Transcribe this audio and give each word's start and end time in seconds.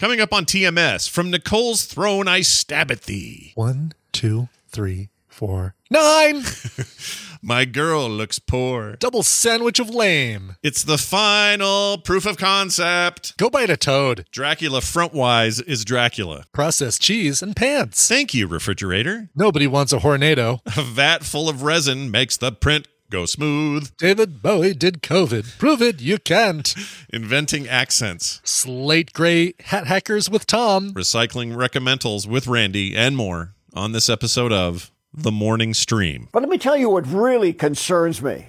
Coming 0.00 0.22
up 0.22 0.32
on 0.32 0.46
TMS, 0.46 1.10
from 1.10 1.30
Nicole's 1.30 1.84
throne 1.84 2.26
I 2.26 2.40
stab 2.40 2.90
at 2.90 3.02
thee. 3.02 3.52
One, 3.54 3.92
two, 4.12 4.48
three, 4.66 5.10
four, 5.28 5.74
nine. 5.90 6.42
My 7.42 7.66
girl 7.66 8.08
looks 8.08 8.38
poor. 8.38 8.96
Double 8.96 9.22
sandwich 9.22 9.78
of 9.78 9.90
lame. 9.90 10.56
It's 10.62 10.84
the 10.84 10.96
final 10.96 11.98
proof 11.98 12.24
of 12.24 12.38
concept. 12.38 13.36
Go 13.36 13.50
bite 13.50 13.68
a 13.68 13.76
toad. 13.76 14.24
Dracula 14.30 14.80
frontwise 14.80 15.62
is 15.66 15.84
Dracula. 15.84 16.44
Processed 16.50 17.02
cheese 17.02 17.42
and 17.42 17.54
pants. 17.54 18.08
Thank 18.08 18.32
you, 18.32 18.46
refrigerator. 18.46 19.28
Nobody 19.34 19.66
wants 19.66 19.92
a 19.92 19.98
hornado. 19.98 20.60
A 20.78 20.82
vat 20.82 21.24
full 21.24 21.46
of 21.46 21.62
resin 21.62 22.10
makes 22.10 22.38
the 22.38 22.52
print 22.52 22.88
go 23.10 23.26
smooth. 23.26 23.90
David 23.96 24.40
Bowie 24.40 24.72
did 24.72 25.02
COVID. 25.02 25.58
Prove 25.58 25.82
it, 25.82 26.00
you 26.00 26.18
can't. 26.18 26.74
Inventing 27.12 27.68
accents. 27.68 28.40
Slate 28.44 29.12
gray 29.12 29.54
hat 29.60 29.88
hackers 29.88 30.30
with 30.30 30.46
Tom. 30.46 30.92
Recycling 30.94 31.54
recommendals 31.54 32.26
with 32.26 32.46
Randy 32.46 32.96
and 32.96 33.16
more 33.16 33.54
on 33.74 33.92
this 33.92 34.08
episode 34.08 34.52
of 34.52 34.92
The 35.12 35.32
Morning 35.32 35.74
Stream. 35.74 36.28
But 36.32 36.42
let 36.42 36.48
me 36.48 36.58
tell 36.58 36.76
you 36.76 36.88
what 36.88 37.06
really 37.06 37.52
concerns 37.52 38.22
me 38.22 38.46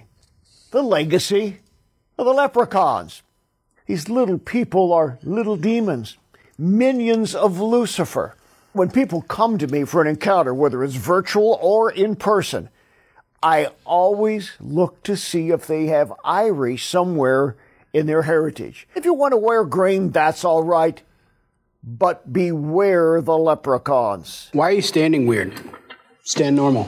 the 0.69 0.83
legacy 0.83 1.57
of 2.17 2.25
the 2.25 2.31
leprechauns. 2.33 3.23
These 3.87 4.07
little 4.09 4.37
people 4.37 4.93
are 4.93 5.17
little 5.23 5.57
demons, 5.57 6.17
minions 6.57 7.35
of 7.35 7.59
Lucifer. 7.59 8.35
When 8.73 8.89
people 8.89 9.23
come 9.23 9.57
to 9.57 9.67
me 9.67 9.83
for 9.83 10.01
an 10.01 10.07
encounter, 10.07 10.53
whether 10.53 10.81
it's 10.81 10.95
virtual 10.95 11.59
or 11.61 11.91
in 11.91 12.15
person, 12.15 12.69
I 13.43 13.69
always 13.85 14.51
look 14.59 15.01
to 15.03 15.17
see 15.17 15.49
if 15.49 15.65
they 15.65 15.87
have 15.87 16.13
Irish 16.23 16.85
somewhere 16.85 17.55
in 17.91 18.05
their 18.05 18.21
heritage. 18.21 18.87
If 18.93 19.03
you 19.03 19.15
want 19.15 19.31
to 19.31 19.37
wear 19.37 19.65
green, 19.65 20.11
that's 20.11 20.45
all 20.45 20.61
right. 20.61 21.01
But 21.83 22.31
beware 22.31 23.19
the 23.19 23.35
leprechauns. 23.35 24.49
Why 24.53 24.69
are 24.69 24.73
you 24.73 24.83
standing 24.83 25.25
weird? 25.25 25.59
Stand 26.23 26.55
normal. 26.55 26.83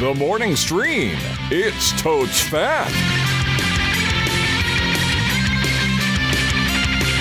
The 0.00 0.14
morning 0.18 0.54
stream. 0.54 1.16
It's 1.50 1.98
totes 2.02 2.42
fat. 2.42 3.23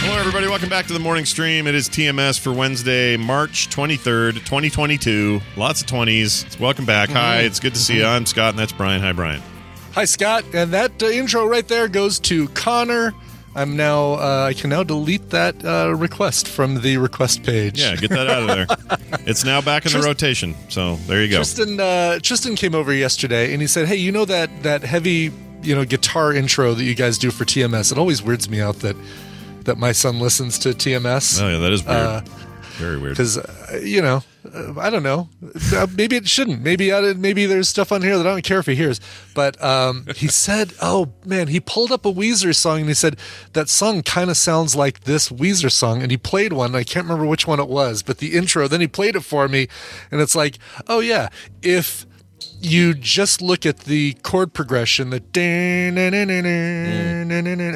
Hello, 0.05 0.19
everybody. 0.19 0.47
Welcome 0.49 0.67
back 0.67 0.85
to 0.87 0.93
the 0.93 0.99
morning 0.99 1.23
stream. 1.23 1.65
It 1.65 1.75
is 1.75 1.87
TMS 1.87 2.37
for 2.37 2.51
Wednesday, 2.51 3.15
March 3.15 3.69
23rd, 3.69 4.33
2022. 4.33 5.39
Lots 5.55 5.81
of 5.81 5.87
20s. 5.87 6.59
Welcome 6.59 6.85
back. 6.85 7.07
Hi, 7.11 7.39
it's 7.39 7.57
good 7.61 7.73
to 7.73 7.79
see 7.79 7.99
you. 7.99 8.05
I'm 8.05 8.25
Scott, 8.25 8.49
and 8.49 8.59
that's 8.59 8.73
Brian. 8.73 9.01
Hi, 9.01 9.13
Brian. 9.13 9.41
Hi, 9.93 10.03
Scott. 10.03 10.43
And 10.53 10.73
that 10.73 11.01
uh, 11.01 11.05
intro 11.05 11.45
right 11.45 11.65
there 11.65 11.87
goes 11.87 12.19
to 12.19 12.49
Connor. 12.49 13.13
I'm 13.55 13.77
now, 13.77 14.15
uh, 14.15 14.47
I 14.49 14.53
can 14.53 14.71
now 14.71 14.83
delete 14.83 15.29
that 15.29 15.63
uh, 15.63 15.95
request 15.95 16.49
from 16.49 16.81
the 16.81 16.97
request 16.97 17.43
page. 17.43 17.79
Yeah, 17.79 17.95
get 17.95 18.09
that 18.09 18.27
out 18.27 18.41
of 18.41 18.47
there. 18.49 19.19
it's 19.25 19.45
now 19.45 19.61
back 19.61 19.85
in 19.85 19.93
the 19.93 20.01
rotation. 20.01 20.53
So 20.67 20.97
there 21.07 21.23
you 21.23 21.29
go. 21.29 21.37
Tristan, 21.37 21.79
uh, 21.79 22.19
Tristan 22.19 22.57
came 22.57 22.75
over 22.75 22.93
yesterday 22.93 23.53
and 23.53 23.61
he 23.61 23.67
said, 23.67 23.87
"Hey, 23.87 23.95
you 23.95 24.11
know 24.11 24.25
that 24.25 24.63
that 24.63 24.81
heavy, 24.81 25.31
you 25.61 25.73
know, 25.73 25.85
guitar 25.85 26.33
intro 26.33 26.73
that 26.73 26.83
you 26.83 26.93
guys 26.93 27.17
do 27.17 27.31
for 27.31 27.45
TMS? 27.45 27.93
It 27.93 27.97
always 27.97 28.21
weirds 28.21 28.49
me 28.49 28.59
out 28.59 28.79
that 28.79 28.97
that 29.65 29.77
my 29.77 29.91
son 29.91 30.19
listens 30.19 30.59
to 30.59 30.69
TMS 30.69 31.41
oh, 31.41 31.49
yeah, 31.49 31.57
that 31.57 31.71
is 31.71 31.83
weird. 31.83 31.97
Uh, 31.97 32.21
Very 32.77 32.97
weird. 32.97 33.13
because 33.13 33.37
uh, 33.37 33.79
you 33.83 34.01
know, 34.01 34.23
uh, 34.53 34.79
I 34.79 34.89
don't 34.89 35.03
know. 35.03 35.29
Uh, 35.73 35.87
maybe 35.95 36.15
it 36.15 36.27
shouldn't. 36.27 36.61
Maybe 36.61 36.91
I, 36.91 37.13
maybe 37.13 37.45
there's 37.45 37.69
stuff 37.69 37.91
on 37.91 38.01
here 38.01 38.17
that 38.17 38.25
I 38.25 38.31
don't 38.31 38.43
care 38.43 38.59
if 38.59 38.65
he 38.65 38.75
hears. 38.75 38.99
But 39.33 39.61
um, 39.63 40.07
he 40.15 40.27
said, 40.45 40.73
"Oh 40.81 41.13
man," 41.25 41.47
he 41.47 41.59
pulled 41.59 41.91
up 41.91 42.05
a 42.05 42.11
Weezer 42.11 42.55
song 42.55 42.81
and 42.81 42.87
he 42.89 42.93
said 42.95 43.17
that 43.53 43.69
song 43.69 44.01
kind 44.03 44.29
of 44.29 44.37
sounds 44.37 44.75
like 44.75 45.01
this 45.01 45.29
Weezer 45.29 45.71
song, 45.71 46.01
and 46.01 46.11
he 46.11 46.17
played 46.17 46.53
one. 46.53 46.75
I 46.75 46.83
can't 46.83 47.05
remember 47.05 47.25
which 47.25 47.47
one 47.47 47.59
it 47.59 47.69
was, 47.69 48.03
but 48.03 48.17
the 48.17 48.35
intro. 48.35 48.67
Then 48.67 48.81
he 48.81 48.87
played 48.87 49.15
it 49.15 49.21
for 49.21 49.47
me, 49.47 49.67
and 50.11 50.19
it's 50.21 50.35
like, 50.35 50.57
oh 50.87 50.99
yeah, 50.99 51.29
if 51.61 52.05
you 52.61 52.93
just 52.93 53.41
look 53.41 53.65
at 53.65 53.79
the 53.79 54.13
chord 54.23 54.53
progression, 54.53 55.09
the 55.09 55.19
ding 55.19 55.97
and 55.97 56.13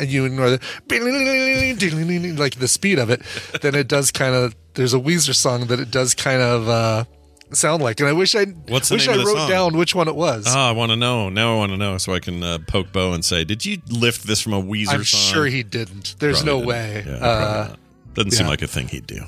you 0.09 0.25
ignore 0.25 0.49
the 0.51 2.35
like 2.37 2.55
the 2.55 2.67
speed 2.67 2.99
of 2.99 3.09
it, 3.09 3.21
then 3.61 3.75
it 3.75 3.87
does 3.87 4.11
kind 4.11 4.35
of. 4.35 4.55
There's 4.73 4.93
a 4.93 4.99
Weezer 4.99 5.33
song 5.33 5.67
that 5.67 5.79
it 5.79 5.89
does 5.89 6.13
kind 6.13 6.39
of 6.41 6.69
uh, 6.69 7.05
sound 7.51 7.81
like, 7.81 7.99
and 7.99 8.07
I 8.07 8.13
wish 8.13 8.35
I 8.35 8.45
What's 8.45 8.91
wish 8.91 9.07
I 9.07 9.15
wrote 9.17 9.35
song? 9.37 9.49
down 9.49 9.77
which 9.77 9.95
one 9.95 10.07
it 10.07 10.15
was. 10.15 10.45
Oh, 10.47 10.59
I 10.59 10.71
want 10.71 10.91
to 10.91 10.95
know. 10.95 11.29
Now 11.29 11.55
I 11.55 11.57
want 11.57 11.71
to 11.71 11.77
know 11.77 11.97
so 11.97 12.13
I 12.13 12.19
can 12.19 12.43
uh, 12.43 12.59
poke 12.67 12.91
Bo 12.91 13.13
and 13.13 13.25
say, 13.25 13.43
did 13.43 13.65
you 13.65 13.79
lift 13.89 14.27
this 14.27 14.39
from 14.39 14.53
a 14.53 14.61
Weezer 14.61 14.85
song? 14.85 14.95
I'm 14.95 15.03
song? 15.03 15.33
sure 15.33 15.45
he 15.47 15.63
didn't. 15.63 16.15
There's 16.19 16.43
Probably 16.43 16.51
no 16.53 16.57
didn't. 16.59 16.67
way. 16.67 17.03
Yeah, 17.19 17.25
uh. 17.25 17.75
Doesn't 18.13 18.31
seem 18.31 18.47
like 18.47 18.61
a 18.61 18.67
thing 18.67 18.87
he'd 18.87 19.07
do. 19.07 19.21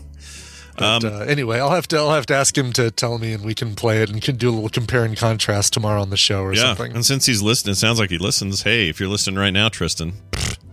But, 0.79 1.03
uh, 1.06 1.17
anyway, 1.28 1.59
I'll 1.59 1.69
have 1.72 1.88
to 1.90 1.97
I'll 1.97 2.13
have 2.13 2.25
to 2.28 2.34
ask 2.35 2.57
him 2.57 2.72
to 2.73 2.90
tell 2.91 3.17
me, 3.17 3.34
and 3.34 3.44
we 3.44 3.53
can 3.53 3.75
play 3.75 4.01
it 4.01 4.09
and 4.09 4.22
can 4.22 4.35
do 4.38 4.50
a 4.50 4.51
little 4.51 4.69
compare 4.69 5.03
and 5.03 5.16
contrast 5.17 5.73
tomorrow 5.73 6.01
on 6.01 6.09
the 6.09 6.17
show 6.17 6.41
or 6.41 6.53
Yeah, 6.53 6.62
something. 6.75 6.94
and 6.94 7.06
since 7.06 7.25
he's 7.25 7.41
listening, 7.41 7.73
it 7.73 7.75
sounds 7.78 8.00
like 8.00 8.09
he 8.09 8.17
listens. 8.17 8.63
Hey, 8.63 8.90
if 8.90 9.00
you're 9.00 9.09
listening 9.09 9.38
right 9.40 9.51
now, 9.53 9.69
Tristan, 9.69 10.13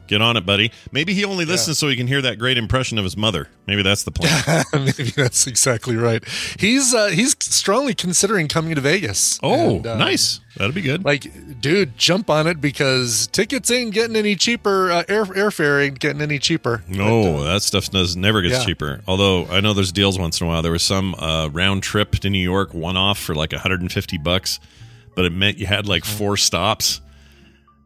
get 0.06 0.22
on 0.22 0.36
it, 0.36 0.46
buddy. 0.46 0.70
Maybe 0.92 1.14
he 1.14 1.24
only 1.24 1.44
listens 1.44 1.78
so 1.78 1.88
he 1.88 1.96
can 1.96 2.06
hear 2.06 2.22
that 2.22 2.38
great 2.38 2.58
impression 2.58 2.98
of 2.98 3.04
his 3.04 3.16
mother. 3.16 3.48
Maybe 3.66 3.82
that's 3.82 4.04
the 4.04 4.10
plan. 4.10 4.64
Maybe 4.72 5.10
that's 5.10 5.46
exactly 5.46 5.96
right. 5.96 6.22
He's 6.58 6.94
uh, 6.94 7.08
he's 7.08 7.36
strongly 7.40 7.94
considering 7.94 8.48
coming 8.48 8.74
to 8.74 8.80
Vegas. 8.80 9.38
oh, 9.42 9.76
And, 9.76 9.86
uh, 9.86 9.96
nice. 9.96 10.40
That'd 10.56 10.74
be 10.74 10.80
good. 10.80 11.04
Like, 11.04 11.60
dude, 11.60 11.98
jump 11.98 12.30
on 12.30 12.46
it 12.46 12.62
because 12.62 13.26
tickets 13.26 13.70
ain't 13.70 13.92
getting 13.92 14.16
any 14.16 14.36
cheaper. 14.36 14.90
Uh, 14.90 15.02
air 15.06 15.24
airfare 15.26 15.84
ain't 15.84 15.98
getting 15.98 16.22
any 16.22 16.38
cheaper. 16.38 16.82
No, 16.88 17.44
that 17.44 17.60
stuff 17.62 17.90
does 17.90 18.16
never 18.16 18.40
gets 18.40 18.54
yeah. 18.60 18.64
cheaper. 18.64 19.02
Although 19.06 19.46
I 19.48 19.60
know 19.60 19.74
there's 19.74 19.92
deals 19.92 20.18
once 20.18 20.40
in 20.40 20.46
a 20.46 20.48
while. 20.50 20.62
There 20.62 20.72
was 20.72 20.82
some 20.82 21.14
uh, 21.16 21.48
round 21.48 21.82
trip 21.82 22.12
to 22.12 22.30
New 22.30 22.38
York, 22.42 22.72
one 22.72 22.96
off 22.96 23.18
for 23.18 23.34
like 23.34 23.52
150 23.52 24.16
bucks, 24.18 24.58
but 25.14 25.26
it 25.26 25.32
meant 25.32 25.58
you 25.58 25.66
had 25.66 25.86
like 25.86 26.04
Mm-hmm. 26.04 26.16
four 26.18 26.36
stops. 26.38 27.02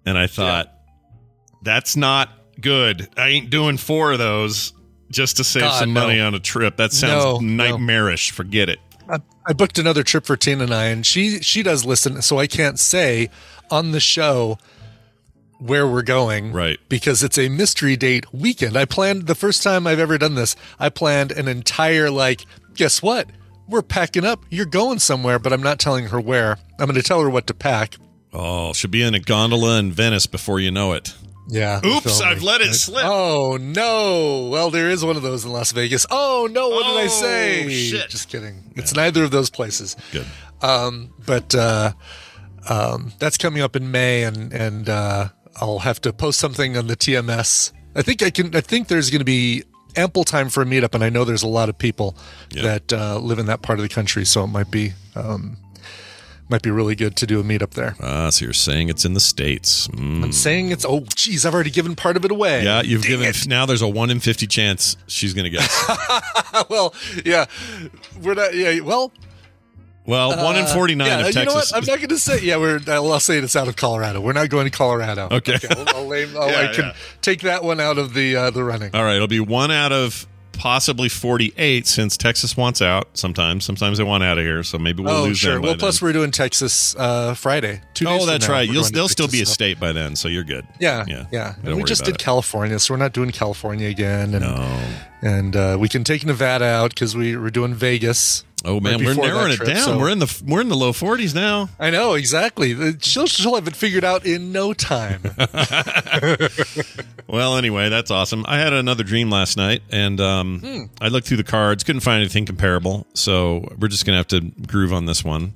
And 0.06 0.16
I 0.16 0.26
thought, 0.28 0.72
that's 1.62 1.96
not 1.96 2.30
good. 2.60 3.08
I 3.16 3.28
ain't 3.28 3.50
doing 3.50 3.76
four 3.76 4.12
of 4.12 4.18
those 4.18 4.72
just 5.10 5.38
to 5.38 5.44
save 5.44 5.62
God, 5.62 5.78
some 5.80 5.92
no. 5.92 6.06
money 6.06 6.20
on 6.20 6.34
a 6.34 6.40
trip. 6.40 6.76
That 6.76 6.92
sounds 6.92 7.24
No, 7.24 7.38
no. 7.38 7.64
nightmarish. 7.64 8.30
Forget 8.30 8.68
it. 8.68 8.78
I, 9.08 9.18
I 9.46 9.52
booked 9.52 9.78
another 9.78 10.02
trip 10.02 10.24
for 10.24 10.36
Tina 10.36 10.64
and 10.64 10.74
I, 10.74 10.84
and 10.86 11.04
she 11.04 11.40
she 11.40 11.62
does 11.62 11.84
listen, 11.84 12.22
so 12.22 12.38
I 12.38 12.46
can't 12.46 12.78
say 12.78 13.28
on 13.70 13.90
the 13.92 14.00
show 14.00 14.58
where 15.58 15.86
we're 15.86 16.02
going, 16.02 16.52
Right. 16.52 16.78
Because 16.88 17.22
it's 17.22 17.36
a 17.38 17.48
mystery 17.50 17.96
date 17.96 18.32
weekend. 18.32 18.76
I 18.76 18.86
planned 18.86 19.26
the 19.26 19.34
first 19.34 19.62
time 19.62 19.86
I've 19.86 19.98
ever 19.98 20.16
done 20.16 20.34
this. 20.34 20.56
I 20.78 20.88
planned 20.88 21.32
an 21.32 21.48
entire 21.48 22.10
like, 22.10 22.46
guess 22.74 23.02
what? 23.02 23.28
We're 23.68 23.82
packing 23.82 24.24
up. 24.24 24.42
You're 24.48 24.64
going 24.66 24.98
somewhere, 25.00 25.38
but 25.38 25.52
I'm 25.52 25.62
not 25.62 25.78
telling 25.78 26.06
her 26.06 26.18
where. 26.20 26.56
I'm 26.78 26.86
going 26.86 26.94
to 26.94 27.02
tell 27.02 27.20
her 27.20 27.28
what 27.30 27.46
to 27.48 27.54
pack. 27.54 27.96
Oh, 28.32 28.72
she'll 28.72 28.90
be 28.90 29.02
in 29.02 29.14
a 29.14 29.20
gondola 29.20 29.78
in 29.78 29.92
Venice 29.92 30.26
before 30.26 30.60
you 30.60 30.70
know 30.70 30.92
it. 30.92 31.14
Yeah. 31.50 31.80
Oops. 31.84 32.20
I've 32.20 32.42
let 32.42 32.60
it 32.60 32.74
slip. 32.74 33.04
Oh 33.04 33.58
no! 33.60 34.48
Well, 34.50 34.70
there 34.70 34.88
is 34.88 35.04
one 35.04 35.16
of 35.16 35.22
those 35.22 35.44
in 35.44 35.52
Las 35.52 35.72
Vegas. 35.72 36.06
Oh 36.10 36.48
no! 36.50 36.68
What 36.68 36.84
did 36.84 36.96
I 36.96 37.04
Oh, 37.04 37.08
say? 37.08 37.68
shit. 37.68 38.08
Just 38.08 38.28
kidding. 38.28 38.72
It's 38.76 38.94
neither 38.94 39.24
of 39.24 39.30
those 39.32 39.50
places. 39.50 39.96
Good. 40.12 40.26
Um, 40.62 41.12
but 41.26 41.54
uh, 41.54 41.92
um, 42.68 43.12
that's 43.18 43.36
coming 43.38 43.62
up 43.62 43.76
in 43.76 43.90
May, 43.90 44.22
and 44.24 44.52
and 44.52 44.88
uh, 44.88 45.28
I'll 45.60 45.80
have 45.80 46.00
to 46.02 46.12
post 46.12 46.38
something 46.38 46.76
on 46.76 46.86
the 46.86 46.96
TMS. 46.96 47.72
I 47.96 48.02
think 48.02 48.22
I 48.22 48.30
can. 48.30 48.54
I 48.54 48.60
think 48.60 48.88
there's 48.88 49.10
going 49.10 49.20
to 49.20 49.24
be 49.24 49.64
ample 49.96 50.22
time 50.24 50.48
for 50.50 50.62
a 50.62 50.66
meetup, 50.66 50.94
and 50.94 51.02
I 51.02 51.08
know 51.10 51.24
there's 51.24 51.42
a 51.42 51.48
lot 51.48 51.68
of 51.68 51.76
people 51.76 52.16
Yeah. 52.52 52.62
that 52.62 52.92
uh, 52.92 53.18
live 53.18 53.38
in 53.40 53.46
that 53.46 53.62
part 53.62 53.78
of 53.78 53.82
the 53.82 53.88
country, 53.88 54.24
so 54.24 54.44
it 54.44 54.48
might 54.48 54.70
be 54.70 54.92
um, 55.16 55.56
might 56.50 56.62
be 56.62 56.70
really 56.70 56.94
good 56.94 57.16
to 57.16 57.26
do 57.26 57.40
a 57.40 57.42
meetup 57.42 57.70
there. 57.70 57.94
Ah, 58.02 58.30
so 58.30 58.44
you're 58.44 58.52
saying 58.52 58.88
it's 58.88 59.04
in 59.04 59.14
the 59.14 59.20
States. 59.20 59.88
Mm. 59.88 60.24
I'm 60.24 60.32
saying 60.32 60.70
it's. 60.70 60.84
Oh, 60.84 61.04
geez, 61.14 61.46
I've 61.46 61.54
already 61.54 61.70
given 61.70 61.94
part 61.96 62.16
of 62.16 62.24
it 62.24 62.30
away. 62.30 62.64
Yeah, 62.64 62.82
you've 62.82 63.02
Dang 63.02 63.10
given. 63.10 63.26
it. 63.28 63.46
Now 63.46 63.66
there's 63.66 63.82
a 63.82 63.88
one 63.88 64.10
in 64.10 64.20
fifty 64.20 64.46
chance 64.46 64.96
she's 65.06 65.32
going 65.34 65.44
to 65.44 65.50
guess. 65.50 66.66
well, 66.68 66.94
yeah, 67.24 67.46
we're 68.22 68.34
not. 68.34 68.54
Yeah, 68.54 68.80
well, 68.80 69.12
Well, 70.06 70.42
one 70.44 70.56
in 70.56 70.66
forty 70.66 70.94
nine 70.94 71.06
yeah, 71.08 71.20
of 71.20 71.28
you 71.28 71.44
know 71.44 71.52
what? 71.54 71.68
Texas. 71.68 71.72
I'm 71.72 71.84
not 71.84 71.98
going 71.98 72.08
to 72.08 72.18
say. 72.18 72.40
Yeah, 72.42 72.56
we're. 72.56 72.80
I'll, 72.88 73.12
I'll 73.12 73.20
say 73.20 73.38
it's 73.38 73.54
out 73.56 73.68
of 73.68 73.76
Colorado. 73.76 74.20
We're 74.20 74.32
not 74.32 74.48
going 74.48 74.64
to 74.64 74.76
Colorado. 74.76 75.28
Okay. 75.30 75.56
I'll, 75.70 75.88
I'll 75.96 76.06
lame, 76.06 76.36
I'll, 76.36 76.48
Yeah, 76.50 76.60
I 76.70 76.74
can 76.74 76.84
yeah. 76.86 76.94
take 77.22 77.42
that 77.42 77.62
one 77.62 77.80
out 77.80 77.98
of 77.98 78.14
the 78.14 78.34
uh, 78.36 78.50
the 78.50 78.64
running. 78.64 78.90
All 78.94 79.04
right, 79.04 79.16
it'll 79.16 79.28
be 79.28 79.40
one 79.40 79.70
out 79.70 79.92
of 79.92 80.26
possibly 80.60 81.08
forty 81.08 81.54
eight 81.56 81.86
since 81.86 82.18
Texas 82.18 82.54
wants 82.54 82.82
out. 82.82 83.08
Sometimes, 83.14 83.64
sometimes 83.64 83.96
they 83.96 84.04
want 84.04 84.22
out 84.22 84.36
of 84.36 84.44
here, 84.44 84.62
so 84.62 84.76
maybe 84.76 85.02
we'll 85.02 85.14
oh, 85.14 85.22
lose 85.24 85.38
sure. 85.38 85.58
Well, 85.58 85.74
plus 85.74 86.00
then. 86.00 86.06
we're 86.08 86.12
doing 86.12 86.30
Texas 86.30 86.94
uh, 86.96 87.32
Friday. 87.32 87.80
Two 87.94 88.06
oh, 88.06 88.26
that's 88.26 88.46
now, 88.46 88.54
right. 88.54 88.68
You'll 88.68 88.84
they'll 88.84 89.08
still 89.08 89.26
be 89.26 89.40
a 89.40 89.46
state 89.46 89.80
by 89.80 89.92
then, 89.92 90.16
so 90.16 90.28
you're 90.28 90.44
good. 90.44 90.66
Yeah, 90.78 91.06
yeah, 91.08 91.24
yeah. 91.32 91.54
And 91.64 91.76
we 91.76 91.84
just 91.84 92.04
did 92.04 92.16
it. 92.16 92.18
California, 92.18 92.78
so 92.78 92.92
we're 92.92 92.98
not 92.98 93.14
doing 93.14 93.30
California 93.30 93.88
again. 93.88 94.34
And 94.34 94.44
No. 94.44 94.90
and 95.22 95.56
uh, 95.56 95.78
we 95.80 95.88
can 95.88 96.04
take 96.04 96.26
Nevada 96.26 96.66
out 96.66 96.90
because 96.90 97.16
we 97.16 97.36
we're 97.38 97.48
doing 97.48 97.72
Vegas. 97.72 98.44
Oh 98.62 98.78
man, 98.78 99.02
we're 99.02 99.14
narrowing 99.14 99.52
it 99.52 99.64
down. 99.64 99.76
so- 99.84 99.98
We're 99.98 100.10
in 100.10 100.18
the 100.18 100.42
we're 100.46 100.60
in 100.60 100.68
the 100.68 100.76
low 100.76 100.92
40s 100.92 101.34
now. 101.34 101.70
I 101.78 101.88
know 101.90 102.12
exactly. 102.14 102.76
She'll 103.00 103.26
she'll 103.26 103.54
have 103.54 103.66
it 103.66 103.74
figured 103.74 104.04
out 104.04 104.26
in 104.26 104.52
no 104.52 104.72
time. 104.74 105.22
Well, 107.26 107.56
anyway, 107.56 107.88
that's 107.90 108.10
awesome. 108.10 108.44
I 108.48 108.58
had 108.58 108.72
another 108.72 109.04
dream 109.04 109.30
last 109.30 109.56
night, 109.56 109.82
and 109.90 110.20
um, 110.20 110.58
Hmm. 110.60 110.82
I 111.00 111.08
looked 111.08 111.28
through 111.28 111.36
the 111.36 111.44
cards, 111.44 111.84
couldn't 111.84 112.00
find 112.00 112.20
anything 112.20 112.44
comparable. 112.44 113.06
So 113.14 113.72
we're 113.78 113.86
just 113.88 114.04
gonna 114.04 114.16
have 114.18 114.26
to 114.28 114.40
groove 114.40 114.92
on 114.92 115.06
this 115.06 115.22
one. 115.24 115.54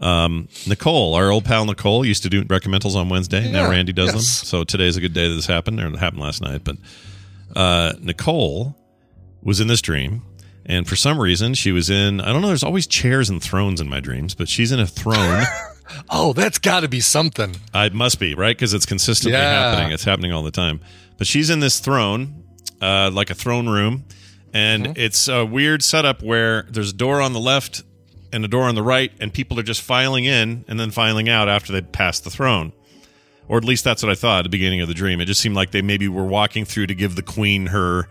Um, 0.00 0.48
Nicole, 0.66 1.14
our 1.14 1.30
old 1.30 1.44
pal 1.44 1.66
Nicole, 1.66 2.06
used 2.06 2.22
to 2.22 2.30
do 2.30 2.42
recommendals 2.44 2.94
on 2.96 3.10
Wednesday. 3.10 3.50
now 3.52 3.68
Randy 3.70 3.92
does 3.92 4.08
them. 4.08 4.16
yes. 4.16 4.28
So 4.48 4.64
today's 4.64 4.96
a 4.96 5.00
good 5.02 5.12
day 5.12 5.28
that 5.28 5.34
this 5.34 5.46
happened, 5.46 5.78
or 5.78 5.88
it 5.88 5.98
happened 5.98 6.22
last 6.22 6.40
night. 6.40 6.62
But 6.64 6.76
uh, 7.54 7.92
Nicole 8.00 8.74
was 9.42 9.60
in 9.60 9.68
this 9.68 9.82
dream, 9.82 10.22
and 10.66 10.88
for 10.88 10.96
some 10.96 11.18
reason, 11.20 11.54
she 11.54 11.72
was 11.72 11.90
in. 11.90 12.20
I 12.20 12.32
don't 12.32 12.42
know. 12.42 12.48
There's 12.48 12.62
always 12.64 12.86
chairs 12.86 13.28
and 13.30 13.42
thrones 13.42 13.80
in 13.80 13.88
my 13.88 14.00
dreams, 14.00 14.34
but 14.34 14.48
she's 14.48 14.72
in 14.72 14.80
a 14.80 14.86
throne. 14.86 15.44
oh, 16.10 16.32
that's 16.32 16.58
got 16.58 16.80
to 16.80 16.88
be 16.88 17.00
something. 17.00 17.56
It 17.74 17.92
must 17.94 18.18
be 18.18 18.34
right 18.34 18.56
because 18.56 18.72
it's 18.74 18.86
consistently 18.86 19.38
Yeah. 19.38 19.70
happening. 19.70 19.92
It's 19.92 20.04
happening 20.04 20.32
all 20.32 20.42
the 20.42 20.50
time. 20.50 20.80
But 21.18 21.26
she's 21.26 21.50
in 21.50 21.60
this 21.60 21.78
throne, 21.80 22.44
uh, 22.80 23.10
like 23.12 23.30
a 23.30 23.34
throne 23.34 23.68
room, 23.68 24.04
and 24.52 24.84
Mm-hmm. 24.86 24.92
it's 24.96 25.28
a 25.28 25.44
weird 25.44 25.82
setup 25.82 26.22
where 26.22 26.62
there's 26.70 26.90
a 26.90 26.94
door 26.94 27.20
on 27.20 27.32
the 27.34 27.40
left 27.40 27.82
and 28.32 28.44
a 28.44 28.48
door 28.48 28.64
on 28.64 28.74
the 28.74 28.82
right, 28.82 29.12
and 29.20 29.32
people 29.32 29.60
are 29.60 29.62
just 29.64 29.80
filing 29.82 30.24
in 30.24 30.64
and 30.66 30.80
then 30.80 30.90
filing 30.90 31.28
out 31.28 31.48
after 31.48 31.72
they 31.72 31.82
pass 31.82 32.18
the 32.20 32.30
throne. 32.30 32.72
Or 33.46 33.58
at 33.58 33.64
least 33.64 33.84
that's 33.84 34.02
what 34.02 34.10
I 34.10 34.14
thought 34.14 34.38
at 34.38 34.42
the 34.44 34.48
beginning 34.48 34.80
of 34.80 34.88
the 34.88 34.94
dream. 34.94 35.20
It 35.20 35.26
just 35.26 35.40
seemed 35.40 35.54
like 35.54 35.70
they 35.70 35.82
maybe 35.82 36.08
were 36.08 36.24
walking 36.24 36.64
through 36.64 36.86
to 36.86 36.94
give 36.94 37.14
the 37.14 37.22
queen 37.22 37.66
her 37.66 38.08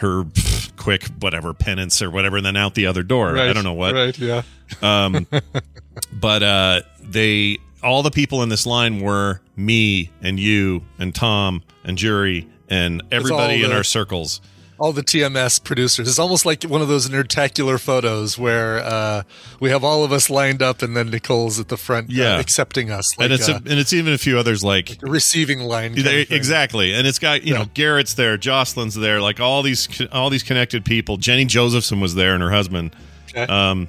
her 0.00 0.24
pff, 0.24 0.76
quick 0.76 1.04
whatever 1.20 1.54
penance 1.54 2.02
or 2.02 2.10
whatever, 2.10 2.36
and 2.38 2.46
then 2.46 2.56
out 2.56 2.74
the 2.74 2.86
other 2.86 3.02
door. 3.02 3.38
I 3.38 3.52
don't 3.52 3.64
know 3.64 3.72
what 3.74 3.94
Right? 3.94 4.18
Yeah. 4.18 4.42
but 6.12 6.42
uh, 6.42 6.80
they 7.02 7.58
all 7.82 8.02
the 8.02 8.10
people 8.10 8.42
in 8.42 8.48
this 8.48 8.66
line 8.66 9.00
were 9.00 9.40
me 9.56 10.10
and 10.22 10.38
you 10.38 10.82
and 10.98 11.14
Tom 11.14 11.62
and 11.84 11.96
Jury 11.98 12.48
and 12.68 13.02
everybody 13.10 13.58
all 13.60 13.64
in 13.64 13.70
the- 13.70 13.76
our 13.76 13.84
circles. 13.84 14.40
All 14.80 14.92
the 14.92 15.02
TMS 15.02 15.62
producers. 15.62 16.08
It's 16.08 16.18
almost 16.18 16.46
like 16.46 16.62
one 16.64 16.80
of 16.80 16.88
those 16.88 17.06
intertacular 17.08 17.78
photos 17.78 18.38
where 18.38 18.78
uh, 18.78 19.22
we 19.60 19.68
have 19.70 19.84
all 19.84 20.04
of 20.04 20.10
us 20.10 20.30
lined 20.30 20.62
up, 20.62 20.80
and 20.80 20.96
then 20.96 21.10
Nicole's 21.10 21.60
at 21.60 21.68
the 21.68 21.76
front, 21.76 22.08
uh, 22.08 22.14
Yeah. 22.14 22.38
accepting 22.40 22.90
us, 22.90 23.16
like 23.18 23.26
and 23.26 23.34
it's 23.34 23.46
a, 23.48 23.56
and 23.56 23.68
it's 23.78 23.92
even 23.92 24.14
a 24.14 24.18
few 24.18 24.38
others 24.38 24.64
like 24.64 24.96
receiving 25.02 25.60
line. 25.60 25.92
they- 25.94 26.22
exactly 26.30 26.94
and 26.94 27.06
it's 27.06 27.18
got 27.18 27.42
you 27.44 27.52
know 27.54 27.66
Garrett's 27.74 28.14
there 28.14 28.36
Jocelyn's 28.38 28.94
there 28.94 29.20
like 29.20 29.38
all 29.38 29.62
these 29.62 29.86
all 30.12 30.30
these 30.30 30.42
connected 30.42 30.84
people 30.84 31.18
Jenny 31.18 31.44
Josephson 31.44 32.00
was 32.00 32.14
there 32.14 32.32
and 32.34 32.42
her 32.42 32.50
husband 32.50 32.96
Okay. 33.30 33.44
um 33.52 33.86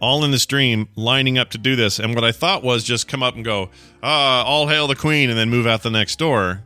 all 0.00 0.24
in 0.24 0.30
this 0.30 0.46
dream 0.46 0.88
lining 0.96 1.36
up 1.38 1.50
to 1.50 1.58
do 1.58 1.76
this 1.76 1.98
and 1.98 2.14
what 2.14 2.24
I 2.24 2.32
thought 2.32 2.62
was 2.62 2.82
just 2.84 3.08
come 3.08 3.22
up 3.22 3.34
and 3.36 3.44
go 3.44 3.64
uh 4.02 4.06
all 4.06 4.66
hail 4.68 4.86
the 4.86 4.96
queen 4.96 5.28
and 5.28 5.38
then 5.38 5.50
move 5.50 5.66
out 5.66 5.82
the 5.82 5.90
next 5.90 6.18
door 6.18 6.62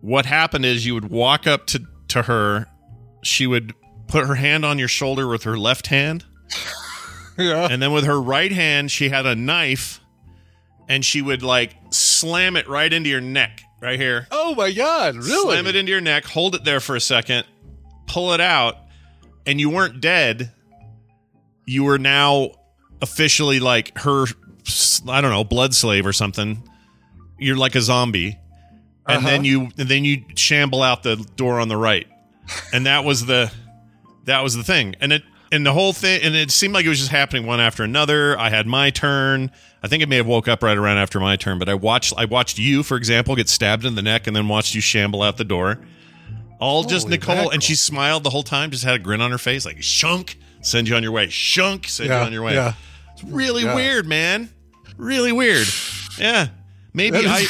what 0.00 0.26
happened 0.26 0.64
is 0.66 0.84
you 0.84 0.94
would 0.94 1.10
walk 1.10 1.46
up 1.46 1.66
to 1.68 1.86
to 2.14 2.22
her 2.22 2.66
she 3.22 3.46
would 3.46 3.74
put 4.08 4.26
her 4.26 4.34
hand 4.36 4.64
on 4.64 4.78
your 4.78 4.88
shoulder 4.88 5.26
with 5.28 5.42
her 5.42 5.58
left 5.58 5.88
hand 5.88 6.24
yeah. 7.38 7.68
and 7.70 7.82
then 7.82 7.92
with 7.92 8.04
her 8.04 8.20
right 8.20 8.52
hand 8.52 8.90
she 8.90 9.08
had 9.08 9.26
a 9.26 9.34
knife 9.34 10.00
and 10.88 11.04
she 11.04 11.20
would 11.20 11.42
like 11.42 11.74
slam 11.90 12.56
it 12.56 12.68
right 12.68 12.92
into 12.92 13.08
your 13.10 13.20
neck 13.20 13.62
right 13.80 13.98
here 13.98 14.26
Oh 14.30 14.54
my 14.54 14.70
God! 14.72 15.16
Really? 15.16 15.54
slam 15.54 15.66
it 15.66 15.74
into 15.76 15.90
your 15.90 16.00
neck 16.00 16.24
hold 16.24 16.54
it 16.54 16.64
there 16.64 16.80
for 16.80 16.94
a 16.96 17.00
second 17.00 17.44
pull 18.06 18.32
it 18.32 18.40
out 18.40 18.76
and 19.46 19.58
you 19.60 19.70
weren't 19.70 20.00
dead 20.00 20.52
you 21.66 21.84
were 21.84 21.98
now 21.98 22.50
officially 23.02 23.58
like 23.60 23.96
her 23.98 24.26
i 25.08 25.20
don't 25.20 25.30
know 25.30 25.44
blood 25.44 25.74
slave 25.74 26.06
or 26.06 26.12
something 26.12 26.62
you're 27.38 27.56
like 27.56 27.74
a 27.74 27.80
zombie 27.80 28.38
and 29.06 29.18
Uh-huh. 29.18 29.26
then 29.28 29.44
you 29.44 29.60
and 29.78 29.88
then 29.88 30.04
you 30.04 30.24
shamble 30.36 30.82
out 30.82 31.02
the 31.02 31.16
door 31.36 31.60
on 31.60 31.68
the 31.68 31.76
right. 31.76 32.06
And 32.72 32.86
that 32.86 33.04
was 33.04 33.26
the 33.26 33.50
that 34.24 34.42
was 34.42 34.54
the 34.54 34.64
thing. 34.64 34.94
And 35.00 35.12
it 35.12 35.22
and 35.52 35.64
the 35.64 35.72
whole 35.72 35.92
thing 35.92 36.22
and 36.22 36.34
it 36.34 36.50
seemed 36.50 36.74
like 36.74 36.84
it 36.86 36.88
was 36.88 36.98
just 36.98 37.10
happening 37.10 37.46
one 37.46 37.60
after 37.60 37.82
another. 37.84 38.38
I 38.38 38.50
had 38.50 38.66
my 38.66 38.90
turn. 38.90 39.50
I 39.82 39.88
think 39.88 40.02
it 40.02 40.08
may 40.08 40.16
have 40.16 40.26
woke 40.26 40.48
up 40.48 40.62
right 40.62 40.76
around 40.76 40.96
after 40.98 41.20
my 41.20 41.36
turn 41.36 41.58
but 41.58 41.68
i 41.68 41.74
watched 41.74 42.14
i 42.16 42.24
watched 42.24 42.58
you 42.58 42.82
for 42.82 42.96
example 42.96 43.36
get 43.36 43.50
stabbed 43.50 43.84
in 43.84 43.94
the 43.96 44.02
neck 44.02 44.26
and 44.26 44.34
then 44.34 44.48
watched 44.48 44.74
you 44.74 44.80
shamble 44.80 45.22
out 45.22 45.36
the 45.36 45.44
door. 45.44 45.78
All 46.60 46.84
just 46.84 47.08
nicole 47.08 47.34
mackerel. 47.34 47.50
and 47.50 47.62
she 47.62 47.74
smiled 47.74 48.22
the 48.24 48.30
whole 48.30 48.42
time 48.44 48.70
just 48.70 48.84
had 48.84 48.94
a 48.94 48.98
grin 48.98 49.20
on 49.20 49.30
her 49.30 49.38
face 49.38 49.66
like 49.66 49.82
shunk 49.82 50.38
send 50.62 50.88
you 50.88 50.96
on 50.96 51.02
your 51.02 51.12
way. 51.12 51.28
Shunk 51.28 51.86
send 51.88 52.08
you 52.08 52.14
on 52.16 52.32
your 52.32 52.42
way. 52.42 52.54
yeah. 52.54 52.72
it's 53.12 53.24
really 53.24 53.64
Yeah. 53.64 53.74
weird 53.74 54.06
man. 54.06 54.48
Really 54.96 55.32
weird. 55.32 55.66
Yeah. 56.18 56.48
Maybe 56.94 57.18
i 57.26 57.44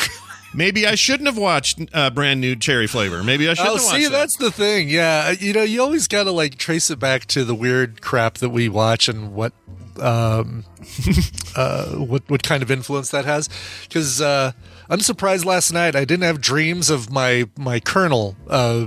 maybe 0.55 0.87
i 0.87 0.95
shouldn't 0.95 1.27
have 1.27 1.37
watched 1.37 1.79
uh, 1.93 2.09
brand 2.11 2.41
new 2.41 2.55
cherry 2.57 2.87
flavor 2.87 3.23
maybe 3.25 3.49
i 3.49 3.55
shouldn't 3.55 3.75
Oh, 3.75 3.77
have 3.77 3.85
watched 3.85 3.97
see, 3.97 4.05
that. 4.05 4.13
that's 4.13 4.37
the 4.37 4.51
thing. 4.51 4.89
Yeah, 4.89 5.31
you 5.33 5.53
know, 5.53 5.63
you 5.63 5.83
always 5.83 6.07
got 6.09 6.25
to 6.25 6.31
like 6.33 6.57
trace 6.57 6.91
it 6.91 6.99
back 6.99 7.27
to 7.27 7.45
the 7.45 7.55
weird 7.55 8.01
crap 8.01 8.35
that 8.39 8.51
we 8.51 8.69
watch 8.69 9.09
and 9.09 9.35
what, 9.35 9.53
um, 10.01 10.65
uh, 11.57 11.87
what 11.97 12.23
what 12.29 12.43
kind 12.43 12.63
of 12.63 12.71
influence 12.71 13.11
that 13.11 13.25
has. 13.25 13.49
Because 13.83 14.21
uh, 14.21 14.53
I'm 14.89 15.01
surprised 15.01 15.45
last 15.45 15.73
night 15.73 15.97
I 15.97 16.05
didn't 16.05 16.25
have 16.25 16.41
dreams 16.41 16.91
of 16.91 17.11
my 17.11 17.49
my 17.57 17.81
colonel 17.81 18.37
uh, 18.49 18.87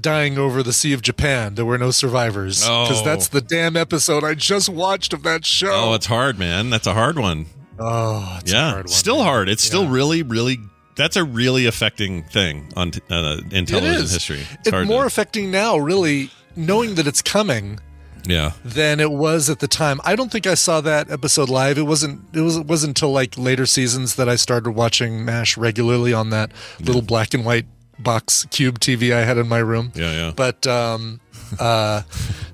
dying 0.00 0.38
over 0.38 0.62
the 0.62 0.72
Sea 0.72 0.92
of 0.92 1.02
Japan. 1.02 1.54
There 1.56 1.64
were 1.64 1.78
no 1.78 1.90
survivors 1.90 2.60
because 2.60 3.02
Oh. 3.02 3.04
that's 3.04 3.28
the 3.28 3.40
damn 3.40 3.76
episode 3.76 4.24
I 4.24 4.34
just 4.34 4.68
watched 4.68 5.12
of 5.12 5.22
that 5.24 5.44
show. 5.44 5.72
Oh, 5.90 5.94
it's 5.94 6.06
hard, 6.06 6.38
man. 6.38 6.70
That's 6.70 6.86
a 6.86 6.94
hard 6.94 7.18
one. 7.18 7.46
Oh, 7.78 8.40
yeah, 8.44 8.70
hard 8.70 8.84
one, 8.84 8.88
still 8.88 9.22
hard. 9.22 9.48
It's 9.48 9.62
still 9.62 9.88
really, 9.88 10.22
really. 10.22 10.58
That's 10.96 11.16
a 11.16 11.24
really 11.24 11.66
affecting 11.66 12.22
thing 12.24 12.72
on 12.76 12.92
uh, 13.10 13.40
in 13.50 13.66
television 13.66 14.04
it 14.04 14.10
history. 14.10 14.40
It's, 14.60 14.68
It's 14.68 14.88
more 14.88 15.02
to, 15.02 15.06
affecting 15.06 15.50
now, 15.50 15.76
really, 15.76 16.30
knowing 16.54 16.94
that 16.94 17.06
it's 17.08 17.20
coming. 17.20 17.80
yeah. 18.26 18.52
than 18.64 19.00
it 19.00 19.10
was 19.10 19.50
at 19.50 19.58
the 19.58 19.66
time. 19.68 20.00
I 20.04 20.14
don't 20.14 20.30
think 20.30 20.46
I 20.46 20.54
saw 20.54 20.80
that 20.82 21.10
episode 21.10 21.48
live. 21.50 21.78
It 21.78 21.82
wasn't. 21.82 22.22
It 22.32 22.40
was. 22.42 22.56
It 22.56 22.66
wasn't 22.66 22.90
until 22.90 23.10
like 23.10 23.36
later 23.36 23.66
seasons 23.66 24.14
that 24.14 24.28
I 24.28 24.36
started 24.36 24.70
watching 24.70 25.24
Mash 25.24 25.56
regularly 25.56 26.12
on 26.12 26.30
that 26.30 26.52
little 26.80 27.02
black 27.02 27.34
and 27.34 27.44
white 27.44 27.66
box 27.98 28.46
cube 28.50 28.78
TV 28.78 29.12
I 29.12 29.24
had 29.24 29.36
in 29.36 29.48
my 29.48 29.58
room. 29.58 29.90
Yeah, 29.96 30.12
yeah. 30.12 30.32
But 30.34 30.66
um, 30.66 31.20
uh, 31.58 32.02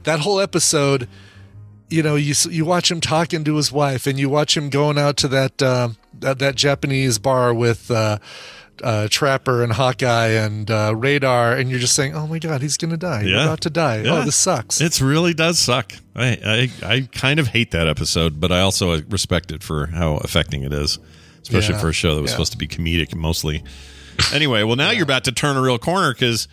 that 0.05 0.20
whole 0.20 0.40
episode, 0.40 1.08
you 1.91 2.03
know, 2.03 2.15
you 2.17 2.35
you 2.49 2.65
watch 2.65 2.91
him 2.91 3.01
talking 3.01 3.45
to 3.45 3.57
his 3.57 3.71
wife, 3.73 4.07
and 4.07 4.19
you 4.19 4.29
watch 4.29 4.57
him 4.57 4.71
going 4.71 4.97
out 4.99 5.17
to 5.19 5.29
that 5.29 5.61
uh, 5.63 5.91
that, 6.21 6.39
that 6.39 6.55
Japanese 6.57 7.19
bar 7.19 7.53
with. 7.55 7.91
Uh, 7.91 8.19
uh, 8.82 9.06
Trapper 9.11 9.63
and 9.63 9.70
Hawkeye 9.75 10.29
and 10.29 10.70
uh, 10.70 10.94
Radar, 10.97 11.53
and 11.55 11.69
you're 11.69 11.79
just 11.79 11.94
saying, 11.94 12.15
"Oh 12.15 12.27
my 12.27 12.39
God, 12.39 12.63
he's 12.63 12.79
gonna 12.79 12.97
die! 12.97 13.25
He's 13.25 13.32
Yeah. 13.32 13.43
about 13.44 13.61
to 13.61 13.69
die! 13.69 13.99
Yeah. 14.05 14.20
Oh, 14.20 14.25
this 14.25 14.37
sucks." 14.37 14.81
It 14.81 14.99
really 15.03 15.35
does 15.35 15.59
suck. 15.59 15.93
I, 16.17 16.70
I 16.82 16.87
I 16.94 17.01
kind 17.13 17.39
of 17.39 17.49
hate 17.49 17.73
that 17.73 17.87
episode, 17.89 18.41
but 18.41 18.51
I 18.51 18.61
also 18.61 19.03
respect 19.03 19.53
it 19.53 19.63
for 19.63 19.89
how 19.89 20.17
affecting 20.25 20.63
it 20.63 20.73
is, 20.73 20.99
especially 21.43 21.75
Yeah. 21.75 21.81
for 21.82 21.89
a 21.91 21.93
show 21.93 22.15
that 22.15 22.23
was 22.23 22.31
supposed 22.31 22.53
to 22.53 22.59
be 22.59 22.67
comedic 22.67 23.15
mostly. 23.15 23.63
Anyway, 24.32 24.63
well 24.63 24.77
now 24.77 24.93
you're 24.93 25.03
about 25.03 25.25
to 25.25 25.32
turn 25.32 25.59
a 25.59 25.61
real 25.61 25.79
corner 25.79 26.15
because 26.15 26.49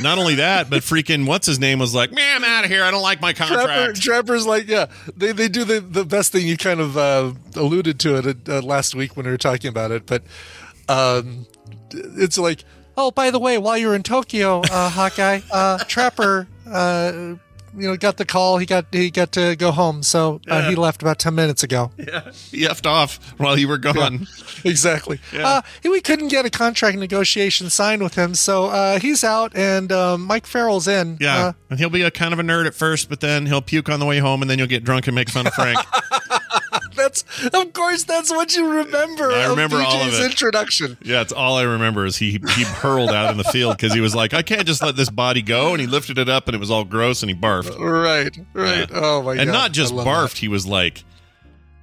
not 0.00 0.18
only 0.18 0.36
that, 0.36 0.70
but 0.70 0.82
freaking 0.82 1.26
what's 1.26 1.46
his 1.46 1.58
name 1.58 1.78
was 1.78 1.94
like, 1.94 2.12
man, 2.12 2.36
I'm 2.36 2.44
out 2.44 2.64
of 2.64 2.70
here. 2.70 2.84
I 2.84 2.90
don't 2.90 3.02
like 3.02 3.20
my 3.20 3.32
Trapper, 3.32 3.54
contract. 3.54 4.00
Trapper's 4.00 4.46
like, 4.46 4.68
yeah, 4.68 4.86
they, 5.16 5.32
they 5.32 5.48
do 5.48 5.64
the, 5.64 5.80
the 5.80 6.04
best 6.04 6.32
thing. 6.32 6.46
You 6.46 6.56
kind 6.56 6.80
of 6.80 6.96
uh, 6.96 7.32
alluded 7.56 7.98
to 8.00 8.16
it 8.16 8.48
uh, 8.48 8.62
last 8.62 8.94
week 8.94 9.16
when 9.16 9.26
we 9.26 9.32
were 9.32 9.38
talking 9.38 9.68
about 9.68 9.90
it, 9.90 10.06
but 10.06 10.22
um, 10.88 11.46
it's 11.90 12.38
like, 12.38 12.64
oh, 12.96 13.10
by 13.10 13.30
the 13.30 13.38
way, 13.38 13.58
while 13.58 13.78
you're 13.78 13.94
in 13.94 14.02
Tokyo, 14.02 14.60
uh, 14.70 14.90
Hawkeye, 14.90 15.40
uh, 15.52 15.78
Trapper, 15.84 16.48
uh, 16.66 17.34
you 17.76 17.88
know, 17.88 17.96
got 17.96 18.16
the 18.16 18.24
call. 18.24 18.58
He 18.58 18.66
got 18.66 18.86
he 18.92 19.10
got 19.10 19.32
to 19.32 19.56
go 19.56 19.70
home, 19.72 20.02
so 20.02 20.40
uh, 20.48 20.68
he 20.68 20.74
left 20.76 21.02
about 21.02 21.18
ten 21.18 21.34
minutes 21.34 21.62
ago. 21.62 21.90
Yeah, 21.96 22.30
he 22.32 22.62
effed 22.66 22.86
off 22.86 23.18
while 23.38 23.58
you 23.58 23.68
were 23.68 23.78
gone. 23.78 24.26
Exactly. 24.64 25.20
Uh, 25.32 25.62
we 25.84 26.00
couldn't 26.00 26.28
get 26.28 26.44
a 26.44 26.50
contract 26.50 26.98
negotiation 26.98 27.70
signed 27.70 28.02
with 28.02 28.16
him, 28.16 28.34
so 28.34 28.66
uh, 28.66 28.98
he's 28.98 29.22
out, 29.22 29.54
and 29.56 29.92
um, 29.92 30.24
Mike 30.24 30.46
Farrell's 30.46 30.88
in. 30.88 31.16
Yeah, 31.20 31.46
Uh, 31.46 31.52
and 31.70 31.78
he'll 31.78 31.90
be 31.90 32.02
a 32.02 32.10
kind 32.10 32.32
of 32.32 32.40
a 32.40 32.42
nerd 32.42 32.66
at 32.66 32.74
first, 32.74 33.08
but 33.08 33.20
then 33.20 33.46
he'll 33.46 33.62
puke 33.62 33.88
on 33.88 34.00
the 34.00 34.06
way 34.06 34.18
home, 34.18 34.42
and 34.42 34.50
then 34.50 34.58
you'll 34.58 34.66
get 34.66 34.82
drunk 34.82 35.06
and 35.06 35.14
make 35.14 35.28
fun 35.30 35.46
of 35.46 35.54
Frank. 35.54 35.78
that's 36.98 37.24
of 37.54 37.72
course 37.72 38.04
that's 38.04 38.30
what 38.30 38.54
you 38.54 38.68
remember. 38.68 39.30
I 39.32 39.46
remember 39.46 39.76
of 39.76 39.86
all 39.86 40.02
of 40.02 40.12
it. 40.14 40.24
Introduction. 40.24 40.98
yeah, 41.02 41.20
it's 41.20 41.32
all 41.32 41.56
I 41.56 41.62
remember 41.62 42.04
is 42.04 42.16
he 42.16 42.32
he 42.32 42.64
hurled 42.64 43.10
out 43.10 43.30
in 43.30 43.36
the 43.38 43.44
field 43.44 43.76
because 43.76 43.94
he 43.94 44.00
was 44.00 44.14
like, 44.14 44.34
I 44.34 44.42
can't 44.42 44.66
just 44.66 44.82
let 44.82 44.96
this 44.96 45.10
body 45.10 45.42
go, 45.42 45.72
and 45.72 45.80
he 45.80 45.86
lifted 45.86 46.18
it 46.18 46.28
up, 46.28 46.48
and 46.48 46.54
it 46.54 46.58
was 46.58 46.70
all 46.70 46.84
gross, 46.84 47.22
and 47.22 47.30
he 47.30 47.36
barfed. 47.36 47.78
Right, 47.78 48.36
right. 48.52 48.90
Yeah. 48.90 49.00
Oh 49.00 49.22
my 49.22 49.36
god! 49.36 49.42
and 49.42 49.52
not 49.52 49.72
just 49.72 49.94
barfed, 49.94 50.38
he 50.38 50.48
was 50.48 50.66
like, 50.66 51.04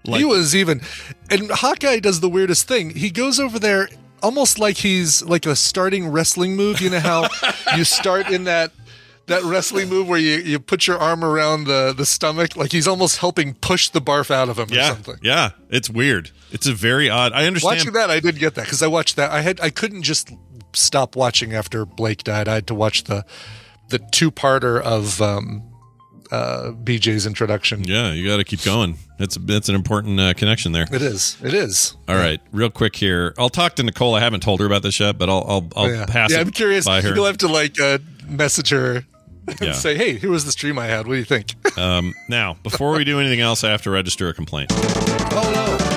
like 0.05 0.19
he 0.19 0.25
was 0.25 0.55
even, 0.55 0.81
and 1.29 1.49
Hawkeye 1.49 1.99
does 1.99 2.19
the 2.19 2.29
weirdest 2.29 2.67
thing. 2.67 2.91
He 2.91 3.09
goes 3.09 3.39
over 3.39 3.57
there 3.59 3.89
almost 4.23 4.57
like 4.59 4.77
he's 4.77 5.21
like 5.23 5.45
a 5.45 5.55
starting 5.55 6.07
wrestling 6.07 6.55
move. 6.55 6.81
You 6.81 6.89
know 6.89 6.99
how 6.99 7.27
you 7.77 7.83
start 7.83 8.29
in 8.29 8.45
that 8.45 8.71
that 9.27 9.43
wrestling 9.43 9.89
move 9.89 10.07
where 10.07 10.19
you, 10.19 10.35
you 10.37 10.59
put 10.59 10.87
your 10.87 10.97
arm 10.97 11.23
around 11.23 11.65
the, 11.65 11.93
the 11.95 12.05
stomach, 12.05 12.55
like 12.55 12.71
he's 12.71 12.87
almost 12.87 13.17
helping 13.17 13.53
push 13.55 13.89
the 13.89 14.01
barf 14.01 14.29
out 14.29 14.49
of 14.49 14.59
him 14.59 14.71
or 14.71 14.75
Yeah, 14.75 14.89
something. 14.93 15.15
yeah, 15.23 15.51
it's 15.69 15.89
weird. 15.89 16.31
It's 16.51 16.67
a 16.67 16.73
very 16.73 17.09
odd. 17.09 17.33
I 17.33 17.45
understand. 17.47 17.77
Watching 17.79 17.93
that, 17.93 18.09
I 18.09 18.19
did 18.19 18.37
get 18.37 18.55
that 18.55 18.65
because 18.65 18.83
I 18.83 18.87
watched 18.87 19.15
that. 19.15 19.31
I 19.31 19.41
had 19.41 19.59
I 19.61 19.69
couldn't 19.69 20.03
just 20.03 20.31
stop 20.73 21.15
watching 21.15 21.53
after 21.53 21.85
Blake 21.85 22.23
died. 22.23 22.47
I 22.47 22.55
had 22.55 22.67
to 22.67 22.75
watch 22.75 23.05
the 23.05 23.25
the 23.89 23.99
two 23.99 24.31
parter 24.31 24.79
of 24.81 25.21
um, 25.21 25.63
uh, 26.31 26.71
BJ's 26.83 27.25
introduction. 27.25 27.83
Yeah, 27.83 28.11
you 28.11 28.27
got 28.27 28.37
to 28.37 28.43
keep 28.43 28.63
going. 28.63 28.97
That's 29.17 29.37
that's 29.37 29.69
an 29.69 29.75
important 29.75 30.19
uh, 30.19 30.33
connection 30.33 30.71
there. 30.71 30.85
It 30.91 31.01
is. 31.01 31.37
It 31.43 31.53
is. 31.53 31.95
All 32.07 32.15
right, 32.15 32.39
real 32.51 32.69
quick 32.69 32.95
here. 32.95 33.33
I'll 33.37 33.49
talk 33.49 33.75
to 33.77 33.83
Nicole. 33.83 34.13
I 34.15 34.19
haven't 34.19 34.41
told 34.41 34.59
her 34.59 34.65
about 34.65 34.83
this 34.83 34.99
yet, 34.99 35.17
but 35.17 35.29
I'll 35.29 35.45
I'll, 35.47 35.69
I'll 35.75 35.91
yeah. 35.91 36.05
pass 36.05 36.31
yeah, 36.31 36.37
it 36.37 36.41
I'm 36.41 36.51
curious. 36.51 36.85
You'll 36.85 37.25
have 37.25 37.37
to 37.39 37.47
like 37.47 37.79
uh, 37.79 37.97
message 38.27 38.69
her 38.69 39.03
Yeah. 39.61 39.73
say, 39.73 39.95
"Hey, 39.95 40.17
here 40.17 40.31
was 40.31 40.43
the 40.45 40.51
stream 40.51 40.77
I 40.79 40.87
had. 40.87 41.07
What 41.07 41.13
do 41.13 41.19
you 41.19 41.25
think?" 41.25 41.55
Um, 41.77 42.13
now, 42.29 42.55
before 42.63 42.91
we 42.93 43.03
do 43.03 43.19
anything 43.19 43.41
else, 43.41 43.63
I 43.65 43.69
have 43.69 43.81
to 43.81 43.89
register 43.89 44.29
a 44.29 44.33
complaint. 44.33 44.71
oh 44.71 45.51
no! 45.53 45.95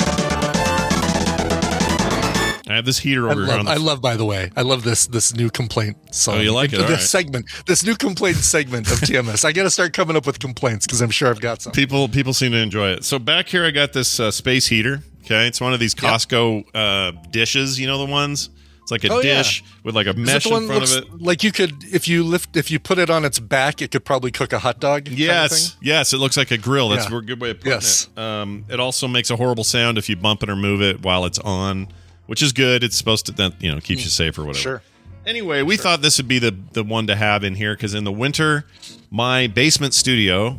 I 2.69 2.75
have 2.75 2.85
this 2.85 2.99
heater 2.99 3.28
I 3.28 3.33
over 3.33 3.45
here 3.45 3.52
on 3.55 3.64
love, 3.64 3.67
the 3.67 3.73
I 3.73 3.76
love, 3.76 4.02
by 4.02 4.17
the 4.17 4.25
way, 4.25 4.50
I 4.57 4.62
love 4.62 4.83
this 4.83 5.07
this 5.07 5.35
new 5.35 5.50
complaint 5.50 5.97
song. 6.14 6.37
Oh, 6.37 6.40
you 6.40 6.52
like 6.52 6.73
it? 6.73 6.78
This 6.78 6.90
right. 6.90 7.00
segment, 7.00 7.47
this 7.67 7.85
new 7.85 7.95
complaint 7.97 8.37
segment 8.37 8.90
of 8.90 8.99
TMS. 8.99 9.45
I 9.45 9.52
got 9.52 9.62
to 9.62 9.71
start 9.71 9.93
coming 9.95 10.17
up 10.17 10.26
with 10.26 10.38
complaints 10.38 10.87
because 10.87 11.00
I'm 11.00 11.11
sure 11.11 11.31
I've 11.31 11.40
got 11.40 11.62
some. 11.62 11.73
people 11.73 12.09
people 12.09 12.35
seem 12.35 12.52
to 12.52 12.59
enjoy 12.59 12.90
it. 12.90 13.05
So 13.05 13.19
back 13.19 13.49
here, 13.49 13.64
I 13.64 13.71
got 13.71 13.93
this 13.93 14.21
uh, 14.21 14.31
space 14.31 14.67
heater. 14.67 15.00
Okay, 15.25 15.47
it's 15.47 15.61
one 15.61 15.73
of 15.73 15.81
these 15.81 15.95
Costco 15.95 16.64
uh, 16.75 17.12
dishes. 17.31 17.81
You 17.81 17.87
know 17.87 17.99
the 18.05 18.11
ones. 18.11 18.50
It's 18.90 19.04
like 19.04 19.04
a 19.04 19.12
Oh, 19.12 19.21
yeah. 19.21 19.37
dish 19.42 19.62
with 19.83 19.95
like 19.95 20.07
a 20.07 20.14
mesh 20.14 20.47
in 20.47 20.66
front 20.66 20.83
of 20.83 20.97
it. 20.97 21.21
Like 21.21 21.45
you 21.45 21.52
could, 21.52 21.85
if 21.92 22.09
you 22.09 22.25
lift, 22.25 22.57
if 22.57 22.71
you 22.71 22.78
put 22.78 22.97
it 22.99 23.11
on 23.11 23.23
its 23.23 23.38
back, 23.38 23.83
it 23.83 23.90
could 23.90 24.02
probably 24.07 24.30
cook 24.30 24.54
a 24.54 24.59
hot 24.61 24.80
dog. 24.80 25.04
kind 25.04 25.12
of 25.14 25.18
Yes, 25.18 25.76
yes, 25.83 26.14
it 26.14 26.16
looks 26.16 26.38
like 26.38 26.50
a 26.50 26.57
grill. 26.57 26.88
That's 26.88 27.11
Yeah. 27.11 27.18
a 27.18 27.21
good 27.21 27.38
way 27.38 27.50
of 27.50 27.59
putting 27.59 27.73
Yes. 27.75 28.09
it. 28.16 28.18
Um, 28.18 28.64
it 28.71 28.80
also 28.80 29.07
makes 29.07 29.28
a 29.30 29.37
horrible 29.37 29.64
sound 29.64 29.99
if 29.99 30.09
you 30.09 30.16
bump 30.16 30.42
it 30.42 30.49
or 30.49 30.57
move 30.57 30.80
it 30.80 31.02
while 31.02 31.26
it's 31.26 31.38
on, 31.40 31.88
which 32.26 32.40
is 32.40 32.54
good. 32.54 32.83
It's 32.83 32.97
supposed 32.97 33.26
to, 33.26 33.33
that 33.33 33.62
you 33.62 33.71
know, 33.71 33.78
keeps 33.78 34.04
you 34.04 34.11
safe 34.11 34.38
or 34.38 34.45
whatever. 34.45 34.59
Sure. 34.62 34.83
Anyway, 35.26 35.61
we 35.61 35.76
thought 35.76 36.00
this 36.00 36.16
would 36.16 36.28
be 36.28 36.38
the 36.38 36.57
the 36.73 36.83
one 36.83 37.07
to 37.09 37.14
have 37.16 37.45
in 37.45 37.57
here 37.57 37.75
because 37.75 37.92
in 37.92 38.04
the 38.04 38.12
winter, 38.12 38.64
my 39.11 39.49
basement 39.49 39.92
studio 39.92 40.59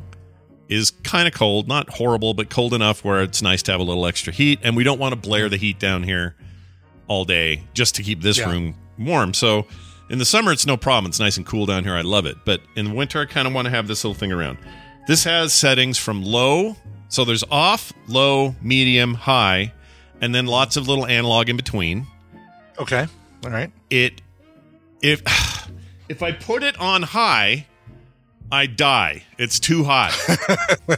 is 0.67 0.91
kind 1.03 1.27
of 1.27 1.33
cold, 1.33 1.67
not 1.67 1.89
horrible, 1.89 2.36
but 2.36 2.51
cold 2.51 2.75
enough 2.75 3.03
where 3.03 3.24
it's 3.24 3.41
nice 3.41 3.63
to 3.63 3.71
have 3.71 3.79
a 3.81 3.83
little 3.83 4.05
extra 4.05 4.31
heat, 4.31 4.59
and 4.62 4.75
we 4.75 4.83
don't 4.83 5.00
want 5.00 5.13
to 5.13 5.15
blare 5.15 5.50
the 5.50 5.57
heat 5.57 5.79
down 5.79 6.03
here 6.03 6.36
all 7.09 7.25
day 7.25 7.63
just 7.73 7.95
to 7.95 8.03
keep 8.03 8.21
this 8.21 8.37
Yeah. 8.37 8.49
room 8.49 8.75
warm. 8.97 9.33
So 9.33 9.65
in 10.09 10.17
the 10.19 10.25
summer, 10.25 10.53
it's 10.53 10.65
no 10.65 10.77
problem. 10.77 11.09
It's 11.09 11.19
nice 11.19 11.35
and 11.35 11.45
cool 11.45 11.65
down 11.65 11.83
here. 11.83 11.93
I 11.95 12.01
love 12.01 12.25
it. 12.25 12.37
But 12.45 12.61
in 12.77 12.85
the 12.85 12.93
winter, 12.93 13.19
I 13.19 13.25
kind 13.25 13.47
of 13.47 13.53
want 13.53 13.65
to 13.65 13.71
have 13.71 13.87
this 13.87 14.03
little 14.05 14.15
thing 14.15 14.31
around. 14.31 14.57
This 15.07 15.25
has 15.25 15.51
settings 15.53 15.97
from 15.97 16.23
low, 16.23 16.77
so 17.09 17.25
there's 17.25 17.43
off, 17.51 17.91
low, 18.07 18.55
medium, 18.61 19.13
high, 19.15 19.73
and 20.21 20.33
then 20.33 20.45
lots 20.45 20.77
of 20.77 20.87
little 20.87 21.05
analog 21.05 21.49
in 21.49 21.57
between 21.57 22.07
Okay. 22.79 23.07
All 23.43 23.49
right. 23.51 23.71
it 23.89 24.21
if 25.01 25.21
if 26.09 26.21
I 26.23 26.31
put 26.31 26.61
it 26.63 26.79
on 26.79 27.01
high, 27.03 27.65
I 28.51 28.65
die. 28.67 29.23
It's 29.37 29.59
too 29.59 29.83
hot. 29.83 30.13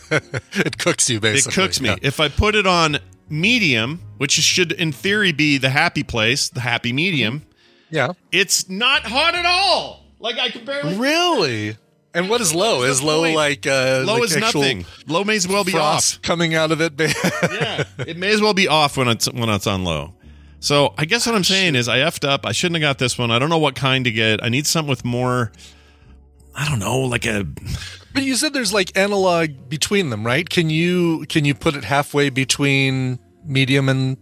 It 0.53 0.77
cooks 0.77 1.10
you 1.10 1.20
basically. 1.20 1.51
it 1.51 1.56
cooks 1.56 1.82
me. 1.82 1.89
Yeah. 1.89 1.96
If 2.01 2.20
I 2.20 2.27
put 2.30 2.56
it 2.56 2.65
on 2.68 2.98
medium, 3.32 4.02
which 4.18 4.34
should 4.34 4.72
in 4.74 4.92
theory 4.92 5.32
be 5.32 5.58
the 5.58 5.70
happy 5.70 6.04
place, 6.04 6.50
the 6.50 6.60
happy 6.62 6.92
medium, 6.94 7.44
Yeah. 7.90 8.10
it's 8.32 8.70
not 8.70 9.04
hot 9.04 9.34
at 9.36 9.46
all. 9.46 10.06
Like 10.20 10.38
I 10.38 10.50
can 10.50 10.66
barely 10.66 10.96
Really? 10.98 11.78
And 12.14 12.30
what 12.30 12.42
is 12.42 12.54
low? 12.54 12.84
Is 12.84 13.02
low 13.02 13.22
point? 13.24 13.36
like 13.38 13.66
uh 13.66 14.04
low 14.06 14.16
like 14.16 14.24
is 14.26 14.36
nothing. 14.38 14.86
Low 15.08 15.24
may 15.24 15.38
as 15.38 15.48
well 15.48 15.64
be 15.64 15.78
off. 15.78 16.22
coming 16.22 16.54
out 16.54 16.72
of 16.72 16.82
it? 16.82 16.94
yeah, 17.00 17.86
it 18.00 18.18
may 18.18 18.32
as 18.34 18.42
well 18.42 18.54
be 18.54 18.68
off 18.68 18.98
when 18.98 19.08
it's 19.08 19.32
when 19.32 19.48
it's 19.50 19.66
on 19.66 19.84
low. 19.86 20.14
So 20.60 20.94
I 20.98 21.06
guess 21.06 21.26
what 21.26 21.34
I'm 21.36 21.44
saying 21.46 21.76
is 21.76 21.88
I 21.88 22.00
effed 22.00 22.28
up. 22.28 22.46
I 22.46 22.52
shouldn't 22.52 22.76
have 22.84 22.88
got 22.88 22.98
this 23.00 23.18
one. 23.18 23.32
I 23.32 23.40
don't 23.40 23.50
know 23.50 23.58
what 23.58 23.76
kind 23.76 24.04
to 24.06 24.12
get. 24.12 24.44
I 24.44 24.50
need 24.50 24.68
something 24.68 24.90
with 24.90 25.06
more. 25.06 25.52
I 26.54 26.68
don't 26.68 26.80
know, 26.80 27.00
like 27.00 27.26
a 27.26 27.48
But 28.13 28.24
you 28.24 28.36
said 28.36 28.53
there's 28.53 28.74
like 28.74 28.98
analog 28.98 29.50
between 29.70 30.10
them, 30.10 30.25
right? 30.25 30.48
Can 30.48 30.70
you 30.70 31.25
can 31.27 31.46
you 31.46 31.53
put 31.56 31.75
it 31.75 31.84
halfway 31.84 32.30
between 32.30 33.20
medium 33.46 33.89
and 33.89 34.18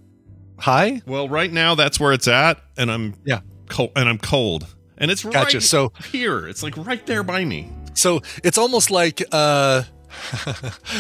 high? 0.60 1.02
Well, 1.06 1.28
right 1.30 1.52
now 1.52 1.76
that's 1.76 2.00
where 2.00 2.14
it's 2.14 2.28
at, 2.28 2.62
and 2.78 2.92
I'm 2.92 3.16
Yeah. 3.26 3.40
cold, 3.70 3.92
and 3.96 4.08
I'm 4.08 4.18
cold, 4.20 4.68
and 4.98 5.10
it's 5.12 5.24
Gotcha. 5.24 5.58
right 5.58 5.64
So- 5.64 5.94
here. 6.12 6.48
It's 6.48 6.62
like 6.64 6.78
right 6.78 7.06
there 7.06 7.24
by 7.24 7.46
me. 7.46 7.70
So 7.96 8.22
it's 8.44 8.58
almost 8.58 8.92
like 8.92 9.24
uh 9.32 9.84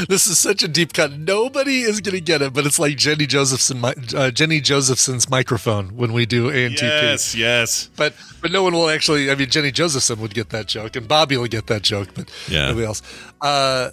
this 0.07 0.27
is 0.27 0.37
such 0.39 0.63
a 0.63 0.67
deep 0.67 0.93
cut. 0.93 1.11
Nobody 1.13 1.81
is 1.81 2.01
going 2.01 2.15
to 2.15 2.21
get 2.21 2.41
it, 2.41 2.53
but 2.53 2.65
it's 2.65 2.79
like 2.79 2.97
Jenny 2.97 3.25
Josephson, 3.25 3.83
uh, 3.83 4.31
Jenny 4.31 4.59
Josephson's 4.61 5.29
microphone 5.29 5.89
when 5.95 6.13
we 6.13 6.25
do 6.25 6.49
ANTP. 6.51 6.81
Yes, 6.81 7.35
yes. 7.35 7.89
But 7.95 8.13
but 8.41 8.51
no 8.51 8.63
one 8.63 8.73
will 8.73 8.89
actually. 8.89 9.29
I 9.31 9.35
mean, 9.35 9.49
Jenny 9.49 9.71
Josephson 9.71 10.19
would 10.21 10.33
get 10.33 10.49
that 10.49 10.67
joke, 10.67 10.95
and 10.95 11.07
Bobby 11.07 11.37
will 11.37 11.47
get 11.47 11.67
that 11.67 11.81
joke, 11.81 12.09
but 12.13 12.29
Yeah. 12.47 12.67
nobody 12.67 12.85
else. 12.85 13.01
Uh, 13.41 13.91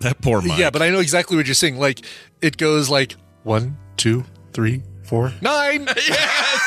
That 0.00 0.20
poor 0.20 0.40
Mike. 0.42 0.58
yeah, 0.58 0.70
but 0.70 0.82
I 0.82 0.90
know 0.90 1.00
exactly 1.00 1.36
what 1.36 1.46
you're 1.46 1.54
saying. 1.54 1.78
Like 1.78 2.00
it 2.40 2.56
goes 2.56 2.88
like 2.90 3.16
one, 3.44 3.76
two, 3.96 4.24
three, 4.52 4.82
four, 5.04 5.32
nine. 5.40 5.86
yes, 5.96 6.60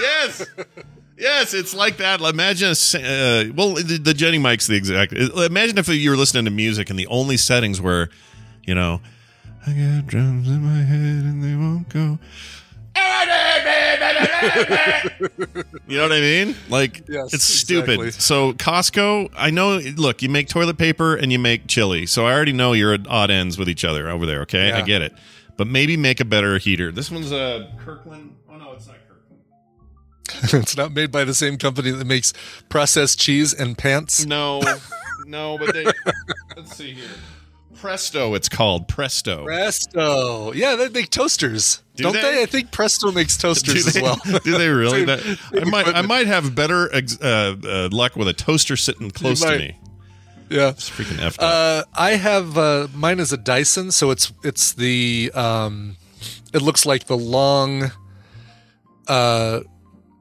yes, 0.00 0.46
yes. 1.16 1.54
It's 1.54 1.74
like 1.74 1.98
that. 1.98 2.20
Imagine 2.20 2.68
a 2.68 2.72
uh, 2.72 3.52
well, 3.54 3.74
the, 3.74 3.98
the 4.02 4.14
Jenny 4.14 4.38
Mike's 4.38 4.66
the 4.66 4.76
exact. 4.76 5.12
Imagine 5.12 5.78
if 5.78 5.88
you 5.88 6.10
were 6.10 6.16
listening 6.16 6.44
to 6.46 6.50
music 6.50 6.90
and 6.90 6.98
the 6.98 7.06
only 7.08 7.36
settings 7.36 7.80
were, 7.80 8.08
you 8.64 8.74
know, 8.74 9.00
I 9.66 9.72
got 9.72 10.06
drums 10.06 10.48
in 10.48 10.62
my 10.62 10.82
head 10.82 11.24
and 11.24 11.42
they 11.42 11.54
won't 11.56 11.88
go. 11.88 12.18
you 15.86 15.96
know 15.96 16.02
what 16.02 16.12
I 16.12 16.20
mean? 16.20 16.54
Like 16.68 17.04
Yes, 17.08 17.34
it's 17.34 17.44
stupid. 17.44 18.00
exactly. 18.00 18.10
So 18.12 18.52
Costco, 18.54 19.30
I 19.36 19.50
know. 19.50 19.78
Look, 19.96 20.22
you 20.22 20.28
make 20.28 20.48
toilet 20.48 20.78
paper 20.78 21.14
and 21.16 21.32
you 21.32 21.38
make 21.38 21.66
chili, 21.66 22.06
so 22.06 22.26
I 22.26 22.32
already 22.32 22.52
know 22.52 22.72
you're 22.72 22.94
at 22.94 23.06
odd 23.08 23.30
ends 23.30 23.58
with 23.58 23.68
each 23.68 23.84
other 23.84 24.08
over 24.08 24.24
there. 24.24 24.42
Okay, 24.42 24.72
I 24.72 24.82
get 24.82 25.02
it. 25.02 25.12
But 25.56 25.66
maybe 25.66 25.96
make 25.96 26.20
a 26.20 26.24
better 26.24 26.58
heater. 26.58 26.92
This 26.92 27.10
one's 27.10 27.32
a 27.32 27.72
Kirkland. 27.78 28.35
it's 30.54 30.76
not 30.76 30.92
made 30.92 31.10
by 31.10 31.24
the 31.24 31.34
same 31.34 31.56
company 31.58 31.90
that 31.90 32.04
makes 32.06 32.32
processed 32.68 33.18
cheese 33.18 33.52
and 33.52 33.76
pants. 33.76 34.24
No, 34.26 34.62
no, 35.26 35.58
but 35.58 35.72
they. 35.74 35.84
let's 36.56 36.76
see 36.76 36.94
here. 36.94 37.08
Presto, 37.76 38.34
it's 38.34 38.48
called 38.48 38.88
Presto. 38.88 39.44
Presto. 39.44 40.52
Yeah, 40.52 40.76
they 40.76 40.88
make 40.88 41.10
toasters. 41.10 41.82
Do 41.94 42.04
not 42.04 42.14
they? 42.14 42.22
they? 42.22 42.42
I 42.42 42.46
think 42.46 42.72
Presto 42.72 43.12
makes 43.12 43.36
toasters 43.36 43.84
they, 43.92 44.00
as 44.00 44.02
well. 44.02 44.16
do 44.44 44.56
they 44.56 44.68
really? 44.68 45.04
That- 45.06 45.38
I 45.54 45.64
might, 45.64 45.86
I 45.88 46.02
might 46.02 46.26
have 46.26 46.54
better 46.54 46.92
ex- 46.94 47.20
uh, 47.20 47.56
uh, 47.62 47.88
luck 47.92 48.16
with 48.16 48.28
a 48.28 48.32
toaster 48.32 48.76
sitting 48.76 49.10
close 49.10 49.40
to 49.40 49.58
me. 49.58 49.78
yeah. 50.48 50.70
It's 50.70 50.88
freaking 50.88 51.18
effed. 51.18 51.36
Uh, 51.38 51.84
I 51.94 52.12
have 52.12 52.56
uh, 52.56 52.88
mine 52.94 53.20
is 53.20 53.32
a 53.32 53.36
Dyson, 53.36 53.90
so 53.92 54.10
it's 54.10 54.32
it's 54.42 54.72
the 54.72 55.30
um, 55.34 55.96
it 56.54 56.62
looks 56.62 56.86
like 56.86 57.04
the 57.06 57.16
long, 57.16 57.90
uh, 59.06 59.60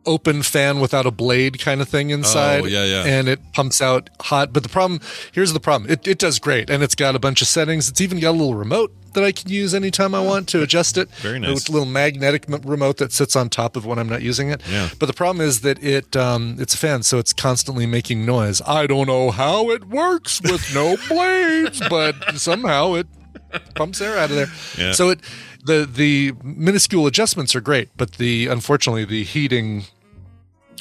open 0.05 0.43
fan 0.43 0.79
without 0.79 1.05
a 1.05 1.12
blade 1.12 1.59
kind 1.59 1.81
of 1.81 1.89
thing 1.89 2.09
inside. 2.09 2.63
Oh, 2.63 2.65
yeah, 2.65 2.85
yeah. 2.85 3.03
And 3.05 3.27
it 3.27 3.39
pumps 3.53 3.81
out 3.81 4.09
hot. 4.21 4.53
But 4.53 4.63
the 4.63 4.69
problem 4.69 5.01
here's 5.31 5.53
the 5.53 5.59
problem. 5.59 5.89
It 5.89 6.07
it 6.07 6.17
does 6.17 6.39
great, 6.39 6.69
and 6.69 6.83
it's 6.83 6.95
got 6.95 7.15
a 7.15 7.19
bunch 7.19 7.41
of 7.41 7.47
settings. 7.47 7.89
It's 7.89 8.01
even 8.01 8.19
got 8.19 8.31
a 8.31 8.38
little 8.38 8.55
remote 8.55 8.93
that 9.15 9.24
I 9.24 9.31
can 9.31 9.50
use 9.50 9.74
anytime 9.74 10.13
I 10.13 10.21
want 10.21 10.47
to 10.50 10.62
adjust 10.62 10.97
it. 10.97 11.09
Very 11.15 11.39
nice. 11.39 11.57
It's 11.57 11.69
a 11.69 11.71
little 11.71 11.88
magnetic 11.88 12.45
remote 12.47 12.97
that 12.97 13.12
sits 13.12 13.35
on 13.35 13.50
top 13.50 13.75
of 13.75 13.85
when 13.85 13.97
I'm 13.97 14.09
not 14.09 14.21
using 14.21 14.50
it. 14.50 14.62
Yeah. 14.69 14.89
But 15.00 15.07
the 15.07 15.13
problem 15.13 15.45
is 15.45 15.62
that 15.62 15.83
it 15.83 16.15
um, 16.15 16.57
it's 16.59 16.74
a 16.74 16.77
fan, 16.77 17.03
so 17.03 17.17
it's 17.17 17.33
constantly 17.33 17.85
making 17.85 18.25
noise. 18.25 18.62
I 18.65 18.88
don't 18.88 19.07
know 19.07 19.31
how 19.31 19.71
it 19.71 19.85
works 19.85 20.41
with 20.41 20.74
no 20.74 20.97
blades, 21.07 21.81
but 21.89 22.35
somehow 22.35 22.93
it 22.93 23.07
pumps 23.74 24.01
air 24.01 24.17
out 24.17 24.29
of 24.29 24.35
there. 24.35 24.47
Yeah. 24.77 24.91
So 24.93 25.09
it 25.09 25.21
the 25.65 25.89
the 25.91 26.33
minuscule 26.43 27.07
adjustments 27.07 27.55
are 27.55 27.62
great, 27.62 27.89
but 27.97 28.13
the 28.13 28.47
unfortunately 28.47 29.05
the 29.05 29.24
heating 29.24 29.85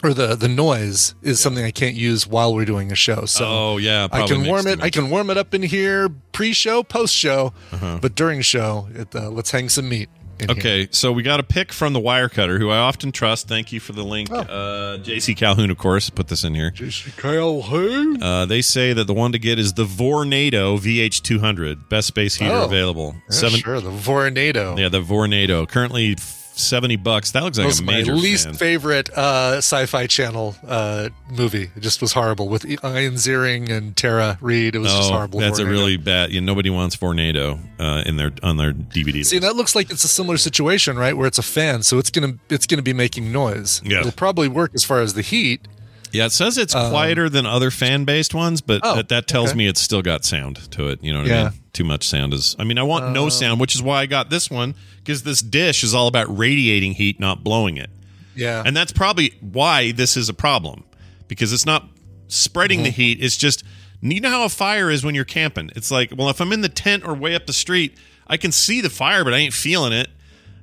or 0.04 0.14
the 0.14 0.36
the 0.36 0.48
noise 0.48 1.14
is 1.22 1.40
something 1.40 1.64
I 1.64 1.70
can't 1.72 1.94
use 1.96 2.26
while 2.26 2.54
we're 2.54 2.64
doing 2.66 2.92
a 2.92 2.94
show. 2.94 3.24
So 3.24 3.44
oh 3.46 3.76
yeah, 3.78 4.06
I 4.12 4.26
can 4.26 4.46
warm 4.46 4.66
it. 4.66 4.80
I 4.82 4.90
can 4.90 5.10
warm 5.10 5.30
it 5.30 5.36
up 5.38 5.54
in 5.54 5.62
here 5.62 6.08
pre-show, 6.32 6.82
post-show, 6.82 7.52
Uh-huh. 7.72 7.98
but 8.02 8.14
during 8.14 8.40
show, 8.42 8.88
it, 8.94 9.14
uh, 9.14 9.30
let's 9.30 9.50
hang 9.50 9.68
some 9.68 9.88
meat. 9.88 10.08
In 10.40 10.48
here. 10.48 10.58
Okay, 10.58 10.88
so 10.90 11.12
we 11.12 11.22
got 11.22 11.38
a 11.38 11.44
pick 11.44 11.72
from 11.72 11.92
the 11.92 12.00
Wirecutter, 12.00 12.58
who 12.58 12.68
I 12.68 12.78
often 12.78 13.12
trust. 13.12 13.46
Thank 13.46 13.70
you 13.72 13.78
for 13.78 13.92
the 13.92 14.02
link. 14.02 14.30
Oh. 14.32 14.38
Uh, 14.40 14.98
JC 14.98 15.36
Calhoun, 15.36 15.70
of 15.70 15.78
course, 15.78 16.10
put 16.10 16.26
this 16.26 16.42
in 16.42 16.56
here. 16.56 16.72
Kyle 17.16 17.62
who? 17.62 18.18
Uh, 18.20 18.44
they 18.44 18.60
say 18.60 18.92
that 18.92 19.06
the 19.06 19.14
one 19.14 19.30
to 19.30 19.38
get 19.38 19.60
is 19.60 19.74
the 19.74 19.84
Vornado 19.84 20.76
VH200, 20.76 21.88
best 21.88 22.08
space 22.08 22.34
heater 22.34 22.50
Oh. 22.52 22.64
available. 22.64 23.14
Yeah, 23.30 23.36
Seven, 23.36 23.60
sure, 23.60 23.80
the 23.80 23.90
Vornado. 23.92 24.76
yeah, 24.76 24.88
the 24.88 25.00
Vornado, 25.00 25.68
currently 25.68 26.16
seventy 26.56 26.96
bucks. 26.96 27.32
That 27.32 27.42
looks 27.42 27.58
like 27.58 27.66
was 27.66 27.80
a 27.80 27.84
my 27.84 28.00
least 28.02 28.46
fan. 28.46 28.54
favorite 28.54 29.10
uh, 29.16 29.56
sci-fi 29.58 30.06
channel 30.06 30.54
uh, 30.66 31.08
movie. 31.30 31.70
It 31.76 31.80
just 31.80 32.00
was 32.00 32.12
horrible 32.12 32.48
with 32.48 32.64
Ian 32.64 32.78
Ziering 33.14 33.70
and 33.70 33.96
Tara 33.96 34.38
Reid. 34.40 34.74
It 34.74 34.78
was 34.78 34.92
just 34.92 35.10
Oh, 35.10 35.14
horrible. 35.14 35.40
that's 35.40 35.58
a 35.58 35.66
really 35.66 35.96
bad. 35.96 36.32
You 36.32 36.40
know, 36.40 36.46
nobody 36.46 36.70
wants 36.70 36.96
Vornado 36.96 37.58
uh, 37.78 38.02
in 38.06 38.16
their 38.16 38.32
on 38.42 38.56
their 38.56 38.72
DVD. 38.72 39.24
See, 39.24 39.36
list. 39.36 39.42
that 39.42 39.56
looks 39.56 39.74
like 39.74 39.90
it's 39.90 40.04
a 40.04 40.08
similar 40.08 40.36
situation, 40.36 40.96
right? 40.96 41.16
Where 41.16 41.26
it's 41.26 41.38
a 41.38 41.42
fan, 41.42 41.82
so 41.82 41.98
it's 41.98 42.10
gonna 42.10 42.34
it's 42.48 42.66
gonna 42.66 42.82
be 42.82 42.92
making 42.94 43.32
noise. 43.32 43.80
Yeah. 43.84 44.00
It'll 44.00 44.12
probably 44.12 44.48
work 44.48 44.72
as 44.74 44.84
far 44.84 45.00
as 45.00 45.14
the 45.14 45.22
heat. 45.22 45.66
Yeah, 46.12 46.26
it 46.26 46.30
says 46.32 46.56
it's 46.58 46.74
quieter 46.74 47.28
than 47.28 47.44
other 47.44 47.72
fan 47.72 48.04
based 48.04 48.34
ones, 48.34 48.60
but 48.60 48.80
Oh, 48.84 48.94
that, 48.96 49.08
that 49.08 49.26
tells 49.26 49.48
okay. 49.50 49.58
me 49.58 49.66
it's 49.66 49.80
still 49.80 50.00
got 50.00 50.24
sound 50.24 50.70
to 50.70 50.86
it. 50.88 51.02
You 51.02 51.12
know 51.12 51.22
what 51.22 51.26
I 51.30 51.34
Yeah. 51.34 51.40
Uh, 51.46 51.50
mean? 51.50 51.60
Too 51.74 51.84
much 51.84 52.08
sound 52.08 52.32
is. 52.32 52.56
I 52.58 52.64
mean, 52.64 52.78
I 52.78 52.82
want 52.82 53.12
no 53.12 53.28
sound, 53.28 53.60
which 53.60 53.74
is 53.74 53.82
why 53.82 54.00
I 54.00 54.06
got 54.06 54.30
this 54.30 54.48
one 54.50 54.74
because 54.98 55.22
this 55.24 55.42
dish 55.42 55.84
is 55.84 55.94
all 55.94 56.06
about 56.06 56.34
radiating 56.34 56.92
heat, 56.94 57.20
not 57.20 57.44
blowing 57.44 57.76
it, 57.76 57.90
Yeah, 58.34 58.62
and 58.64 58.74
that's 58.76 58.92
probably 58.92 59.34
why 59.40 59.92
this 59.92 60.16
is 60.16 60.28
a 60.30 60.34
problem 60.34 60.84
because 61.28 61.52
it's 61.52 61.66
not 61.66 61.86
spreading 62.28 62.78
Mm-hmm. 62.78 62.84
the 62.84 62.90
heat. 62.90 63.18
It's 63.22 63.36
just 63.36 63.62
you 64.00 64.20
know 64.20 64.30
how 64.30 64.44
a 64.44 64.48
fire 64.48 64.90
is 64.90 65.04
when 65.04 65.14
you're 65.14 65.24
camping. 65.24 65.70
It's 65.76 65.90
like, 65.90 66.12
well, 66.16 66.28
if 66.30 66.40
I'm 66.40 66.52
in 66.52 66.60
the 66.60 66.68
tent 66.68 67.06
or 67.06 67.14
way 67.14 67.34
up 67.34 67.46
the 67.46 67.52
street, 67.54 67.96
I 68.26 68.36
can 68.36 68.52
see 68.52 68.80
the 68.82 68.90
fire, 68.90 69.24
but 69.24 69.32
I 69.34 69.38
ain't 69.38 69.54
feeling 69.54 69.92
it. 69.92 70.08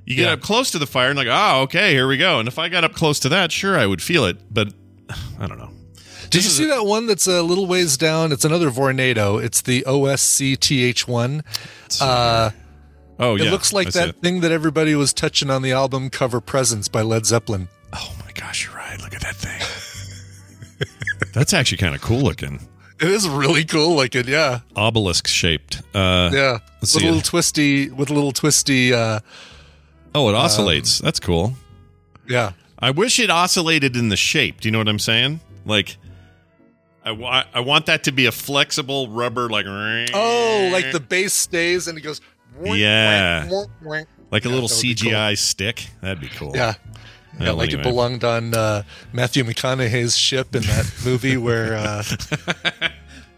You 0.06 0.16
get 0.16 0.26
Yeah. 0.26 0.32
up 0.32 0.40
close 0.40 0.70
to 0.72 0.78
the 0.78 0.86
fire 0.86 1.08
and 1.10 1.16
like, 1.16 1.28
oh, 1.30 1.62
okay, 1.62 1.92
here 1.92 2.06
we 2.08 2.16
go. 2.16 2.38
And 2.38 2.46
if 2.48 2.58
I 2.58 2.68
got 2.68 2.84
up 2.84 2.94
close 2.94 3.18
to 3.20 3.28
that, 3.30 3.50
sure, 3.52 3.76
I 3.78 3.84
would 3.86 4.00
feel 4.02 4.24
it, 4.26 4.38
but 4.52 4.72
I 5.40 5.46
don't 5.48 5.58
know. 5.58 5.71
Did 6.32 6.44
you 6.44 6.50
see 6.50 6.64
that 6.66 6.84
one 6.86 7.06
that's 7.06 7.26
a 7.26 7.42
little 7.42 7.66
ways 7.66 7.96
down? 7.96 8.32
It's 8.32 8.44
another 8.44 8.70
Vornado. 8.70 9.42
It's 9.42 9.60
the 9.62 9.82
OSCTH1. 9.86 11.42
Uh, 12.00 12.50
Oh, 13.18 13.36
it 13.36 13.42
looks 13.50 13.72
like 13.72 13.92
that 13.92 14.08
it. 14.08 14.16
thing 14.16 14.40
that 14.40 14.50
everybody 14.50 14.94
was 14.96 15.12
touching 15.12 15.48
on 15.50 15.62
the 15.62 15.70
album 15.70 16.10
cover 16.10 16.40
Presence 16.40 16.88
by 16.88 17.02
Led 17.02 17.24
Zeppelin. 17.24 17.68
Oh 17.92 18.12
my 18.24 18.32
gosh, 18.32 18.64
you're 18.66 18.74
right. 18.74 19.00
Look 19.00 19.14
at 19.14 19.20
that 19.20 19.36
thing. 19.36 20.88
That's 21.32 21.52
actually 21.54 21.78
kind 21.78 21.94
of 21.94 22.00
cool 22.00 22.20
looking. 22.20 22.58
It 23.00 23.08
is 23.08 23.28
really 23.28 23.64
cool 23.64 23.94
looking, 23.96 24.26
yeah. 24.26 24.60
Obelisk 24.74 25.28
shaped. 25.28 25.82
Uh, 25.94 26.30
Yeah. 26.32 26.58
With 26.80 26.94
a 26.96 26.98
little 26.98 27.18
it. 27.18 27.24
twisty 27.24 27.90
with 27.90 28.10
a 28.10 28.14
little 28.14 28.32
twisty 28.32 28.92
uh 28.92 29.20
Oh, 30.14 30.28
it 30.28 30.34
oscillates. 30.34 30.98
That's 30.98 31.20
cool. 31.20 31.54
yeah. 32.28 32.52
I 32.78 32.90
wish 32.90 33.20
it 33.20 33.30
oscillated 33.30 33.94
in 33.94 34.08
the 34.08 34.16
shape. 34.16 34.60
Do 34.62 34.68
you 34.68 34.72
know 34.72 34.78
what 34.78 34.88
I'm 34.88 34.98
saying? 34.98 35.38
Like, 35.64 35.96
I, 37.04 37.10
wa- 37.12 37.44
I 37.52 37.60
want 37.60 37.86
that 37.86 38.04
to 38.04 38.12
be 38.12 38.26
a 38.26 38.32
flexible 38.32 39.08
rubber, 39.08 39.48
like 39.48 39.66
Oh, 39.66 40.70
like 40.72 40.92
the 40.92 41.00
base 41.00 41.32
stays 41.32 41.88
and 41.88 41.98
it 41.98 42.02
goes 42.02 42.20
Yeah. 42.62 42.68
like 42.70 42.74
a 42.76 42.76
Yeah, 42.76 43.46
little 43.50 43.68
that 44.30 44.44
would 44.44 44.82
be 44.82 44.94
CGI 44.94 45.36
stick. 45.38 45.88
That'd 46.00 46.20
be 46.20 46.28
cool. 46.28 46.52
Yeah. 46.54 46.74
Yeah, 47.40 47.52
like 47.52 47.70
anyway. 47.70 47.80
it 47.80 47.84
belonged 47.84 48.24
on 48.24 48.54
uh, 48.54 48.82
Matthew 49.12 49.42
McConaughey's 49.42 50.16
ship 50.16 50.54
in 50.54 50.62
that 50.64 50.92
movie 51.04 51.36
where 51.38 51.74
uh, 51.76 52.02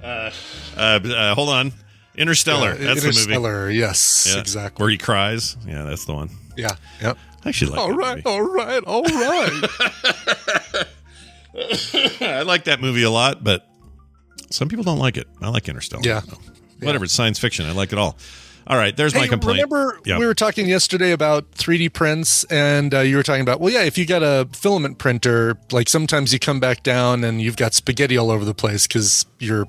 Uh, 0.05 0.31
uh, 0.77 1.35
hold 1.35 1.49
on, 1.49 1.73
Interstellar. 2.17 2.73
uh, 2.73 2.77
that's 2.77 3.01
the 3.01 3.07
movie. 3.07 3.21
Interstellar. 3.21 3.71
Yes, 3.71 4.29
Yeah. 4.31 4.41
exactly. 4.41 4.83
Where 4.83 4.91
he 4.91 4.99
cries. 4.99 5.57
Yeah, 5.67 5.85
that's 5.85 6.05
the 6.05 6.13
one. 6.13 6.29
Yeah. 6.59 6.73
Yep. 7.01 7.17
I 7.45 7.49
actually 7.49 7.71
like. 7.71 7.81
All 7.81 7.93
right. 7.93 8.27
All 8.27 8.43
right. 8.43 8.83
All 8.85 9.03
right. 9.03 9.63
I 12.21 12.43
like 12.43 12.65
that 12.65 12.81
movie 12.81 13.03
a 13.03 13.11
lot, 13.11 13.45
but 13.45 13.67
some 14.51 14.69
people 14.69 14.85
don't 14.85 14.99
like 14.99 15.17
it. 15.17 15.27
I 15.41 15.49
like 15.49 15.69
Interstellar. 15.69 16.03
Yeah. 16.05 16.23
Whatever, 16.81 17.05
it's 17.05 17.15
science 17.15 17.39
fiction. 17.39 17.67
I 17.67 17.73
like 17.73 17.93
it 17.93 17.99
all. 17.99 18.17
All 18.67 18.79
right, 18.79 18.97
there's 18.97 19.13
my 19.15 19.21
Hey, 19.23 19.29
complaint. 19.29 19.57
remember 19.59 20.01
Yeah. 20.07 20.19
we 20.19 20.25
were 20.25 20.33
talking 20.33 20.67
yesterday 20.67 21.13
about 21.13 21.51
3D 21.53 21.91
prints, 21.93 22.45
and 22.45 22.95
uh, 22.95 23.01
you 23.01 23.17
were 23.17 23.23
talking 23.23 23.43
about, 23.43 23.61
well, 23.61 23.71
yeah, 23.71 23.83
if 23.83 23.99
you 23.99 24.07
got 24.07 24.23
a 24.23 24.49
filament 24.55 24.97
printer, 24.97 25.59
like 25.71 25.87
sometimes 25.87 26.33
you 26.33 26.39
come 26.39 26.61
back 26.61 26.83
down 26.83 27.25
and 27.25 27.43
you've 27.43 27.59
got 27.59 27.75
spaghetti 27.75 28.17
all 28.17 28.31
over 28.31 28.43
the 28.43 28.55
place 28.55 28.87
because 28.87 29.27
your 29.39 29.67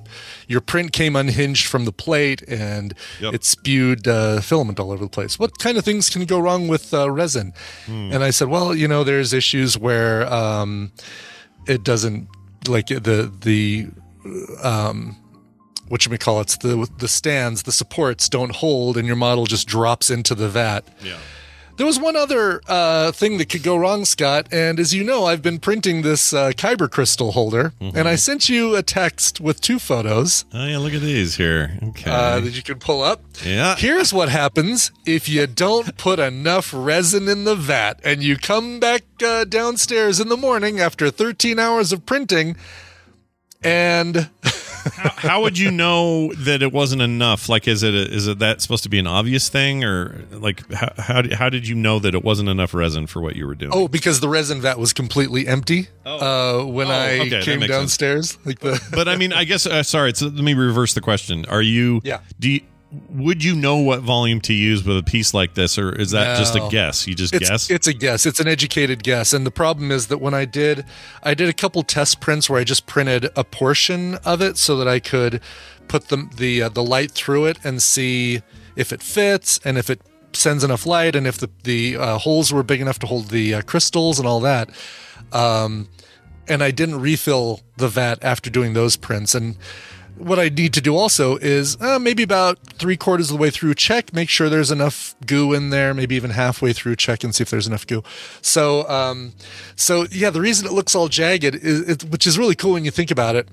your 0.48 0.62
print 0.62 0.92
came 0.92 1.14
unhinged 1.14 1.66
from 1.66 1.84
the 1.84 1.92
plate 1.92 2.42
and 2.48 2.94
Yep. 3.20 3.34
it 3.34 3.44
spewed 3.44 4.08
uh, 4.08 4.40
filament 4.40 4.80
all 4.80 4.90
over 4.90 5.04
the 5.04 5.10
place. 5.10 5.38
What 5.38 5.58
kind 5.58 5.76
of 5.76 5.84
things 5.84 6.08
can 6.08 6.24
go 6.24 6.38
wrong 6.40 6.66
with 6.66 6.94
uh, 6.94 7.10
resin? 7.10 7.52
Hmm. 7.84 8.10
And 8.12 8.24
I 8.24 8.30
said, 8.30 8.48
well, 8.48 8.74
you 8.74 8.88
know, 8.88 9.04
there's 9.04 9.34
issues 9.34 9.76
where 9.76 10.26
um, 10.32 10.90
it 11.66 11.84
doesn't 11.84 12.28
like 12.68 12.88
the 12.88 13.32
the 13.40 13.88
um 14.62 15.16
what 15.88 16.04
you 16.04 16.18
call 16.18 16.40
it's 16.40 16.56
the 16.58 16.88
the 16.98 17.08
stands, 17.08 17.62
the 17.62 17.72
supports 17.72 18.28
don't 18.28 18.54
hold, 18.56 18.96
and 18.96 19.06
your 19.06 19.16
model 19.16 19.46
just 19.46 19.68
drops 19.68 20.10
into 20.10 20.34
the 20.34 20.48
vat. 20.48 20.82
Yeah. 21.02 21.18
There 21.76 21.84
was 21.86 22.00
one 22.00 22.16
other 22.16 22.62
uh, 22.66 23.12
thing 23.12 23.36
that 23.36 23.50
could 23.50 23.62
go 23.62 23.76
wrong, 23.76 24.06
Scott, 24.06 24.48
and 24.50 24.80
as 24.80 24.94
you 24.94 25.04
know, 25.04 25.26
I've 25.26 25.42
been 25.42 25.58
printing 25.58 26.00
this 26.00 26.32
uh, 26.32 26.52
kyber 26.52 26.90
crystal 26.90 27.32
holder, 27.32 27.74
and 27.80 28.08
I 28.08 28.16
sent 28.16 28.48
you 28.48 28.74
a 28.76 28.82
text 28.82 29.40
with 29.42 29.60
two 29.60 29.78
photos 29.78 30.46
Oh 30.54 30.64
yeah, 30.66 30.78
look 30.78 30.94
at 30.94 31.02
these 31.02 31.36
here. 31.36 31.78
Okay. 31.90 32.10
uh, 32.10 32.40
that 32.40 32.56
you 32.56 32.62
can 32.62 32.78
pull 32.78 33.02
up. 33.02 33.20
yeah. 33.44 33.76
Here's 33.76 34.12
what 34.12 34.30
happens 34.30 34.90
if 35.04 35.28
you 35.28 35.46
don't 35.46 35.96
put 35.98 36.18
enough 36.18 36.72
resin 36.74 37.28
in 37.28 37.44
the 37.44 37.54
vat, 37.54 38.00
and 38.02 38.22
you 38.22 38.36
come 38.38 38.80
back 38.80 39.02
uh, 39.22 39.44
downstairs 39.44 40.18
in 40.18 40.28
the 40.30 40.36
morning 40.36 40.80
after 40.80 41.10
13 41.10 41.58
hours 41.58 41.92
of 41.92 42.06
printing, 42.06 42.56
and 43.62 44.30
how, 44.94 45.10
how 45.28 45.42
would 45.42 45.58
you 45.58 45.70
know 45.70 46.32
that 46.34 46.62
it 46.62 46.72
wasn't 46.72 47.02
enough? 47.02 47.48
Like, 47.48 47.66
is 47.68 47.82
it 47.82 47.94
a, 47.94 48.10
is 48.12 48.26
it 48.26 48.38
that 48.38 48.60
supposed 48.60 48.82
to 48.84 48.88
be 48.88 48.98
an 48.98 49.06
obvious 49.06 49.48
thing, 49.48 49.84
or 49.84 50.24
like 50.32 50.70
how 50.72 50.92
how, 50.98 51.22
did- 51.22 51.32
how 51.34 51.48
did 51.48 51.66
you 51.68 51.74
know 51.74 51.98
that 51.98 52.14
it 52.14 52.22
wasn't 52.24 52.48
enough 52.48 52.74
resin 52.74 53.06
for 53.06 53.20
what 53.20 53.36
you 53.36 53.46
were 53.46 53.54
doing? 53.54 53.72
Oh, 53.74 53.88
because 53.88 54.20
the 54.20 54.28
resin 54.28 54.60
vat 54.60 54.78
was 54.78 54.92
completely 54.92 55.46
empty 55.46 55.88
uh, 56.04 56.62
when 56.64 56.86
Oh, 56.88 56.90
I 56.90 57.18
okay, 57.20 57.42
came 57.42 57.60
makes 57.60 57.72
sense. 57.72 57.80
downstairs. 57.80 58.38
Like 58.44 58.60
the 58.60 58.80
but 58.92 59.08
I 59.08 59.16
mean, 59.16 59.32
I 59.32 59.44
guess. 59.44 59.66
Uh, 59.66 59.82
sorry, 59.82 60.10
it's, 60.10 60.22
let 60.22 60.32
me 60.34 60.54
reverse 60.54 60.94
the 60.94 61.00
question. 61.00 61.44
Are 61.46 61.62
you? 61.62 62.00
Yeah. 62.04 62.20
Do 62.38 62.50
you, 62.50 62.60
would 63.10 63.42
you 63.42 63.54
know 63.54 63.78
what 63.78 64.00
volume 64.00 64.40
to 64.42 64.52
use 64.52 64.84
with 64.84 64.98
a 64.98 65.02
piece 65.02 65.34
like 65.34 65.54
this, 65.54 65.78
or 65.78 65.92
is 65.92 66.10
that 66.12 66.38
just 66.38 66.54
a 66.54 66.68
guess? 66.70 67.06
You 67.06 67.14
just 67.14 67.34
it's 67.34 67.48
guess. 67.48 67.70
it's 67.70 67.86
a 67.86 67.92
guess. 67.92 68.26
It's 68.26 68.40
an 68.40 68.48
educated 68.48 69.02
guess. 69.02 69.32
And 69.32 69.46
the 69.46 69.50
problem 69.50 69.90
is 69.90 70.08
that 70.08 70.18
when 70.18 70.34
I 70.34 70.44
did, 70.44 70.84
I 71.22 71.34
did 71.34 71.48
a 71.48 71.52
couple 71.52 71.82
test 71.82 72.20
prints 72.20 72.48
where 72.48 72.60
I 72.60 72.64
just 72.64 72.86
printed 72.86 73.30
a 73.36 73.44
portion 73.44 74.16
of 74.24 74.40
it 74.40 74.56
so 74.56 74.76
that 74.76 74.88
I 74.88 75.00
could 75.00 75.40
put 75.88 76.08
the 76.08 76.28
the 76.36 76.62
uh, 76.62 76.68
the 76.68 76.82
light 76.82 77.12
through 77.12 77.46
it 77.46 77.58
and 77.64 77.82
see 77.82 78.42
if 78.76 78.92
it 78.92 79.02
fits 79.02 79.60
and 79.64 79.78
if 79.78 79.90
it 79.90 80.00
sends 80.32 80.62
enough 80.62 80.86
light 80.86 81.16
and 81.16 81.26
if 81.26 81.38
the 81.38 81.50
the 81.64 81.96
uh, 81.96 82.18
holes 82.18 82.52
were 82.52 82.62
big 82.62 82.80
enough 82.80 82.98
to 83.00 83.06
hold 83.06 83.28
the 83.28 83.54
uh, 83.54 83.62
crystals 83.62 84.18
and 84.18 84.28
all 84.28 84.40
that. 84.40 84.70
Um, 85.32 85.88
and 86.48 86.62
I 86.62 86.70
didn't 86.70 87.00
refill 87.00 87.60
the 87.76 87.88
vat 87.88 88.22
after 88.22 88.50
doing 88.50 88.72
those 88.72 88.96
prints. 88.96 89.34
And 89.34 89.56
what 90.16 90.38
I 90.38 90.48
need 90.48 90.72
to 90.74 90.80
do 90.80 90.96
also 90.96 91.36
is 91.36 91.80
uh, 91.80 91.98
maybe 91.98 92.22
about 92.22 92.58
three 92.74 92.96
quarters 92.96 93.30
of 93.30 93.36
the 93.36 93.42
way 93.42 93.50
through, 93.50 93.74
check, 93.74 94.12
make 94.12 94.28
sure 94.28 94.48
there's 94.48 94.70
enough 94.70 95.14
goo 95.26 95.52
in 95.52 95.70
there. 95.70 95.92
Maybe 95.94 96.14
even 96.16 96.30
halfway 96.30 96.72
through, 96.72 96.96
check 96.96 97.22
and 97.24 97.34
see 97.34 97.42
if 97.42 97.50
there's 97.50 97.66
enough 97.66 97.86
goo. 97.86 98.02
So, 98.42 98.88
um, 98.88 99.32
so 99.74 100.06
yeah, 100.10 100.30
the 100.30 100.40
reason 100.40 100.66
it 100.66 100.72
looks 100.72 100.94
all 100.94 101.08
jagged, 101.08 101.54
is, 101.54 101.88
it, 101.88 102.04
which 102.04 102.26
is 102.26 102.38
really 102.38 102.54
cool 102.54 102.72
when 102.72 102.84
you 102.84 102.90
think 102.90 103.10
about 103.10 103.36
it. 103.36 103.48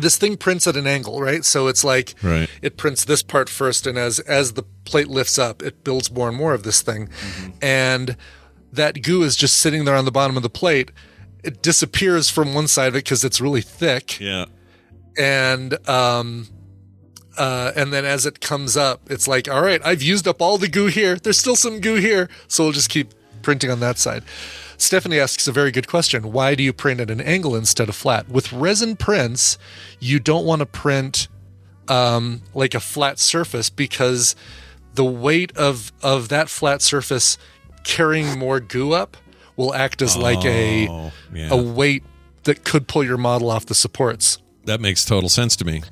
This 0.00 0.16
thing 0.16 0.38
prints 0.38 0.66
at 0.66 0.74
an 0.76 0.86
angle, 0.86 1.20
right? 1.20 1.44
So 1.44 1.68
it's 1.68 1.84
like 1.84 2.14
Right. 2.22 2.48
it 2.62 2.78
prints 2.78 3.04
this 3.04 3.22
part 3.22 3.50
first, 3.50 3.86
and 3.86 3.98
as 3.98 4.20
as 4.20 4.54
the 4.54 4.62
plate 4.86 5.08
lifts 5.08 5.38
up, 5.38 5.62
it 5.62 5.84
builds 5.84 6.10
more 6.10 6.28
and 6.28 6.36
more 6.36 6.54
of 6.54 6.62
this 6.62 6.80
thing, 6.80 7.10
and 7.60 8.16
that 8.72 9.02
goo 9.02 9.22
is 9.22 9.36
just 9.36 9.58
sitting 9.58 9.84
there 9.84 9.94
on 9.94 10.06
the 10.06 10.10
bottom 10.10 10.34
of 10.38 10.42
the 10.42 10.48
plate. 10.48 10.90
It 11.44 11.60
disappears 11.60 12.30
from 12.30 12.54
one 12.54 12.68
side 12.68 12.88
of 12.88 12.94
it 12.94 13.04
because 13.04 13.22
it's 13.22 13.38
really 13.38 13.60
thick, 13.60 14.18
yeah. 14.18 14.46
And 15.18 15.88
um, 15.88 16.48
uh, 17.38 17.72
and 17.76 17.92
then 17.92 18.04
as 18.04 18.26
it 18.26 18.40
comes 18.40 18.76
up, 18.76 19.00
it's 19.10 19.26
like, 19.26 19.48
all 19.48 19.62
right, 19.62 19.80
I've 19.84 20.02
used 20.02 20.28
up 20.28 20.40
all 20.42 20.58
the 20.58 20.68
goo 20.68 20.86
here. 20.86 21.16
There's 21.16 21.38
still 21.38 21.56
some 21.56 21.80
goo 21.80 21.94
here, 21.96 22.28
so 22.48 22.64
we'll 22.64 22.72
just 22.72 22.90
keep 22.90 23.12
printing 23.42 23.70
on 23.70 23.80
that 23.80 23.98
side. 23.98 24.22
Stephanie 24.76 25.18
asks 25.20 25.46
a 25.46 25.52
very 25.52 25.70
good 25.70 25.86
question. 25.86 26.32
Why 26.32 26.54
do 26.54 26.62
you 26.62 26.72
print 26.72 27.00
at 27.00 27.10
an 27.10 27.20
angle 27.20 27.54
instead 27.54 27.88
of 27.88 27.94
flat? 27.94 28.28
With 28.28 28.52
resin 28.52 28.96
prints, 28.96 29.56
you 30.00 30.18
don't 30.18 30.44
want 30.44 30.60
to 30.60 30.66
print 30.66 31.28
um, 31.88 32.42
like 32.52 32.74
a 32.74 32.80
flat 32.80 33.18
surface 33.18 33.70
because 33.70 34.34
the 34.94 35.04
weight 35.04 35.56
of 35.56 35.92
of 36.02 36.28
that 36.28 36.48
flat 36.48 36.82
surface 36.82 37.38
carrying 37.84 38.38
more 38.38 38.60
goo 38.60 38.92
up 38.92 39.16
will 39.56 39.72
act 39.74 40.02
as 40.02 40.16
like 40.16 40.44
a 40.44 40.88
Oh, 40.88 41.12
yeah. 41.32 41.48
a 41.50 41.56
weight 41.56 42.02
that 42.44 42.64
could 42.64 42.88
pull 42.88 43.04
your 43.04 43.16
model 43.18 43.50
off 43.50 43.66
the 43.66 43.74
supports. 43.74 44.38
That 44.64 44.80
makes 44.80 45.04
total 45.04 45.28
sense 45.28 45.56
to 45.56 45.64
me. 45.64 45.82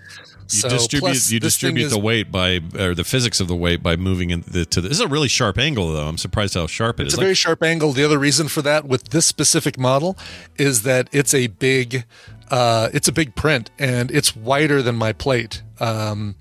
You 0.53 0.59
So, 0.63 0.69
distribute 0.69 1.31
you 1.31 1.39
distribute 1.39 1.85
is- 1.87 1.93
the 1.93 1.99
weight 1.99 2.33
by 2.33 2.61
or 2.79 2.95
the 2.95 3.05
physics 3.05 3.39
of 3.41 3.47
the 3.49 3.55
weight 3.55 3.83
by 3.85 3.95
moving 3.97 4.31
in 4.31 4.43
the, 4.49 4.65
to 4.67 4.81
the, 4.81 4.89
this 4.89 4.97
is 4.99 5.05
a 5.05 5.07
really 5.09 5.29
sharp 5.29 5.59
angle 5.59 5.93
though. 5.93 6.09
I'm 6.09 6.19
surprised 6.19 6.55
how 6.55 6.67
sharp 6.67 6.99
it 6.99 7.05
It's 7.05 7.15
is. 7.15 7.19
a 7.19 7.23
very 7.23 7.35
sharp 7.35 7.63
angle. 7.63 7.93
The 7.93 8.05
other 8.05 8.19
reason 8.19 8.49
for 8.49 8.61
that 8.63 8.85
with 8.85 9.11
this 9.11 9.27
specific 9.27 9.79
model 9.79 10.17
is 10.59 10.83
that 10.83 11.09
it's 11.13 11.35
a 11.35 11.47
big, 11.47 12.05
uh, 12.51 12.89
it's 12.93 13.07
a 13.07 13.13
big 13.13 13.37
print 13.37 13.71
and 13.79 14.11
it's 14.11 14.35
wider 14.35 14.83
than 14.83 14.97
my 14.97 15.13
plate. 15.13 15.63
Um, 15.79 16.35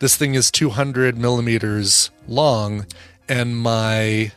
this 0.00 0.16
thing 0.16 0.34
is 0.34 0.50
200 0.50 1.16
millimeters 1.16 2.10
long, 2.26 2.86
and 3.28 3.56
my 3.56 4.32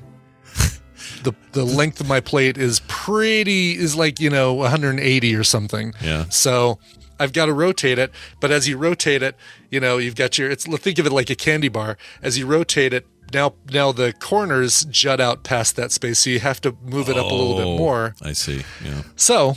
the 1.23 1.33
the 1.53 1.63
length 1.65 1.99
of 2.01 2.07
my 2.07 2.19
plate 2.19 2.57
is 2.57 2.81
pretty 2.87 3.71
is 3.77 3.95
like 3.95 4.19
you 4.19 4.29
know 4.29 4.53
180 4.53 5.35
or 5.35 5.43
something. 5.43 5.93
Yeah. 6.01 6.25
So 6.29 6.77
I've 7.21 7.33
got 7.33 7.45
to 7.45 7.53
rotate 7.53 7.99
it, 7.99 8.11
but 8.39 8.51
as 8.51 8.67
you 8.67 8.77
rotate 8.77 9.21
it, 9.23 9.35
you 9.69 9.79
know 9.79 9.97
you've 9.97 10.15
got 10.15 10.37
your 10.37 10.49
it's 10.49 10.65
think 10.65 10.99
of 10.99 11.05
it 11.05 11.11
like 11.11 11.29
a 11.29 11.35
candy 11.35 11.69
bar. 11.69 11.97
As 12.21 12.37
you 12.37 12.45
rotate 12.45 12.93
it, 12.93 13.05
now 13.33 13.53
now 13.71 13.91
the 13.91 14.13
corners 14.13 14.83
jut 14.85 15.19
out 15.21 15.43
past 15.43 15.75
that 15.75 15.91
space, 15.91 16.19
so 16.19 16.29
you 16.29 16.39
have 16.39 16.59
to 16.61 16.75
move 16.83 17.07
it 17.09 17.17
up 17.17 17.29
a 17.31 17.33
little 17.33 17.55
bit 17.57 17.67
Oh, 17.67 17.77
more. 17.77 18.15
I 18.21 18.33
see. 18.33 18.63
Yeah. 18.83 19.03
So. 19.15 19.55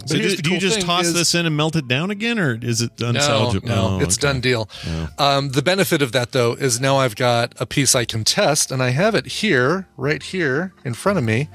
but 0.00 0.08
So 0.08 0.14
do, 0.16 0.20
here's 0.20 0.36
the 0.36 0.42
do 0.42 0.50
you 0.50 0.58
just 0.58 0.80
toss 0.80 1.06
is- 1.06 1.14
this 1.14 1.32
in 1.34 1.46
and 1.46 1.56
melt 1.56 1.76
it 1.76 1.86
down 1.86 2.10
again, 2.10 2.38
or 2.38 2.58
is 2.60 2.80
it 2.82 2.90
no, 2.98 3.12
unsalvageable? 3.12 3.64
no, 3.64 3.88
Oh, 3.92 4.00
it's 4.00 4.18
okay. 4.18 4.26
done 4.32 4.40
deal. 4.40 4.68
Um, 5.18 5.50
the 5.50 5.62
benefit 5.62 6.02
of 6.02 6.10
that, 6.12 6.32
though, 6.32 6.54
is 6.54 6.80
now 6.80 6.96
I've 6.96 7.14
got 7.14 7.54
a 7.60 7.66
piece 7.66 7.94
I 7.94 8.04
can 8.04 8.24
test, 8.24 8.72
and 8.72 8.82
I 8.82 8.90
have 8.90 9.14
it 9.14 9.26
here, 9.26 9.86
right 9.96 10.20
here 10.22 10.72
in 10.84 10.94
front 10.94 11.18
of 11.18 11.24
me, 11.24 11.48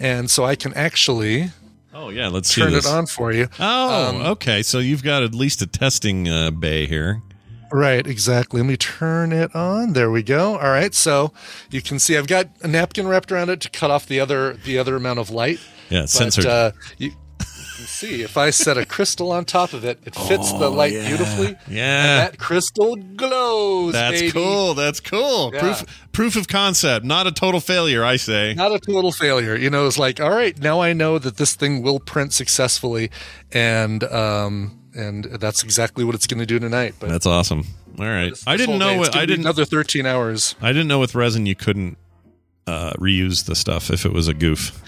and 0.00 0.30
so 0.30 0.44
I 0.44 0.54
can 0.56 0.72
actually 0.72 1.50
Oh 1.94 2.08
yeah, 2.08 2.28
let's 2.28 2.48
see 2.48 2.62
turn 2.62 2.74
it 2.74 2.86
on 2.86 3.06
for 3.06 3.32
you. 3.32 3.48
Oh, 3.60 4.08
Um, 4.10 4.22
okay. 4.32 4.62
So 4.62 4.78
you've 4.78 5.02
got 5.02 5.22
at 5.22 5.34
least 5.34 5.60
a 5.62 5.66
testing 5.66 6.28
uh, 6.28 6.50
bay 6.50 6.86
here. 6.86 7.22
Right, 7.70 8.06
exactly. 8.06 8.60
Let 8.60 8.66
me 8.66 8.76
turn 8.76 9.32
it 9.32 9.54
on. 9.54 9.94
There 9.94 10.10
we 10.10 10.22
go. 10.22 10.58
All 10.58 10.68
right, 10.70 10.94
so 10.94 11.32
you 11.70 11.80
can 11.80 11.98
see 11.98 12.16
I've 12.18 12.26
got 12.26 12.48
a 12.62 12.68
napkin 12.68 13.08
wrapped 13.08 13.32
around 13.32 13.48
it 13.48 13.60
to 13.62 13.70
cut 13.70 13.90
off 13.90 14.06
the 14.06 14.20
other 14.20 14.54
the 14.64 14.78
other 14.78 14.94
amount 14.96 15.18
of 15.20 15.30
light. 15.30 15.58
Yeah, 15.88 16.02
But 16.02 16.10
censored. 16.10 16.46
uh, 16.46 16.72
you 16.98 17.12
can 17.82 17.88
see 17.88 18.22
if 18.22 18.36
I 18.36 18.50
set 18.50 18.76
a 18.78 18.84
crystal 18.86 19.32
on 19.32 19.44
top 19.44 19.72
of 19.72 19.84
it, 19.84 19.98
it 20.04 20.14
fits 20.14 20.52
the 20.52 20.68
light 20.70 20.92
beautifully. 20.92 21.54
Oh, 21.58 21.60
Yeah. 21.68 22.02
and 22.24 22.32
that 22.32 22.38
crystal 22.38 22.96
glows. 22.96 23.92
That's 23.92 24.20
baby. 24.20 24.32
cool. 24.32 24.74
That's 24.74 25.00
cool. 25.00 25.50
Yeah. 25.54 25.60
Proof 25.60 26.08
proof 26.12 26.36
of 26.36 26.48
concept, 26.48 27.04
not 27.04 27.26
a 27.26 27.32
total 27.32 27.60
failure. 27.60 28.04
I 28.04 28.16
say. 28.16 28.54
Not 28.54 28.72
a 28.72 28.78
total 28.78 29.12
failure. 29.12 29.56
You 29.56 29.70
know, 29.70 29.86
it's 29.86 29.98
like, 29.98 30.20
all 30.20 30.30
right, 30.30 30.58
now 30.58 30.80
I 30.80 30.92
know 30.92 31.18
that 31.18 31.36
this 31.36 31.54
thing 31.54 31.82
will 31.82 32.00
print 32.00 32.32
successfully, 32.32 33.10
and 33.52 34.04
um, 34.04 34.78
and 34.94 35.24
that's 35.24 35.62
exactly 35.62 36.04
what 36.04 36.14
it's 36.14 36.26
going 36.26 36.40
to 36.40 36.46
do 36.46 36.58
tonight. 36.58 36.94
But 37.00 37.08
That's 37.08 37.26
awesome. 37.26 37.64
All 37.98 38.06
right. 38.06 38.30
this- 38.30 38.44
I 38.46 38.56
didn't 38.56 38.78
know. 38.78 38.96
What, 38.98 39.16
I 39.16 39.26
didn't. 39.26 39.40
another 39.44 39.64
thirteen 39.64 40.06
hours. 40.06 40.54
I 40.60 40.68
didn't 40.72 40.88
know 40.88 40.98
with 41.00 41.14
resin 41.14 41.46
you 41.46 41.54
couldn't 41.54 41.96
uh, 42.66 42.92
reuse 42.94 43.46
the 43.46 43.54
stuff 43.54 43.90
if 43.90 44.04
it 44.06 44.12
was 44.12 44.28
a 44.28 44.34
goof. 44.34 44.78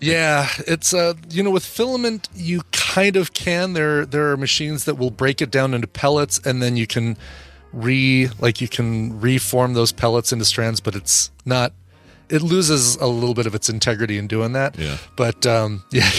Yeah, 0.00 0.48
it's 0.66 0.92
uh, 0.94 1.14
you 1.30 1.42
know, 1.42 1.50
with 1.50 1.64
filament 1.64 2.28
you 2.34 2.62
kind 2.72 3.16
of 3.16 3.32
can. 3.32 3.72
There 3.72 4.04
there 4.06 4.30
are 4.32 4.36
machines 4.36 4.84
that 4.84 4.96
will 4.96 5.10
break 5.10 5.40
it 5.40 5.50
down 5.50 5.74
into 5.74 5.86
pellets, 5.86 6.38
and 6.44 6.62
then 6.62 6.76
you 6.76 6.86
can 6.86 7.16
re 7.72 8.28
like 8.40 8.60
you 8.60 8.68
can 8.68 9.20
reform 9.20 9.74
those 9.74 9.92
pellets 9.92 10.32
into 10.32 10.44
strands, 10.44 10.80
but 10.80 10.94
it's 10.94 11.30
not. 11.44 11.72
It 12.28 12.42
loses 12.42 12.96
a 12.96 13.06
little 13.06 13.34
bit 13.34 13.46
of 13.46 13.54
its 13.54 13.68
integrity 13.68 14.18
in 14.18 14.26
doing 14.26 14.52
that. 14.54 14.76
Yeah. 14.78 14.96
But 15.16 15.46
um, 15.46 15.84
yeah. 15.92 16.10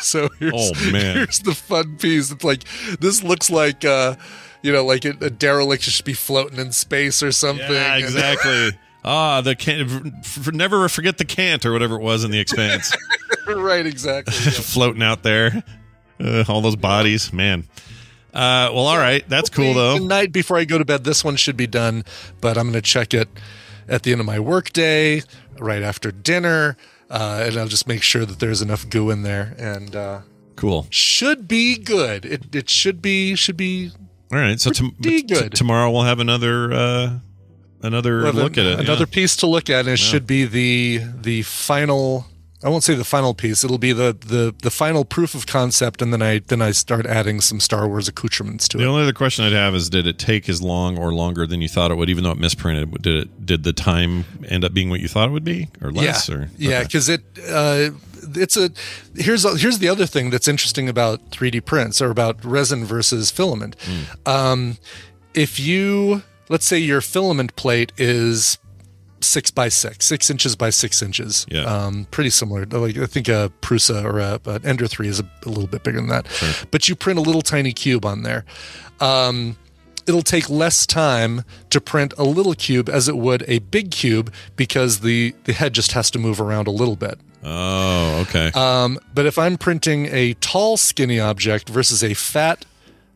so 0.00 0.28
here's, 0.38 0.52
Oh, 0.54 0.90
man. 0.90 1.16
here's 1.16 1.40
the 1.40 1.54
fun 1.54 1.96
piece. 1.98 2.30
It's 2.30 2.42
like 2.44 2.64
this 3.00 3.22
looks 3.22 3.50
like 3.50 3.84
uh, 3.84 4.16
you 4.62 4.72
know, 4.72 4.84
like 4.84 5.04
a, 5.04 5.10
a 5.20 5.28
derelict 5.30 5.82
should 5.82 6.04
be 6.04 6.14
floating 6.14 6.58
in 6.58 6.72
space 6.72 7.22
or 7.22 7.32
something. 7.32 7.70
Yeah, 7.70 7.96
exactly. 7.98 8.70
Ah, 9.04 9.40
the 9.40 9.56
can 9.56 10.12
f- 10.20 10.52
never 10.52 10.88
forget 10.88 11.18
the 11.18 11.24
cant 11.24 11.66
or 11.66 11.72
whatever 11.72 11.96
it 11.96 12.02
was 12.02 12.22
in 12.24 12.30
the 12.30 12.38
expanse, 12.38 12.94
right, 13.48 13.84
exactly. 13.86 14.32
yeah. 14.44 14.50
floating 14.52 15.02
out 15.02 15.22
there. 15.22 15.64
Uh, 16.20 16.44
all 16.48 16.60
those 16.60 16.76
bodies, 16.76 17.32
man. 17.32 17.64
Uh, 18.32 18.70
well, 18.72 18.86
all 18.86 18.96
right, 18.98 19.28
that's 19.28 19.50
cool 19.50 19.74
though. 19.74 19.98
Night 19.98 20.30
before 20.32 20.56
I 20.56 20.64
go 20.64 20.78
to 20.78 20.84
bed, 20.84 21.02
this 21.04 21.24
one 21.24 21.36
should 21.36 21.56
be 21.56 21.66
done, 21.66 22.04
but 22.40 22.56
I'm 22.56 22.64
going 22.70 22.74
to 22.74 22.80
check 22.80 23.12
it 23.12 23.28
at 23.88 24.04
the 24.04 24.12
end 24.12 24.20
of 24.20 24.26
my 24.26 24.38
workday, 24.38 25.22
right 25.58 25.82
after 25.82 26.12
dinner, 26.12 26.76
uh, 27.10 27.42
and 27.46 27.56
I'll 27.56 27.66
just 27.68 27.88
make 27.88 28.02
sure 28.02 28.24
that 28.24 28.38
there's 28.38 28.62
enough 28.62 28.88
goo 28.88 29.10
in 29.10 29.22
there, 29.22 29.54
and 29.58 29.94
uh, 29.96 30.20
Cool. 30.56 30.86
should 30.90 31.48
be 31.48 31.76
good. 31.76 32.24
It 32.24 32.54
it 32.54 32.70
should 32.70 33.02
be 33.02 33.34
should 33.34 33.56
be 33.56 33.90
All 34.32 34.38
right, 34.38 34.60
so 34.60 34.70
t- 34.70 35.48
tomorrow 35.50 35.90
we'll 35.90 36.02
have 36.04 36.20
another 36.20 36.72
uh, 36.72 37.18
another 37.82 38.22
Well, 38.22 38.32
look 38.32 38.58
at 38.58 38.66
it. 38.66 38.80
Another 38.80 39.06
yeah. 39.08 39.14
piece 39.14 39.36
to 39.36 39.46
look 39.46 39.68
at, 39.70 39.80
and 39.80 39.88
it 39.90 39.98
should 39.98 40.26
be 40.26 40.44
the 40.44 41.00
the 41.20 41.42
final. 41.42 42.26
I 42.64 42.68
won't 42.68 42.84
say 42.84 42.94
the 42.94 43.02
final 43.02 43.34
piece. 43.34 43.64
It'll 43.64 43.76
be 43.76 43.92
the 43.92 44.16
the 44.20 44.54
the 44.62 44.70
final 44.70 45.04
proof 45.04 45.34
of 45.34 45.46
concept, 45.48 46.00
and 46.00 46.12
then 46.12 46.22
I 46.22 46.38
then 46.38 46.62
I 46.62 46.70
start 46.70 47.06
adding 47.06 47.40
some 47.40 47.58
Star 47.58 47.88
Wars 47.88 48.06
accoutrements 48.06 48.68
to 48.68 48.76
The 48.76 48.82
it. 48.82 48.86
The 48.86 48.90
only 48.90 49.02
other 49.02 49.12
question 49.12 49.44
I'd 49.44 49.52
have 49.52 49.74
is, 49.74 49.90
did 49.90 50.06
it 50.06 50.16
take 50.16 50.48
as 50.48 50.62
long 50.62 50.96
or 50.96 51.12
longer 51.12 51.44
than 51.44 51.60
you 51.60 51.68
thought 51.68 51.90
it 51.90 51.96
would, 51.96 52.08
even 52.08 52.22
though 52.22 52.30
it 52.30 52.38
misprinted? 52.38 53.02
Did 53.02 53.16
it? 53.16 53.46
Did 53.46 53.64
the 53.64 53.72
time 53.72 54.24
end 54.46 54.64
up 54.64 54.72
being 54.72 54.90
what 54.90 55.00
you 55.00 55.08
thought 55.08 55.28
it 55.28 55.32
would 55.32 55.44
be, 55.44 55.68
or 55.80 55.90
less? 55.90 56.28
yeah, 56.28 56.34
Or 56.36 56.50
yeah, 56.56 56.76
okay. 56.76 56.82
because 56.84 57.08
it 57.08 57.22
uh, 57.48 57.90
it's 58.36 58.56
a 58.56 58.70
here's 59.16 59.44
a, 59.44 59.56
here's 59.58 59.80
the 59.80 59.88
other 59.88 60.06
thing 60.06 60.30
that's 60.30 60.46
interesting 60.46 60.88
about 60.88 61.30
3D 61.32 61.64
prints 61.64 62.00
or 62.00 62.10
about 62.10 62.44
resin 62.44 62.84
versus 62.84 63.32
filament. 63.32 63.74
Hmm. 63.80 64.28
Um, 64.28 64.78
if 65.34 65.58
you 65.58 66.22
let's 66.48 66.66
say 66.66 66.78
your 66.78 67.00
filament 67.00 67.56
plate 67.56 67.92
is 67.96 68.58
six 69.20 69.50
by 69.50 69.68
six, 69.68 70.06
six 70.06 70.30
inches 70.30 70.56
by 70.56 70.70
six 70.70 71.02
inches. 71.02 71.46
Yeah. 71.48 71.62
Um, 71.62 72.06
pretty 72.10 72.30
similar. 72.30 72.66
Like 72.66 72.96
I 72.96 73.06
think 73.06 73.28
a 73.28 73.52
Prusa 73.60 74.04
or 74.04 74.18
a, 74.18 74.40
an 74.50 74.66
Ender 74.66 74.86
three 74.86 75.08
is 75.08 75.20
a, 75.20 75.30
a 75.46 75.48
little 75.48 75.66
bit 75.66 75.82
bigger 75.82 75.98
than 75.98 76.08
that. 76.08 76.26
But 76.70 76.88
you 76.88 76.96
print 76.96 77.18
a 77.18 77.22
little 77.22 77.42
tiny 77.42 77.72
cube 77.72 78.04
on 78.04 78.22
there. 78.22 78.44
Um, 79.00 79.56
it'll 80.06 80.22
take 80.22 80.50
less 80.50 80.86
time 80.86 81.42
to 81.70 81.80
print 81.80 82.12
a 82.18 82.24
little 82.24 82.54
cube 82.54 82.88
as 82.88 83.08
it 83.08 83.16
would 83.16 83.44
a 83.48 83.60
big 83.60 83.90
cube 83.90 84.32
because 84.56 85.00
the 85.00 85.34
the 85.44 85.52
head 85.52 85.72
just 85.72 85.92
has 85.92 86.10
to 86.10 86.18
move 86.18 86.40
around 86.40 86.66
a 86.66 86.72
little 86.72 86.96
bit. 86.96 87.18
Oh, 87.44 88.20
okay. 88.22 88.52
Um, 88.54 89.00
but 89.14 89.26
if 89.26 89.36
I'm 89.38 89.56
printing 89.58 90.06
a 90.06 90.34
tall, 90.34 90.76
skinny 90.76 91.18
object 91.18 91.68
versus 91.68 92.04
a 92.04 92.14
fat, 92.14 92.64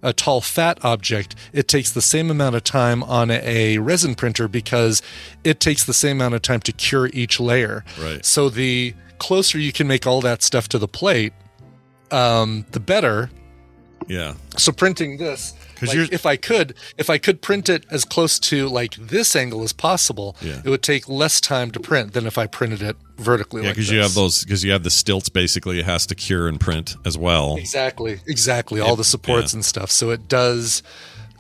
a 0.03 0.13
tall, 0.13 0.41
fat 0.41 0.79
object, 0.85 1.35
it 1.53 1.69
takes 1.69 1.91
the 1.91 2.03
same 2.03 2.31
amount 2.31 2.55
of 2.55 2.65
time 2.65 3.03
on 3.03 3.31
a 3.31 3.79
resin 3.79 4.15
printer 4.15 4.47
because 4.49 5.03
it 5.43 5.59
takes 5.59 5.85
the 5.85 5.95
same 5.95 6.19
amount 6.19 6.35
of 6.35 6.43
time 6.43 6.61
to 6.61 6.73
cure 6.73 7.11
each 7.13 7.41
layer. 7.41 7.85
Right. 8.01 8.25
So 8.25 8.49
the 8.49 8.95
closer 9.19 9.59
you 9.59 9.73
can 9.73 9.87
make 9.87 10.07
all 10.07 10.21
that 10.21 10.43
stuff 10.43 10.69
to 10.69 10.79
the 10.79 10.89
plate, 10.89 11.33
um, 12.11 12.67
the 12.73 12.81
better. 12.81 13.31
yeah. 14.07 14.35
So 14.57 14.71
printing 14.73 15.17
this, 15.17 15.55
'Cause 15.77 15.95
like, 15.95 16.13
if 16.13 16.27
I 16.27 16.37
could, 16.37 16.75
if 16.97 17.09
I 17.11 17.19
could 17.19 17.43
print 17.43 17.69
it 17.69 17.85
as 17.91 18.05
close 18.05 18.39
to 18.41 18.69
like 18.69 18.95
this 18.97 19.37
angle 19.37 19.63
as 19.63 19.73
possible, 19.73 20.37
Yeah. 20.41 20.61
it 20.65 20.71
would 20.71 20.83
take 20.83 21.09
less 21.09 21.41
time 21.41 21.71
to 21.73 21.81
print 21.81 22.13
than 22.15 22.27
if 22.27 22.39
I 22.39 22.47
printed 22.47 22.83
it 22.83 22.97
vertically. 23.19 23.63
Yeah, 23.63 23.69
like 23.69 23.77
because 23.77 23.91
you 23.91 24.01
have 24.01 24.15
those 24.15 24.45
because 24.45 24.65
you 24.65 24.73
have 24.73 24.83
the 24.83 24.91
stilts. 24.91 25.29
Basically, 25.29 25.79
it 25.79 25.85
has 25.85 26.07
to 26.07 26.15
cure 26.15 26.49
and 26.49 26.59
print 26.59 26.97
as 27.05 27.17
well. 27.19 27.57
Exactly, 27.57 28.21
exactly. 28.27 28.81
All 28.81 28.97
the 28.97 29.05
supports 29.05 29.53
yeah. 29.53 29.59
and 29.59 29.65
stuff. 29.65 29.91
So 29.91 30.11
it 30.11 30.29
does, 30.29 30.83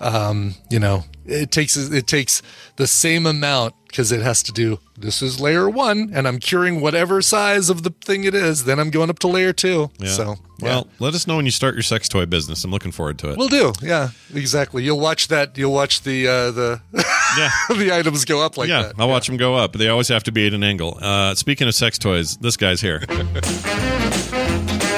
um, 0.01 0.55
you 0.71 0.79
know, 0.79 1.05
it 1.25 1.51
takes 1.51 1.77
it 1.77 2.07
takes 2.07 2.43
the 2.77 2.87
same 2.87 3.27
amount 3.27 3.75
because 3.89 4.13
it 4.13 4.21
has 4.21 4.43
to 4.45 4.53
do. 4.53 4.79
This 4.99 5.23
is 5.23 5.41
layer 5.41 5.69
one, 5.69 6.11
and 6.13 6.27
I'm 6.29 6.39
curing 6.39 6.81
whatever 6.81 7.23
size 7.23 7.71
of 7.71 7.83
the 7.83 7.91
thing 8.05 8.25
it 8.25 8.35
is. 8.35 8.65
Then 8.65 8.79
I'm 8.79 8.91
going 8.91 9.11
up 9.11 9.19
to 9.21 9.29
layer 9.29 9.53
two. 9.53 9.91
Yeah. 9.99 10.09
So 10.11 10.37
well, 10.61 10.87
let 10.99 11.15
us 11.15 11.27
know 11.27 11.37
when 11.37 11.45
you 11.45 11.51
start 11.51 11.75
your 11.75 11.83
sex 11.83 12.09
toy 12.09 12.27
business. 12.27 12.65
I'm 12.65 12.71
looking 12.71 12.93
forward 12.93 13.19
to 13.21 13.31
it. 13.31 13.39
We'll 13.39 13.49
do, 13.49 13.73
yeah, 13.83 14.11
exactly. 14.35 14.83
You'll 14.85 15.01
watch 15.01 15.29
that. 15.29 15.57
You'll 15.59 15.73
watch 15.73 16.03
the 16.03 16.27
uh, 16.27 16.51
the 16.51 16.81
yeah. 17.39 17.51
the 17.77 17.93
items 17.93 18.25
go 18.25 18.41
up 18.41 18.57
like 18.57 18.69
yeah, 18.69 18.83
that. 18.83 18.95
I'll 18.99 19.09
watch 19.09 19.27
them 19.27 19.37
go 19.37 19.55
up. 19.55 19.73
They 19.73 19.89
always 19.89 20.09
have 20.09 20.25
to 20.25 20.33
be 20.33 20.47
at 20.47 20.55
an 20.55 20.65
angle. 20.65 20.99
Uh, 21.01 21.35
speaking 21.35 21.69
of 21.69 21.75
sex 21.75 21.99
toys, 21.99 22.37
this 22.39 22.57
guy's 22.57 22.81
here. 22.81 23.05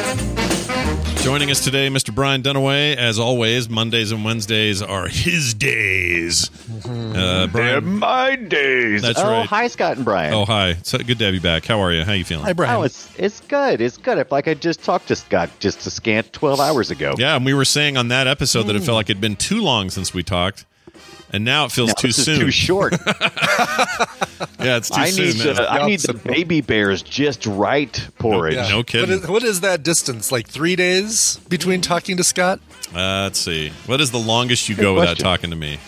Joining 1.21 1.51
us 1.51 1.63
today, 1.63 1.89
Mr. 1.89 2.15
Brian 2.15 2.43
Dunaway. 2.43 2.97
As 2.97 3.19
always, 3.19 3.69
Mondays 3.69 4.13
and 4.13 4.25
Wednesdays 4.25 4.81
are 4.81 5.09
his 5.09 5.53
days. 5.53 6.49
Uh, 6.87 7.49
Brian, 7.51 7.99
my 7.99 8.37
days. 8.37 9.03
That's 9.03 9.19
oh, 9.19 9.31
right. 9.31 9.47
hi, 9.47 9.67
Scott 9.67 9.97
and 9.97 10.05
Brian. 10.05 10.33
oh 10.33 10.45
hi, 10.45 10.77
so 10.85 10.97
good 10.99 11.19
to 11.19 11.25
have 11.27 11.35
you 11.35 11.41
back. 11.41 11.67
How 11.67 11.81
are 11.81 11.93
you? 11.93 12.05
How 12.05 12.13
you 12.13 12.25
feeling? 12.25 12.45
Hi, 12.45 12.53
Brian. 12.53 12.77
Oh, 12.77 12.83
it's 12.83 13.13
it's 13.19 13.41
good. 13.41 13.81
It's 13.81 13.97
good. 13.97 14.17
If 14.17 14.33
like 14.33 14.49
I 14.49 14.55
just 14.55 14.83
talked 14.85 15.09
to 15.09 15.17
Scott 15.17 15.51
just 15.59 15.87
a 15.87 15.91
scant 15.91 16.33
twelve 16.33 16.61
hours 16.61 16.91
ago. 16.91 17.15
Yeah, 17.19 17.37
and 17.37 17.45
we 17.45 17.53
were 17.53 17.65
saying 17.65 17.97
on 17.97 18.09
that 18.09 18.27
episode 18.27 18.63
that 18.65 18.77
it 18.77 18.83
felt 18.83 18.97
like 18.97 19.11
it'd 19.11 19.21
been 19.21 19.37
too 19.37 19.61
long 19.61 19.91
since 19.91 20.15
we 20.15 20.23
talked, 20.23 20.65
and 21.33 21.45
now 21.45 21.65
it 21.67 21.73
feels 21.73 21.89
Now, 21.89 21.95
too 21.95 22.09
this 22.09 22.25
soon. 22.25 22.35
is 22.35 22.41
too 22.41 22.51
short. 22.51 22.93
yeah, 24.61 24.77
it's 24.77 24.91
too 24.91 25.01
I 25.01 25.11
soon. 25.11 25.27
need 25.27 25.45
man. 25.45 25.55
the, 25.57 25.71
I 25.73 25.87
need 25.87 26.01
the 26.01 26.15
baby 26.15 26.61
bears 26.61 27.03
just 27.03 27.47
right 27.47 28.09
porridge. 28.19 28.55
Yeah. 28.55 28.69
no 28.69 28.83
kidding. 28.83 29.09
What 29.11 29.23
is, 29.25 29.29
what 29.29 29.43
is 29.43 29.61
that 29.61 29.83
distance? 29.83 30.31
Like 30.33 30.49
three 30.49 30.77
days 30.77 31.39
between 31.49 31.81
talking 31.81 32.17
to 32.17 32.25
Scott? 32.25 32.61
Uh, 32.95 33.23
let's 33.25 33.39
see. 33.39 33.71
What 33.87 34.01
is 34.01 34.11
the 34.11 34.19
longest 34.19 34.69
you 34.69 34.75
go 34.77 34.95
without 34.95 35.19
talking 35.19 35.51
to 35.51 35.57
me? 35.57 35.79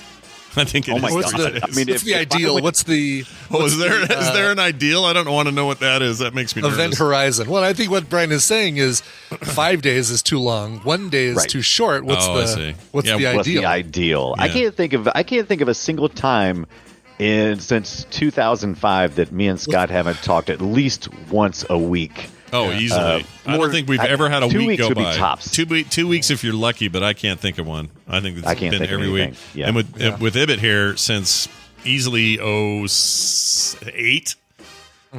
I 0.57 0.65
think 0.65 0.89
it 0.89 0.93
Oh 0.93 0.97
is 0.97 1.03
my 1.03 1.13
What's 1.13 1.33
God. 1.33 1.53
the. 1.55 1.65
I 1.65 1.67
mean, 1.69 1.87
what's 1.89 2.03
if- 2.03 2.05
the 2.05 2.13
if 2.15 2.21
ideal? 2.33 2.55
would- 2.55 2.63
what's 2.65 2.83
the 2.83 3.25
Oh, 3.51 3.65
is 3.67 3.79
there 3.79 4.03
is 4.03 4.09
the, 4.09 4.17
uh, 4.19 4.33
there 4.35 4.51
an 4.53 4.59
ideal? 4.59 5.05
I 5.05 5.13
don't 5.13 5.31
want 5.31 5.49
to 5.49 5.53
know 5.55 5.67
what 5.67 5.81
that 5.81 6.03
is. 6.03 6.19
That 6.19 6.35
makes 6.35 6.57
me 6.57 6.63
nervous. 6.63 6.77
event 6.77 6.99
horizon. 6.99 7.49
Well, 7.49 7.63
I 7.63 7.73
think 7.73 7.91
what 7.91 8.09
Brian 8.11 8.33
is 8.33 8.43
saying 8.45 8.77
is 8.79 9.01
five 9.31 9.81
days 9.83 10.11
is 10.11 10.23
too 10.23 10.39
long. 10.41 10.79
One 10.81 11.09
day 11.09 11.27
is 11.27 11.37
Right. 11.37 11.49
too 11.49 11.63
short. 11.63 12.05
What's 12.05 12.27
Oh, 12.27 12.33
I 12.35 12.41
the 12.41 12.47
see. 12.47 12.75
what's 12.91 13.07
Yeah, 13.09 13.17
the 13.19 13.25
what's 13.27 13.37
What's 13.37 13.49
ideal? 13.49 13.63
the 13.63 13.69
ideal? 13.69 14.35
I 14.39 14.49
can't 14.49 14.77
think 14.77 14.93
of 14.93 15.09
I 15.15 15.23
can't 15.23 15.47
think 15.47 15.61
of 15.61 15.69
a 15.69 15.75
single 15.75 16.09
time 16.09 16.67
in 17.21 17.61
since 17.61 18.07
2005 18.11 19.17
that 19.17 19.31
me 19.31 19.47
and 19.47 19.61
Scott 19.61 19.91
haven't 19.91 20.23
talked 20.23 20.51
at 20.51 20.61
least 20.61 21.09
once 21.31 21.65
a 21.71 21.79
week. 21.79 22.29
Oh, 22.53 22.73
easily. 22.73 23.01
Uh, 23.01 23.23
I 23.47 23.57
more- 23.57 23.67
don't 23.67 23.73
think 23.75 23.89
we've 23.89 24.01
I- 24.01 24.07
ever 24.09 24.29
had 24.29 24.43
a 24.43 24.49
week 24.49 24.79
go 24.79 24.89
would 24.89 24.97
be 24.97 25.03
by. 25.05 25.17
tops. 25.17 25.51
Two 25.51 25.67
week, 25.67 25.89
two 25.91 26.09
weeks 26.09 26.31
if 26.31 26.43
you're 26.45 26.55
lucky, 26.55 26.89
but 26.89 27.03
I 27.03 27.13
can't 27.13 27.39
think 27.41 27.59
of 27.59 27.67
one. 27.67 27.89
I 28.09 28.21
think 28.21 28.39
it's 28.39 28.47
I 28.47 28.55
can't 28.55 28.73
been 28.73 28.81
think 28.81 28.91
of 28.93 29.01
every 29.01 29.11
week. 29.11 29.35
Yeah. 29.55 29.67
And 29.67 29.77
with 29.77 29.95
Yeah. 30.01 30.17
with 30.17 30.35
Ibbott 30.37 30.59
here 30.59 30.97
since 30.97 31.49
easily 31.85 32.39
oh 32.41 32.85
s- 32.85 33.77
eight, 33.95 34.35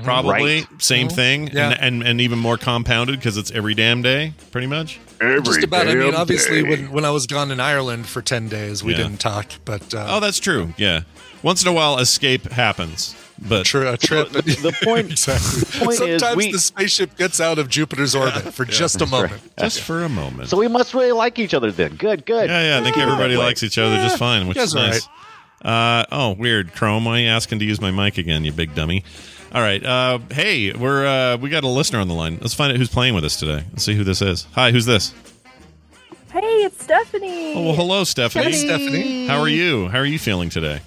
probably 0.03 0.61
Right. 0.61 0.67
same 0.81 1.09
thing, 1.09 1.49
Yeah. 1.53 1.69
and, 1.71 1.79
and 1.81 2.03
and 2.03 2.21
even 2.21 2.39
more 2.39 2.57
compounded 2.57 3.17
because 3.19 3.37
it's 3.37 3.51
every 3.51 3.73
damn 3.75 4.01
day, 4.01 4.33
pretty 4.51 4.67
much. 4.67 4.99
Just 5.43 5.63
about. 5.63 5.87
I 5.87 5.93
mean, 5.95 6.15
obviously, 6.15 6.63
day. 6.63 6.69
when 6.69 6.91
when 6.91 7.05
I 7.05 7.11
was 7.11 7.27
gone 7.27 7.51
in 7.51 7.59
Ireland 7.59 8.07
for 8.07 8.21
ten 8.21 8.47
days, 8.49 8.83
we 8.83 8.91
Yeah. 8.93 8.99
didn't 9.03 9.19
talk. 9.19 9.47
But 9.65 9.93
uh, 9.93 10.05
Oh, 10.09 10.19
that's 10.19 10.39
true. 10.39 10.73
Yeah, 10.77 11.01
once 11.43 11.61
in 11.61 11.67
a 11.67 11.73
while, 11.73 11.99
escape 11.99 12.51
happens, 12.51 13.15
but 13.47 13.65
tri- 13.65 13.91
a 13.93 13.97
trip. 13.97 14.29
The, 14.29 14.41
the 14.41 14.77
point, 14.83 15.11
exactly. 15.11 15.61
the 15.61 15.85
point 15.85 16.01
is 16.01 16.19
Sometimes 16.21 16.35
we, 16.37 16.51
the 16.51 16.59
spaceship 16.59 17.17
gets 17.17 17.39
out 17.41 17.59
of 17.59 17.67
Jupiter's 17.69 18.15
orbit 18.15 18.53
for 18.53 18.65
just 18.65 19.01
a 19.01 19.05
moment. 19.07 19.41
just 19.57 19.81
for 19.81 20.03
a 20.03 20.09
moment. 20.09 20.49
so 20.49 20.57
we 20.57 20.67
must 20.67 20.93
really 20.93 21.11
like 21.11 21.39
each 21.39 21.53
other 21.53 21.71
then. 21.71 21.95
Good, 21.95 22.25
good. 22.25 22.49
Yeah, 22.49 22.63
yeah. 22.75 22.79
I 22.79 22.83
think 22.83 22.95
Keep 22.95 23.03
it 23.03 23.05
that 23.07 23.11
everybody 23.13 23.37
way. 23.37 23.43
likes 23.45 23.63
each 23.63 23.77
other 23.77 23.95
just 23.97 24.17
fine, 24.17 24.47
which 24.47 24.57
is 24.57 24.73
guys 24.73 24.83
are 24.83 24.87
nice. 24.89 25.07
Uh, 25.63 26.05
oh, 26.11 26.31
weird. 26.33 26.73
Chrome, 26.73 27.05
why 27.05 27.17
are 27.19 27.21
you 27.21 27.27
asking 27.29 27.59
to 27.59 27.65
use 27.65 27.79
my 27.79 27.91
mic 27.91 28.17
again, 28.17 28.43
you 28.43 28.51
big 28.51 28.73
dummy? 28.73 29.03
All 29.53 29.61
right. 29.61 29.83
Uh, 29.85 30.19
hey, 30.31 30.71
we're 30.73 31.05
uh, 31.05 31.37
we 31.37 31.49
got 31.49 31.63
a 31.63 31.67
listener 31.67 31.99
on 31.99 32.07
the 32.07 32.13
line. 32.13 32.37
Let's 32.41 32.53
find 32.53 32.71
out 32.71 32.77
who's 32.77 32.89
playing 32.89 33.13
with 33.15 33.25
us 33.25 33.35
today. 33.37 33.65
Let's 33.71 33.83
see 33.83 33.93
who 33.95 34.03
this 34.03 34.21
is. 34.21 34.47
Hi, 34.53 34.71
who's 34.71 34.85
this? 34.85 35.13
Hey, 36.31 36.39
it's 36.63 36.81
Stephanie. 36.81 37.53
Oh, 37.55 37.65
well, 37.65 37.75
hello, 37.75 38.03
Stephanie. 38.05 38.45
Hey, 38.45 38.51
Stephanie. 38.53 39.27
How 39.27 39.39
are 39.41 39.49
you? 39.49 39.89
How 39.89 39.97
are 39.99 40.05
you 40.05 40.17
feeling 40.17 40.49
today? 40.49 40.79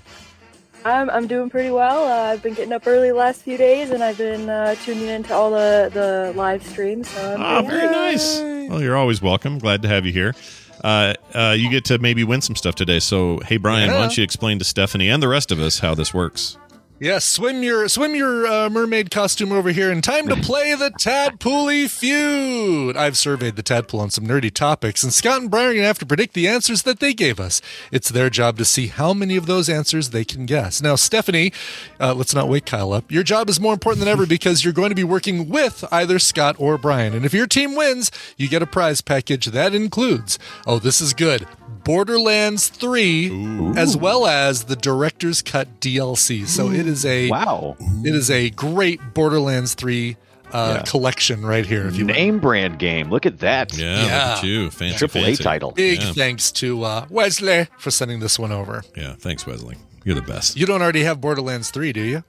I'm 0.85 1.09
I'm 1.11 1.27
doing 1.27 1.49
pretty 1.51 1.71
well. 1.71 2.05
Uh, 2.07 2.33
I've 2.33 2.43
been 2.43 2.55
getting 2.55 2.73
up 2.73 2.87
early 2.87 3.09
the 3.09 3.15
last 3.15 3.43
few 3.43 3.57
days, 3.57 3.91
and 3.91 4.03
I've 4.03 4.19
been 4.19 4.49
uh, 4.49 4.75
tuning 4.85 5.09
into 5.09 5.33
all 5.35 5.51
the 5.51 5.91
the 5.93 6.33
live 6.37 6.63
streams. 6.65 7.09
So 7.09 7.35
I'm 7.35 7.41
Ah, 7.43 7.61
doing 7.61 7.71
very 7.71 7.91
nice. 7.91 8.39
Well, 8.71 8.83
you're 8.83 8.97
always 8.97 9.23
welcome. 9.23 9.59
Glad 9.59 9.83
to 9.83 9.89
have 9.89 10.05
you 10.05 10.13
here. 10.13 10.35
Uh, 10.83 11.15
uh, 11.35 11.55
you 11.57 11.71
get 11.71 11.87
to 11.87 11.99
maybe 11.99 12.25
win 12.25 12.43
some 12.43 12.55
stuff 12.57 12.75
today. 12.75 12.99
So, 13.01 13.39
hey, 13.47 13.57
Brian, 13.57 13.91
why 13.91 14.01
don't 14.01 14.17
you 14.19 14.23
explain 14.25 14.59
to 14.59 14.65
Stephanie 14.67 15.09
and 15.09 15.23
the 15.23 15.29
rest 15.29 15.51
of 15.51 15.59
us 15.59 15.79
how 15.79 15.95
this 15.95 16.13
works? 16.13 16.59
Yes, 17.01 17.25
swim 17.25 17.65
your 17.65 17.89
swim 17.89 18.15
your 18.15 18.47
uh, 18.47 18.71
mermaid 18.71 19.11
costume 19.11 19.51
over 19.51 19.71
here, 19.71 19.91
and 19.91 20.03
time 20.03 20.29
to 20.29 20.37
play 20.37 20.77
the 20.77 20.93
Tadpooly 20.93 21.91
feud. 21.91 22.97
I've 22.97 23.19
surveyed 23.19 23.57
the 23.57 23.65
Tadpool 23.65 23.99
on 23.99 24.11
some 24.11 24.25
nerdy 24.25 24.55
topics, 24.55 25.03
and 25.03 25.13
Scott 25.13 25.41
and 25.41 25.51
Brian 25.51 25.71
are 25.71 25.75
gonna 25.75 25.87
have 25.89 25.99
to 25.99 26.07
predict 26.07 26.35
the 26.35 26.47
answers 26.47 26.85
that 26.85 27.01
they 27.01 27.13
gave 27.13 27.41
us. 27.41 27.61
It's 27.91 28.11
their 28.11 28.31
job 28.31 28.59
to 28.59 28.65
see 28.65 28.87
how 28.87 29.13
many 29.13 29.35
of 29.37 29.47
those 29.47 29.69
answers 29.69 30.11
they 30.11 30.25
can 30.25 30.47
guess. 30.47 30.81
Now, 30.81 30.95
Stephanie, 30.95 31.53
uh, 31.99 32.15
let's 32.15 32.33
not 32.33 32.49
wake 32.49 32.65
Kyle 32.65 32.93
up. 32.93 33.11
Your 33.11 33.25
job 33.25 33.49
is 33.49 33.59
more 33.59 33.73
important 33.73 33.99
than 33.99 34.09
ever 34.09 34.25
because 34.25 34.63
you're 34.63 34.73
going 34.73 34.91
to 34.91 34.95
be 34.95 35.03
working 35.03 35.49
with 35.49 35.85
either 35.91 36.21
Scott 36.21 36.55
or 36.61 36.79
Brian, 36.79 37.13
and 37.13 37.27
if 37.27 37.35
your 37.35 37.49
team 37.49 37.75
wins, 37.75 38.13
you 38.37 38.49
get 38.49 38.63
a 38.63 38.67
prize 38.67 39.01
package 39.01 39.47
that 39.47 39.75
includes. 39.75 40.39
Oh, 40.65 40.79
this 40.79 41.01
is 41.01 41.13
good. 41.13 41.49
Borderlands 41.85 42.69
3 42.69 43.75
as 43.77 43.97
well 43.97 44.27
as 44.27 44.65
the 44.65 44.77
director's 44.77 45.43
cut 45.43 45.81
DLC. 45.81 46.47
So 46.47 46.71
it 46.71 46.87
is 46.87 47.05
a 47.05 47.29
Wow. 47.29 47.77
it 48.05 48.15
is 48.15 48.31
a 48.31 48.51
great 48.51 49.01
Borderlands 49.15 49.75
3 49.75 50.17
uh, 50.53 50.75
Yeah. 50.79 50.83
collection 50.91 51.45
right 51.45 51.67
here 51.67 51.87
if 51.87 51.97
you 51.97 52.07
will. 52.07 52.15
Name 52.15 52.39
brand 52.39 52.79
game. 52.79 53.11
Look 53.11 53.27
at 53.27 53.41
that. 53.41 53.77
Yeah, 53.77 54.01
look 54.03 54.11
at 54.11 54.45
you. 54.45 54.71
Fancy, 54.71 54.99
Triple 54.99 55.25
A 55.27 55.37
title. 55.37 55.73
Big 55.73 56.01
Yeah. 56.01 56.13
thanks 56.13 56.51
to 56.53 56.85
uh, 56.85 57.07
Wesley 57.11 57.67
for 57.79 57.91
sending 57.91 58.21
this 58.21 58.39
one 58.39 58.53
over. 58.53 58.83
Yeah, 58.97 59.15
thanks, 59.19 59.47
Wesley. 59.47 59.77
You're 60.05 60.15
the 60.15 60.23
best. 60.23 60.57
You 60.57 60.67
don't 60.67 60.83
already 60.83 61.03
have 61.05 61.21
Borderlands 61.21 61.71
3, 61.71 61.93
do 61.93 62.03
you? 62.03 62.25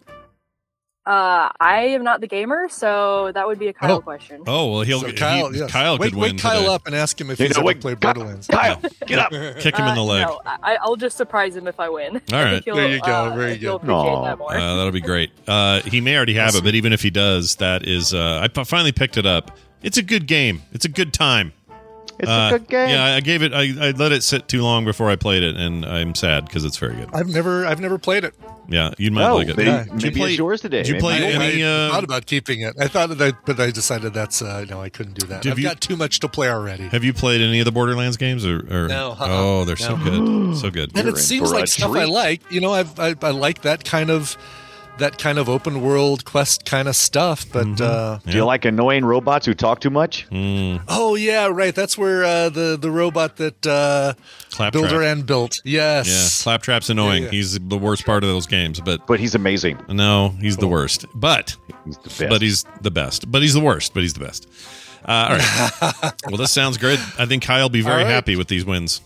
Uh, 1.05 1.49
I 1.59 1.81
am 1.89 2.03
not 2.03 2.19
the 2.19 2.27
gamer, 2.27 2.67
so 2.67 3.31
that 3.33 3.45
would 3.45 3.59
be 3.59 3.67
a 3.67 3.73
Kyle 3.73 3.97
Oh. 3.97 4.01
question. 4.01 4.41
Oh 4.47 4.71
well, 4.71 4.81
he'll 4.81 5.01
So 5.01 5.07
he- 5.07 5.13
Kyle, 5.13 5.55
yes. 5.55 5.69
Kyle 5.71 5.99
wake, 5.99 6.11
could 6.13 6.19
wake 6.19 6.29
win. 6.31 6.37
Kyle 6.39 6.61
today. 6.61 6.73
up 6.73 6.87
and 6.87 6.95
ask 6.95 7.21
him 7.21 7.29
if 7.29 7.39
You 7.39 7.45
he's 7.45 7.55
know, 7.55 7.59
ever 7.61 7.67
wake- 7.67 7.81
played 7.81 8.01
Kyle- 8.01 8.13
Borderlands. 8.15 8.47
Kyle, 8.47 8.81
get 9.05 9.19
up. 9.19 9.29
Kick 9.29 9.75
him 9.77 9.87
in 9.87 9.93
the 9.95 10.01
Uh, 10.01 10.03
leg. 10.03 10.27
No, 10.27 10.41
I, 10.45 10.77
I'll 10.81 10.95
just 10.95 11.15
surprise 11.15 11.55
him 11.55 11.67
if 11.67 11.79
I 11.79 11.89
win. 11.89 12.15
I 12.31 12.43
right. 12.43 12.51
think 12.53 12.65
he'll, 12.65 12.75
There 12.75 12.89
you 12.89 13.01
go. 13.01 13.11
uh, 13.25 13.35
Very 13.35 13.57
good. 13.57 13.81
that 13.81 14.37
more. 14.39 14.55
Uh, 14.55 14.75
that'll 14.77 14.91
be 14.91 14.99
great. 15.01 15.29
Uh, 15.47 15.81
he 15.81 16.01
may 16.01 16.15
already 16.17 16.33
have 16.33 16.55
it, 16.55 16.63
but 16.63 16.73
even 16.73 16.91
if 16.91 17.03
he 17.03 17.11
does, 17.11 17.55
that 17.57 17.87
is. 17.87 18.13
Uh, 18.13 18.39
I 18.41 18.47
p- 18.47 18.63
finally 18.63 18.91
picked 18.91 19.17
it 19.17 19.27
up. 19.27 19.55
It's 19.83 19.97
a 19.97 20.01
good 20.03 20.25
game. 20.25 20.63
It's 20.71 20.85
a 20.85 20.89
good 20.89 21.13
time. 21.13 21.53
It's 22.17 22.29
Uh, 22.29 22.49
a 22.53 22.59
good 22.59 22.67
game. 22.69 22.89
Yeah, 22.89 23.03
I 23.15 23.19
gave 23.19 23.43
it. 23.43 23.53
I, 23.53 23.87
I 23.87 23.91
let 23.91 24.11
it 24.13 24.23
sit 24.23 24.47
too 24.47 24.61
long 24.61 24.85
before 24.85 25.09
I 25.09 25.15
played 25.17 25.43
it, 25.43 25.57
and 25.57 25.85
I'm 25.85 26.15
sad 26.15 26.45
because 26.45 26.63
it's 26.63 26.77
very 26.77 26.95
good. 26.95 27.09
I've 27.13 27.27
never 27.27 27.65
I've 27.65 27.81
never 27.81 27.97
played 27.97 28.23
it. 28.23 28.33
Yeah, 28.69 28.91
you 28.97 29.11
might 29.11 29.27
Oh, 29.29 29.35
like 29.35 29.49
it. 29.49 29.57
maybe, 29.57 29.69
Yeah. 29.69 29.83
Did 29.83 29.87
you 29.87 29.95
maybe 30.09 30.19
play- 30.21 30.29
it's 30.29 30.37
yours 30.39 30.61
today. 30.61 30.77
did 30.77 30.87
you 30.87 30.93
Maybe 30.93 31.01
play 31.01 31.17
you'll 31.19 31.41
any, 31.41 31.57
win. 31.57 31.65
uh, 31.67 31.87
I 31.87 31.91
thought 31.91 32.03
about 32.03 32.25
keeping 32.25 32.61
it. 32.61 32.73
I 32.79 32.87
thought 32.87 33.09
that, 33.09 33.21
I, 33.21 33.37
but 33.45 33.59
I 33.59 33.69
decided 33.69 34.13
that's 34.13 34.41
uh, 34.41 34.65
no, 34.69 34.81
I 34.81 34.89
couldn't 34.89 35.19
do 35.19 35.27
that. 35.27 35.45
I've 35.45 35.59
you- 35.59 35.65
got 35.65 35.81
too 35.81 35.95
much 35.97 36.19
to 36.21 36.27
play 36.29 36.49
already. 36.49 36.83
Have 36.87 37.03
you 37.03 37.13
played 37.13 37.41
any 37.41 37.59
of 37.59 37.65
the 37.65 37.71
Borderlands 37.71 38.17
games? 38.17 38.45
Or, 38.45 38.59
or 38.71 38.87
No, 38.87 39.11
uh-uh. 39.11 39.27
oh, 39.29 39.65
they're 39.65 39.75
so 39.75 39.97
good, 39.97 40.57
so 40.61 40.71
good. 40.71 40.91
and 40.95 41.05
You're 41.05 41.15
it 41.15 41.19
seems 41.19 41.51
like 41.51 41.67
stuff 41.67 41.91
I 41.91 42.05
like. 42.05 42.49
You 42.51 42.61
know, 42.61 42.71
I've, 42.73 42.97
I 42.99 43.13
I 43.21 43.31
like 43.31 43.61
that 43.63 43.83
kind 43.83 44.09
of 44.09 44.35
that 44.97 45.17
kind 45.17 45.37
of 45.37 45.49
open 45.49 45.81
world 45.81 46.23
quest 46.25 46.65
kind 46.65 46.87
of 46.87 46.95
stuff. 46.95 47.45
But 47.51 47.65
Mm-hmm. 47.65 47.83
uh, 47.83 48.31
Do 48.31 48.37
you 48.37 48.45
like 48.45 48.65
annoying 48.65 49.03
robots 49.05 49.45
who 49.45 49.53
talk 49.53 49.79
too 49.81 49.89
much? 49.89 50.27
Mm. 50.29 50.81
oh 50.87 51.15
yeah, 51.15 51.47
right. 51.47 51.73
That's 51.75 51.97
where 51.97 52.23
uh, 52.23 52.49
the 52.49 52.77
the 52.79 52.89
robot 52.91 53.37
that 53.37 53.65
uh, 53.67 54.13
Builder 54.71 55.01
and 55.03 55.25
built. 55.25 55.61
Yes. 55.65 56.07
Yeah, 56.07 56.43
Claptrap's 56.43 56.89
annoying. 56.89 57.23
Yeah, 57.23 57.29
yeah. 57.29 57.31
He's 57.31 57.59
the 57.59 57.77
worst 57.77 58.05
part 58.05 58.23
of 58.23 58.29
those 58.29 58.47
games, 58.47 58.79
but 58.81 59.05
But 59.07 59.19
he's 59.19 59.35
amazing. 59.35 59.79
no, 59.89 60.29
he's 60.39 60.57
the 60.57 60.67
worst. 60.67 61.05
But 61.13 61.55
He's 61.85 61.97
the 61.97 62.09
best. 62.09 62.29
but 62.29 62.41
he's 62.41 62.65
the 62.81 62.91
best. 62.91 63.31
But 63.31 63.41
he's 63.41 63.53
the 63.53 63.59
worst. 63.59 63.93
But 63.93 64.03
he's 64.03 64.13
the 64.13 64.21
best. 64.25 64.47
Uh, 65.07 65.11
all 65.29 65.37
right. 65.37 66.13
well, 66.27 66.37
this 66.37 66.51
sounds 66.51 66.77
good. 66.77 66.99
I 67.19 67.27
think 67.27 67.43
Kyle 67.43 67.65
will 67.65 67.69
be 67.69 67.81
very 67.81 67.97
All 67.97 68.03
right. 68.05 68.11
happy 68.11 68.35
with 68.35 68.47
these 68.47 68.65
wins. 68.65 69.01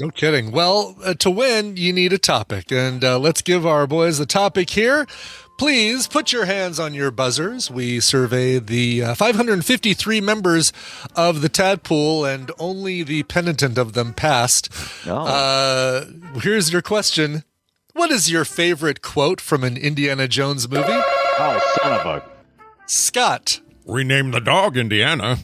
No 0.00 0.10
kidding. 0.10 0.50
Well, 0.50 0.96
uh, 1.04 1.14
to 1.14 1.30
win, 1.30 1.76
you 1.76 1.92
need 1.92 2.12
a 2.12 2.18
topic. 2.18 2.72
And 2.72 3.04
uh, 3.04 3.18
let's 3.18 3.42
give 3.42 3.64
our 3.64 3.86
boys 3.86 4.18
a 4.18 4.26
topic 4.26 4.70
here. 4.70 5.06
Please 5.56 6.08
put 6.08 6.32
your 6.32 6.46
hands 6.46 6.80
on 6.80 6.94
your 6.94 7.12
buzzers. 7.12 7.70
We 7.70 8.00
surveyed 8.00 8.66
the 8.66 9.04
uh, 9.04 9.14
553 9.14 10.20
members 10.20 10.72
of 11.14 11.42
the 11.42 11.48
Tadpool, 11.48 12.28
and 12.32 12.50
only 12.58 13.04
the 13.04 13.22
penitent 13.22 13.78
of 13.78 13.92
them 13.92 14.14
passed. 14.14 14.68
Oh. 15.06 15.14
Uh, 15.24 16.06
here's 16.40 16.72
your 16.72 16.82
question 16.82 17.44
What 17.92 18.10
is 18.10 18.28
your 18.32 18.44
favorite 18.44 19.00
quote 19.00 19.40
from 19.40 19.62
an 19.62 19.76
Indiana 19.76 20.26
Jones 20.26 20.68
movie? 20.68 20.82
oh, 20.88 21.76
son 21.80 21.92
of 22.00 22.04
a. 22.04 22.24
Scott. 22.86 23.60
Rename 23.86 24.32
the 24.32 24.40
dog 24.40 24.76
Indiana. 24.76 25.38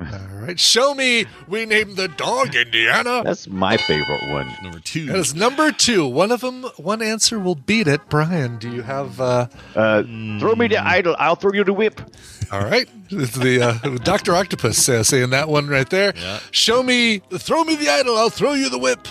All 0.00 0.06
right. 0.40 0.58
Show 0.60 0.94
me. 0.94 1.26
We 1.48 1.66
named 1.66 1.96
the 1.96 2.06
dog 2.08 2.54
Indiana. 2.54 3.22
That's 3.24 3.48
my 3.48 3.76
favorite 3.76 4.30
one. 4.30 4.48
Number 4.62 4.78
two. 4.78 5.06
That 5.06 5.16
is 5.18 5.34
number 5.34 5.72
two. 5.72 6.06
One 6.06 6.30
of 6.30 6.40
them, 6.40 6.62
one 6.76 7.02
answer 7.02 7.38
will 7.40 7.56
beat 7.56 7.88
it. 7.88 8.08
Brian, 8.08 8.58
do 8.58 8.70
you 8.70 8.82
have? 8.82 9.20
Uh, 9.20 9.48
Uh, 9.74 10.02
Throw 10.38 10.54
me 10.54 10.68
the 10.68 10.78
idol. 10.78 11.16
I'll 11.18 11.34
throw 11.34 11.52
you 11.52 11.64
the 11.64 11.72
whip. 11.72 12.00
all 12.52 12.62
right, 12.64 12.88
it's 13.10 13.34
the 13.36 13.60
uh, 13.60 13.98
Doctor 14.04 14.34
Octopus 14.36 14.88
uh, 14.88 15.02
saying 15.02 15.30
that 15.30 15.48
one 15.48 15.66
right 15.66 15.88
there. 15.90 16.12
Yeah. 16.16 16.38
Show 16.52 16.82
me, 16.84 17.18
throw 17.32 17.64
me 17.64 17.74
the 17.74 17.88
idol. 17.88 18.16
I'll 18.16 18.30
throw 18.30 18.52
you 18.52 18.70
the 18.70 18.78
whip. 18.78 19.06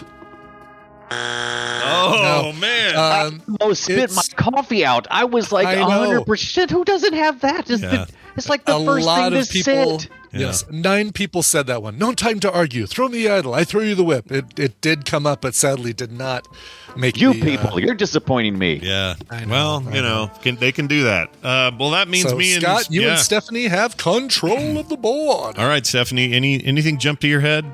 oh 1.12 2.52
No. 2.54 2.60
man. 2.60 2.95
Um, 2.95 3.58
Almost 3.62 3.84
spit 3.84 4.12
my 4.13 4.21
coffee 4.36 4.86
out. 4.86 5.08
I 5.12 5.26
was 5.26 5.52
like 5.52 5.67
I 5.67 5.76
know. 5.76 5.89
hundred 5.89 6.26
percent. 6.26 6.71
Who 6.71 6.84
doesn't 6.84 7.13
have 7.13 7.41
that? 7.41 7.69
It's, 7.69 7.82
Yeah. 7.82 7.89
the, 8.06 8.08
it's 8.36 8.50
like 8.50 8.65
the 8.65 8.78
a 8.78 8.86
first 8.86 9.06
lot 9.06 9.32
thing 9.32 9.39
of 9.41 9.47
to 9.47 9.54
people. 9.54 10.00
sit. 10.00 10.10
Yes, 10.34 10.70
nine 10.70 11.12
people 11.12 11.44
said 11.44 11.68
that 11.68 11.82
one. 11.82 11.98
No 11.98 12.13
time 12.13 12.40
to 12.42 12.52
argue. 12.52 12.86
Throw 12.86 13.08
me 13.08 13.24
the 13.24 13.30
idol. 13.30 13.54
I 13.54 13.63
throw 13.63 13.82
you 13.82 13.96
the 13.96 14.04
whip. 14.04 14.32
It 14.32 14.60
it 14.60 14.82
did 14.82 15.06
come 15.06 15.26
up, 15.26 15.42
but 15.42 15.56
sadly 15.56 15.94
did 15.94 16.12
not 16.12 16.48
make 16.96 17.20
You 17.20 17.34
the, 17.34 17.42
uh, 17.42 17.46
people, 17.46 17.80
you're 17.80 17.96
disappointing 17.96 18.58
me. 18.58 18.80
yeah. 18.82 19.16
Know, 19.32 19.46
well, 19.48 19.84
I 19.88 19.96
you 19.96 20.02
know, 20.02 20.32
can, 20.42 20.56
they 20.58 20.72
can 20.72 20.88
do 20.88 21.04
that. 21.04 21.30
Uh, 21.44 21.72
well, 21.80 21.92
that 21.92 22.08
means 22.08 22.30
so 22.30 22.36
me 22.36 22.54
and 22.54 22.63
Scott, 22.63 22.88
you 22.92 23.02
yeah. 23.02 23.12
and 23.12 23.20
Stephanie 23.20 23.68
have 23.68 23.98
control 23.98 24.78
of 24.78 24.90
the 24.90 24.98
board. 24.98 25.58
All 25.58 25.68
right, 25.68 25.86
Stephanie. 25.86 26.34
Any 26.34 26.63
anything 26.66 26.98
jump 26.98 27.20
to 27.22 27.28
your 27.28 27.42
head? 27.42 27.66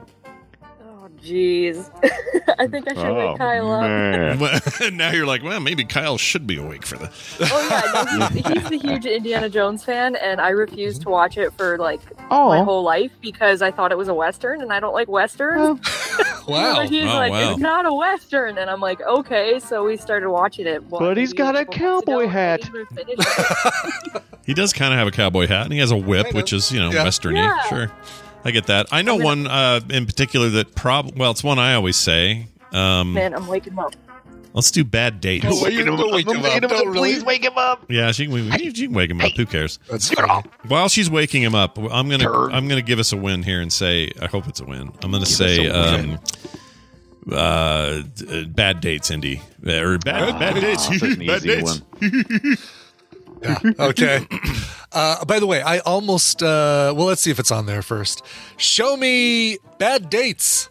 Jeez. 1.24 1.90
I 2.60 2.68
think 2.68 2.86
I 2.90 2.94
should 2.94 3.06
Oh, 3.06 3.30
wake 3.32 3.38
Kyle 3.38 3.72
up. 3.72 4.92
now 4.94 5.12
you're 5.12 5.26
like, 5.26 5.42
well, 5.42 5.60
maybe 5.62 5.86
Kyle 5.86 6.18
should 6.18 6.46
be 6.46 6.58
awake 6.58 6.86
for 6.86 6.98
the. 6.98 7.10
Oh 7.42 7.68
yeah, 7.70 8.18
no, 8.18 8.26
he's, 8.28 8.46
he's 8.62 8.70
the 8.70 8.78
huge 8.78 9.06
Indiana 9.06 9.50
Jones 9.50 9.84
fan, 9.86 10.16
and 10.18 10.42
I 10.42 10.50
refused 10.50 11.02
to 11.04 11.10
watch 11.10 11.38
it 11.38 11.54
for 11.54 11.78
like 11.78 12.02
my 12.30 12.60
Oh, 12.60 12.64
whole 12.66 12.84
life 12.84 13.12
because 13.22 13.62
I 13.62 13.72
thought 13.72 13.92
it 13.94 13.98
was 13.98 14.10
a 14.10 14.14
western, 14.14 14.62
and 14.62 14.74
I 14.74 14.80
don't 14.82 14.94
like 14.94 15.08
westerns. 15.08 15.80
Wow. 16.48 16.76
But 16.76 16.90
he's 16.90 17.06
Oh, 17.10 17.14
like, 17.16 17.32
wow. 17.32 17.52
it's 17.52 17.60
not 17.60 17.86
a 17.86 17.94
western, 17.94 18.58
and 18.58 18.70
I'm 18.70 18.82
like, 18.82 19.00
okay. 19.02 19.60
So 19.60 19.86
we 19.86 19.96
started 19.96 20.30
watching 20.30 20.68
it. 20.68 20.84
what, 20.84 21.00
But 21.00 21.16
he's 21.18 21.30
maybe 21.30 21.38
got 21.38 21.56
a 21.56 21.64
cowboy 21.66 22.02
ago, 22.02 22.20
and 22.22 22.30
I 22.30 22.34
hat. 22.34 22.62
didn't 22.62 22.76
even 22.76 22.86
finish 23.16 23.26
it. 24.16 24.24
He 24.46 24.54
does 24.54 24.74
kind 24.74 24.94
of 24.94 25.00
have 25.00 25.08
a 25.08 25.12
cowboy 25.12 25.48
hat, 25.48 25.64
and 25.64 25.72
he 25.74 25.80
has 25.80 25.92
a 25.92 25.96
whip, 25.98 26.34
which 26.34 26.52
is 26.52 26.70
you 26.70 26.82
know 26.82 26.92
Yeah. 26.92 27.06
westerny. 27.06 27.36
Yeah. 27.38 27.62
Sure, 27.70 27.92
I 28.46 28.52
get 28.52 28.68
that. 28.68 28.88
I 28.92 29.02
know 29.02 29.16
one 29.16 29.48
uh, 29.48 29.80
in 29.90 30.06
particular 30.06 30.50
that 30.50 30.76
prob. 30.76 31.18
Well, 31.18 31.32
it's 31.32 31.44
one 31.44 31.60
I 31.60 31.76
always 31.76 31.96
say. 31.96 32.48
Um, 32.72 33.14
Man, 33.14 33.34
I'm 33.34 33.48
waking 33.48 33.78
up. 33.80 33.94
Let's 34.54 34.70
do 34.70 34.84
bad 34.84 35.20
dates. 35.20 35.46
Don't 35.46 35.62
wake 35.64 35.74
him 35.74 35.94
up. 35.94 36.00
Don't 36.00 36.12
wake 36.14 36.28
him 36.28 36.46
up. 36.46 36.62
Don't. 36.62 36.94
Please 36.94 37.26
wake 37.26 37.44
him 37.44 37.58
up. 37.58 37.86
Yeah, 37.90 38.12
she 38.12 38.28
can, 38.28 38.52
she 38.52 38.86
can 38.86 38.94
wake 38.94 39.10
him 39.10 39.20
up. 39.20 39.32
Who 39.32 39.46
cares? 39.48 39.80
That's. 39.90 40.14
While 40.68 40.90
she's 40.90 41.10
waking 41.10 41.42
him 41.42 41.56
up, 41.56 41.78
I'm 41.78 42.08
gonna 42.10 42.20
Turd. 42.20 42.54
I'm 42.54 42.68
gonna 42.68 42.84
give 42.84 43.00
us 43.00 43.12
a 43.14 43.18
win 43.18 43.42
here 43.42 43.62
and 43.62 43.74
say 43.74 44.12
I 44.22 44.28
hope 44.28 44.48
it's 44.48 44.60
a 44.60 44.66
win. 44.66 44.92
I'm 45.02 45.12
gonna 45.12 45.26
say 45.26 45.70
um, 45.70 46.20
uh, 47.32 48.04
d- 48.16 48.42
uh, 48.42 48.48
bad 48.50 48.80
dates, 48.80 49.10
Indy, 49.10 49.42
or 49.66 49.98
bad 49.98 50.38
bad 50.40 50.62
dates, 50.62 50.88
bad 51.00 51.20
easy 51.22 51.48
dates. 51.48 51.82
one. 53.46 53.76
Okay. 53.80 54.28
Uh, 54.96 55.26
by 55.26 55.40
the 55.40 55.48
way, 55.48 55.60
I 55.60 55.80
almost. 55.80 56.44
Uh, 56.44 56.94
well, 56.96 57.08
let's 57.08 57.20
see 57.20 57.32
if 57.32 57.40
it's 57.40 57.50
on 57.50 57.66
there 57.66 57.82
first. 57.82 58.24
Show 58.58 58.96
me 58.96 59.58
bad 59.80 60.08
dates. 60.12 60.70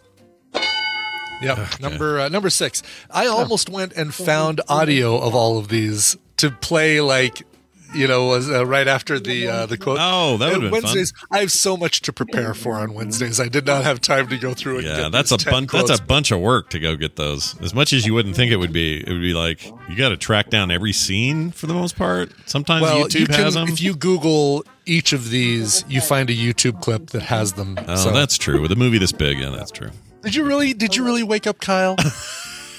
Yep, 1.41 1.81
number 1.81 2.21
uh, 2.21 2.29
number 2.29 2.49
six. 2.49 2.83
I 3.11 3.27
almost 3.27 3.69
went 3.69 3.91
and 3.91 4.13
found 4.13 4.61
audio 4.69 5.17
of 5.17 5.35
all 5.35 5.57
of 5.57 5.67
these 5.67 6.15
to 6.37 6.51
play, 6.51 7.01
like 7.01 7.45
you 7.93 8.07
know, 8.07 8.25
was 8.25 8.49
uh, 8.49 8.65
right 8.65 8.87
after 8.87 9.19
the 9.19 9.47
uh, 9.47 9.65
the 9.65 9.77
quote. 9.77 9.97
Oh, 9.99 10.37
that 10.37 10.53
And 10.53 10.61
been 10.61 10.71
fun. 10.71 10.81
Wednesdays. 10.83 11.13
I 11.31 11.39
have 11.39 11.51
so 11.51 11.77
much 11.77 12.01
to 12.01 12.13
prepare 12.13 12.53
for 12.53 12.75
on 12.75 12.93
Wednesdays. 12.93 13.39
I 13.39 13.47
did 13.47 13.65
not 13.65 13.83
have 13.83 14.01
time 14.01 14.27
to 14.29 14.37
go 14.37 14.53
through 14.53 14.81
Yeah, 14.81 15.09
that's 15.09 15.31
a 15.31 15.35
these 15.37 15.43
10 15.45 15.51
bunch. 15.53 15.71
That's 15.71 15.99
a 15.99 16.03
bunch 16.03 16.31
of 16.31 16.39
work 16.39 16.69
to 16.71 16.79
go 16.79 16.95
get 16.95 17.15
those. 17.15 17.59
As 17.61 17.73
much 17.73 17.93
as 17.93 18.05
you 18.05 18.13
wouldn't 18.13 18.35
think 18.35 18.51
it 18.51 18.57
would 18.57 18.73
be, 18.73 18.97
it 19.05 19.11
would 19.11 19.21
be 19.21 19.33
like 19.33 19.65
you 19.89 19.95
got 19.95 20.09
to 20.09 20.17
track 20.17 20.49
down 20.49 20.71
every 20.71 20.93
scene 20.93 21.51
for 21.51 21.67
the 21.67 21.73
most 21.73 21.95
part. 21.95 22.31
Sometimes 22.45 22.83
well, 22.83 23.05
YouTube 23.05 23.19
you 23.19 23.25
can, 23.27 23.35
has 23.35 23.53
them. 23.53 23.67
If 23.67 23.81
you 23.81 23.95
Google 23.95 24.63
each 24.85 25.13
of 25.13 25.29
these, 25.29 25.85
you 25.87 26.01
find 26.01 26.29
a 26.29 26.35
YouTube 26.35 26.81
clip 26.81 27.11
that 27.11 27.23
has 27.23 27.53
them. 27.53 27.77
oh, 27.87 27.95
So- 27.95 28.11
that's 28.11 28.37
true. 28.37 28.61
With 28.61 28.71
a 28.71 28.75
movie 28.75 28.97
this 28.97 29.11
big, 29.11 29.39
yeah, 29.39 29.49
that's 29.49 29.71
true. 29.71 29.89
Did 30.23 30.35
you 30.35 30.45
really? 30.45 30.73
Did 30.73 30.95
you 30.95 31.03
really 31.03 31.23
wake 31.23 31.47
up 31.47 31.59
Kyle? 31.59 31.97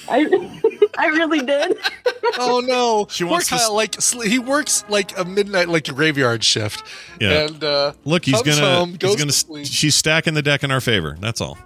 I, 0.09 0.89
I 0.97 1.07
really 1.07 1.39
did. 1.41 1.77
oh 2.39 2.61
no! 2.65 3.07
She 3.09 3.23
Poor 3.23 3.31
wants 3.31 3.47
to 3.49 3.55
Kyle. 3.55 3.61
s- 3.65 3.71
like 3.71 4.01
sl- 4.01 4.21
he 4.21 4.39
works 4.39 4.83
like 4.89 5.17
a 5.17 5.25
midnight, 5.25 5.67
like 5.69 5.87
a 5.87 5.93
graveyard 5.93 6.43
shift. 6.43 6.83
Yeah. 7.19 7.45
And 7.47 7.63
uh, 7.63 7.93
Look, 8.05 8.25
he's 8.25 8.41
gonna. 8.41 8.61
home, 8.61 8.89
he's 8.89 8.97
goes 8.99 9.15
gonna. 9.15 9.27
to 9.27 9.31
sleep. 9.37 9.65
She's 9.67 9.95
stacking 9.95 10.33
the 10.33 10.41
deck 10.41 10.63
in 10.63 10.71
our 10.71 10.81
favor. 10.81 11.17
That's 11.19 11.41
all. 11.41 11.57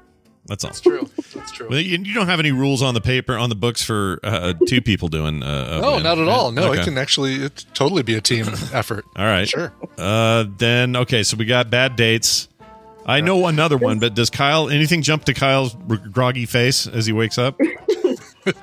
That's 0.46 0.64
all. 0.64 0.70
That's 0.70 0.82
true. 0.82 1.10
That's 1.36 1.52
true. 1.52 1.68
Well, 1.70 1.80
you, 1.80 2.00
you 2.00 2.14
don't 2.16 2.26
have 2.28 2.40
any 2.40 2.52
rules 2.52 2.82
on 2.82 2.96
the 2.96 3.02
paper 3.02 3.38
on 3.38 3.50
the 3.50 3.56
books 3.56 3.84
for 3.84 4.20
uh, 4.24 4.54
two 4.68 4.82
people 4.82 5.08
doing. 5.08 5.44
Uh, 5.44 5.78
a 5.78 5.82
no, 5.82 5.94
win. 5.96 6.04
not 6.04 6.18
at 6.18 6.28
all. 6.28 6.52
No, 6.52 6.72
Okay. 6.72 6.82
it 6.82 6.86
can 6.86 6.98
actually 6.98 7.36
it 7.36 7.66
totally 7.76 8.02
be 8.02 8.16
a 8.16 8.22
team 8.22 8.48
effort. 8.74 9.06
All 9.16 9.26
right. 9.26 9.48
Sure. 9.48 9.72
Uh, 9.98 10.46
then 10.58 10.96
okay, 10.96 11.22
so 11.22 11.38
we 11.38 11.46
got 11.46 11.70
bad 11.70 11.96
dates. 11.96 12.48
I 13.06 13.22
know 13.22 13.48
another 13.48 13.78
one, 13.78 13.98
but 14.00 14.14
does 14.14 14.30
Kyle 14.30 14.70
anything 14.70 15.02
jump 15.02 15.26
to 15.26 15.34
Kyle's 15.34 15.76
groggy 16.12 16.46
face 16.46 16.86
as 16.86 17.06
he 17.08 17.14
wakes 17.14 17.38
up? 17.40 17.60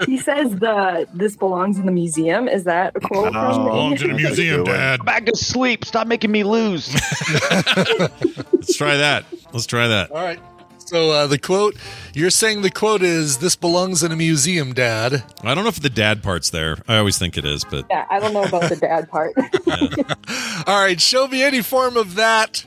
He 0.07 0.19
says 0.19 0.57
the 0.57 1.07
this 1.15 1.37
belongs 1.37 1.79
in 1.79 1.87
the 1.87 1.93
museum. 1.93 2.49
Is 2.49 2.65
that 2.65 2.97
a 2.97 3.01
quote 3.01 3.33
from 3.33 3.65
the 3.65 3.71
Belongs 3.71 4.03
in 4.03 4.09
the 4.09 4.15
museum, 4.17 4.65
Dad. 4.65 5.05
Back 5.05 5.27
to 5.27 5.37
sleep. 5.37 5.85
Stop 5.85 6.07
making 6.07 6.31
me 6.31 6.45
lose. 6.45 6.93
Let's 7.51 8.77
try 8.77 8.97
that. 8.97 9.25
Let's 9.53 9.67
try 9.67 9.89
that. 9.89 10.11
All 10.11 10.23
right. 10.25 10.41
So 10.79 11.11
uh, 11.11 11.27
the 11.27 11.39
quote 11.39 11.77
you're 12.15 12.31
saying 12.31 12.63
the 12.63 12.71
quote 12.71 13.03
is 13.03 13.39
"This 13.39 13.57
belongs 13.57 14.03
in 14.05 14.13
a 14.13 14.17
museum, 14.17 14.73
Dad." 14.73 15.25
I 15.43 15.55
don't 15.55 15.65
know 15.65 15.69
if 15.69 15.81
the 15.81 15.91
dad 15.91 16.23
part's 16.23 16.51
there. 16.51 16.77
I 16.87 16.99
always 16.99 17.19
think 17.19 17.37
it 17.37 17.45
is, 17.45 17.65
but 17.65 17.87
Yeah, 17.91 18.07
I 18.09 18.21
don't 18.21 18.33
know 18.33 18.45
about 18.45 18.69
the 18.69 18.77
dad 18.77 19.11
part. 19.11 19.35
All 20.69 20.81
right, 20.81 21.01
show 21.01 21.27
me 21.27 21.43
any 21.43 21.61
form 21.61 21.97
of 21.97 22.15
that. 22.15 22.65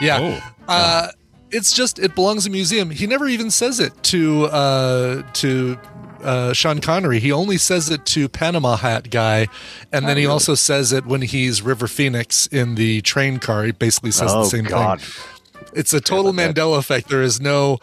Yeah. 0.00 0.40
Oh. 0.40 0.52
Uh, 0.68 1.08
it's 1.54 1.72
just 1.72 1.98
it 1.98 2.14
belongs 2.14 2.46
in 2.46 2.52
a 2.52 2.54
museum. 2.54 2.90
He 2.90 3.06
never 3.06 3.26
even 3.26 3.50
says 3.50 3.80
it 3.80 3.92
to 4.04 4.46
uh, 4.46 5.22
to 5.34 5.78
uh, 6.22 6.52
Sean 6.52 6.80
Connery. 6.80 7.20
He 7.20 7.30
only 7.32 7.58
says 7.58 7.90
it 7.90 8.04
to 8.06 8.28
Panama 8.28 8.76
Hat 8.76 9.10
guy, 9.10 9.48
and 9.92 10.06
then 10.08 10.16
he 10.16 10.26
also 10.26 10.54
says 10.54 10.92
it 10.92 11.06
when 11.06 11.22
he's 11.22 11.62
River 11.62 11.86
Phoenix 11.86 12.46
in 12.48 12.74
the 12.74 13.00
train 13.02 13.38
car. 13.38 13.64
He 13.64 13.72
basically 13.72 14.10
says 14.10 14.32
the 14.32 14.38
Oh, 14.38 14.44
same 14.44 14.64
God. 14.64 15.00
thing. 15.00 15.70
It's 15.74 15.92
a 15.92 16.00
total 16.00 16.32
Mandela 16.32 16.78
effect. 16.78 17.08
There 17.08 17.22
is 17.22 17.40
no. 17.40 17.78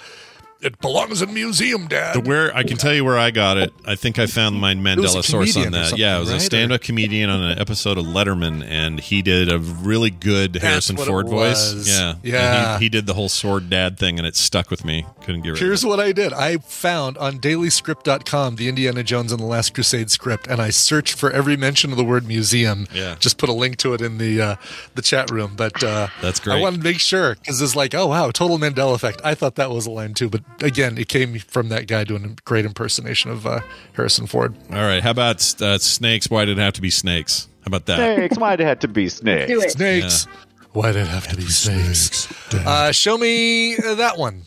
It 0.62 0.80
belongs 0.80 1.21
in 1.21 1.30
a 1.30 1.32
museum, 1.32 1.88
Dad. 1.88 2.15
the 2.15 2.21
where 2.21 2.56
I 2.56 2.63
can 2.63 2.78
tell 2.78 2.93
you 2.93 3.04
where 3.04 3.17
I 3.17 3.32
got 3.32 3.58
it. 3.58 3.74
I 3.86 3.95
think 3.95 4.19
I 4.19 4.28
found 4.28 4.60
my 4.62 4.76
Mandela 4.76 5.24
source 5.24 5.58
on 5.58 5.71
that. 5.71 5.97
Yeah, 5.97 6.17
it 6.17 6.19
was 6.19 6.30
a 6.30 6.34
right? 6.34 6.41
stand-up 6.41 6.82
comedian 6.82 7.30
on 7.30 7.41
an 7.41 7.60
episode 7.60 7.97
of 7.97 8.06
Letterman, 8.06 8.63
and 8.63 9.00
he 9.00 9.21
did 9.21 9.52
a 9.52 9.58
really 9.58 10.12
good 10.12 10.56
Harrison 10.56 10.95
what 10.97 11.08
it 11.08 11.10
Ford 11.10 11.30
voice. 11.30 11.88
Yeah, 11.88 12.15
Yeah. 12.24 12.74
And 12.74 12.80
He, 12.80 12.86
he 12.86 12.89
did 12.89 13.08
the 13.08 13.13
whole 13.15 13.30
sword 13.30 13.69
dad 13.69 13.97
thing, 13.97 14.19
and 14.19 14.28
it 14.28 14.36
stuck 14.36 14.69
with 14.69 14.86
me. 14.86 15.06
Couldn't 15.24 15.41
get 15.41 15.50
rid 15.52 15.58
Here's 15.60 15.60
of 15.60 15.62
it. 15.62 15.67
Here's 15.67 15.86
what 15.86 16.00
I 16.00 16.12
did. 16.12 16.34
I 16.34 16.58
found 16.58 17.17
on 17.17 17.39
dailyscript.com 17.39 18.56
the 18.56 18.67
Indiana 18.69 19.04
Jones 19.04 19.32
and 19.32 19.41
the 19.41 19.45
Last 19.45 19.74
Crusade 19.74 20.12
script, 20.12 20.47
and 20.47 20.62
I 20.62 20.69
searched 20.69 21.15
for 21.17 21.32
every 21.32 21.58
mention 21.58 21.91
of 21.91 21.97
the 21.97 22.04
word 22.04 22.28
museum. 22.28 22.88
Yeah. 22.93 23.15
Just 23.19 23.38
put 23.38 23.50
a 23.50 23.54
link 23.54 23.78
to 23.78 23.93
it 23.93 24.02
in 24.02 24.17
the 24.17 24.41
uh, 24.41 24.56
the 24.95 25.02
chat 25.02 25.32
room. 25.32 25.54
But 25.56 25.84
uh, 25.84 26.08
That's 26.21 26.39
great. 26.39 26.58
I 26.58 26.62
wanted 26.62 26.78
to 26.78 26.84
make 26.84 27.00
sure 27.00 27.36
because 27.36 27.62
it's 27.62 27.76
like, 27.76 27.95
oh 27.95 28.08
wow, 28.08 28.30
total 28.32 28.58
Mandela 28.60 28.93
effect. 28.93 29.21
I 29.24 29.34
thought 29.36 29.56
that 29.56 29.71
was 29.71 29.86
a 29.86 29.91
line 29.91 30.13
too, 30.13 30.30
but 30.30 30.41
again, 30.62 30.98
it 30.98 31.08
came 31.08 31.38
from 31.40 31.70
that 31.70 31.88
guy 31.88 32.04
doing 32.04 32.26
a 32.26 32.30
great 32.46 32.66
impersonation 32.66 33.32
of 33.32 33.46
uh, 33.46 33.62
Harrison 33.94 34.28
Ford. 34.28 34.56
All 34.72 34.84
right, 34.84 35.02
how 35.02 35.12
about 35.12 35.62
uh, 35.62 35.78
snakes? 35.78 36.30
Why 36.30 36.46
did 36.46 36.58
it 36.58 36.62
have 36.62 36.74
to 36.74 36.82
be 36.82 36.90
snakes? 36.90 37.48
How 37.62 37.68
about 37.68 37.86
that? 37.88 37.98
Snakes. 38.18 38.38
Why 38.38 38.56
did 38.56 38.64
it 38.64 38.68
have 38.68 38.80
to 38.80 38.88
be 38.88 39.10
snakes? 39.10 39.48
Do 39.52 39.62
it. 39.62 39.72
Snakes. 39.72 40.28
Why 40.74 40.92
did 40.92 41.04
it 41.04 41.08
have 41.08 41.28
to 41.28 41.36
be 41.36 41.44
snakes? 41.44 42.54
Uh, 42.54 42.92
show 42.92 43.18
me 43.18 43.76
uh, 43.78 43.96
that 43.96 44.18
one. 44.18 44.44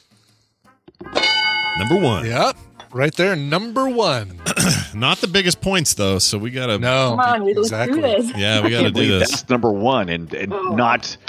Number 1.78 1.96
one. 1.96 2.26
Yep. 2.26 2.56
Right 2.92 3.14
there, 3.14 3.34
number 3.34 3.88
one. 3.88 4.40
Not 4.94 5.18
the 5.18 5.26
biggest 5.26 5.60
points 5.60 5.94
though, 5.94 6.20
so 6.20 6.38
we 6.38 6.50
gotta. 6.50 6.78
No, 6.78 7.10
Come 7.10 7.20
on, 7.20 7.44
we 7.44 7.52
let's 7.52 7.66
exactly. 7.68 7.96
do 7.96 8.02
this. 8.02 8.36
Yeah, 8.36 8.62
we 8.62 8.70
gotta 8.70 8.84
Can't 8.84 8.94
do 8.94 9.18
this. 9.18 9.30
That's 9.30 9.50
number 9.50 9.72
one, 9.72 10.08
and, 10.08 10.32
and 10.32 10.50
not. 10.50 11.16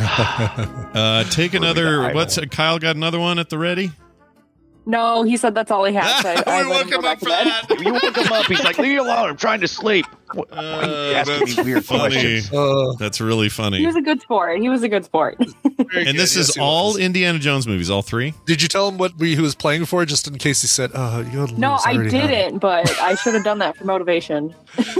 Uh, 0.00 1.22
take 1.30 1.54
another. 1.54 1.98
die. 2.02 2.12
What's 2.14 2.38
Kyle 2.50 2.78
got 2.78 2.96
another 2.96 3.20
one 3.20 3.38
at 3.38 3.48
the 3.48 3.58
ready? 3.58 3.92
No, 4.88 5.22
he 5.22 5.36
said 5.36 5.54
that's 5.54 5.70
all 5.70 5.84
he 5.84 5.94
had. 5.94 6.22
So 6.22 6.30
I, 6.30 6.42
I 6.60 6.62
we 6.64 6.70
let 6.70 6.76
woke 6.84 6.86
him 6.88 6.94
him 6.94 7.02
back 7.02 7.12
up 7.12 7.18
to 7.20 7.24
for 7.26 7.30
bed. 7.30 7.46
that. 7.46 7.80
You 7.80 7.92
woke 7.92 8.16
him 8.16 8.32
up. 8.32 8.46
He's 8.46 8.64
like, 8.64 8.78
"Leave 8.78 8.88
me 8.92 8.96
alone. 8.96 9.28
I'm 9.30 9.36
trying 9.36 9.60
to 9.60 9.68
sleep." 9.68 10.06
What, 10.34 10.50
why 10.50 11.12
asking 11.14 11.56
me 11.56 11.62
weird 11.72 11.84
funny. 11.84 12.00
questions? 12.10 12.52
Uh, 12.52 12.92
That's 12.98 13.20
really 13.20 13.48
funny. 13.48 13.78
He 13.78 13.86
was 13.86 13.96
a 13.96 14.02
good 14.02 14.20
sport. 14.20 14.60
He 14.60 14.68
was 14.68 14.82
a 14.82 14.88
good 14.88 15.04
sport. 15.04 15.36
And 15.38 16.18
this 16.18 16.36
is 16.36 16.56
all 16.58 16.96
Indiana 16.96 17.38
Jones 17.38 17.66
movies, 17.66 17.90
all 17.90 18.02
three. 18.02 18.34
Did 18.46 18.60
you 18.62 18.68
tell 18.68 18.88
him 18.88 18.98
what 18.98 19.16
we, 19.16 19.34
he 19.34 19.40
was 19.40 19.54
playing 19.54 19.84
for, 19.86 20.04
just 20.04 20.26
in 20.28 20.36
case 20.38 20.60
he 20.62 20.66
said, 20.68 20.90
"Oh, 20.94 21.20
you 21.20 21.38
gotta 21.46 21.58
no, 21.58 21.72
lose. 21.72 21.82
I 21.86 21.94
already 21.94 22.10
didn't, 22.10 22.58
but 22.58 22.90
I 23.00 23.14
should 23.14 23.34
have 23.34 23.44
done 23.44 23.58
that 23.60 23.76
for 23.76 23.84
motivation. 23.84 24.54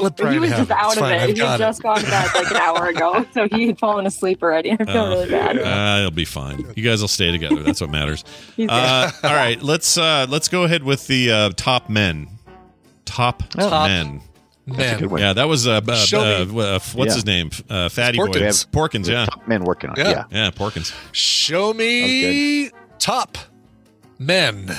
Let 0.00 0.16
Brian 0.16 0.32
he 0.34 0.38
was 0.38 0.50
just 0.50 0.70
it. 0.70 0.76
out 0.76 0.86
It's 0.92 0.96
of 0.96 1.00
fine. 1.00 1.14
it. 1.14 1.20
I've 1.22 1.28
He 1.30 1.34
got 1.34 1.48
had 1.50 1.60
it. 1.60 1.64
just 1.64 1.82
gone 1.82 1.98
to 1.98 2.06
bed 2.06 2.28
like 2.34 2.50
an 2.52 2.56
hour 2.56 2.86
ago, 2.86 3.26
so 3.34 3.48
he 3.50 3.66
had 3.66 3.78
fallen 3.78 4.06
asleep 4.06 4.42
already. 4.42 4.72
I 4.72 4.76
feel 4.84 5.08
really 5.08 5.28
bad. 5.30 5.58
Uh, 5.58 5.98
it'll 6.00 6.10
be 6.12 6.24
fine. 6.24 6.64
You 6.76 6.82
guys 6.84 7.00
will 7.00 7.08
stay 7.08 7.30
together. 7.32 7.62
That's 7.62 7.80
what 7.80 7.90
matters. 7.90 8.24
Uh, 8.58 9.10
all 9.24 9.34
right, 9.34 9.60
let's 9.62 9.98
uh, 9.98 10.26
let's 10.28 10.48
go 10.48 10.64
ahead 10.64 10.84
with 10.84 11.06
the 11.08 11.30
uh, 11.32 11.50
top 11.56 11.88
men. 11.90 12.28
Top, 13.04 13.42
Top 13.50 13.88
men. 13.88 14.20
Man, 14.76 14.98
good 14.98 15.10
one. 15.10 15.20
Yeah, 15.20 15.32
that 15.32 15.48
was 15.48 15.66
uh, 15.66 15.80
uh, 15.86 15.94
Show 15.96 16.20
uh, 16.20 16.44
me. 16.44 16.60
uh, 16.60 16.78
what's 16.78 16.96
Yeah. 16.96 17.14
his 17.14 17.26
name? 17.26 17.50
Uh, 17.70 17.88
Fatty 17.88 18.18
boy. 18.18 18.26
Porkins. 18.28 18.66
Porkins. 18.70 19.08
Yeah, 19.08 19.24
Top 19.26 19.48
men 19.48 19.64
working 19.64 19.90
on. 19.90 19.98
it. 19.98 20.04
Yeah. 20.06 20.10
Yeah. 20.10 20.24
yeah, 20.44 20.50
Porkins. 20.50 20.92
show 21.12 21.72
me 21.72 22.70
top 22.98 23.38
men. 24.18 24.70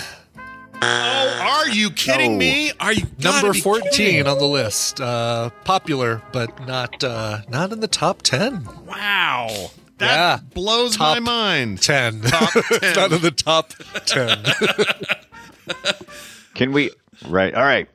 Oh, 0.82 1.40
are 1.42 1.70
you 1.70 1.90
kidding 1.92 2.34
No. 2.34 2.38
me? 2.38 2.72
Are 2.80 2.94
you 2.94 3.06
Number 3.22 3.54
fourteen 3.54 4.28
on 4.28 4.38
the 4.38 4.46
list. 4.48 5.02
Uh, 5.02 5.50
popular, 5.66 6.22
but 6.32 6.66
not 6.66 7.04
uh, 7.04 7.40
not 7.50 7.72
in 7.74 7.80
the 7.82 7.88
top 7.88 8.22
ten. 8.22 8.64
Wow, 8.86 9.72
that 9.98 10.16
Yeah. 10.16 10.40
blows 10.54 10.96
Top 10.96 11.16
my 11.16 11.20
mind. 11.20 11.82
Ten. 11.82 12.22
Top 12.22 12.50
It's 12.56 12.80
10. 12.80 12.96
not 12.96 13.12
in 13.12 13.22
the 13.22 13.32
top 13.32 13.74
ten. 14.06 14.44
Can 16.56 16.72
we? 16.72 16.92
Right. 17.28 17.54
All 17.54 17.64
right. 17.64 17.88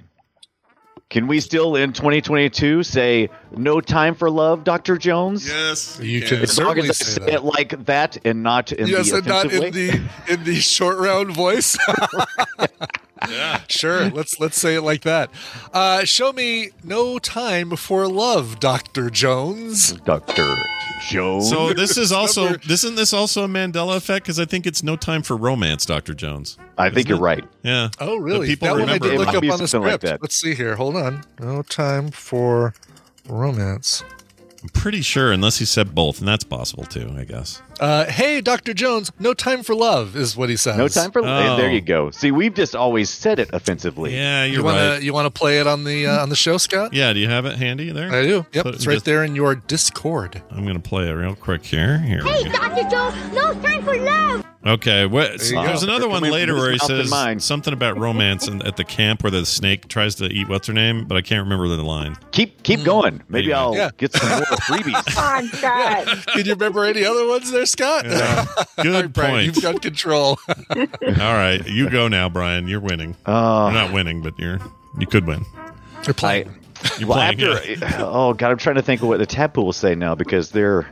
Can 1.15 1.29
we 1.29 1.39
still 1.39 1.77
in 1.77 1.93
2022 1.93 2.83
say 2.83 3.31
"No 3.57 3.81
time 3.81 4.17
for 4.17 4.29
love," 4.29 4.65
Dr. 4.65 4.99
Jones? 4.99 5.47
Yes, 5.47 6.01
You 6.03 6.21
can 6.21 6.39
As 6.41 6.59
long 6.59 6.71
certainly 6.71 6.89
as 6.89 7.01
I 7.01 7.05
say 7.05 7.13
say 7.13 7.21
that. 7.21 7.35
it 7.35 7.45
like 7.45 7.85
that 7.85 8.17
and 8.25 8.43
not 8.43 8.73
in 8.73 8.89
yes, 8.89 9.13
the 9.13 9.19
and 9.19 9.27
not 9.29 9.53
in 9.53 9.73
the 9.73 10.03
in 10.27 10.43
the 10.43 10.57
short 10.57 10.99
round 10.99 11.31
voice. 11.33 11.79
Yeah. 13.31 13.61
Sure, 13.69 14.09
let's 14.11 14.39
let's 14.41 14.59
say 14.59 14.77
it 14.77 14.83
like 14.83 15.03
that. 15.03 15.31
Uh, 15.73 16.05
show 16.05 16.33
me 16.33 16.71
no 16.85 17.19
time 17.19 17.77
for 17.77 18.07
love, 18.07 18.61
Doctor 18.61 19.11
Jones. 19.11 19.93
Dr. 20.05 20.55
Jones. 21.09 21.49
So 21.51 21.73
this 21.73 21.97
is 21.99 22.13
also 22.13 22.45
Number- 22.51 22.61
isn't 22.73 22.95
this 22.95 23.13
also 23.13 23.45
a 23.45 23.49
Mandela 23.49 23.97
effect? 23.97 24.25
Because 24.25 24.39
I 24.39 24.45
think 24.45 24.67
it's 24.67 24.83
no 24.83 24.97
time 24.97 25.23
for 25.23 25.37
romance, 25.37 25.85
Doctor 25.87 26.15
Jones. 26.15 26.57
I 26.79 26.91
think 26.91 27.09
you're 27.09 27.19
right. 27.19 27.45
Yeah. 27.63 27.89
Oh, 28.01 28.17
really? 28.17 28.41
But 28.41 28.47
people 28.47 28.69
that 28.69 28.73
one 28.73 28.81
I 28.83 28.95
remember 28.95 29.09
did 29.11 29.19
look 29.19 29.29
up 29.29 29.35
on 29.53 29.59
the 29.59 29.69
something 29.69 29.91
like 29.91 30.01
script. 30.01 30.23
Let's 30.23 30.37
see 30.41 30.55
here. 30.55 30.77
Hold 30.77 30.97
on. 30.97 31.25
No 31.41 31.63
time 31.63 32.11
for 32.11 32.75
romance. 33.29 34.05
I'm 34.65 34.71
pretty 34.71 35.03
sure, 35.03 35.31
unless 35.31 35.59
he 35.59 35.67
said 35.67 35.95
both, 35.95 36.21
and 36.21 36.27
that's 36.27 36.43
possible 36.43 36.85
too. 36.85 37.15
I 37.19 37.25
guess. 37.25 37.61
Uh, 37.79 38.07
hey, 38.07 38.41
Dr. 38.41 38.73
Jones, 38.73 39.13
no 39.19 39.35
time 39.35 39.63
for 39.63 39.75
love 39.75 40.17
is 40.17 40.39
what 40.39 40.49
he 40.49 40.57
says. 40.57 40.79
No 40.79 40.89
time 40.89 41.11
for. 41.13 41.21
Oh. 41.23 41.57
There 41.59 41.71
you 41.71 41.83
go. 41.83 42.11
See, 42.11 42.31
we've 42.31 42.55
just 42.55 42.75
always 42.75 43.11
said 43.11 43.39
it 43.39 43.51
offensively. 43.53 44.15
Yeah, 44.15 44.45
you're 44.47 44.61
You 44.61 44.65
want 44.65 44.77
right. 44.79 44.99
to 45.01 45.05
you 45.05 45.13
want 45.13 45.27
to 45.27 45.39
play 45.39 45.61
it 45.61 45.67
on 45.67 45.85
the 45.85 46.07
uh, 46.07 46.23
on 46.23 46.31
the 46.31 46.37
show, 46.37 46.57
Scott? 46.57 46.95
Yeah, 46.95 47.13
do 47.13 47.19
you 47.21 47.29
have 47.29 47.45
it 47.45 47.59
handy 47.59 47.91
there? 47.93 48.11
I 48.11 48.23
do. 48.23 48.47
Yep, 48.53 48.65
Put 48.65 48.75
it's 48.77 48.87
right 48.87 48.95
just- 48.95 49.05
there 49.05 49.23
in 49.23 49.37
your 49.37 49.55
Discord. 49.55 50.43
I'm 50.51 50.65
gonna 50.67 50.81
play 50.81 51.11
it 51.11 51.13
real 51.13 51.35
quick 51.35 51.63
here. 51.67 51.99
Here. 51.99 52.23
Hey. 52.23 52.45
Dr. 52.49 52.89
Jones, 52.89 53.35
no 53.35 53.53
time 53.61 53.83
for 53.83 53.99
love. 53.99 54.47
Okay. 54.67 55.05
What, 55.07 55.43
you 55.45 55.53
go. 55.55 55.63
there's 55.65 55.83
another 55.83 56.09
one 56.09 56.23
later 56.23 56.55
where 56.55 56.71
he 56.73 56.79
his 56.79 57.11
mouth 57.11 57.29
and 57.29 57.41
says 57.43 57.47
something 57.47 57.73
about 57.75 57.99
romance 57.99 58.49
and 58.49 58.63
at 58.67 58.77
the 58.77 58.85
camp 58.85 59.23
where 59.23 59.31
the 59.31 59.45
snake 59.45 59.89
tries 59.89 60.15
to 60.17 60.25
eat 60.27 60.49
what's 60.49 60.67
her 60.69 60.73
name, 60.73 61.05
but 61.07 61.17
I 61.17 61.23
can't 61.23 61.43
remember 61.45 61.69
the 61.69 61.83
line. 61.83 62.17
Keep 62.33 62.63
keep 62.63 62.83
going. 62.83 63.23
Maybe 63.29 63.53
Anyway. 63.53 63.59
I'll 63.59 63.77
Yeah. 63.77 63.91
get 63.99 64.13
some 64.15 64.29
more 64.29 64.41
freebies. 64.41 65.05
Come 65.15 65.25
on, 65.25 65.49
Scott. 65.49 66.07
Can 66.29 66.45
you 66.47 66.53
remember 66.55 66.85
any 66.85 67.05
other 67.05 67.27
ones 67.27 67.51
there, 67.51 67.67
Scott? 67.67 68.05
Good 68.83 69.13
Brian, 69.13 69.31
point. 69.33 69.47
you've 69.47 69.63
got 69.63 69.83
control. 69.83 70.39
All 70.77 70.87
right, 71.35 71.63
you 71.67 71.91
go 71.91 72.09
now, 72.09 72.29
Brian. 72.29 72.67
You're 72.69 72.81
winning. 72.81 73.17
Uh, 73.27 73.71
You're 73.73 73.83
not 73.83 73.93
winning, 73.93 74.23
but 74.23 74.39
you're 74.39 74.59
you 74.99 75.07
could 75.07 75.27
win. 75.27 75.45
You're 76.05 76.11
I, 76.11 76.13
playing. 76.13 76.55
You're 76.99 77.09
well, 77.09 77.19
playing. 77.35 77.83
after 77.83 78.05
oh 78.05 78.33
god, 78.35 78.51
I'm 78.51 78.59
trying 78.59 78.77
to 78.77 78.83
think 78.83 79.03
of 79.03 79.09
what 79.09 79.19
the 79.19 79.27
Tadpool 79.27 79.65
will 79.65 79.73
say 79.73 79.95
now 79.95 80.15
because 80.15 80.51
they're 80.51 80.87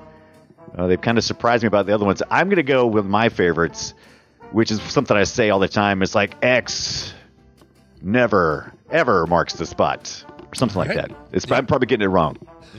uh, 0.76 0.86
they've 0.86 1.00
kind 1.00 1.18
of 1.18 1.24
surprised 1.24 1.62
me 1.62 1.66
about 1.68 1.86
the 1.86 1.94
other 1.94 2.04
ones. 2.06 2.22
I'm 2.30 2.48
gonna 2.48 2.62
go 2.62 2.86
with 2.86 3.04
my 3.06 3.28
favorites, 3.28 3.94
which 4.52 4.70
is 4.70 4.80
something 4.82 5.16
I 5.16 5.24
say 5.24 5.50
all 5.50 5.58
the 5.58 5.68
time. 5.68 6.02
It's 6.02 6.14
like 6.14 6.34
X 6.42 7.12
never 8.00 8.72
ever 8.90 9.26
marks 9.26 9.54
the 9.54 9.66
spot 9.66 10.24
or 10.48 10.54
something 10.54 10.76
like 10.78 10.88
Right. 10.88 11.08
that. 11.08 11.10
It's 11.32 11.50
I'm 11.50 11.66
probably 11.66 11.86
getting 11.86 12.04
it 12.04 12.08
wrong. 12.08 12.36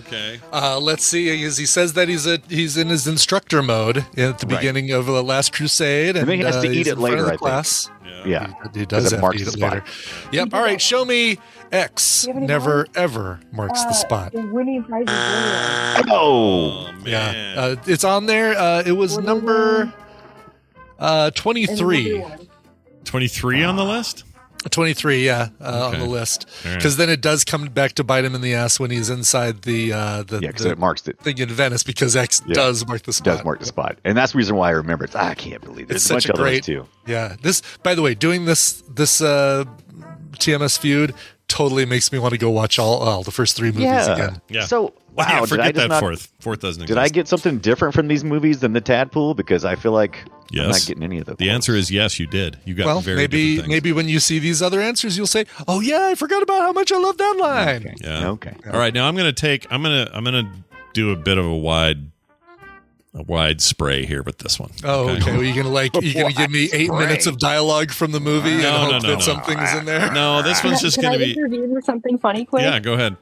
Okay. 0.08 0.40
Uh, 0.52 0.80
let's 0.80 1.04
see. 1.06 1.44
As 1.46 1.58
he 1.58 1.66
says 1.66 1.94
that 1.94 2.08
he's 2.10 2.26
a 2.28 2.40
he's 2.50 2.78
in 2.78 2.90
his 2.90 3.08
instructor 3.08 3.62
mode 3.64 3.98
at 3.98 4.16
the 4.16 4.24
Right. 4.48 4.48
beginning 4.48 4.92
of 4.92 5.06
the 5.06 5.24
Last 5.24 5.54
Crusade, 5.54 6.16
and 6.18 6.28
then 6.28 6.40
he 6.40 6.44
has 6.46 6.58
uh, 6.58 6.62
to 6.64 6.70
eat 6.72 6.88
it 6.88 6.94
in 6.94 6.96
front 7.00 7.00
of 7.00 7.02
later, 7.02 7.22
the 7.22 7.28
I 7.28 7.30
think. 7.32 7.40
class. 7.40 7.90
Yeah, 8.26 8.54
He, 8.74 8.80
he 8.82 8.86
does 8.86 9.12
it 9.12 9.20
have 9.20 9.32
to 9.32 9.38
eat 9.38 9.44
the 9.44 9.50
it 9.50 9.54
spot. 9.54 9.74
later. 9.74 9.86
Yep. 10.32 10.54
All 10.54 10.62
right. 10.62 10.80
Show 10.80 11.04
me 11.04 11.40
X. 11.74 12.22
Do 12.24 12.30
you 12.30 12.40
Never 12.40 12.88
ever 12.96 13.40
marks 13.52 13.84
the 13.84 13.92
spot. 13.94 14.34
Winning 14.34 14.84
prizes. 14.84 15.08
Oh, 15.10 16.04
Oh 16.10 16.92
man. 17.04 17.06
Yeah, 17.06 17.62
uh, 17.62 17.76
it's 17.86 18.04
on 18.06 18.26
there. 18.28 18.58
Uh, 18.58 18.84
it 18.86 18.94
was 18.94 19.18
number 19.18 19.92
uh, 21.00 21.32
23. 21.32 22.24
23 23.04 23.64
on 23.64 23.76
the 23.76 23.84
list. 23.84 24.24
23, 24.70 25.26
yeah, 25.26 25.50
uh, 25.62 25.88
Okay. 25.90 25.96
on 25.96 26.00
the 26.00 26.06
list. 26.12 26.46
All 26.66 26.72
right. 26.72 26.78
Because 26.78 26.98
then 26.98 27.10
it 27.10 27.22
does 27.22 27.44
come 27.44 27.66
back 27.66 27.94
to 27.94 28.04
bite 28.04 28.26
him 28.26 28.36
in 28.36 28.42
the 28.42 28.54
ass 28.54 28.80
when 28.80 28.92
he's 28.92 29.10
inside 29.10 29.64
the 29.64 29.94
uh, 29.94 30.24
the, 30.24 30.40
yeah, 30.42 30.52
the 30.52 30.72
it 30.72 30.78
marks 30.78 31.08
it. 31.08 31.20
thing 31.20 31.38
in 31.38 31.50
Venice 31.50 31.84
because 31.84 32.16
X 32.16 32.42
Yeah. 32.48 32.54
does 32.56 32.86
mark 32.88 33.04
the 33.04 33.14
spot. 33.14 33.26
Does 33.38 33.44
mark 33.46 33.60
the 33.60 33.66
spot, 33.66 33.98
and 34.04 34.18
that's 34.18 34.32
the 34.34 34.38
reason 34.38 34.56
why 34.56 34.68
I 34.70 34.72
remember 34.72 35.06
it. 35.06 35.16
I 35.16 35.34
can't 35.36 35.62
believe 35.62 35.88
there's 35.88 36.02
It's 36.02 36.10
a 36.10 36.14
bunch 36.14 36.24
such 36.24 36.36
a 36.36 36.38
great 36.38 36.64
too. 36.64 36.86
Yeah. 37.08 37.36
This, 37.42 37.62
by 37.84 37.96
the 37.96 38.02
way, 38.02 38.16
doing 38.16 38.46
this 38.46 38.84
this 38.94 39.22
uh, 39.22 39.66
TMS 40.34 40.78
feud 40.78 41.14
totally 41.48 41.86
makes 41.86 42.12
me 42.12 42.18
want 42.20 42.32
to 42.34 42.38
go 42.40 42.50
watch 42.50 42.80
all, 42.80 42.98
all 42.98 43.22
the 43.24 43.32
first 43.32 43.56
three 43.56 43.72
movies 43.72 44.08
again. 44.08 44.42
Yeah. 44.50 44.66
So 44.66 44.94
wow, 45.16 45.26
yeah, 45.30 45.40
did 45.42 45.50
forget 45.50 45.66
I 45.66 45.72
just 45.72 45.82
that 45.84 45.88
not, 45.90 46.00
fourth. 46.00 46.32
Fourth 46.40 46.60
doesn't 46.60 46.84
exist. 46.84 46.96
Did. 46.96 47.02
I 47.02 47.08
get 47.10 47.28
something 47.28 47.60
different 47.60 47.94
from 47.94 48.08
these 48.08 48.24
movies 48.24 48.60
than 48.60 48.74
the 48.74 48.82
Tadpool? 48.82 49.36
Because 49.36 49.66
I 49.66 49.76
feel 49.76 49.92
like 49.92 50.24
I'm 50.52 50.70
not 50.70 50.84
getting 50.86 51.04
any 51.04 51.20
of 51.20 51.26
them. 51.26 51.36
The 51.40 51.50
answer 51.50 51.76
is 51.76 51.90
yes, 51.92 52.20
you 52.20 52.28
did. 52.28 52.58
You 52.66 52.74
got 52.76 52.86
Well, 52.86 53.02
very 53.02 53.18
maybe 53.18 53.56
different 53.56 53.68
things. 53.72 53.76
maybe 53.84 53.92
when 53.92 54.08
you 54.10 54.20
see 54.20 54.40
these 54.40 54.62
other 54.62 54.82
answers, 54.82 55.18
you'll 55.18 55.28
say, 55.28 55.46
"Oh 55.68 55.80
yeah, 55.80 56.08
I 56.12 56.16
forgot 56.16 56.44
about 56.44 56.62
how 56.62 56.72
much 56.74 56.92
I 56.92 56.98
love 56.98 57.18
that 57.18 57.36
line." 57.40 57.96
Yeah. 58.02 58.30
Okay. 58.30 58.54
All 58.72 58.78
right, 58.80 58.94
now 58.94 59.08
I'm 59.08 59.16
going 59.16 59.34
to 59.34 59.40
take 59.42 59.66
I'm 59.72 59.82
going 59.84 60.06
to 60.06 60.16
I'm 60.16 60.24
going 60.24 60.46
to 60.46 60.52
do 60.94 61.12
a 61.12 61.16
bit 61.16 61.38
of 61.38 61.46
a 61.46 61.56
wide 61.56 62.10
a 63.16 63.22
wide 63.22 63.62
spray 63.62 64.06
here 64.06 64.24
with 64.24 64.40
this 64.40 64.60
one. 64.60 64.72
Oh, 64.84 65.10
okay. 65.10 65.32
Well, 65.34 65.44
you 65.44 65.54
gonna 65.54 65.70
like 65.70 65.94
you 66.02 66.14
gonna 66.16 66.34
give 66.34 66.50
me 66.50 66.68
eight 66.74 66.92
minutes 66.92 67.28
of 67.28 67.38
dialogue 67.38 67.92
from 67.92 68.12
the 68.12 68.20
movie 68.20 68.58
No, 68.58 68.58
and 68.58 68.66
hope 68.66 68.92
no, 68.92 68.98
no, 68.98 69.10
that 69.10 69.14
no. 69.16 69.20
something's 69.20 69.74
in 69.76 69.86
there? 69.86 70.12
No, 70.12 70.42
this 70.42 70.64
one's 70.64 70.82
just 70.82 70.96
Can 70.98 71.04
going 71.04 71.16
I 71.16 71.18
to 71.20 71.24
be 71.26 71.32
intervene 71.34 71.72
with 71.76 71.86
something 71.86 72.18
funny 72.18 72.44
quick? 72.46 72.64
Yeah, 72.64 72.80
go 72.80 72.94
ahead. 72.94 73.16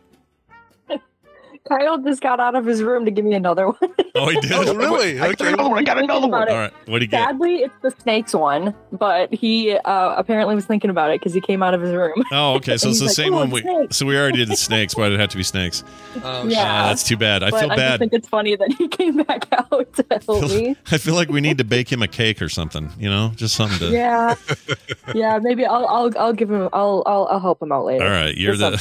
Kyle 1.67 1.97
just 1.99 2.21
got 2.21 2.39
out 2.39 2.55
of 2.55 2.65
his 2.65 2.81
room 2.81 3.05
to 3.05 3.11
give 3.11 3.23
me 3.23 3.33
another 3.35 3.67
one. 3.67 3.77
Oh, 4.15 4.29
he 4.29 4.39
did. 4.41 4.51
Oh, 4.51 4.75
really? 4.75 5.19
I 5.19 5.27
Okay. 5.29 5.55
got 5.55 5.59
I 5.71 5.83
got 5.83 5.97
another 5.97 6.27
one. 6.27 6.49
All 6.49 6.55
right. 6.57 6.73
What 6.87 6.99
do 6.99 7.05
you 7.05 7.07
get? 7.09 7.27
Sadly, 7.29 7.57
it's 7.57 7.75
the 7.81 7.91
snakes 7.91 8.33
one, 8.33 8.75
but 8.91 9.33
he 9.33 9.73
uh, 9.73 10.15
apparently 10.17 10.55
was 10.55 10.65
thinking 10.65 10.89
about 10.89 11.11
it 11.11 11.19
because 11.19 11.33
he 11.33 11.39
came 11.39 11.63
out 11.63 11.73
of 11.73 11.81
his 11.81 11.93
room. 11.93 12.23
Oh, 12.31 12.55
okay. 12.55 12.77
So 12.77 12.89
it's 12.89 12.99
the 12.99 13.05
like, 13.05 13.15
same 13.15 13.33
"Oh, 13.33 13.37
one 13.37 13.51
we 13.51 13.61
snakes." 13.61 13.97
So 13.97 14.05
we 14.05 14.17
already 14.17 14.39
did 14.39 14.49
the 14.49 14.55
snakes. 14.57 14.97
Why 14.97 15.07
did 15.09 15.15
it 15.15 15.21
have 15.21 15.29
to 15.29 15.37
be 15.37 15.43
snakes? 15.43 15.83
Oh, 16.23 16.47
Yeah. 16.47 16.63
Ah, 16.63 16.87
that's 16.87 17.03
too 17.03 17.15
bad. 17.15 17.43
I 17.43 17.51
but 17.51 17.59
feel 17.61 17.71
I 17.71 17.75
just 17.77 17.99
think 17.99 18.13
it's 18.13 18.27
funny 18.27 18.55
that 18.55 18.73
he 18.73 18.87
came 18.89 19.17
back 19.23 19.47
out 19.51 19.93
to 19.93 20.05
help 20.25 20.49
me. 20.49 20.75
I 20.91 20.97
feel 20.97 21.15
like 21.15 21.29
we 21.29 21.39
need 21.41 21.59
to 21.59 21.63
bake 21.63 21.91
him 21.91 22.01
a 22.01 22.07
cake 22.07 22.41
or 22.41 22.49
something, 22.49 22.89
you 22.99 23.09
know? 23.09 23.31
Just 23.35 23.55
something 23.55 23.79
to 23.79 23.91
Yeah, 23.91 24.35
yeah. 25.13 25.39
Maybe 25.41 25.65
I'll 25.65 25.85
I'll 25.87 26.11
I'll 26.17 26.33
give 26.33 26.51
him 26.51 26.67
I'll 26.73 27.03
I'll 27.05 27.27
I'll 27.31 27.39
help 27.39 27.61
him 27.61 27.71
out 27.71 27.85
later. 27.85 28.03
All 28.03 28.09
right, 28.11 28.35
you're 28.35 28.57
the 28.57 28.71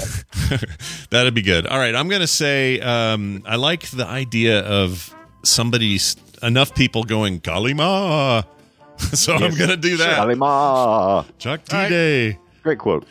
That'd 1.11 1.35
be 1.35 1.43
good. 1.43 1.67
All 1.67 1.79
right, 1.79 1.95
I'm 1.95 2.09
going 2.09 2.21
to 2.21 2.27
say 2.27 2.70
um, 2.79 3.43
I 3.47 3.57
like 3.57 3.89
the 3.91 4.07
idea 4.07 4.61
of 4.61 5.15
somebody 5.43 5.99
enough 6.43 6.75
people 6.75 7.05
going 7.05 7.41
Kalima. 7.41 8.45
so 8.99 9.35
I'm 9.35 9.57
going 9.57 9.71
to 9.71 9.77
do 9.77 9.97
that. 9.97 10.19
Kalima. 10.19 11.25
Chuck 11.39 11.65
D 11.65 11.77
All 11.77 11.83
right. 11.83 11.89
Day. 11.89 12.39
Great 12.63 12.79
quote. 12.79 13.07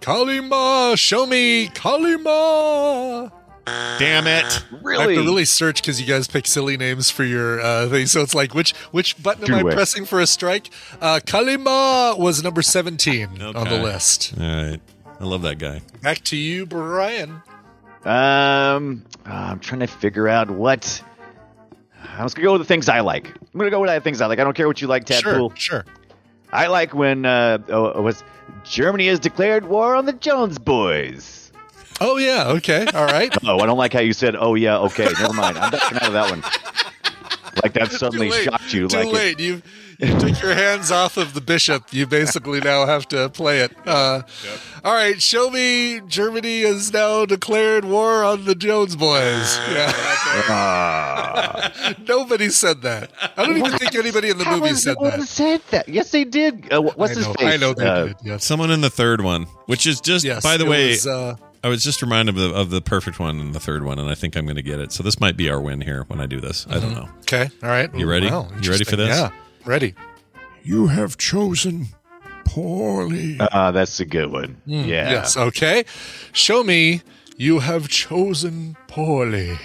Kalima, 0.00 0.96
show 0.96 1.26
me 1.26 1.68
Kalima. 1.68 3.32
Damn 3.98 4.26
it. 4.26 4.64
Really? 4.82 4.98
I 4.98 5.06
have 5.08 5.16
to 5.16 5.22
really 5.22 5.44
search 5.44 5.82
because 5.82 6.00
you 6.00 6.06
guys 6.06 6.26
pick 6.26 6.46
silly 6.46 6.76
names 6.76 7.10
for 7.10 7.24
your 7.24 7.60
uh, 7.60 7.88
thing. 7.88 8.06
So 8.06 8.22
it's 8.22 8.34
like, 8.34 8.54
which 8.54 8.72
which 8.92 9.22
button 9.22 9.44
am 9.44 9.60
Do 9.60 9.68
I 9.68 9.74
pressing 9.74 10.06
for 10.06 10.20
a 10.20 10.26
strike? 10.26 10.70
Uh, 11.00 11.20
Kalima 11.22 12.18
was 12.18 12.42
number 12.42 12.62
17 12.62 13.42
on 13.42 13.68
the 13.68 13.82
list. 13.82 14.34
All 14.40 14.46
right. 14.46 14.80
I 15.20 15.24
love 15.24 15.42
that 15.42 15.58
guy. 15.58 15.82
Back 16.00 16.22
to 16.24 16.36
you, 16.36 16.64
Brian. 16.64 17.42
Um, 18.04 19.04
uh, 19.26 19.30
I'm 19.30 19.60
trying 19.60 19.80
to 19.80 19.86
figure 19.86 20.28
out 20.28 20.50
what. 20.50 21.02
I 22.16 22.22
was 22.24 22.34
gonna 22.34 22.46
go 22.46 22.52
with 22.52 22.62
the 22.62 22.66
things 22.66 22.88
I 22.88 23.00
like. 23.00 23.28
I'm 23.28 23.58
gonna 23.58 23.70
go 23.70 23.80
with 23.80 23.90
the 23.90 24.00
things 24.00 24.20
I 24.20 24.26
like. 24.26 24.38
I 24.38 24.44
don't 24.44 24.54
care 24.56 24.66
what 24.66 24.80
you 24.80 24.88
like, 24.88 25.04
Tadpool. 25.04 25.56
Sure, 25.56 25.84
sure. 25.84 25.84
I 26.52 26.68
like 26.68 26.94
when 26.94 27.24
uh, 27.26 27.58
oh, 27.68 27.86
it 27.86 28.00
was 28.00 28.24
Germany 28.64 29.06
has 29.08 29.20
declared 29.20 29.66
war 29.66 29.94
on 29.94 30.04
the 30.06 30.12
Jones 30.12 30.58
boys. 30.58 31.52
Oh, 32.00 32.16
yeah. 32.16 32.48
Okay. 32.48 32.86
All 32.94 33.04
right. 33.06 33.34
Oh, 33.44 33.58
I 33.58 33.66
don't 33.66 33.78
like 33.78 33.92
how 33.92 34.00
you 34.00 34.12
said, 34.12 34.36
"Oh 34.36 34.54
yeah, 34.54 34.78
okay, 34.78 35.08
never 35.20 35.32
mind." 35.32 35.58
I'm 35.58 35.70
backing 35.70 35.98
out 35.98 36.06
of 36.06 36.12
that 36.12 36.30
one. 36.30 36.42
Like 37.62 37.72
that 37.74 37.90
suddenly 37.98 38.30
shocked 38.30 38.72
you. 38.72 38.88
Too 38.88 38.96
like 38.96 39.06
it- 39.08 39.12
late. 39.14 39.40
You 39.40 39.54
you 39.54 39.87
took 40.00 40.40
your 40.40 40.54
hands 40.54 40.90
off 40.92 41.16
of 41.16 41.34
the 41.34 41.40
bishop. 41.40 41.84
You 41.92 42.06
basically 42.06 42.60
now 42.60 42.86
have 42.86 43.08
to 43.08 43.28
play 43.30 43.60
it. 43.60 43.72
Uh, 43.84 44.22
All 44.84 44.94
right, 44.94 45.20
show 45.20 45.50
me. 45.50 46.00
Germany 46.06 46.62
has 46.62 46.92
now 46.92 47.26
declared 47.26 47.84
war 47.84 48.22
on 48.22 48.44
the 48.44 48.54
Jones 48.54 48.94
boys. 48.94 49.58
Yeah, 49.68 49.92
Ah. 50.50 51.94
nobody 52.08 52.48
said 52.48 52.82
that. 52.82 53.10
I 53.36 53.44
don't 53.44 53.56
even 53.56 53.72
think 53.78 53.94
anybody 53.94 54.30
in 54.30 54.38
the 54.38 54.44
movie 54.44 54.74
said 54.74 54.96
that. 55.02 55.22
said 55.22 55.62
that? 55.70 55.88
Yes, 55.88 56.10
they 56.10 56.24
did. 56.24 56.72
Uh, 56.72 56.80
what's 56.82 57.12
I 57.12 57.14
his 57.16 57.26
know, 57.26 57.32
face? 57.34 57.54
I 57.54 57.56
know 57.56 57.74
they 57.74 57.86
Uh, 57.86 58.06
did. 58.06 58.16
Yes. 58.22 58.44
Someone 58.44 58.70
in 58.70 58.80
the 58.80 58.90
third 58.90 59.20
one, 59.22 59.44
which 59.66 59.86
is 59.86 60.00
just, 60.00 60.24
Yes. 60.24 60.42
by 60.42 60.56
the 60.56 60.66
way, 60.66 60.90
was, 60.90 61.06
uh, 61.06 61.34
I 61.64 61.68
was 61.68 61.82
just 61.82 62.02
reminded 62.02 62.36
of 62.36 62.40
the, 62.50 62.54
of 62.54 62.70
the 62.70 62.80
perfect 62.80 63.18
one 63.18 63.40
in 63.40 63.50
the 63.52 63.60
third 63.60 63.82
one, 63.84 63.98
and 63.98 64.08
I 64.08 64.14
think 64.14 64.36
I'm 64.36 64.44
going 64.44 64.56
to 64.56 64.62
get 64.62 64.78
it. 64.78 64.92
So 64.92 65.02
this 65.02 65.18
might 65.18 65.36
be 65.36 65.50
our 65.50 65.60
win 65.60 65.80
here 65.80 66.04
when 66.06 66.20
I 66.20 66.26
do 66.26 66.40
this. 66.40 66.66
I 66.70 66.78
don't 66.78 66.94
know. 66.94 67.08
okay. 67.22 67.50
All 67.62 67.68
right. 67.68 67.92
You 67.94 68.08
ready? 68.08 68.26
Wow, 68.30 68.48
You 68.62 68.70
ready 68.70 68.84
for 68.84 68.94
this? 68.96 69.08
Yeah. 69.08 69.30
Ready. 69.68 69.94
You 70.64 70.86
have 70.86 71.18
chosen 71.18 71.88
poorly. 72.46 73.36
uh, 73.38 73.70
that's 73.70 74.00
a 74.00 74.06
good 74.06 74.32
one. 74.32 74.56
Hmm, 74.64 74.72
yeah. 74.84 75.10
Yes. 75.10 75.36
Okay. 75.36 75.84
Show 76.32 76.64
me. 76.64 77.02
You 77.36 77.58
have 77.58 77.88
chosen 77.88 78.76
poorly. 78.88 79.58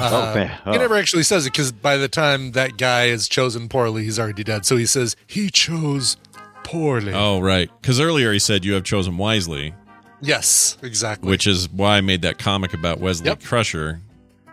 Oh, 0.00 0.32
man. 0.34 0.48
He 0.64 0.70
Oh. 0.70 0.72
never 0.72 0.96
actually 0.96 1.22
says 1.22 1.46
it 1.46 1.52
because 1.52 1.72
by 1.72 1.96
the 1.96 2.08
time 2.08 2.52
that 2.52 2.76
guy 2.76 3.06
is 3.06 3.26
chosen 3.26 3.68
poorly, 3.68 4.04
he's 4.04 4.18
already 4.18 4.44
dead. 4.44 4.66
So 4.66 4.76
he 4.76 4.84
says 4.86 5.16
he 5.26 5.48
chose 5.50 6.16
poorly. 6.62 7.12
Oh, 7.14 7.40
right. 7.40 7.70
Because 7.80 8.00
earlier 8.00 8.32
he 8.32 8.38
said 8.38 8.64
you 8.66 8.74
have 8.74 8.84
chosen 8.84 9.16
wisely, 9.16 9.74
Yes, 10.20 10.76
exactly. 10.82 11.28
which 11.30 11.46
is 11.46 11.68
why 11.70 11.96
I 11.96 12.00
made 12.02 12.22
that 12.22 12.38
comic 12.38 12.74
about 12.74 13.00
Wesley 13.00 13.26
Yep. 13.28 13.42
Crusher. 13.42 14.00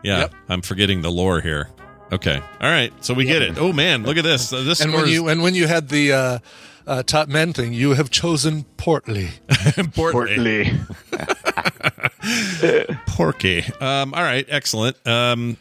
Yeah, 0.03 0.19
Yep. 0.21 0.33
I'm 0.47 0.61
forgetting 0.61 1.01
the 1.01 1.11
lore 1.11 1.41
here. 1.41 1.69
Okay. 2.11 2.35
All 2.61 2.69
right. 2.69 2.91
So 3.03 3.13
we 3.13 3.25
get 3.25 3.41
it. 3.41 3.57
Oh, 3.57 3.71
man. 3.73 4.03
Look 4.03 4.17
at 4.17 4.23
this. 4.23 4.51
Uh, 4.51 4.63
This 4.63 4.81
and 4.81 4.93
when 4.93 5.07
you 5.07 5.27
and 5.27 5.41
when 5.41 5.53
you 5.55 5.67
had 5.67 5.89
the 5.89 6.11
uh, 6.11 6.39
uh, 6.87 7.03
top 7.03 7.27
men 7.29 7.53
thing, 7.53 7.71
you 7.73 7.93
have 7.93 8.09
chosen 8.09 8.63
portly. 8.77 9.29
importantly. 9.77 10.71
Portly. 11.11 12.97
Porky. 13.07 13.63
Um, 13.79 14.13
all 14.13 14.23
right. 14.23 14.45
Excellent. 14.49 14.97
Um, 15.07 15.57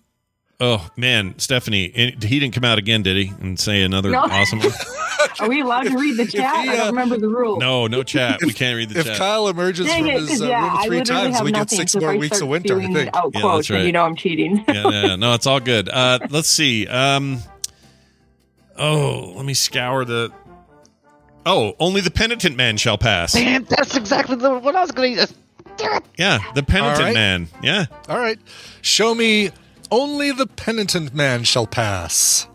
Oh 0.61 0.89
man, 0.97 1.39
Stephanie, 1.39 1.89
he 1.95 2.11
didn't 2.41 2.53
come 2.53 2.65
out 2.65 2.79
again, 2.79 3.03
did 3.03 3.17
he? 3.17 3.33
And 3.41 3.59
say 3.61 3.83
another 3.83 4.11
No. 4.11 4.23
awesome 4.23 4.59
one. 4.59 4.73
Are 5.41 5.49
we 5.49 5.61
allowed 5.61 5.85
to 5.85 5.97
read 5.97 6.17
the 6.17 6.27
chat? 6.27 6.65
he, 6.65 6.71
I 6.71 6.73
uh, 6.73 6.77
don't 6.79 6.87
remember 6.89 7.17
the 7.17 7.29
rules. 7.29 7.61
No, 7.61 7.87
no 7.87 8.03
chat. 8.03 8.41
We 8.43 8.53
can't 8.53 8.77
read 8.77 8.89
the 8.89 8.99
If 8.99 9.05
chat. 9.07 9.13
If 9.15 9.19
Kyle 9.21 9.47
emerges 9.49 9.87
Dang 9.87 10.01
from 10.03 10.11
it, 10.11 10.19
his 10.21 10.29
'cause, 10.31 10.43
uh, 10.43 10.47
yeah, 10.49 10.71
room 10.79 10.87
three 10.89 11.01
times, 11.03 11.43
we 11.43 11.53
get 11.53 11.71
six 11.71 11.93
so 11.93 12.01
more 12.01 12.17
weeks 12.17 12.41
of 12.41 12.49
winter. 12.49 12.81
I 12.81 12.87
think. 12.93 13.17
Out 13.17 13.31
Yeah, 13.35 13.41
quotes, 13.41 13.57
that's 13.57 13.69
then 13.69 13.77
right. 13.79 13.87
you 13.87 13.93
know 13.93 14.03
I'm 14.05 14.17
cheating. 14.17 14.65
yeah, 14.67 14.75
yeah, 14.91 15.07
yeah. 15.07 15.17
no, 15.17 15.35
it's 15.35 15.47
all 15.47 15.61
good. 15.61 15.89
Uh, 15.89 16.19
let's 16.29 16.49
see. 16.49 16.89
Um, 16.89 17.39
oh, 18.77 19.33
let 19.37 19.45
me 19.45 19.55
scour 19.55 20.05
the. 20.05 20.33
Oh, 21.47 21.75
only 21.79 22.01
the 22.01 22.11
penitent 22.11 22.57
man 22.57 22.77
shall 22.77 22.99
pass. 22.99 23.35
Man, 23.35 23.65
that's 23.69 23.97
exactly 23.97 24.37
the, 24.37 24.59
what 24.59 24.75
I 24.75 24.81
was 24.83 24.91
going 24.93 25.17
to. 25.17 25.29
Yeah, 26.19 26.41
the 26.55 26.63
penitent 26.65 26.99
All 26.99 27.05
right. 27.05 27.15
man. 27.15 27.49
Yeah. 27.63 27.87
All 28.09 28.19
right. 28.19 28.39
Show 28.83 29.15
me 29.15 29.51
only 29.91 30.33
the 30.33 30.47
penitent 30.47 31.15
man 31.15 31.45
shall 31.45 31.67
pass. 31.67 32.49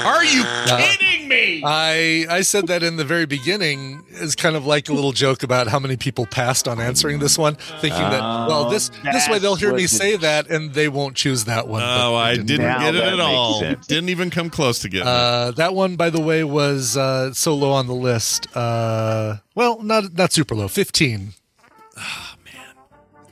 Are 0.00 0.24
you 0.24 0.42
kidding 0.66 1.28
me? 1.28 1.62
I 1.64 2.26
I 2.28 2.40
said 2.40 2.66
that 2.66 2.82
in 2.82 2.96
the 2.96 3.04
very 3.04 3.26
beginning 3.26 4.04
as 4.14 4.34
kind 4.34 4.56
of 4.56 4.66
like 4.66 4.88
a 4.88 4.92
little 4.92 5.12
joke 5.12 5.44
about 5.44 5.68
how 5.68 5.78
many 5.78 5.96
people 5.96 6.26
passed 6.26 6.66
on 6.66 6.80
answering 6.80 7.20
this 7.20 7.38
one, 7.38 7.54
thinking 7.80 8.00
that 8.00 8.20
well 8.20 8.68
this 8.68 8.90
this 9.04 9.28
way 9.28 9.38
they'll 9.38 9.54
hear 9.54 9.72
me 9.72 9.86
say 9.86 10.16
that 10.16 10.50
and 10.50 10.74
they 10.74 10.88
won't 10.88 11.14
choose 11.14 11.44
that 11.44 11.68
one. 11.68 11.82
Oh, 11.84 12.16
I 12.16 12.32
didn't. 12.32 12.46
didn't 12.46 12.80
get 12.80 12.94
it 12.96 13.04
at 13.04 13.20
all. 13.20 13.60
sense. 13.60 13.86
Didn't 13.86 14.08
even 14.08 14.30
come 14.30 14.50
close 14.50 14.80
to 14.80 14.88
getting 14.88 15.06
it. 15.06 15.10
Uh, 15.10 15.52
that 15.52 15.74
one, 15.74 15.94
by 15.94 16.10
the 16.10 16.20
way, 16.20 16.42
was 16.42 16.96
uh, 16.96 17.32
so 17.32 17.54
low 17.54 17.70
on 17.70 17.86
the 17.86 17.94
list. 17.94 18.48
Uh, 18.56 19.36
well, 19.54 19.80
not 19.80 20.12
not 20.14 20.32
super 20.32 20.56
low. 20.56 20.66
Fifteen. 20.66 21.34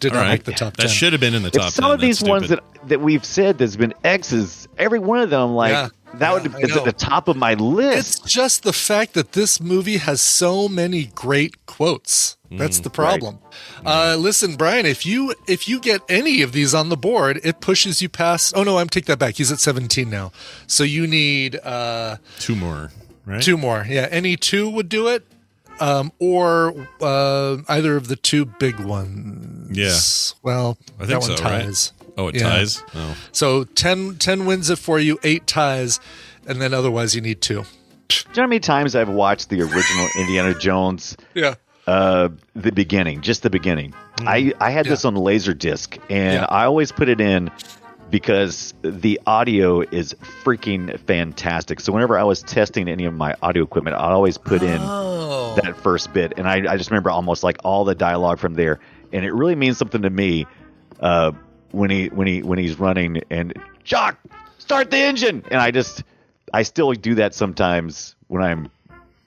Man, 0.03 0.11
did 0.11 0.13
All 0.13 0.23
not 0.23 0.29
right. 0.29 0.33
make 0.35 0.45
the 0.45 0.53
top 0.53 0.77
That 0.77 0.83
ten. 0.85 0.91
should 0.91 1.13
have 1.13 1.21
been 1.21 1.35
in 1.35 1.43
the 1.43 1.49
If 1.49 1.55
top 1.55 1.73
some 1.73 1.85
10. 1.85 1.93
of 1.95 2.01
these 2.01 2.19
That's 2.21 2.29
ones 2.31 2.49
that, 2.51 2.61
that 2.89 3.01
we've 3.01 3.25
said 3.25 3.59
there's 3.59 3.77
been 3.77 3.95
X's, 4.05 4.69
every 4.79 4.99
one 4.99 5.21
of 5.21 5.31
them, 5.31 5.55
like, 5.55 5.73
Yeah. 5.73 5.89
that 6.15 6.33
would 6.35 6.45
Yeah, 6.53 6.59
I 6.59 6.61
is 6.63 6.77
at 6.77 6.85
the 6.85 6.93
top 6.93 7.29
of 7.29 7.37
my 7.37 7.55
list. 7.55 8.23
It's 8.25 8.33
just 8.33 8.63
the 8.65 8.73
fact 8.73 9.15
that 9.15 9.33
this 9.33 9.61
movie 9.61 9.97
has 9.99 10.21
so 10.21 10.69
many 10.69 11.07
great 11.15 11.65
quotes. 11.67 12.37
That's 12.51 12.81
Mm, 12.81 12.83
the 12.83 12.91
problem. 12.91 13.39
Uh, 13.87 14.17
listen, 14.19 14.57
Brian, 14.57 14.85
if 14.85 15.07
you 15.07 15.35
if 15.49 15.67
you 15.67 15.81
get 15.81 16.03
any 16.11 16.43
of 16.43 16.53
these 16.53 16.75
on 16.75 16.91
the 16.91 16.99
board, 16.99 17.41
it 17.45 17.61
pushes 17.63 18.03
you 18.03 18.11
past. 18.11 18.53
Oh 18.55 18.63
no, 18.63 18.77
I'm 18.77 18.91
take 18.91 19.07
that 19.07 19.19
back. 19.19 19.37
He's 19.37 19.51
at 19.51 19.59
17 19.59 20.11
now. 20.11 20.33
So 20.67 20.85
you 20.85 21.07
need 21.07 21.57
uh, 21.65 22.17
two 22.39 22.55
more, 22.55 22.91
right? 23.25 23.41
two 23.41 23.57
more. 23.57 23.87
Yeah, 23.89 24.07
any 24.11 24.37
two 24.37 24.69
would 24.69 24.91
do 24.91 25.09
it, 25.09 25.25
um, 25.83 26.13
or 26.19 26.87
uh, 27.01 27.57
either 27.69 27.97
of 27.97 28.09
the 28.09 28.17
two 28.17 28.45
big 28.47 28.79
ones. 28.81 29.77
Yeah. 29.77 29.97
Well, 30.43 30.79
I 31.01 31.07
that 31.07 31.09
think 31.09 31.21
one 31.29 31.37
so, 31.37 31.45
right? 31.45 31.63
ties. 31.65 31.93
Oh, 32.17 32.29
it 32.29 32.37
Yeah. 32.37 32.43
ties. 32.51 32.83
Oh, 32.95 33.17
So 33.33 33.65
10, 33.65 34.17
10 34.17 34.47
wins 34.47 34.71
it 34.71 34.79
for 34.79 34.99
you. 34.99 35.19
Eight 35.25 35.47
ties, 35.47 35.99
and 36.47 36.61
then 36.61 36.73
otherwise 36.75 37.15
you 37.15 37.21
need 37.21 37.41
two. 37.41 37.65
Do 38.09 38.17
you 38.19 38.37
know 38.37 38.43
how 38.43 38.47
many 38.49 38.61
times 38.61 38.95
I've 38.95 39.09
watched 39.09 39.49
the 39.49 39.61
original 39.63 40.09
Indiana 40.19 40.55
Jones, 40.59 41.17
Yeah. 41.35 41.55
uh, 41.87 42.29
the 42.55 42.71
beginning, 42.73 43.23
just 43.23 43.43
the 43.43 43.51
beginning? 43.51 43.95
I, 44.21 44.53
I 44.61 44.71
had 44.71 44.87
this 44.87 45.05
on 45.07 45.15
laser 45.17 45.55
disc, 45.55 45.97
and 46.11 46.35
Yeah. 46.35 46.47
I 46.49 46.65
always 46.67 46.93
put 46.93 47.09
it 47.09 47.21
in 47.21 47.51
because 48.13 48.75
the 48.83 49.19
audio 49.27 49.81
is 49.81 50.15
freaking 50.45 51.01
fantastic. 51.01 51.81
So 51.81 51.93
whenever 51.93 52.17
I 52.19 52.23
was 52.23 52.43
testing 52.43 52.87
any 52.87 53.07
of 53.07 53.15
my 53.15 53.35
audio 53.43 53.65
equipment, 53.65 53.97
I 53.97 54.11
always 54.11 54.37
put 54.39 54.63
in 54.63 54.79
Oh. 54.81 55.57
that 55.63 55.77
first 55.79 56.13
bit, 56.13 56.35
and 56.37 56.47
I, 56.47 56.71
I 56.73 56.77
just 56.77 56.91
remember 56.91 57.11
almost 57.11 57.43
like 57.43 57.57
all 57.65 57.85
the 57.85 57.95
dialogue 57.95 58.39
from 58.39 58.55
there, 58.55 58.79
and 59.13 59.25
it 59.25 59.33
really 59.33 59.55
means 59.57 59.79
something 59.79 60.03
to 60.03 60.11
me 60.11 60.47
uh, 61.01 61.33
when 61.73 61.91
he 61.91 62.09
when 62.09 62.27
he 62.27 62.43
when 62.43 62.59
he's 62.59 62.79
running 62.79 63.23
and 63.31 63.55
Jock, 63.83 64.19
start 64.59 64.91
the 64.91 64.99
engine, 64.99 65.43
and 65.51 65.61
I 65.61 65.71
just 65.71 66.05
I 66.53 66.63
still 66.65 66.93
do 66.93 67.15
that 67.17 67.35
sometimes 67.35 68.15
when 68.29 68.43
I'm 68.43 68.71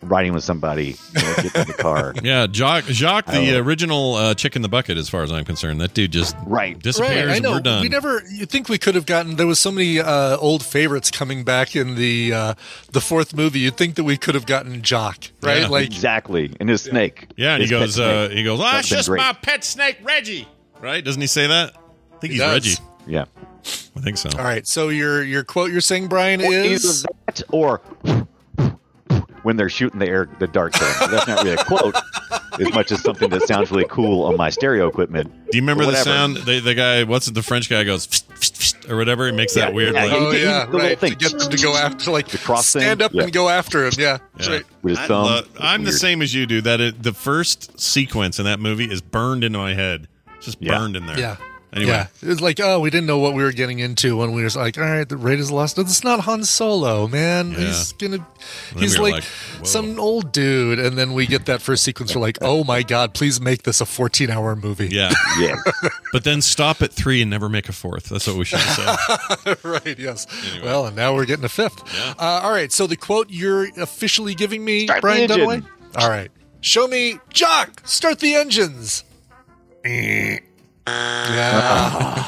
riding 0.01 0.33
with 0.33 0.43
somebody, 0.43 0.97
you 1.15 1.21
know, 1.21 1.33
get 1.41 1.55
in 1.55 1.67
the 1.67 1.73
car. 1.77 2.13
yeah. 2.23 2.45
Jock, 2.47 2.85
Jock 2.85 3.25
the 3.25 3.55
Oh. 3.55 3.59
original 3.59 4.13
uh, 4.15 4.33
chick 4.35 4.55
in 4.55 4.61
the 4.61 4.69
bucket, 4.69 4.97
as 4.97 5.09
far 5.09 5.23
as 5.23 5.31
I'm 5.31 5.45
concerned. 5.45 5.81
That 5.81 5.93
dude 5.93 6.11
just 6.11 6.35
Right. 6.45 6.77
disappears. 6.77 7.09
Right, 7.25 7.27
I 7.29 7.35
and 7.35 7.43
know. 7.43 7.51
We're 7.53 7.59
done. 7.61 7.81
We 7.81 7.89
never. 7.89 8.21
You 8.31 8.45
think 8.45 8.69
we 8.69 8.77
could 8.77 8.93
have 8.95 9.05
gotten? 9.05 9.35
There 9.35 9.47
was 9.47 9.57
so 9.59 9.71
many 9.71 9.99
uh, 9.99 10.37
old 10.37 10.63
favorites 10.63 11.09
coming 11.09 11.43
back 11.43 11.75
in 11.75 11.95
the 11.95 12.33
uh, 12.33 12.53
the 12.91 13.01
fourth 13.01 13.33
movie. 13.35 13.59
You'd 13.59 13.77
think 13.77 13.95
that 13.95 14.03
we 14.03 14.17
could 14.17 14.35
have 14.35 14.45
gotten 14.45 14.81
Jock, 14.83 15.17
right? 15.41 15.61
Yeah. 15.61 15.67
Like, 15.67 15.85
exactly, 15.87 16.55
and 16.59 16.69
his 16.69 16.83
snake. 16.83 17.27
yeah, 17.35 17.53
and 17.55 17.63
he 17.63 17.69
goes. 17.69 17.97
Uh, 17.99 18.27
snake. 18.27 18.37
he 18.37 18.43
goes. 18.43 18.59
Ah, 18.59 18.73
That's 18.73 18.87
just 18.89 19.09
great. 19.09 19.17
my 19.17 19.33
pet 19.33 19.63
snake, 19.63 19.97
Reggie. 20.03 20.47
Right? 20.81 21.03
Doesn't 21.03 21.21
he 21.21 21.27
say 21.27 21.47
that? 21.47 21.73
I 22.13 22.17
think 22.19 22.33
He 22.33 22.39
he's 22.39 22.39
does. 22.39 22.53
Reggie. 22.53 22.77
Yeah. 23.07 23.25
I 23.97 24.01
think 24.01 24.17
so. 24.17 24.29
all 24.37 24.43
right. 24.43 24.67
So 24.67 24.89
your 24.89 25.23
your 25.23 25.43
quote 25.43 25.71
you're 25.71 25.81
saying, 25.81 26.07
Brian, 26.07 26.41
Or 26.41 26.53
is 26.53 27.03
that 27.27 27.41
or 27.49 27.81
when 29.45 29.57
they're 29.57 29.69
shooting 29.69 29.99
the 29.99 30.07
air 30.07 30.27
the 30.39 30.47
darts 30.47 30.81
in. 30.81 31.11
That's 31.11 31.27
not 31.27 31.43
really 31.43 31.55
a 31.55 31.63
quote 31.63 31.95
as 32.59 32.73
much 32.73 32.91
as 32.91 33.01
something 33.01 33.29
that 33.29 33.43
sounds 33.43 33.69
really 33.71 33.85
cool 33.89 34.23
on 34.25 34.35
my 34.37 34.49
stereo 34.49 34.87
equipment. 34.87 35.31
Do 35.51 35.57
you 35.57 35.61
remember 35.61 35.85
the 35.85 35.95
sound? 35.95 36.37
The, 36.37 36.59
the 36.59 36.73
guy, 36.73 37.03
what's 37.03 37.27
it? 37.27 37.35
The 37.35 37.43
French 37.43 37.69
guy 37.69 37.83
goes 37.83 38.07
or 38.89 38.97
whatever. 38.97 39.27
He 39.27 39.31
makes 39.33 39.53
that 39.53 39.73
weird. 39.73 39.93
yeah, 39.93 40.03
like, 40.05 40.11
oh 40.13 40.31
yeah, 40.31 40.65
the 40.65 40.71
little 40.71 40.79
right. 40.79 40.89
To 40.89 40.95
thing. 40.95 41.13
get 41.13 41.37
them 41.37 41.49
to 41.51 41.57
go 41.57 41.75
after, 41.75 42.11
like 42.11 42.27
The 42.27 42.37
cross 42.39 42.73
thing? 42.73 42.81
stand 42.81 43.01
up 43.03 43.13
Yeah. 43.13 43.23
and 43.23 43.31
go 43.31 43.47
after 43.49 43.85
him. 43.85 43.93
Yeah, 43.97 44.17
Yeah. 44.39 44.49
right. 44.49 44.63
With 44.81 44.91
his 44.91 44.99
I 44.99 45.07
thumb. 45.07 45.25
love- 45.25 45.45
It's 45.51 45.57
I'm 45.59 45.83
the 45.83 45.91
same 45.91 46.21
as 46.23 46.33
you, 46.33 46.45
dude. 46.47 46.63
That 46.63 46.81
it, 46.81 47.03
the 47.03 47.13
first 47.13 47.79
sequence 47.79 48.39
in 48.39 48.45
that 48.45 48.59
movie 48.59 48.85
is 48.91 49.01
burned 49.01 49.43
into 49.43 49.59
my 49.59 49.73
head. 49.75 50.07
It's 50.37 50.45
just 50.45 50.57
Yeah. 50.59 50.77
burned 50.77 50.95
in 50.95 51.05
there. 51.05 51.19
Yeah. 51.19 51.35
Anyway, 51.75 51.91
Yeah, 51.91 52.07
it 52.21 52.27
was 52.27 52.39
like, 52.39 52.59
oh, 52.61 52.79
we 52.79 52.89
didn't 52.89 53.05
know 53.05 53.17
what 53.17 53.33
we 53.33 53.43
were 53.43 53.51
getting 53.51 53.79
into 53.79 54.15
when 54.17 54.31
we 54.31 54.43
were 54.43 54.49
like, 54.55 54.77
all 54.77 54.83
right, 54.85 55.07
the 55.07 55.17
Raiders 55.17 55.51
lost. 55.51 55.77
It's 55.77 56.05
not 56.05 56.21
Han 56.21 56.45
Solo, 56.45 57.07
man. 57.07 57.51
Yeah. 57.51 57.57
He's 57.57 57.91
gonna, 57.93 58.25
he's 58.77 58.97
we 58.97 59.11
like, 59.11 59.13
like, 59.57 59.65
some 59.65 59.99
old 59.99 60.31
dude, 60.31 60.79
and 60.79 60.97
then 60.97 61.13
we 61.13 61.27
get 61.27 61.47
that 61.47 61.61
first 61.61 61.83
sequence. 61.83 62.15
We're 62.15 62.21
like, 62.21 62.37
oh 62.41 62.63
my 62.63 62.81
god, 62.81 63.13
please 63.13 63.41
make 63.41 63.63
this 63.63 63.81
a 63.81 63.85
14 63.85 64.29
hour 64.29 64.55
movie. 64.55 64.87
yeah. 64.87 65.11
Yeah. 65.37 65.55
but 66.13 66.23
then 66.23 66.41
stop 66.41 66.81
at 66.81 66.93
three 66.93 67.21
and 67.21 67.29
never 67.29 67.49
make 67.49 67.67
a 67.67 67.73
fourth. 67.73 68.05
That's 68.05 68.25
what 68.25 68.37
we 68.37 68.45
should 68.45 68.59
have 68.59 69.37
said. 69.43 69.57
right. 69.65 69.99
Yes. 69.99 70.27
Well, 70.63 70.85
and 70.85 70.95
now 70.95 71.13
we're 71.13 71.25
getting 71.25 71.43
a 71.43 71.49
fifth. 71.49 71.83
Yeah. 71.93 72.13
Uh, 72.17 72.41
all 72.43 72.51
right. 72.51 72.71
So 72.71 72.87
the 72.87 72.95
quote 72.95 73.29
you're 73.29 73.67
officially 73.81 74.33
giving 74.33 74.63
me, 74.63 74.85
Start 74.85 75.01
Brian. 75.01 75.29
Dunaway. 75.29 75.65
All 75.97 76.09
right. 76.09 76.31
Show 76.61 76.87
me, 76.87 77.19
Jock. 77.33 77.81
Start 77.85 78.19
the 78.19 78.33
engines. 78.35 79.03
Yeah. 80.87 82.23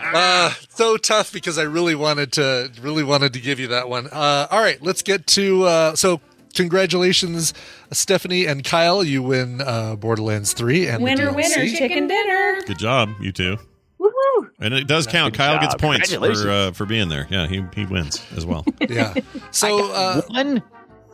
uh, 0.14 0.50
so 0.68 0.96
tough 0.96 1.32
because 1.32 1.58
I 1.58 1.62
really 1.62 1.94
wanted 1.94 2.32
to 2.32 2.70
really 2.80 3.02
wanted 3.04 3.32
to 3.34 3.40
give 3.40 3.58
you 3.58 3.68
that 3.68 3.88
one. 3.88 4.06
Uh, 4.06 4.46
all 4.50 4.60
right, 4.60 4.80
let's 4.82 5.02
get 5.02 5.26
to 5.28 5.64
uh, 5.64 5.96
so 5.96 6.20
congratulations, 6.54 7.52
Stephanie 7.92 8.46
and 8.46 8.64
Kyle. 8.64 9.02
You 9.02 9.22
win 9.22 9.60
uh, 9.60 9.96
Borderlands 9.96 10.52
Three 10.52 10.86
and 10.86 11.02
Winner, 11.02 11.30
DLC. 11.30 11.34
winner, 11.36 11.66
chicken 11.76 12.06
dinner. 12.06 12.62
Good 12.66 12.78
job, 12.78 13.10
you 13.20 13.32
two. 13.32 13.56
Woohoo! 14.00 14.50
And 14.60 14.74
it 14.74 14.86
does 14.86 15.06
count. 15.06 15.34
Kyle 15.34 15.54
job. 15.54 15.62
gets 15.62 15.74
points 15.74 16.14
for 16.14 16.50
uh, 16.50 16.70
for 16.72 16.86
being 16.86 17.08
there. 17.08 17.26
Yeah, 17.30 17.46
he 17.48 17.64
he 17.74 17.86
wins 17.86 18.24
as 18.36 18.46
well. 18.46 18.64
Yeah. 18.88 19.14
So 19.50 19.92
uh, 19.92 20.22
One. 20.28 20.62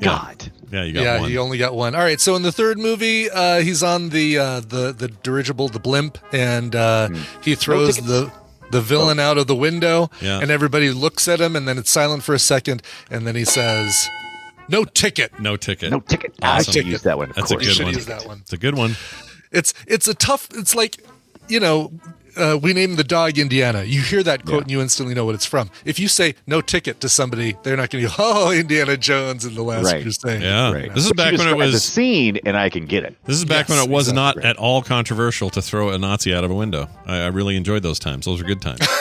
God. 0.00 0.50
Yeah, 0.72 0.84
you 0.84 0.92
got 0.92 1.00
one. 1.00 1.04
yeah, 1.04 1.20
one. 1.20 1.30
he 1.30 1.38
only 1.38 1.58
got 1.58 1.74
one. 1.74 1.94
All 1.94 2.00
right, 2.00 2.20
so 2.20 2.36
in 2.36 2.42
the 2.42 2.52
third 2.52 2.78
movie, 2.78 3.28
uh, 3.30 3.60
he's 3.60 3.82
on 3.82 4.10
the 4.10 4.38
uh, 4.38 4.60
the 4.60 4.92
the 4.92 5.08
dirigible, 5.08 5.68
the 5.68 5.80
blimp, 5.80 6.18
and 6.32 6.74
uh, 6.76 7.08
he 7.42 7.54
throws 7.56 7.96
the 7.96 8.30
the 8.70 8.80
villain 8.80 9.18
out 9.18 9.36
of 9.36 9.48
the 9.48 9.54
window, 9.56 10.08
Yeah. 10.20 10.38
and 10.40 10.50
everybody 10.50 10.90
looks 10.90 11.26
at 11.26 11.40
him, 11.40 11.56
and 11.56 11.66
then 11.66 11.76
it's 11.76 11.90
silent 11.90 12.22
for 12.22 12.34
a 12.34 12.38
second, 12.38 12.82
and 13.10 13.26
then 13.26 13.34
he 13.34 13.44
says, 13.44 14.08
"No 14.68 14.84
ticket." 14.84 15.38
no 15.40 15.56
ticket. 15.56 15.90
No 15.90 15.98
ticket. 16.00 16.34
I 16.40 16.58
Awesome. 16.58 16.72
should 16.72 16.86
use 16.86 17.02
that 17.02 17.18
one. 17.18 17.30
Of 17.30 17.36
That's 17.36 17.50
a 17.50 17.56
good 17.56 17.64
should 17.66 17.84
one. 17.86 17.94
use 17.94 18.06
that 18.06 18.26
one. 18.26 18.38
It's 18.42 18.52
a 18.52 18.56
good 18.58 18.76
one. 18.76 18.96
It's 19.50 19.74
it's 19.88 20.06
a 20.06 20.14
tough. 20.14 20.46
It's 20.54 20.74
like 20.76 21.02
you 21.48 21.58
know. 21.58 21.92
Uh, 22.36 22.58
we 22.62 22.72
named 22.72 22.96
the 22.96 23.04
dog 23.04 23.38
Indiana. 23.38 23.82
You 23.84 24.00
hear 24.02 24.22
that 24.22 24.44
quote 24.44 24.62
and 24.62 24.70
you 24.70 24.80
instantly 24.80 25.14
know 25.14 25.24
what 25.24 25.34
it's 25.34 25.46
from. 25.46 25.70
If 25.84 25.98
you 25.98 26.08
say 26.08 26.34
no 26.46 26.60
ticket 26.60 27.00
to 27.00 27.08
somebody, 27.08 27.56
they're 27.62 27.76
not 27.76 27.90
going 27.90 28.04
to 28.04 28.08
go, 28.08 28.14
oh, 28.18 28.52
Indiana 28.52 28.96
Jones 28.96 29.44
in 29.44 29.54
the 29.54 29.62
Last 29.62 29.84
Right. 29.84 30.02
Crusade. 30.02 30.42
Yeah. 30.42 30.72
Right. 30.72 30.94
This 30.94 31.04
is 31.04 31.10
But 31.10 31.16
back 31.16 31.32
when 31.32 31.34
it 31.34 31.44
describe 31.44 31.58
the 31.68 31.72
was. 31.72 31.84
scene, 31.84 32.38
and 32.44 32.56
I 32.56 32.68
can 32.68 32.86
get 32.86 33.04
it. 33.04 33.16
This 33.24 33.36
is 33.36 33.44
back 33.44 33.68
Yes, 33.68 33.78
when 33.78 33.78
it 33.88 33.90
was 33.90 34.08
exactly 34.08 34.14
not 34.22 34.36
right. 34.36 34.46
at 34.46 34.56
all 34.56 34.82
controversial 34.82 35.50
to 35.50 35.62
throw 35.62 35.90
a 35.90 35.98
Nazi 35.98 36.34
out 36.34 36.44
of 36.44 36.50
a 36.50 36.54
window. 36.54 36.88
I, 37.06 37.18
I 37.22 37.26
really 37.28 37.56
enjoyed 37.56 37.82
those 37.82 37.98
times. 37.98 38.26
Those 38.26 38.40
were 38.42 38.46
good 38.48 38.62
times. 38.62 38.80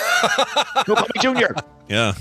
No, 0.88 0.96
call 0.96 1.04
me 1.16 1.22
Junior. 1.22 1.56
Yeah. 1.88 2.14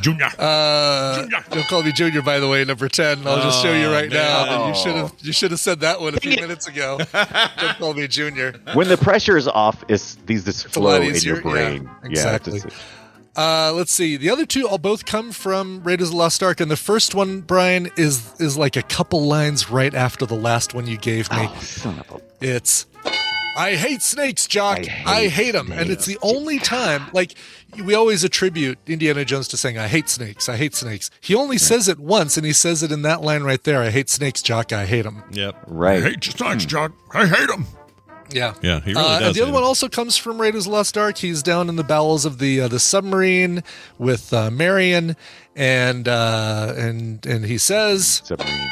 Junior. 0.00 0.28
Uh, 0.38 1.26
don't 1.50 1.66
call 1.68 1.82
me 1.82 1.92
Junior, 1.92 2.22
by 2.22 2.40
the 2.40 2.48
way, 2.48 2.64
number 2.64 2.88
ten. 2.88 3.26
I'll 3.26 3.40
just 3.42 3.62
show 3.62 3.72
you 3.72 3.86
Oh, 3.86 3.92
right 3.92 4.10
now. 4.10 4.44
man. 4.46 4.68
You 4.68 4.74
should 4.74 4.94
have 4.96 5.12
you 5.20 5.32
should 5.32 5.50
have 5.52 5.60
said 5.60 5.80
that 5.80 6.00
one 6.00 6.14
a 6.14 6.20
few 6.20 6.32
minutes 6.36 6.66
ago. 6.66 6.98
don't 7.12 7.78
call 7.78 7.94
me 7.94 8.08
Junior. 8.08 8.54
when 8.74 8.88
the 8.88 8.96
pressure 8.96 9.36
is 9.36 9.46
off, 9.48 9.84
it's 10.14 10.26
these 10.26 10.44
just 10.44 10.66
a 10.66 10.68
flow 10.70 10.90
lot 10.98 11.02
in 11.02 11.14
your 11.16 11.40
brain. 11.42 11.84
yeah, 12.02 12.08
exactly. 12.08 12.60
just- 12.60 12.74
Uh, 13.36 13.72
let's 13.74 13.90
see. 13.92 14.16
The 14.16 14.30
other 14.30 14.46
two 14.46 14.68
all 14.68 14.78
both 14.78 15.06
come 15.06 15.32
from 15.32 15.82
Raiders 15.82 16.08
of 16.08 16.12
the 16.12 16.18
Lost 16.18 16.40
Ark, 16.42 16.60
and 16.60 16.70
the 16.70 16.76
first 16.76 17.16
one, 17.16 17.40
Brian, 17.40 17.90
is 17.96 18.32
is 18.38 18.56
like 18.56 18.76
a 18.76 18.82
couple 18.82 19.22
lines 19.26 19.68
right 19.70 19.92
after 19.92 20.24
the 20.24 20.36
last 20.36 20.72
one 20.72 20.86
you 20.86 20.96
gave 20.96 21.28
me. 21.32 21.48
oh, 21.50 21.58
son 21.60 21.98
of 21.98 22.10
a. 22.12 22.20
It's 22.40 22.86
I 23.56 23.74
hate 23.74 24.02
snakes, 24.02 24.46
Jock. 24.46 24.78
I 24.78 25.02
I 25.06 25.20
hate 25.22 25.28
hate, 25.30 25.52
them. 25.52 25.72
And 25.72 25.90
it's 25.90 26.06
the 26.06 26.18
only 26.22 26.58
time, 26.60 27.06
like, 27.12 27.34
we 27.84 27.94
always 27.94 28.22
attribute 28.24 28.78
Indiana 28.86 29.24
Jones 29.24 29.46
to 29.48 29.56
saying, 29.56 29.78
I 29.78 29.86
hate 29.88 30.08
snakes. 30.08 30.48
I 30.48 30.56
hate 30.56 30.74
snakes. 30.74 31.08
He 31.20 31.34
only 31.36 31.58
says 31.58 31.88
it 31.88 31.98
once, 32.00 32.36
and 32.36 32.44
he 32.44 32.52
says 32.52 32.82
it 32.82 32.90
in 32.92 33.02
that 33.02 33.20
line 33.22 33.42
right 33.44 33.62
there 33.62 33.80
I 33.82 33.90
hate 33.90 34.10
snakes, 34.10 34.42
Jock. 34.42 34.72
I 34.72 34.86
hate 34.86 35.02
them. 35.02 35.22
Yep. 35.32 35.56
Right. 35.68 36.02
I 36.02 36.08
hate 36.10 36.24
snakes, 36.24 36.66
Jock. 36.66 36.92
I 37.12 37.26
hate 37.26 37.48
them. 37.48 37.66
Yeah. 38.32 38.54
Yeah, 38.62 38.80
he 38.80 38.92
really 38.92 39.04
Uh, 39.04 39.18
does. 39.18 39.26
and 39.28 39.34
the 39.36 39.42
other 39.42 39.52
one 39.52 39.62
also 39.62 39.88
comes 39.88 40.16
from 40.16 40.40
Raiders 40.40 40.66
of 40.66 40.70
the 40.72 40.76
Lost 40.76 40.96
Ark. 40.98 41.18
He's 41.18 41.42
down 41.42 41.68
in 41.68 41.76
the 41.76 41.84
bowels 41.84 42.24
of 42.24 42.38
the 42.38 42.62
uh, 42.62 42.68
the 42.68 42.80
submarine 42.80 43.62
with 43.98 44.32
uh, 44.32 44.50
Marion, 44.50 45.16
and 45.54 46.08
uh, 46.08 46.72
and 46.76 47.24
and 47.26 47.44
he 47.44 47.58
says, 47.58 48.22
Submarine. 48.24 48.68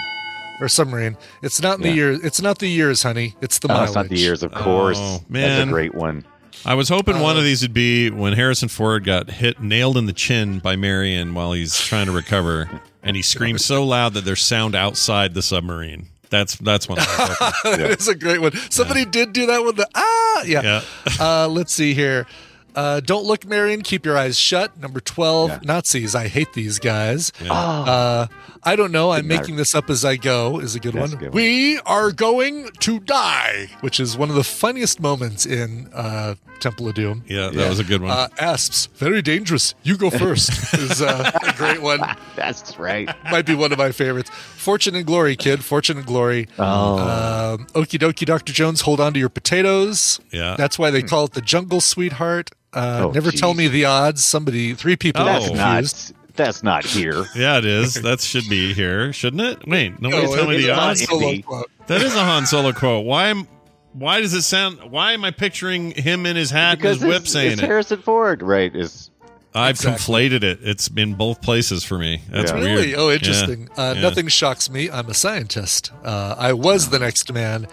or 0.61 0.69
submarine. 0.69 1.17
It's 1.43 1.61
not 1.61 1.79
Yeah. 1.81 1.89
the 1.91 1.93
years. 1.97 2.21
It's 2.25 2.41
not 2.43 2.59
the 2.59 2.69
years, 2.69 3.03
honey. 3.03 3.35
It's 3.41 3.59
the 3.59 3.69
Oh, 3.69 3.75
mileage. 3.75 3.89
it's 3.89 3.95
not 3.97 4.09
the 4.09 4.19
years, 4.19 4.43
of 4.43 4.53
course. 4.53 4.99
Oh, 5.01 5.13
That's 5.19 5.31
man. 5.31 5.69
a 5.69 5.73
great 5.73 5.95
one. 5.95 6.25
I 6.65 6.75
was 6.75 6.89
hoping 6.89 7.19
one 7.21 7.37
Uh, 7.37 7.41
of 7.41 7.45
these 7.45 7.63
would 7.63 7.75
be 7.75 8.09
when 8.11 8.35
Harrison 8.35 8.69
Ford 8.69 9.05
got 9.05 9.31
hit, 9.31 9.61
nailed 9.61 9.97
in 9.97 10.07
the 10.07 10.13
chin 10.13 10.61
by 10.61 10.77
Marion 10.77 11.35
while 11.35 11.53
he's 11.53 11.77
trying 11.77 12.07
to 12.07 12.13
recover, 12.13 12.71
and 13.03 13.17
he 13.17 13.23
screams 13.23 13.65
so 13.65 13.85
loud 13.85 14.15
that 14.15 14.25
there's 14.25 14.43
sound 14.43 14.77
outside 14.77 15.35
the 15.35 15.43
submarine. 15.43 16.07
That's 16.33 16.57
that's 16.57 16.89
one. 16.89 16.99
I 16.99 17.03
was 17.03 17.37
hoping. 17.63 17.81
that 17.81 18.01
is 18.01 18.09
a 18.09 18.15
great 18.15 18.41
one. 18.41 18.53
Somebody 18.71 19.05
did 19.05 19.35
do 19.35 19.45
that 19.47 19.63
with 19.63 19.77
the 19.77 19.87
ah, 19.95 20.43
yeah. 20.45 20.63
Yeah. 20.63 20.83
uh, 21.21 21.47
let's 21.47 21.75
see 21.75 21.93
here. 21.93 22.27
Uh, 22.75 23.01
don't 23.01 23.25
look, 23.25 23.45
Marion. 23.47 23.83
Keep 23.83 24.07
your 24.07 24.17
eyes 24.17 24.39
shut. 24.39 24.79
Number 24.81 25.01
twelve, 25.01 25.51
Yeah. 25.51 25.59
Nazis. 25.63 26.15
I 26.15 26.29
hate 26.29 26.53
these 26.55 26.79
guys. 26.79 27.33
Oh, 27.43 27.47
Uh, 27.53 28.27
I 28.65 28.77
don't 28.77 28.93
know. 28.93 29.11
I'm 29.11 29.27
Didn't 29.29 29.41
making 29.41 29.57
this 29.57 29.75
up 29.75 29.91
as 29.91 30.05
I 30.05 30.17
go. 30.17 30.59
Is 30.61 30.75
a 30.75 30.81
good 30.81 30.95
one. 30.95 31.13
a 31.13 31.17
good 31.17 31.29
one. 31.29 31.33
We 31.35 31.79
are 31.81 32.13
going 32.13 32.69
to 32.81 32.99
die, 33.01 33.69
which 33.81 33.99
is 34.01 34.17
one 34.17 34.31
of 34.31 34.37
the 34.37 34.45
funniest 34.45 35.01
moments 35.01 35.45
in 35.47 35.91
uh, 35.93 36.37
Temple 36.61 36.89
of 36.89 36.95
Doom. 36.95 37.25
Yeah, 37.27 37.47
that 37.49 37.55
Yeah. 37.55 37.69
was 37.69 37.79
a 37.81 37.85
good 37.85 38.01
one. 38.03 38.11
Uh, 38.13 38.29
asps, 38.39 38.87
very 38.95 39.21
dangerous. 39.21 39.75
You 39.83 39.97
go 39.97 40.11
first. 40.11 40.51
is 40.75 41.03
uh, 41.03 41.31
a 41.47 41.53
great 41.55 41.83
one. 41.83 42.01
that's 42.37 42.79
right. 42.79 43.09
Might 43.31 43.47
be 43.47 43.55
one 43.55 43.73
of 43.73 43.79
my 43.79 43.91
favorites. 43.91 44.31
Fortune 44.31 44.95
and 44.95 45.05
glory, 45.05 45.35
kid. 45.37 45.65
Fortune 45.65 45.97
and 45.99 46.07
glory. 46.07 46.49
Oh, 46.59 46.99
Um, 46.99 47.67
Okie 47.75 47.99
dokie, 47.99 48.25
Dr. 48.25 48.53
Jones, 48.53 48.83
hold 48.83 49.01
on 49.01 49.13
to 49.13 49.19
your 49.19 49.29
potatoes. 49.29 50.21
Yeah. 50.31 50.55
That's 50.57 50.79
why 50.79 50.91
they 50.91 51.03
call 51.03 51.25
it 51.25 51.33
the 51.33 51.41
jungle 51.41 51.81
sweetheart. 51.81 52.51
Uh, 52.75 53.03
Oh, 53.05 53.11
never 53.11 53.31
tell 53.31 53.55
me 53.55 53.69
the 53.69 53.85
odds. 53.85 54.25
Somebody, 54.25 54.75
three 54.75 54.97
people 54.97 55.23
Oh. 55.23 55.27
that's 55.27 55.47
confused. 55.49 56.15
not. 56.15 56.37
That's 56.37 56.63
not 56.63 56.85
here. 56.87 57.25
yeah, 57.37 57.59
it 57.59 57.67
is. 57.67 57.95
That 57.95 58.21
should 58.23 58.49
be 58.49 58.73
here, 58.73 59.13
shouldn't 59.13 59.43
it? 59.43 59.69
Wait, 59.69 60.01
nobody 60.01 60.27
No, 60.27 60.35
tell 60.35 60.49
me 60.49 60.57
the 60.63 60.71
odds. 60.71 61.05
Solo 61.07 61.65
That 61.89 62.01
is 62.01 62.15
a 62.15 62.21
Han 62.25 62.47
Solo 62.47 62.73
quote. 62.73 63.05
Why 63.05 63.27
am? 63.29 63.47
Why 63.93 64.21
does 64.23 64.33
it 64.33 64.41
sound? 64.43 64.79
Why 64.91 65.13
am 65.13 65.23
I 65.25 65.31
picturing 65.33 65.91
him 65.91 66.25
in 66.25 66.35
his 66.37 66.51
hat 66.51 66.79
and 66.79 66.85
his 66.85 67.01
whip 67.05 67.29
saying 67.29 67.53
it's 67.53 67.63
it? 67.63 67.67
Harrison 67.67 68.01
Ford, 68.01 68.41
right? 68.43 68.75
Is 68.75 69.11
I've 69.55 69.73
Exactly. 69.77 70.31
conflated 70.31 70.43
it. 70.43 70.61
It's 70.63 70.89
in 70.97 71.13
both 71.13 71.43
places 71.43 71.85
for 71.85 71.99
me. 71.99 72.23
That's 72.31 72.51
Yeah. 72.51 72.57
weird. 72.59 72.67
Really? 72.79 72.95
Oh, 72.95 73.11
interesting. 73.11 73.69
Yeah. 73.77 73.83
Uh, 73.91 73.93
Yeah. 73.95 74.01
Nothing 74.01 74.29
shocks 74.29 74.71
me. 74.71 74.91
I'm 74.91 75.11
a 75.11 75.15
scientist. 75.15 75.91
Uh, 76.03 76.35
I 76.39 76.55
was 76.55 76.89
the 76.89 76.99
next 76.99 77.31
man. 77.31 77.67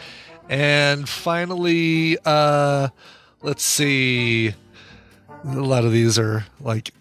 And 0.50 1.08
finally, 1.08 2.18
uh, 2.26 2.90
let's 3.42 3.64
see. 3.64 4.56
A 5.46 5.62
lot 5.62 5.86
of 5.86 5.92
these 5.92 6.20
are 6.20 6.46
like 6.60 6.92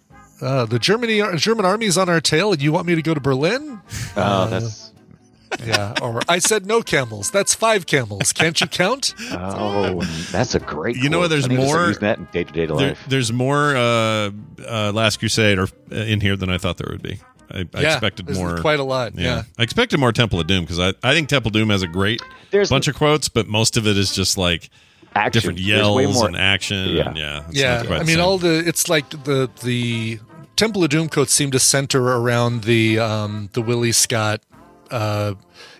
uh, 0.41 0.65
the 0.67 0.79
Germany 0.79 1.23
German 1.37 1.65
army's 1.65 1.99
on 1.99 2.09
our 2.09 2.21
tail, 2.21 2.53
and 2.53 2.63
you 2.63 2.73
want 2.73 2.87
me 2.87 2.95
to 2.95 3.03
go 3.03 3.15
to 3.15 3.21
Berlin? 3.21 3.81
oh, 4.17 4.47
that's 4.49 4.93
Yeah. 5.67 5.95
Or 6.01 6.21
I 6.29 6.39
said 6.39 6.67
no 6.67 6.83
camels. 6.83 7.31
That's 7.31 7.55
five 7.55 7.87
camels. 7.87 8.33
Can't 8.33 8.61
you 8.61 8.67
count? 8.69 9.15
oh, 9.33 10.03
that's 10.31 10.55
a 10.55 10.61
great. 10.61 10.97
You 10.97 11.09
know 11.09 11.27
there's 11.27 11.47
I 11.47 11.49
need 11.49 11.57
to 11.57 11.67
start 11.67 11.79
more- 11.81 11.87
using 11.89 12.01
that 12.03 12.19
in 12.19 12.25
day 12.33 12.45
to 12.45 12.53
day 12.53 12.67
There, 12.67 12.77
life. 12.77 13.05
there's 13.09 13.33
more 13.33 13.77
uh, 13.77 14.31
uh, 14.67 14.93
Last 14.95 15.19
Crusade 15.19 15.59
or 15.59 15.69
uh, 15.91 15.95
in 15.97 16.21
here 16.21 16.37
than 16.37 16.51
I 16.51 16.59
thought 16.59 16.77
there 16.77 16.89
would 16.91 17.03
be. 17.03 17.19
I, 17.51 17.61
I 17.75 17.81
yeah, 17.81 17.93
expected 17.93 18.29
more. 18.35 18.59
Quite 18.59 18.79
a 18.79 18.85
lot. 18.85 19.15
yeah. 19.15 19.23
Yeah. 19.37 19.43
I 19.59 19.63
expected 19.63 19.99
more 19.99 20.13
Temple 20.13 20.39
of 20.39 20.47
Doom 20.47 20.65
because 20.65 20.79
I, 20.79 20.93
I 21.03 21.15
think 21.15 21.29
Temple 21.31 21.49
of 21.49 21.55
Doom 21.55 21.71
has 21.71 21.83
a 21.83 21.89
great 21.89 22.21
There's- 22.51 22.69
bunch 22.69 22.87
of 22.89 22.95
quotes, 22.95 23.29
but 23.31 23.49
most 23.49 23.77
of 23.79 23.87
it 23.87 23.97
is 23.97 24.15
just 24.15 24.37
like 24.39 24.69
Action. 25.19 25.33
different 25.33 25.59
There's 25.59 25.89
way 25.97 26.03
yells 26.05 26.15
more- 26.15 26.27
and 26.29 26.37
action. 26.37 26.89
Yeah. 26.97 27.09
and 27.09 27.17
yeah, 27.17 27.45
yeah 27.51 27.83
i 27.91 27.99
mean 27.99 28.07
same. 28.17 28.21
all 28.21 28.39
the 28.39 28.63
it's 28.67 28.89
like 28.89 29.09
the 29.11 29.51
the 29.63 30.19
temple 30.57 30.83
of 30.85 30.91
doom 30.91 31.09
quotes 31.09 31.33
seem 31.33 31.51
to 31.53 31.59
center 31.59 32.03
around 32.03 32.63
the 32.65 32.99
um 32.99 33.49
the 33.53 33.63
willie 33.63 33.93
scott 33.93 34.41
uh 34.91 35.35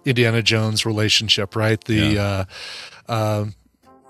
indiana 0.05 0.43
jones 0.43 0.85
relationship 0.87 1.57
right 1.57 1.83
the 1.85 1.95
Yeah. 1.95 2.45
uh 3.09 3.13
um 3.43 3.55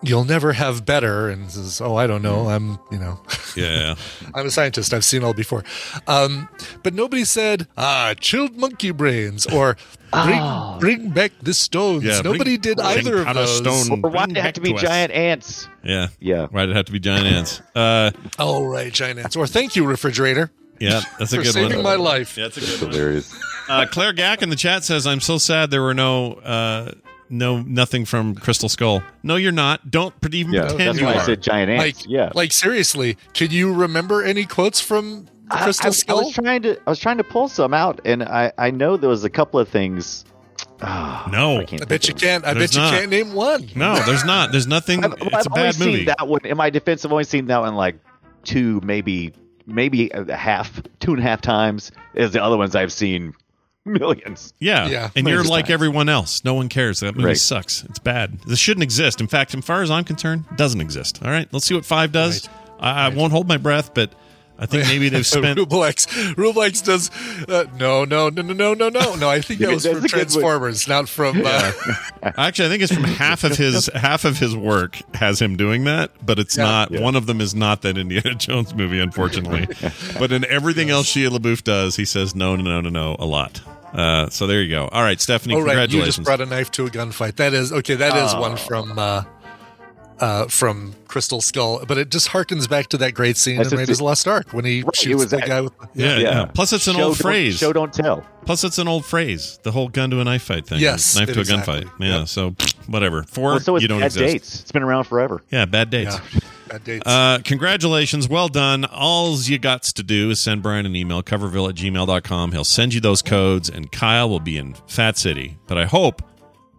you'll 0.02 0.24
never 0.24 0.52
have 0.52 0.86
better 0.86 1.28
and 1.28 1.50
says 1.50 1.80
oh 1.80 1.96
i 1.96 2.06
don't 2.06 2.22
know 2.22 2.44
Mm. 2.44 2.50
i'm 2.54 2.78
you 2.92 2.98
know 2.98 3.20
yeah. 3.56 3.94
i'm 4.34 4.46
a 4.46 4.50
scientist 4.50 4.94
i've 4.94 5.04
seen 5.04 5.24
all 5.24 5.34
before 5.34 5.64
um 6.06 6.48
but 6.84 6.94
nobody 6.94 7.24
said 7.24 7.66
ah 7.76 8.14
chilled 8.20 8.56
monkey 8.56 8.92
brains 8.92 9.44
or 9.46 9.76
bring, 10.12 10.78
bring 10.78 11.10
back 11.10 11.32
the 11.42 11.52
stones 11.52 12.04
Yeah, 12.04 12.22
bring- 12.22 12.32
nobody 12.34 12.56
did 12.56 12.78
either 12.80 13.22
of 13.22 13.26
out 13.26 13.36
a 13.36 13.40
those 13.40 13.56
stone. 13.58 14.00
Or 14.04 14.10
why 14.10 14.24
Bring 14.26 14.34
did 14.34 14.38
it 14.38 14.42
have 14.44 14.52
to 14.54 14.60
be 14.60 14.72
to 14.72 14.78
giant 14.78 15.12
ants? 15.12 15.68
Yeah. 15.84 16.08
Yeah. 16.18 16.46
Why 16.50 16.62
did 16.62 16.70
it 16.70 16.76
have 16.76 16.86
to 16.86 16.92
be 16.92 16.98
giant 17.00 17.26
ants? 17.26 17.60
Uh, 17.74 18.12
oh 18.38 18.64
right 18.64 18.92
giant 18.92 19.18
ants 19.18 19.36
or 19.36 19.46
thank 19.46 19.74
you 19.76 19.84
refrigerator 19.86 20.50
yeah, 20.80 21.00
that's 21.18 21.32
a 21.32 21.36
for 21.38 21.42
good 21.42 21.52
saving 21.52 21.74
one. 21.78 21.82
my 21.82 21.96
life 21.96 22.38
Yeah, 22.38 22.44
that's 22.44 22.56
a 22.56 22.60
good 22.60 22.80
one. 22.82 22.90
Hilarious. 22.92 23.36
Uh, 23.68 23.84
Claire 23.90 24.12
Gack 24.14 24.40
in 24.42 24.48
the 24.48 24.56
chat 24.56 24.82
says, 24.84 25.06
"I'm 25.08 25.20
so 25.20 25.36
sad 25.38 25.70
there 25.72 25.82
were 25.82 25.92
no, 25.92 26.34
uh, 26.34 26.92
no, 27.30 27.60
nothing 27.62 28.04
from 28.04 28.34
Crystal 28.34 28.68
Skull. 28.68 29.02
No, 29.22 29.36
you're 29.36 29.52
not. 29.52 29.90
Don't 29.90 30.14
even 30.32 30.52
Yeah, 30.52 30.62
pretend 30.68 30.80
that's 30.88 30.98
you 31.00 31.06
why 31.06 31.14
are. 31.14 31.20
I 31.20 31.24
said 31.26 31.40
giant 31.42 31.70
ants. 31.70 31.84
Like, 32.00 32.08
yeah. 32.10 32.32
like 32.34 32.52
seriously, 32.52 33.16
can 33.34 33.50
you 33.50 33.72
remember 33.74 34.22
any 34.24 34.44
quotes 34.44 34.80
from 34.80 35.26
I- 35.50 35.62
Crystal 35.64 35.86
I, 35.86 35.88
I, 35.88 35.92
Skull? 35.92 36.24
was 36.24 36.34
trying 36.34 36.62
to 36.62 36.78
I 36.86 36.90
was 36.90 36.98
trying 36.98 37.18
to 37.18 37.24
pull 37.24 37.48
some 37.48 37.72
out, 37.74 38.00
and 38.04 38.22
I 38.22 38.52
I 38.58 38.70
know 38.70 38.96
there 38.96 39.10
was 39.10 39.24
a 39.24 39.30
couple 39.30 39.58
of 39.60 39.68
things. 39.68 40.24
Ah, 40.80 41.28
No. 41.32 41.58
I, 41.58 41.64
can't 41.64 41.82
I 41.82 41.86
bet 41.86 42.06
you 42.06 42.14
them. 42.14 42.20
can't. 42.20 42.44
I 42.44 42.54
There's 42.54 42.70
bet 42.70 42.76
you 42.76 42.80
not. 42.82 42.94
can't 42.94 43.10
name 43.10 43.32
one. 43.34 43.68
no, 43.74 43.98
there's 44.04 44.24
not. 44.24 44.52
There's 44.52 44.66
nothing. 44.68 45.04
I've, 45.04 45.12
it's 45.20 45.34
I've 45.34 45.46
a 45.46 45.50
only 45.50 45.62
bad 45.62 45.74
seen 45.74 45.86
movie. 45.92 46.04
that 46.04 46.28
one. 46.28 46.40
In 46.44 46.56
my 46.56 46.70
defense, 46.70 47.04
I've 47.04 47.10
only 47.10 47.24
seen 47.24 47.46
that 47.46 47.60
one 47.60 47.74
like 47.74 47.96
two, 48.44 48.80
maybe 48.84 49.32
maybe 49.66 50.08
a 50.10 50.36
half, 50.36 50.80
two 51.00 51.10
and 51.12 51.20
a 51.20 51.22
half 51.22 51.40
times. 51.40 51.90
As 52.14 52.30
the 52.32 52.42
other 52.42 52.56
ones 52.56 52.76
I've 52.76 52.92
seen 52.92 53.34
millions. 53.88 54.52
Yeah. 54.60 54.86
Yeah. 54.88 55.10
And 55.16 55.26
you're 55.26 55.44
like 55.44 55.66
times. 55.66 55.74
everyone 55.74 56.08
else. 56.08 56.44
No 56.44 56.54
one 56.54 56.68
cares. 56.68 57.00
That 57.00 57.14
movie 57.16 57.26
Right. 57.28 57.36
sucks. 57.38 57.84
It's 57.84 57.98
bad. 57.98 58.38
This 58.46 58.58
shouldn't 58.58 58.82
exist. 58.84 59.20
In 59.20 59.26
fact, 59.28 59.54
as 59.54 59.64
far 59.64 59.82
as 59.82 59.90
I'm 59.90 60.04
concerned, 60.04 60.44
it 60.50 60.56
doesn't 60.56 60.80
exist. 60.80 61.20
All 61.24 61.30
right. 61.30 61.48
Let's 61.52 61.66
see 61.66 61.74
what 61.74 61.84
five 61.84 62.12
does. 62.12 62.48
I, 62.80 63.06
I 63.06 63.08
won't 63.08 63.32
hold 63.32 63.48
my 63.48 63.56
breath, 63.56 63.92
but 63.94 64.12
I 64.60 64.66
think 64.66 64.88
maybe 64.88 65.08
they've 65.08 65.26
spent. 65.26 65.56
Rublex. 65.58 66.06
Rublex 66.34 66.84
does. 66.84 67.10
Uh, 67.48 67.64
no, 67.78 68.04
no, 68.04 68.28
no, 68.28 68.42
no, 68.42 68.52
no, 68.52 68.74
no, 68.74 68.88
no, 68.88 69.14
no. 69.14 69.28
I 69.30 69.40
think 69.40 69.60
that 69.60 69.70
was 69.70 69.84
from 69.86 69.92
a 69.92 69.94
good 69.94 70.02
one. 70.02 70.08
Transformers, 70.08 70.88
not 70.88 71.08
from. 71.08 71.42
Uh, 71.44 71.72
Actually, 72.22 72.66
I 72.66 72.68
think 72.70 72.82
it's 72.82 72.92
from 72.92 73.04
half 73.04 73.44
of 73.44 73.56
his 73.56 73.88
half 73.94 74.24
of 74.24 74.36
his 74.38 74.56
work 74.56 74.98
has 75.14 75.40
him 75.40 75.56
doing 75.56 75.84
that, 75.84 76.10
but 76.26 76.38
it's 76.40 76.56
Yeah. 76.56 76.64
not. 76.64 76.90
Yeah. 76.90 77.00
One 77.02 77.14
of 77.14 77.26
them 77.26 77.40
is 77.40 77.54
not 77.54 77.82
that 77.82 77.96
Indiana 77.96 78.34
Jones 78.34 78.74
movie, 78.74 78.98
unfortunately. 78.98 79.68
but 80.18 80.32
in 80.32 80.44
everything 80.46 80.90
else 80.90 81.06
Shia 81.12 81.30
LaBeouf 81.36 81.62
does, 81.62 81.94
he 81.94 82.04
says 82.04 82.34
no, 82.34 82.56
no, 82.56 82.62
no, 82.64 82.80
no, 82.80 82.90
no 82.90 83.16
a 83.20 83.26
lot. 83.26 83.60
Uh, 83.92 84.28
so 84.30 84.46
there 84.46 84.62
you 84.62 84.70
go. 84.70 84.88
All 84.88 85.02
right, 85.02 85.20
Stephanie, 85.20 85.54
oh 85.54 85.60
right, 85.60 85.90
you 85.90 86.04
just 86.04 86.22
brought 86.22 86.40
a 86.40 86.46
knife 86.46 86.70
to 86.72 86.86
a 86.86 86.90
gunfight. 86.90 87.36
That 87.36 87.54
is 87.54 87.72
okay. 87.72 87.94
That 87.94 88.16
is 88.16 88.34
one 88.34 88.56
from. 88.56 88.98
Uh, 88.98 89.24
uh, 90.20 90.48
from 90.48 90.92
Crystal 91.06 91.40
Skull, 91.40 91.84
but 91.86 91.96
it 91.96 92.10
just 92.10 92.28
harkens 92.30 92.68
back 92.68 92.88
to 92.88 92.98
that 92.98 93.14
great 93.14 93.36
scene 93.36 93.56
That's 93.58 93.68
in 93.68 93.70
just 93.70 93.78
Raiders 93.78 93.96
of 93.96 93.98
the 93.98 94.04
Lost 94.04 94.26
Ark 94.26 94.52
when 94.52 94.64
he 94.64 94.82
Right, 94.82 94.96
shoots 94.96 95.14
was 95.16 95.30
the 95.30 95.36
that- 95.36 95.46
guy 95.46 95.60
with. 95.60 95.72
yeah, 95.94 96.16
yeah, 96.16 96.18
Yeah. 96.18 96.44
Plus, 96.46 96.72
it's 96.72 96.88
an 96.88 96.96
Show 96.96 97.02
old 97.04 97.18
phrase. 97.18 97.56
Show 97.58 97.72
don't 97.72 97.92
tell. 97.92 98.24
Plus, 98.44 98.64
it's 98.64 98.78
an 98.78 98.88
old 98.88 99.04
phrase. 99.04 99.60
The 99.62 99.70
whole 99.70 99.88
gun 99.88 100.10
to 100.10 100.20
a 100.20 100.24
knife 100.24 100.42
fight 100.42 100.66
thing. 100.66 100.80
Yes, 100.80 101.14
knife 101.16 101.32
to 101.32 101.38
exactly. 101.38 101.78
a 101.78 101.82
gunfight. 101.82 101.90
Yeah. 102.00 102.18
Yep. 102.18 102.28
So 102.28 102.56
whatever. 102.88 103.22
Four, 103.28 103.50
Well, 103.50 103.60
so 103.60 103.76
it's 103.76 103.82
you 103.82 103.86
don't 103.88 104.00
bad 104.00 104.06
exist. 104.06 104.32
dates. 104.32 104.60
It's 104.62 104.72
been 104.72 104.82
around 104.82 105.04
forever. 105.04 105.40
Yeah, 105.52 105.66
bad 105.66 105.90
dates. 105.90 106.14
Yeah, 106.16 106.20
bad 106.20 106.32
dates. 106.32 106.46
Uh, 107.04 107.38
congratulations. 107.44 108.28
Well 108.28 108.48
done. 108.48 108.84
All 108.84 109.36
you 109.38 109.58
got 109.58 109.82
to 109.84 110.02
do 110.02 110.30
is 110.30 110.40
send 110.40 110.62
Brian 110.62 110.86
an 110.86 110.94
email, 110.96 111.22
coverville 111.22 111.68
at 111.68 111.74
gmail.com. 111.74 112.52
He'll 112.52 112.64
send 112.64 112.94
you 112.94 113.00
those 113.00 113.22
codes, 113.22 113.68
and 113.68 113.90
Kyle 113.90 114.28
will 114.28 114.40
be 114.40 114.58
in 114.58 114.74
Fat 114.86 115.16
City. 115.18 115.58
But 115.66 115.78
I 115.78 115.84
hope 115.86 116.22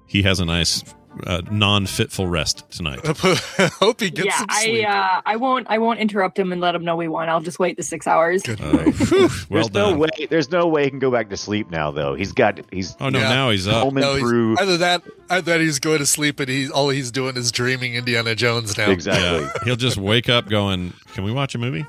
he 0.07 0.23
has 0.23 0.39
a 0.39 0.45
nice, 0.45 0.83
uh, 1.25 1.41
non 1.51 1.85
fitful 1.85 2.27
rest 2.27 2.63
tonight. 2.71 2.99
Hope 3.07 3.99
he 3.99 4.09
gets 4.09 4.25
yeah, 4.27 4.37
some 4.37 4.47
I 4.49 4.83
uh, 4.87 5.21
I 5.25 5.35
won't 5.35 5.67
I 5.69 5.77
won't 5.79 5.99
interrupt 5.99 6.37
him 6.37 6.51
and 6.51 6.61
let 6.61 6.75
him 6.75 6.83
know 6.83 6.95
we 6.95 7.07
won. 7.07 7.29
I'll 7.29 7.41
just 7.41 7.59
wait 7.59 7.77
the 7.77 7.83
six 7.83 8.07
hours. 8.07 8.43
Good. 8.43 8.61
Uh, 8.61 8.77
whew, 8.91 9.19
well 9.19 9.29
there's 9.49 9.69
done. 9.69 9.93
no 9.93 9.97
way. 9.97 10.09
There's 10.29 10.49
no 10.51 10.67
way 10.67 10.83
he 10.85 10.89
can 10.89 10.99
go 10.99 11.11
back 11.11 11.29
to 11.29 11.37
sleep 11.37 11.69
now, 11.71 11.91
though. 11.91 12.13
He's 12.15 12.31
got. 12.31 12.59
He's 12.71 12.95
Oh, 12.99 13.09
no, 13.09 13.19
Yeah. 13.19 13.29
now 13.29 13.49
he's 13.49 13.67
up. 13.67 13.91
No, 13.93 14.15
he's- 14.15 14.59
either 14.61 14.77
that, 14.77 15.03
either 15.29 15.51
that 15.53 15.61
he's 15.61 15.79
going 15.79 15.99
to 15.99 16.05
sleep 16.05 16.39
and 16.39 16.49
he's 16.49 16.69
all 16.71 16.89
he's 16.89 17.11
doing 17.11 17.35
is 17.37 17.51
dreaming 17.51 17.95
Indiana 17.95 18.35
Jones 18.35 18.77
now. 18.77 18.89
Exactly. 18.91 19.45
Yeah. 19.45 19.51
He'll 19.65 19.75
just 19.75 19.97
wake 19.97 20.29
up 20.29 20.47
going, 20.49 20.93
Can 21.13 21.23
we 21.23 21.31
watch 21.31 21.55
a 21.55 21.57
movie? 21.57 21.85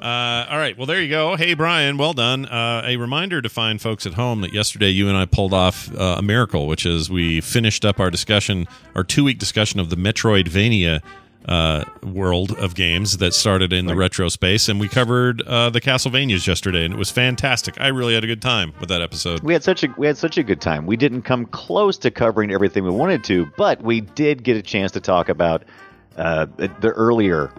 Uh, 0.00 0.46
all 0.50 0.58
right. 0.58 0.76
Well, 0.76 0.86
there 0.86 1.00
you 1.00 1.08
go. 1.08 1.36
Hey, 1.36 1.54
Brian, 1.54 1.96
well 1.96 2.12
done. 2.12 2.46
Uh, 2.46 2.82
a 2.84 2.96
reminder 2.96 3.40
to 3.40 3.48
find 3.48 3.80
folks 3.80 4.06
at 4.06 4.14
home 4.14 4.42
that 4.42 4.52
yesterday 4.52 4.90
you 4.90 5.08
and 5.08 5.16
I 5.16 5.24
pulled 5.24 5.54
off 5.54 5.92
uh, 5.94 6.16
a 6.18 6.22
miracle, 6.22 6.66
which 6.66 6.84
is 6.84 7.08
we 7.10 7.40
finished 7.40 7.84
up 7.84 7.98
our 7.98 8.10
discussion, 8.10 8.68
our 8.94 9.04
two 9.04 9.24
week 9.24 9.38
discussion 9.38 9.80
of 9.80 9.88
the 9.90 9.96
Metroidvania 9.96 11.02
uh, 11.48 11.84
world 12.02 12.52
of 12.58 12.74
games 12.74 13.18
that 13.18 13.32
started 13.32 13.72
in 13.72 13.86
the 13.86 13.94
retro 13.94 14.28
space, 14.28 14.68
and 14.68 14.80
we 14.80 14.88
covered 14.88 15.42
uh, 15.42 15.70
the 15.70 15.80
Castlevanias 15.80 16.46
yesterday, 16.46 16.84
and 16.84 16.92
it 16.92 16.96
was 16.98 17.10
fantastic. 17.10 17.80
I 17.80 17.88
really 17.88 18.14
had 18.14 18.24
a 18.24 18.26
good 18.26 18.42
time 18.42 18.72
with 18.80 18.88
that 18.88 19.00
episode. 19.00 19.40
We 19.40 19.52
had 19.52 19.62
such 19.62 19.84
a 19.84 19.88
we 19.96 20.06
had 20.06 20.18
such 20.18 20.38
a 20.38 20.42
good 20.42 20.60
time. 20.60 20.86
We 20.86 20.96
didn't 20.96 21.22
come 21.22 21.46
close 21.46 21.98
to 21.98 22.10
covering 22.10 22.52
everything 22.52 22.84
we 22.84 22.90
wanted 22.90 23.22
to, 23.24 23.46
but 23.56 23.80
we 23.82 24.00
did 24.00 24.42
get 24.42 24.56
a 24.56 24.62
chance 24.62 24.92
to 24.92 25.00
talk 25.00 25.28
about 25.28 25.64
uh, 26.16 26.46
the, 26.56 26.68
the 26.80 26.90
earlier 26.90 27.52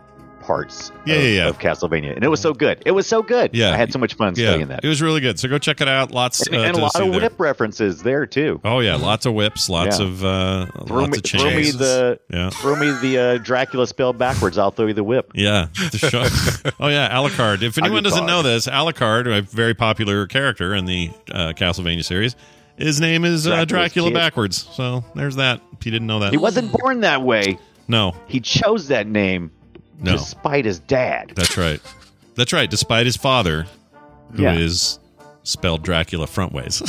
parts 0.48 0.92
Yeah, 1.06 1.16
of, 1.16 1.22
yeah, 1.24 1.30
yeah. 1.30 1.48
of 1.50 1.60
Castlevania, 1.60 2.16
and 2.16 2.24
it 2.24 2.30
was 2.30 2.40
so 2.40 2.54
good. 2.54 2.82
It 2.86 2.92
was 2.92 3.06
so 3.06 3.22
good. 3.22 3.54
Yeah. 3.54 3.72
I 3.74 3.76
had 3.78 3.92
so 3.92 4.00
much 4.00 4.14
fun 4.16 4.34
Yeah, 4.36 4.48
studying 4.48 4.70
that, 4.70 4.84
it 4.84 4.88
was 4.88 5.02
really 5.02 5.20
good. 5.20 5.38
So 5.40 5.50
go 5.50 5.58
check 5.60 5.82
it 5.82 5.88
out. 5.90 6.12
Lots 6.12 6.48
and, 6.48 6.56
uh, 6.56 6.60
and 6.62 6.78
a 6.78 6.80
lot 6.80 6.96
of 6.96 7.12
there. 7.12 7.22
whip 7.22 7.34
references 7.38 8.02
there 8.02 8.26
too. 8.26 8.62
Oh 8.64 8.80
yeah, 8.80 8.96
lots 8.96 9.26
of 9.26 9.34
whips, 9.34 9.70
lots 9.70 10.00
Yeah. 10.00 10.06
of 10.08 10.24
uh, 10.24 10.66
Throw 10.88 10.98
lots 11.02 11.12
me, 11.12 11.18
of 11.18 11.24
throw 11.42 11.52
me 11.52 11.72
the 11.72 12.20
Yeah. 12.32 12.50
throw 12.50 12.76
me 12.78 12.92
the 13.02 13.18
uh, 13.20 13.38
Dracula 13.40 13.86
spell 13.86 14.14
backwards. 14.14 14.58
I'll 14.58 14.72
throw 14.72 14.88
you 14.88 14.94
the 14.94 15.04
whip. 15.04 15.30
Yeah, 15.36 15.68
the 15.74 16.74
oh 16.80 16.88
yeah, 16.88 17.10
Alucard. 17.16 17.62
If 17.62 17.78
anyone 17.84 18.02
doesn't 18.04 18.26
know 18.26 18.42
this, 18.42 18.68
Alucard, 18.68 19.28
a 19.28 19.42
very 19.42 19.74
popular 19.74 20.26
character 20.28 20.74
in 20.74 20.86
the 20.86 21.12
uh, 21.32 21.54
Castlevania 21.54 22.06
series, 22.06 22.36
his 22.78 23.02
name 23.02 23.26
is 23.26 23.46
uh, 23.48 23.66
Dracula 23.66 24.12
backwards. 24.12 24.68
So 24.74 25.04
there's 25.14 25.36
that. 25.36 25.62
If 25.80 25.86
you 25.86 25.92
didn't 25.92 26.08
know 26.08 26.20
that, 26.20 26.32
He 26.32 26.38
wasn't 26.38 26.72
born 26.72 27.02
that 27.02 27.22
way. 27.22 27.60
no, 27.88 28.16
He 28.28 28.40
chose 28.40 28.88
that 28.88 29.06
name 29.08 29.52
no, 30.00 30.14
despite 30.14 30.66
his 30.66 30.80
dad. 30.80 31.34
that's 31.36 31.58
right. 31.58 31.80
That's 32.36 32.54
right. 32.54 32.70
Despite 32.70 33.06
his 33.06 33.18
father, 33.18 33.66
who 34.36 34.46
is 34.46 35.00
Yeah. 35.02 35.24
spelled 35.44 35.84
Dracula 35.84 36.28
front 36.28 36.54
ways. 36.54 36.82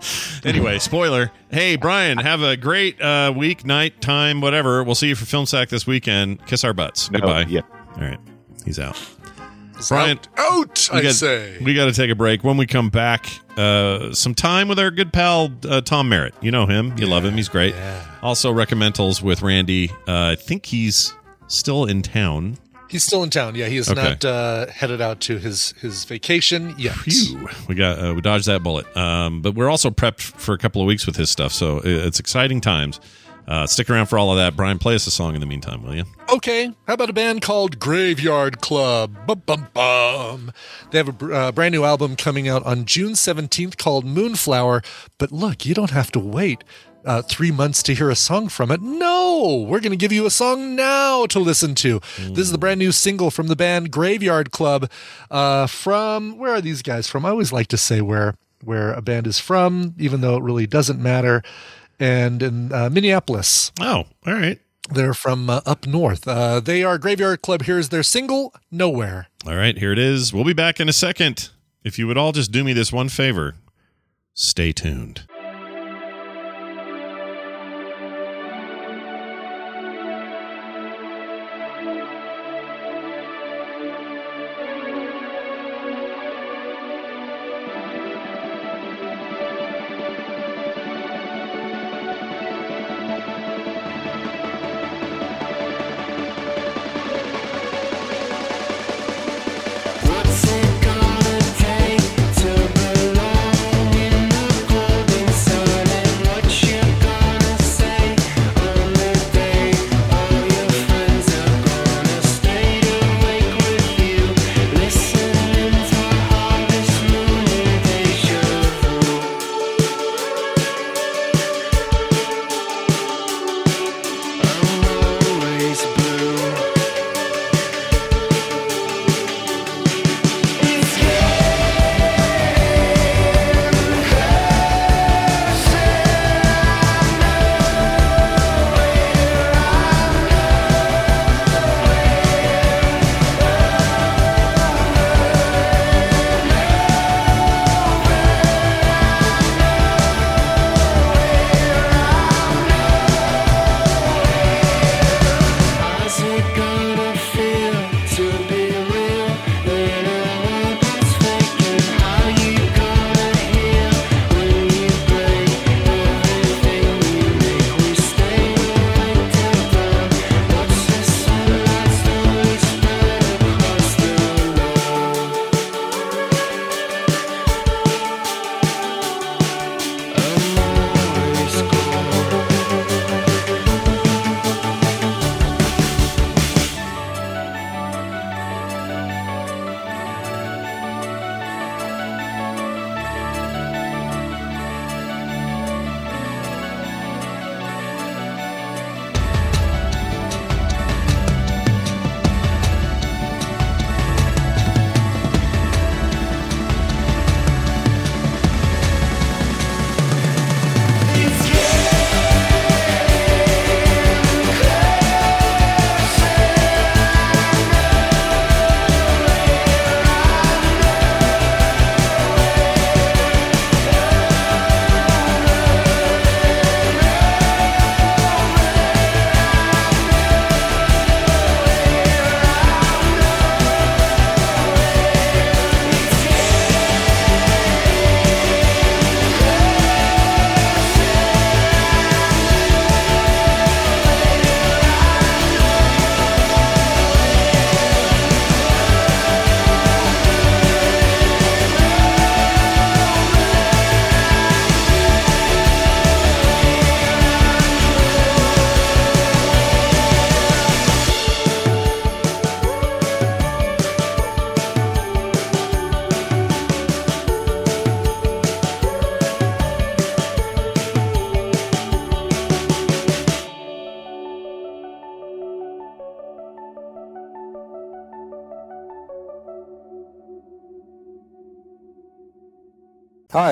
anyway, 0.44 0.78
spoiler. 0.78 1.30
Hey, 1.50 1.76
Brian, 1.76 2.18
have 2.18 2.42
a 2.42 2.56
great 2.56 3.00
uh, 3.00 3.32
week, 3.34 3.64
night, 3.64 4.00
time, 4.00 4.40
whatever. 4.40 4.84
We'll 4.84 4.94
see 4.94 5.08
you 5.08 5.14
for 5.14 5.24
Film 5.24 5.46
Sack 5.46 5.68
this 5.70 5.86
weekend. 5.86 6.44
Kiss 6.46 6.64
our 6.64 6.74
butts. 6.74 7.10
No, 7.10 7.20
Goodbye. 7.20 7.46
yeah. 7.48 7.62
All 7.96 8.02
right. 8.02 8.18
He's 8.64 8.78
out. 8.78 8.98
Brian, 9.88 10.18
out, 10.36 10.52
out 10.52 10.88
we 10.92 10.98
I 10.98 11.02
got, 11.04 11.14
say. 11.14 11.56
we 11.64 11.72
got 11.72 11.86
to 11.86 11.92
take 11.92 12.10
a 12.10 12.14
break. 12.14 12.44
When 12.44 12.58
we 12.58 12.66
come 12.66 12.90
back, 12.90 13.26
uh, 13.56 14.12
some 14.12 14.34
time 14.34 14.68
with 14.68 14.78
our 14.78 14.90
good 14.90 15.10
pal 15.10 15.48
uh, 15.66 15.80
Tom 15.80 16.10
Merritt. 16.10 16.34
You 16.42 16.50
know 16.50 16.66
him. 16.66 16.94
You 16.98 17.06
love 17.06 17.24
him. 17.24 17.32
He's 17.34 17.48
great. 17.48 17.74
yeah. 17.74 18.04
Also, 18.22 18.52
recommendals 18.52 19.22
with 19.22 19.40
Randy. 19.40 19.88
Uh, 20.06 20.32
I 20.32 20.34
think 20.34 20.66
he's 20.66 21.14
still 21.50 21.84
in 21.84 22.02
town. 22.02 22.56
He's 22.88 23.04
still 23.04 23.22
in 23.22 23.30
town. 23.30 23.54
Yeah, 23.54 23.66
he 23.66 23.76
is 23.76 23.88
Okay. 23.88 24.02
not 24.02 24.24
uh, 24.24 24.66
headed 24.66 25.00
out 25.00 25.20
to 25.20 25.38
his 25.38 25.72
his 25.80 26.04
vacation 26.04 26.74
yet. 26.76 26.94
Phew. 26.96 27.48
We 27.68 27.74
got 27.76 27.98
uh, 28.04 28.14
we 28.14 28.20
dodged 28.20 28.46
that 28.46 28.62
bullet. 28.64 28.84
Um, 28.96 29.42
but 29.42 29.54
we're 29.54 29.70
also 29.70 29.90
prepped 29.90 30.20
for 30.22 30.54
a 30.54 30.58
couple 30.58 30.82
of 30.82 30.86
weeks 30.88 31.06
with 31.06 31.14
his 31.16 31.30
stuff, 31.30 31.52
so 31.52 31.80
it's 31.84 32.18
exciting 32.18 32.60
times. 32.60 32.98
Uh, 33.48 33.66
stick 33.66 33.90
around 33.90 34.06
for 34.06 34.16
all 34.18 34.30
of 34.30 34.36
that. 34.38 34.54
Brian, 34.54 34.78
play 34.78 34.94
us 34.94 35.06
a 35.08 35.10
song 35.10 35.34
in 35.34 35.40
the 35.40 35.46
meantime, 35.46 35.82
will 35.82 35.94
you? 35.94 36.04
Okay, 36.32 36.66
how 36.86 36.94
about 36.94 37.10
a 37.10 37.12
band 37.12 37.42
called 37.42 37.80
Graveyard 37.80 38.60
Club? 38.60 39.16
Bum, 39.26 39.42
bum, 39.44 39.66
bum. 39.74 40.52
They 40.90 40.98
have 40.98 41.08
a 41.08 41.12
br- 41.12 41.32
uh, 41.34 41.50
brand 41.52 41.72
new 41.72 41.82
album 41.84 42.14
coming 42.14 42.48
out 42.48 42.64
on 42.64 42.84
June 42.84 43.12
17th 43.14 43.76
called 43.76 44.04
Moonflower. 44.04 44.82
But 45.18 45.32
look, 45.32 45.66
you 45.66 45.74
don't 45.74 45.90
have 45.90 46.12
to 46.12 46.20
wait 46.20 46.62
uh, 47.04 47.22
three 47.22 47.50
months 47.50 47.82
to 47.84 47.94
hear 47.94 48.10
a 48.10 48.16
song 48.16 48.48
from 48.48 48.70
it. 48.70 48.80
No, 48.80 49.64
we're 49.66 49.80
going 49.80 49.92
to 49.92 49.96
give 49.96 50.12
you 50.12 50.26
a 50.26 50.30
song 50.30 50.74
now 50.76 51.26
to 51.26 51.38
listen 51.38 51.74
to. 51.76 52.00
This 52.18 52.38
is 52.38 52.52
the 52.52 52.58
brand 52.58 52.78
new 52.78 52.92
single 52.92 53.30
from 53.30 53.48
the 53.48 53.56
band 53.56 53.90
Graveyard 53.90 54.50
Club. 54.50 54.90
Uh, 55.30 55.66
from 55.66 56.38
where 56.38 56.52
are 56.54 56.60
these 56.60 56.82
guys 56.82 57.08
from? 57.08 57.24
I 57.24 57.30
always 57.30 57.52
like 57.52 57.68
to 57.68 57.76
say 57.76 58.00
where 58.00 58.34
where 58.62 58.92
a 58.92 59.00
band 59.00 59.26
is 59.26 59.38
from, 59.38 59.94
even 59.98 60.20
though 60.20 60.36
it 60.36 60.42
really 60.42 60.66
doesn't 60.66 61.00
matter. 61.00 61.42
And 61.98 62.42
in 62.42 62.72
uh, 62.72 62.90
Minneapolis. 62.90 63.72
Oh, 63.80 64.04
all 64.26 64.34
right. 64.34 64.58
They're 64.90 65.14
from 65.14 65.48
uh, 65.48 65.60
up 65.66 65.86
north. 65.86 66.26
Uh, 66.26 66.60
they 66.60 66.82
are 66.82 66.98
Graveyard 66.98 67.42
Club. 67.42 67.62
Here's 67.62 67.90
their 67.90 68.02
single, 68.02 68.54
Nowhere. 68.70 69.28
All 69.46 69.56
right, 69.56 69.78
here 69.78 69.92
it 69.92 69.98
is. 69.98 70.32
We'll 70.32 70.44
be 70.44 70.52
back 70.52 70.80
in 70.80 70.88
a 70.88 70.92
second. 70.92 71.50
If 71.84 71.98
you 71.98 72.06
would 72.06 72.18
all 72.18 72.32
just 72.32 72.52
do 72.52 72.64
me 72.64 72.72
this 72.72 72.92
one 72.92 73.08
favor, 73.08 73.54
stay 74.34 74.72
tuned. 74.72 75.26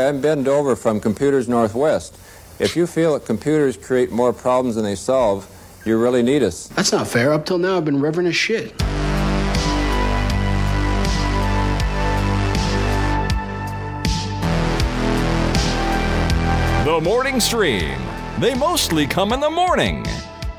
I'm 0.09 0.23
Ben 0.23 0.43
Dover 0.43 0.75
from 0.75 1.01
Computers 1.01 1.51
Northwest. 1.51 2.17
If 2.59 2.75
you 2.77 2.87
feel 2.87 3.13
that 3.13 3.27
computers 3.27 3.77
create 3.77 4.11
more 4.11 4.33
problems 4.33 4.77
than 4.77 4.85
they 4.85 4.95
solve, 4.95 5.47
you 5.85 5.99
really 5.99 6.23
need 6.23 6.43
us. 6.43 6.69
That's 6.69 6.93
not 6.93 7.07
fair. 7.07 7.31
Up 7.31 7.45
till 7.45 7.59
now, 7.59 7.77
I've 7.77 7.85
been 7.85 8.01
reverend 8.01 8.27
as 8.27 8.35
shit. 8.35 8.75
The 16.87 17.01
morning 17.05 17.39
stream. 17.39 18.01
They 18.39 18.55
mostly 18.55 19.07
come 19.07 19.35
in 19.35 19.41
the 19.41 19.51
morning. 19.51 20.07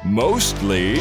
Mostly. 0.06 1.00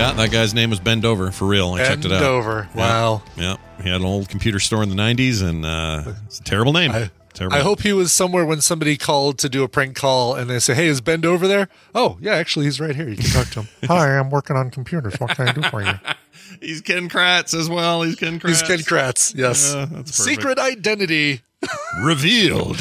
Yeah, 0.00 0.12
that 0.12 0.30
guy's 0.30 0.54
name 0.54 0.70
was 0.70 0.80
Ben 0.80 1.00
Dover 1.00 1.30
for 1.30 1.46
real. 1.46 1.72
I 1.72 1.84
checked 1.84 2.04
it 2.04 2.12
out. 2.12 2.20
Dover. 2.20 2.68
Yeah. 2.74 2.80
Wow. 2.80 3.22
Yeah, 3.36 3.56
he 3.82 3.88
had 3.88 4.00
an 4.00 4.06
old 4.06 4.28
computer 4.28 4.58
store 4.58 4.82
in 4.82 4.88
the 4.88 4.94
'90s, 4.94 5.42
and 5.42 5.64
uh, 5.64 6.14
it's 6.26 6.38
a 6.40 6.42
terrible 6.42 6.72
name. 6.72 6.92
terrible. 7.34 7.56
I 7.56 7.60
hope 7.60 7.82
he 7.82 7.92
was 7.92 8.12
somewhere 8.12 8.44
when 8.44 8.60
somebody 8.60 8.96
called 8.96 9.38
to 9.38 9.48
do 9.48 9.62
a 9.62 9.68
prank 9.68 9.96
call 9.96 10.34
and 10.34 10.48
they 10.50 10.58
say, 10.58 10.74
Hey, 10.74 10.86
is 10.86 11.00
Ben 11.00 11.24
over 11.24 11.46
there? 11.46 11.68
Oh, 11.94 12.18
yeah, 12.20 12.34
actually, 12.34 12.64
he's 12.66 12.80
right 12.80 12.96
here. 12.96 13.08
You 13.08 13.16
can 13.16 13.26
talk 13.26 13.48
to 13.50 13.62
him. 13.62 13.68
Hi, 13.88 14.18
I'm 14.18 14.30
working 14.30 14.56
on 14.56 14.70
computers. 14.70 15.14
What 15.20 15.36
can 15.36 15.48
I 15.48 15.52
do 15.52 15.62
for 15.62 15.82
you? 15.82 15.92
He's 16.60 16.80
Ken 16.80 17.08
Kratz 17.08 17.54
as 17.54 17.70
well. 17.70 18.02
He's 18.02 18.16
Ken 18.16 18.40
Kratz. 18.40 18.48
He's 18.48 18.62
Ken 18.62 18.78
Kratz. 18.78 19.34
Yes. 19.34 19.72
Yeah. 19.74 20.02
Secret 20.04 20.58
identity. 20.58 21.42
revealed. 22.02 22.80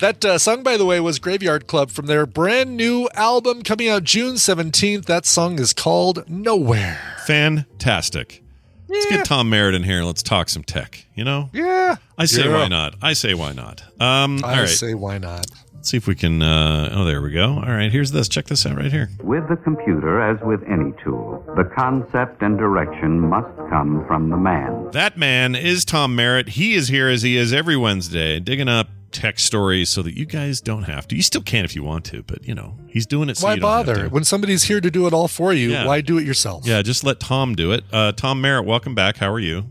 That 0.00 0.24
uh, 0.24 0.38
song, 0.38 0.62
by 0.62 0.76
the 0.76 0.84
way, 0.86 1.00
was 1.00 1.18
Graveyard 1.18 1.66
Club 1.66 1.90
from 1.90 2.06
their 2.06 2.26
brand 2.26 2.76
new 2.76 3.08
album 3.14 3.62
coming 3.62 3.88
out 3.88 4.04
June 4.04 4.34
17th. 4.34 5.04
That 5.06 5.26
song 5.26 5.58
is 5.58 5.72
called 5.72 6.28
Nowhere. 6.28 7.00
Fantastic. 7.26 8.42
Let's 8.88 9.06
get 9.06 9.24
Tom 9.24 9.48
Merritt 9.48 9.74
in 9.74 9.84
here. 9.84 9.98
and 9.98 10.06
Let's 10.06 10.22
talk 10.22 10.48
some 10.48 10.64
tech. 10.64 11.06
You 11.14 11.24
know, 11.24 11.48
Yeah. 11.52 11.96
I 12.18 12.26
say 12.26 12.44
Yeah. 12.44 12.52
why 12.58 12.68
not. 12.68 12.94
I 13.00 13.12
say 13.14 13.32
why 13.34 13.52
not. 13.52 13.82
Um, 14.00 14.40
I 14.44 14.60
right. 14.60 14.68
say, 14.68 14.94
why 14.94 15.18
not? 15.18 15.46
Let's 15.74 15.88
see 15.90 15.96
if 15.96 16.06
we 16.06 16.14
can. 16.14 16.42
Uh, 16.42 16.90
oh, 16.92 17.04
there 17.04 17.22
we 17.22 17.32
go. 17.32 17.54
All 17.54 17.62
right. 17.72 17.90
Here's 17.90 18.12
this. 18.12 18.28
Check 18.28 18.46
this 18.46 18.66
out 18.66 18.76
right 18.76 18.92
here. 18.92 19.08
With 19.22 19.48
the 19.48 19.56
computer, 19.56 20.20
as 20.20 20.38
with 20.42 20.62
any 20.70 20.92
tool, 21.02 21.42
the 21.56 21.64
concept 21.64 22.42
and 22.42 22.58
direction 22.58 23.18
must 23.18 23.48
come 23.70 24.04
from 24.06 24.28
the 24.30 24.36
man. 24.36 24.90
That 24.92 25.16
man 25.16 25.54
is 25.56 25.84
Tom 25.84 26.14
Merritt. 26.14 26.50
He 26.50 26.74
is 26.74 26.88
here 26.88 27.08
as 27.08 27.22
he 27.22 27.36
is 27.36 27.52
every 27.52 27.76
Wednesday, 27.76 28.38
digging 28.40 28.68
up 28.68 28.88
tech 29.12 29.38
stories 29.38 29.88
so 29.90 30.02
that 30.02 30.16
you 30.16 30.24
guys 30.24 30.60
don't 30.60 30.84
have 30.84 31.06
to. 31.08 31.16
You 31.16 31.22
still 31.22 31.42
can 31.42 31.64
if 31.64 31.74
you 31.76 31.82
want 31.82 32.04
to, 32.06 32.22
but 32.22 32.46
you 32.46 32.54
know 32.54 32.76
he's 32.88 33.06
doing 33.06 33.28
it. 33.28 33.36
So 33.36 33.46
why 33.46 33.54
you 33.54 33.60
don't 33.60 33.70
have 33.70 33.86
bother? 33.86 34.02
to. 34.04 34.08
When 34.08 34.24
somebody's 34.24 34.64
here 34.64 34.80
to 34.80 34.90
do 34.90 35.06
it 35.06 35.12
all 35.12 35.28
for 35.28 35.52
you, 35.52 35.70
Yeah. 35.70 35.86
why 35.86 36.00
do 36.00 36.18
it 36.18 36.24
yourself? 36.24 36.66
Yeah, 36.66 36.82
just 36.82 37.04
let 37.04 37.20
Tom 37.20 37.54
do 37.54 37.72
it. 37.72 37.84
Uh, 37.92 38.12
Tom 38.12 38.40
Merritt, 38.40 38.64
welcome 38.66 38.94
back. 38.94 39.18
How 39.18 39.30
are 39.30 39.38
you? 39.40 39.66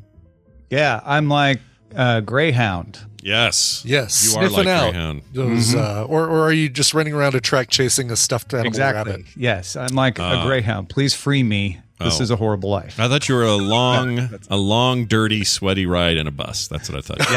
Yeah, 0.70 1.02
I'm 1.06 1.28
like 1.28 1.60
uh, 1.96 2.22
Greyhound. 2.22 3.00
Yes. 3.24 3.84
Yes. 3.86 4.32
You 4.34 4.39
are 4.39 4.48
Sniffing 4.48 4.66
like 4.66 4.68
out 4.68 4.92
Greyhound. 4.94 5.22
those, 5.34 5.76
Mhm. 5.76 5.78
uh, 6.02 6.04
or, 6.06 6.28
or 6.28 6.39
are 6.42 6.54
you 6.54 6.70
just 6.70 6.94
running 6.94 7.14
around 7.14 7.36
a 7.36 7.42
track 7.42 7.70
chasing 7.70 8.10
a 8.10 8.16
stuffed 8.16 8.54
animal 8.54 8.68
Exactly. 8.70 9.12
rabbit? 9.12 9.26
Yes, 9.36 9.76
I'm 9.76 9.94
like 9.96 10.20
Uh, 10.20 10.39
a 10.42 10.46
Greyhound. 10.48 10.89
Please 10.89 11.14
free 11.14 11.44
me. 11.44 11.80
This 12.04 12.20
Oh. 12.20 12.24
is 12.24 12.32
a 12.32 12.36
horrible 12.36 12.70
life. 12.70 12.99
I 12.99 13.08
thought 13.08 13.28
you 13.30 13.36
were 13.36 13.43
a 13.43 13.56
long, 13.56 14.30
a 14.49 14.58
long, 14.58 15.06
dirty, 15.06 15.43
sweaty 15.43 15.86
ride 15.86 16.18
in 16.18 16.28
a 16.28 16.32
bus. 16.32 16.68
That's 16.68 16.89
what 16.89 16.97
I 16.97 17.02
thought. 17.02 17.30
you 17.30 17.36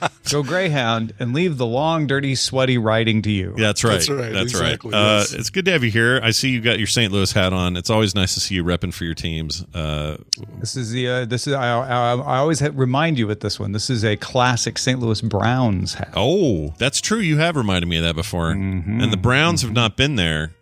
were. 0.00 0.08
Go 0.30 0.42
Greyhound 0.42 1.12
and 1.20 1.34
leave 1.34 1.58
the 1.58 1.66
long, 1.66 2.06
dirty, 2.06 2.34
sweaty 2.34 2.78
riding 2.78 3.20
to 3.22 3.30
you. 3.30 3.54
Yeah, 3.58 3.66
that's 3.66 3.84
right. 3.84 3.92
That's 3.92 4.08
right, 4.10 4.32
That's 4.32 4.52
exactly, 4.52 4.90
right. 4.90 4.98
Uh, 4.98 5.18
yes. 5.18 5.32
It's 5.34 5.50
good 5.50 5.66
to 5.66 5.72
have 5.72 5.84
you 5.84 5.90
here. 5.90 6.18
I 6.22 6.30
see 6.30 6.48
you 6.48 6.60
got 6.62 6.78
your 6.78 6.86
St. 6.86 7.12
Louis 7.12 7.30
hat 7.30 7.52
on. 7.52 7.76
It's 7.76 7.90
always 7.90 8.14
nice 8.14 8.32
to 8.34 8.40
see 8.40 8.54
you 8.54 8.64
repping 8.64 8.92
for 8.94 9.04
your 9.04 9.14
teams. 9.14 9.64
Uh, 9.74 10.16
This 10.60 10.76
is 10.76 10.90
the 10.92 11.08
uh, 11.08 11.24
this 11.26 11.46
is 11.46 11.52
I, 11.52 11.66
I, 11.68 12.14
I 12.16 12.38
always 12.38 12.60
ha- 12.60 12.70
remind 12.72 13.18
you 13.18 13.26
with 13.26 13.40
this 13.40 13.60
one. 13.60 13.72
This 13.72 13.90
is 13.90 14.02
a 14.02 14.16
classic 14.16 14.78
St. 14.78 14.98
Louis 14.98 15.20
Browns 15.20 15.94
hat. 15.94 16.12
oh, 16.16 16.72
that's 16.78 17.00
true. 17.02 17.18
You 17.20 17.36
have 17.38 17.54
reminded 17.54 17.86
me 17.86 17.98
of 17.98 18.04
that 18.04 18.16
before. 18.16 18.50
And 18.50 19.12
the 19.12 19.18
Browns 19.18 19.60
have 19.62 19.72
not 19.72 19.96
been 19.96 20.16
there 20.16 20.54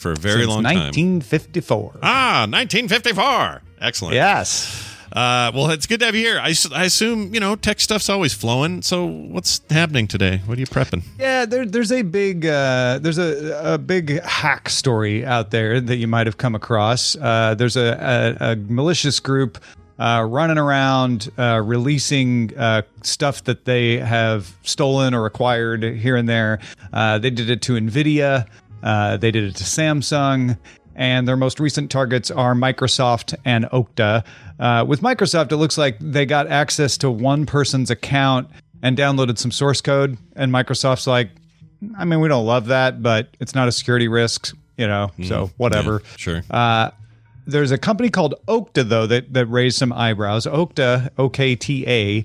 for 0.00 0.12
a 0.12 0.16
very 0.16 0.40
Since 0.40 0.48
long 0.48 0.62
time. 0.64 0.76
1954. 0.76 1.98
Ah, 2.02 2.46
1954. 2.48 3.62
Excellent. 3.80 4.14
Yes. 4.14 4.86
Uh, 5.12 5.50
well, 5.54 5.70
it's 5.70 5.86
good 5.86 6.00
to 6.00 6.06
have 6.06 6.14
you 6.14 6.22
here. 6.24 6.38
I 6.40 6.84
assume 6.84 7.34
you 7.34 7.40
know 7.40 7.56
tech 7.56 7.80
stuff's 7.80 8.08
always 8.08 8.32
flowing. 8.32 8.80
So 8.82 9.04
what's 9.04 9.60
happening 9.68 10.06
today? 10.06 10.40
What 10.46 10.56
are 10.56 10.60
you 10.60 10.66
prepping? 10.66 11.02
Yeah, 11.18 11.46
there, 11.46 11.66
there's 11.66 11.90
a 11.92 12.02
big 12.02 12.46
uh, 12.46 13.00
there's 13.02 13.18
a, 13.18 13.74
a 13.74 13.78
big 13.78 14.22
hack 14.22 14.68
story 14.68 15.26
out 15.26 15.50
there 15.50 15.80
that 15.80 15.96
you 15.96 16.06
might 16.06 16.26
have 16.26 16.36
come 16.38 16.54
across. 16.54 17.16
Uh, 17.16 17.54
there's 17.54 17.76
a, 17.76 18.36
a, 18.40 18.52
a 18.52 18.56
malicious 18.56 19.18
group 19.18 19.58
uh, 20.00 20.26
running 20.28 20.58
around 20.58 21.30
uh, 21.36 21.60
releasing 21.62 22.56
uh, 22.56 22.82
stuff 23.02 23.44
that 23.44 23.66
they 23.66 23.98
have 23.98 24.56
stolen 24.62 25.12
or 25.12 25.26
acquired 25.26 25.82
here 25.82 26.16
and 26.16 26.28
there. 26.28 26.58
Uh, 26.92 27.18
they 27.18 27.30
did 27.30 27.50
it 27.50 27.60
to 27.62 27.74
Nvidia. 27.74 28.46
Uh, 28.82 29.16
they 29.16 29.30
did 29.30 29.44
it 29.44 29.56
to 29.56 29.64
Samsung. 29.64 30.58
And 30.96 31.26
their 31.26 31.36
most 31.36 31.60
recent 31.60 31.90
targets 31.90 32.30
are 32.30 32.54
Microsoft 32.54 33.34
and 33.44 33.64
Okta. 33.66 34.22
Uh, 34.58 34.84
with 34.86 35.00
Microsoft, 35.00 35.50
it 35.50 35.56
looks 35.56 35.78
like 35.78 35.96
they 35.98 36.26
got 36.26 36.48
access 36.48 36.98
to 36.98 37.10
one 37.10 37.46
person's 37.46 37.90
account 37.90 38.50
and 38.82 38.98
downloaded 38.98 39.38
some 39.38 39.50
source 39.50 39.80
code. 39.80 40.18
And 40.36 40.52
Microsoft's 40.52 41.06
like, 41.06 41.30
I 41.96 42.04
mean, 42.04 42.20
we 42.20 42.28
don't 42.28 42.44
love 42.44 42.66
that, 42.66 43.02
but 43.02 43.28
it's 43.40 43.54
not 43.54 43.66
a 43.66 43.72
security 43.72 44.08
risk, 44.08 44.54
you 44.76 44.86
know, 44.86 45.12
so 45.24 45.50
whatever. 45.56 46.02
Yeah, 46.02 46.16
sure. 46.16 46.42
Uh, 46.50 46.90
there's 47.46 47.70
a 47.70 47.78
company 47.78 48.10
called 48.10 48.34
Okta, 48.46 48.86
though, 48.86 49.06
that, 49.06 49.32
that 49.32 49.46
raised 49.46 49.78
some 49.78 49.94
eyebrows. 49.94 50.44
Okta, 50.44 51.08
O 51.16 51.30
K 51.30 51.56
T 51.56 51.86
A, 51.88 52.24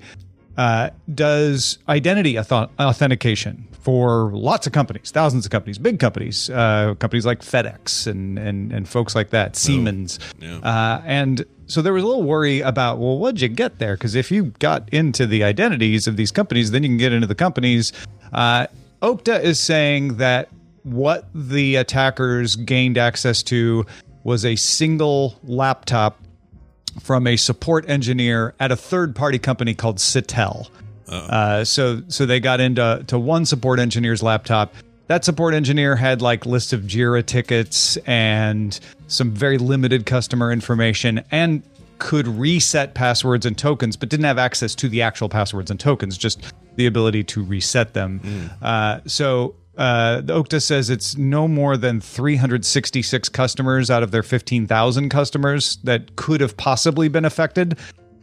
uh, 0.58 0.90
does 1.14 1.78
identity 1.88 2.34
auth- 2.34 2.70
authentication 2.78 3.68
for 3.86 4.32
lots 4.34 4.66
of 4.66 4.74
companies, 4.74 5.12
thousands 5.12 5.46
of 5.46 5.52
companies, 5.52 5.78
big 5.78 6.00
companies, 6.00 6.50
uh, 6.50 6.96
companies 6.98 7.24
like 7.24 7.42
FedEx 7.42 8.08
and, 8.08 8.40
and, 8.40 8.72
and 8.74 8.90
folks 8.90 9.14
like 9.14 9.30
that, 9.30 9.56
Siemens. 9.56 10.18
Uh, 10.64 11.04
and 11.06 11.46
so 11.68 11.84
there 11.84 11.94
was 11.94 12.02
a 12.02 12.08
little 12.08 12.24
worry 12.24 12.62
about, 12.62 12.98
well, 12.98 13.20
what'd 13.20 13.42
you 13.42 13.48
get 13.48 13.78
there? 13.78 13.96
Because 13.96 14.16
if 14.16 14.32
you 14.32 14.46
got 14.58 14.90
into 14.92 15.28
the 15.28 15.44
identities 15.44 16.08
of 16.08 16.18
these 16.18 16.32
companies, 16.32 16.72
then 16.72 16.82
you 16.82 16.90
can 16.90 16.98
get 16.98 17.14
into 17.14 17.28
the 17.28 17.36
companies. 17.36 17.94
Uh, 18.34 18.66
Okta 19.04 19.44
is 19.44 19.60
saying 19.60 20.18
that 20.18 20.50
what 20.82 21.28
the 21.36 21.76
attackers 21.76 22.56
gained 22.56 22.98
access 22.98 23.44
to 23.44 23.86
was 24.24 24.46
a 24.46 24.56
single 24.56 25.40
laptop 25.44 26.20
from 27.04 27.28
a 27.28 27.38
support 27.38 27.88
engineer 27.88 28.56
at 28.60 28.72
a 28.72 28.76
third 28.76 29.16
party 29.16 29.38
company 29.38 29.76
called 29.76 29.98
Sitel. 29.98 30.70
Uh, 31.08 31.64
so 31.64 32.02
so 32.08 32.26
they 32.26 32.40
got 32.40 32.60
into 32.60 33.04
to 33.08 33.20
one 33.20 33.46
support 33.46 33.80
engineer's 33.80 34.24
laptop. 34.24 34.74
That 35.08 35.24
support 35.24 35.54
engineer 35.54 35.96
had 35.96 36.22
like 36.22 36.46
list 36.46 36.74
of 36.74 36.82
Jira 36.82 37.24
tickets 37.24 37.96
and 38.08 38.80
some 39.08 39.32
very 39.32 39.60
limited 39.60 40.06
customer 40.08 40.52
information 40.52 41.24
and 41.32 41.62
could 42.00 42.28
reset 42.28 42.96
passwords 42.96 43.46
and 43.46 43.58
tokens, 43.58 43.96
but 43.96 44.10
didn't 44.10 44.26
have 44.26 44.40
access 44.40 44.74
to 44.76 44.90
the 44.90 45.02
actual 45.02 45.30
passwords 45.30 45.70
and 45.70 45.80
tokens, 45.80 46.18
just 46.18 46.54
the 46.76 46.88
ability 46.88 47.24
to 47.24 47.44
reset 47.44 47.94
them. 47.94 48.20
Uh, 48.62 49.00
so 49.06 49.56
uh, 49.78 50.22
the 50.22 50.34
Okta 50.34 50.62
says 50.62 50.90
it's 50.90 51.16
no 51.18 51.48
more 51.48 51.78
than 51.78 52.02
366 52.02 53.30
customers 53.30 53.92
out 53.92 54.04
of 54.04 54.12
their 54.12 54.24
15,000 54.24 55.10
customers 55.10 55.78
that 55.84 56.16
could 56.16 56.42
have 56.42 56.58
possibly 56.58 57.08
been 57.08 57.26
affected. 57.26 57.78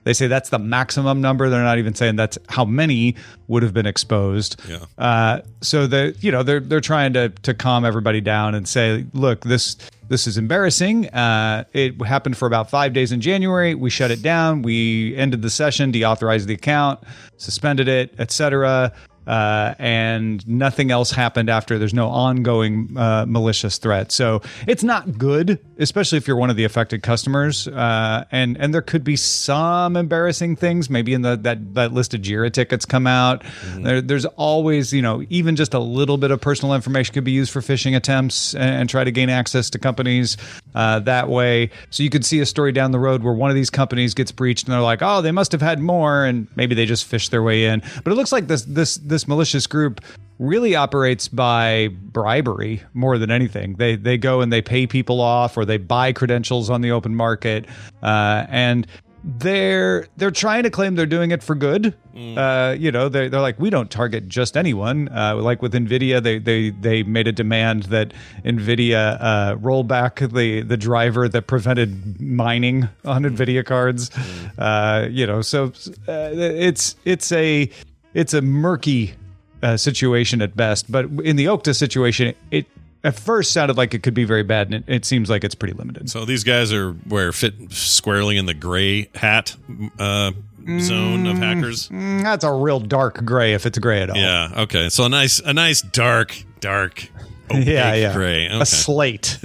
They 0.04 0.12
say 0.12 0.26
that's 0.26 0.50
the 0.50 0.58
maximum 0.58 1.20
number. 1.20 1.48
They're 1.48 1.62
not 1.62 1.78
even 1.78 1.94
saying 1.94 2.16
that's 2.16 2.38
how 2.48 2.64
many 2.64 3.16
would 3.48 3.62
have 3.62 3.72
been 3.72 3.86
exposed. 3.86 4.60
Yeah. 4.68 4.84
Uh, 4.98 5.40
so 5.60 5.86
they, 5.86 6.14
you 6.20 6.32
know, 6.32 6.42
they're 6.42 6.60
they're 6.60 6.80
trying 6.80 7.12
to 7.14 7.28
to 7.28 7.54
calm 7.54 7.84
everybody 7.84 8.20
down 8.20 8.54
and 8.54 8.66
say, 8.66 9.06
look, 9.12 9.42
this 9.42 9.76
this 10.08 10.26
is 10.26 10.36
embarrassing. 10.36 11.08
Uh, 11.08 11.64
it 11.72 12.00
happened 12.04 12.36
for 12.36 12.46
about 12.46 12.68
five 12.68 12.92
days 12.92 13.12
in 13.12 13.20
January. 13.20 13.74
We 13.74 13.90
shut 13.90 14.10
it 14.10 14.22
down. 14.22 14.62
We 14.62 15.16
ended 15.16 15.42
the 15.42 15.50
session, 15.50 15.92
deauthorized 15.92 16.46
the 16.46 16.54
account, 16.54 17.00
suspended 17.36 17.88
it, 17.88 18.14
etc. 18.18 18.92
Uh, 19.26 19.74
and 19.78 20.46
nothing 20.48 20.90
else 20.90 21.12
happened 21.12 21.48
after. 21.48 21.78
There's 21.78 21.94
no 21.94 22.08
ongoing 22.08 22.96
uh, 22.96 23.24
malicious 23.26 23.78
threat, 23.78 24.10
so 24.10 24.42
it's 24.66 24.82
not 24.82 25.16
good, 25.16 25.58
especially 25.78 26.18
if 26.18 26.26
you're 26.26 26.36
one 26.36 26.50
of 26.50 26.56
the 26.56 26.64
affected 26.64 27.02
customers. 27.02 27.68
Uh, 27.68 28.24
and 28.32 28.56
and 28.58 28.74
there 28.74 28.82
could 28.82 29.04
be 29.04 29.16
some 29.16 29.96
embarrassing 29.96 30.56
things. 30.56 30.90
Maybe 30.90 31.14
in 31.14 31.22
the 31.22 31.36
that 31.36 31.74
that 31.74 31.92
list 31.92 32.14
of 32.14 32.20
Jira 32.20 32.52
tickets 32.52 32.84
come 32.84 33.06
out. 33.06 33.44
There, 33.76 34.00
there's 34.00 34.24
always 34.24 34.92
you 34.92 35.02
know 35.02 35.24
even 35.30 35.56
just 35.56 35.74
a 35.74 35.78
little 35.78 36.16
bit 36.16 36.30
of 36.30 36.40
personal 36.40 36.74
information 36.74 37.14
could 37.14 37.24
be 37.24 37.32
used 37.32 37.52
for 37.52 37.60
phishing 37.60 37.96
attempts 37.96 38.54
and, 38.54 38.64
and 38.64 38.90
try 38.90 39.04
to 39.04 39.12
gain 39.12 39.28
access 39.28 39.70
to 39.70 39.78
companies 39.78 40.36
uh, 40.74 40.98
that 41.00 41.28
way. 41.28 41.70
So 41.90 42.02
you 42.02 42.10
could 42.10 42.24
see 42.24 42.40
a 42.40 42.46
story 42.46 42.72
down 42.72 42.90
the 42.90 42.98
road 42.98 43.22
where 43.22 43.34
one 43.34 43.50
of 43.50 43.56
these 43.56 43.70
companies 43.70 44.14
gets 44.14 44.32
breached 44.32 44.66
and 44.66 44.72
they're 44.72 44.80
like, 44.80 45.02
oh, 45.02 45.22
they 45.22 45.32
must 45.32 45.52
have 45.52 45.62
had 45.62 45.80
more, 45.80 46.24
and 46.24 46.48
maybe 46.56 46.74
they 46.74 46.86
just 46.86 47.04
fished 47.04 47.30
their 47.30 47.42
way 47.42 47.66
in. 47.66 47.82
But 48.02 48.12
it 48.12 48.16
looks 48.16 48.32
like 48.32 48.48
this 48.48 48.62
this 48.62 48.96
this 49.12 49.28
malicious 49.28 49.66
group 49.66 50.00
really 50.38 50.74
operates 50.74 51.28
by 51.28 51.88
bribery 51.92 52.82
more 52.94 53.18
than 53.18 53.30
anything. 53.30 53.74
They 53.74 53.94
they 53.94 54.18
go 54.18 54.40
and 54.40 54.52
they 54.52 54.62
pay 54.62 54.86
people 54.86 55.20
off 55.20 55.56
or 55.56 55.64
they 55.64 55.76
buy 55.78 56.12
credentials 56.12 56.70
on 56.70 56.80
the 56.80 56.90
open 56.90 57.14
market, 57.14 57.66
uh, 58.02 58.46
and 58.48 58.86
they're 59.24 60.08
they're 60.16 60.32
trying 60.32 60.64
to 60.64 60.70
claim 60.70 60.96
they're 60.96 61.06
doing 61.06 61.30
it 61.30 61.42
for 61.42 61.54
good. 61.54 61.94
Mm. 62.14 62.36
Uh, 62.36 62.74
you 62.74 62.90
know, 62.90 63.08
they're, 63.08 63.28
they're 63.28 63.40
like 63.40 63.58
we 63.60 63.70
don't 63.70 63.90
target 63.90 64.28
just 64.28 64.56
anyone. 64.56 65.08
Uh, 65.08 65.36
like 65.36 65.62
with 65.62 65.74
Nvidia, 65.74 66.22
they 66.22 66.38
they 66.38 66.70
they 66.70 67.02
made 67.04 67.28
a 67.28 67.32
demand 67.32 67.84
that 67.84 68.12
Nvidia 68.44 69.18
uh, 69.20 69.56
roll 69.60 69.84
back 69.84 70.18
the 70.18 70.62
the 70.62 70.76
driver 70.76 71.28
that 71.28 71.46
prevented 71.46 72.20
mining 72.20 72.88
on 73.04 73.22
Nvidia 73.22 73.64
cards. 73.64 74.10
Uh, 74.58 75.06
you 75.10 75.26
know, 75.26 75.40
so 75.40 75.66
uh, 76.08 76.30
it's 76.32 76.96
it's 77.04 77.30
a 77.30 77.70
it's 78.14 78.34
a 78.34 78.42
murky 78.42 79.14
uh, 79.62 79.76
situation 79.76 80.42
at 80.42 80.56
best. 80.56 80.90
But 80.90 81.06
in 81.24 81.36
the 81.36 81.46
Okta 81.46 81.74
situation, 81.74 82.34
it 82.50 82.66
at 83.04 83.18
first 83.18 83.52
sounded 83.52 83.76
like 83.76 83.94
it 83.94 84.02
could 84.02 84.14
be 84.14 84.24
very 84.24 84.42
bad, 84.42 84.72
and 84.72 84.76
it, 84.76 84.84
it 84.86 85.04
seems 85.04 85.28
like 85.30 85.44
it's 85.44 85.54
pretty 85.54 85.74
limited. 85.74 86.10
So 86.10 86.24
these 86.24 86.44
guys 86.44 86.72
are 86.72 86.92
where 86.92 87.32
fit 87.32 87.54
squarely 87.70 88.36
in 88.36 88.46
the 88.46 88.54
gray 88.54 89.08
hat 89.14 89.56
uh, 89.98 90.32
zone 90.78 91.26
of 91.26 91.38
hackers. 91.38 91.88
Mm, 91.88 92.22
that's 92.22 92.44
a 92.44 92.52
real 92.52 92.80
dark 92.80 93.24
gray 93.24 93.54
if 93.54 93.66
it's 93.66 93.78
gray 93.78 94.02
at 94.02 94.10
all. 94.10 94.16
Yeah. 94.16 94.50
Okay. 94.56 94.88
So 94.88 95.04
a 95.04 95.08
nice, 95.08 95.40
a 95.40 95.52
nice 95.52 95.82
dark, 95.82 96.36
dark, 96.60 97.08
opaque 97.50 97.66
yeah, 97.66 97.94
yeah. 97.94 98.12
gray. 98.14 98.46
Okay. 98.48 98.60
A 98.60 98.66
slate, 98.66 99.38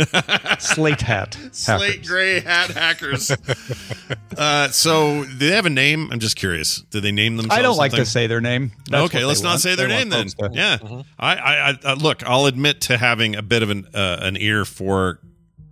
slate 0.60 1.02
hat. 1.02 1.38
Slate 1.52 2.06
gray 2.06 2.40
hat 2.40 2.70
hackers. 2.72 3.32
uh, 4.38 4.70
so 4.70 5.24
do 5.24 5.34
they 5.38 5.52
have 5.52 5.66
a 5.66 5.70
name? 5.70 6.10
I'm 6.12 6.20
just 6.20 6.36
curious. 6.36 6.82
Do 6.92 7.00
they 7.02 7.12
name 7.12 7.38
themselves? 7.38 7.60
I 7.60 7.62
don't 7.62 7.78
like 7.78 7.92
to 7.94 8.06
say 8.06 8.28
their 8.28 8.42
name. 8.42 8.72
That's 8.90 9.06
okay, 9.06 9.26
let's 9.26 9.42
they 9.42 9.46
not 9.46 9.50
want. 9.52 9.62
say 9.62 9.76
their 9.76 9.88
They 9.88 9.98
name 10.06 10.10
then. 10.10 10.28
to- 10.28 10.50
Yeah, 10.54 10.78
Mhm. 10.78 11.06
I, 11.20 11.36
I, 11.36 11.70
I, 11.72 11.78
uh, 11.92 11.96
look. 11.96 12.24
I'll 12.24 12.46
admit 12.46 12.82
to 12.82 12.98
having 12.98 13.36
a 13.36 13.42
bit 13.42 13.64
of 13.64 13.70
an 13.70 13.88
uh, 13.94 14.20
an 14.22 14.38
ear 14.38 14.66
for 14.66 15.20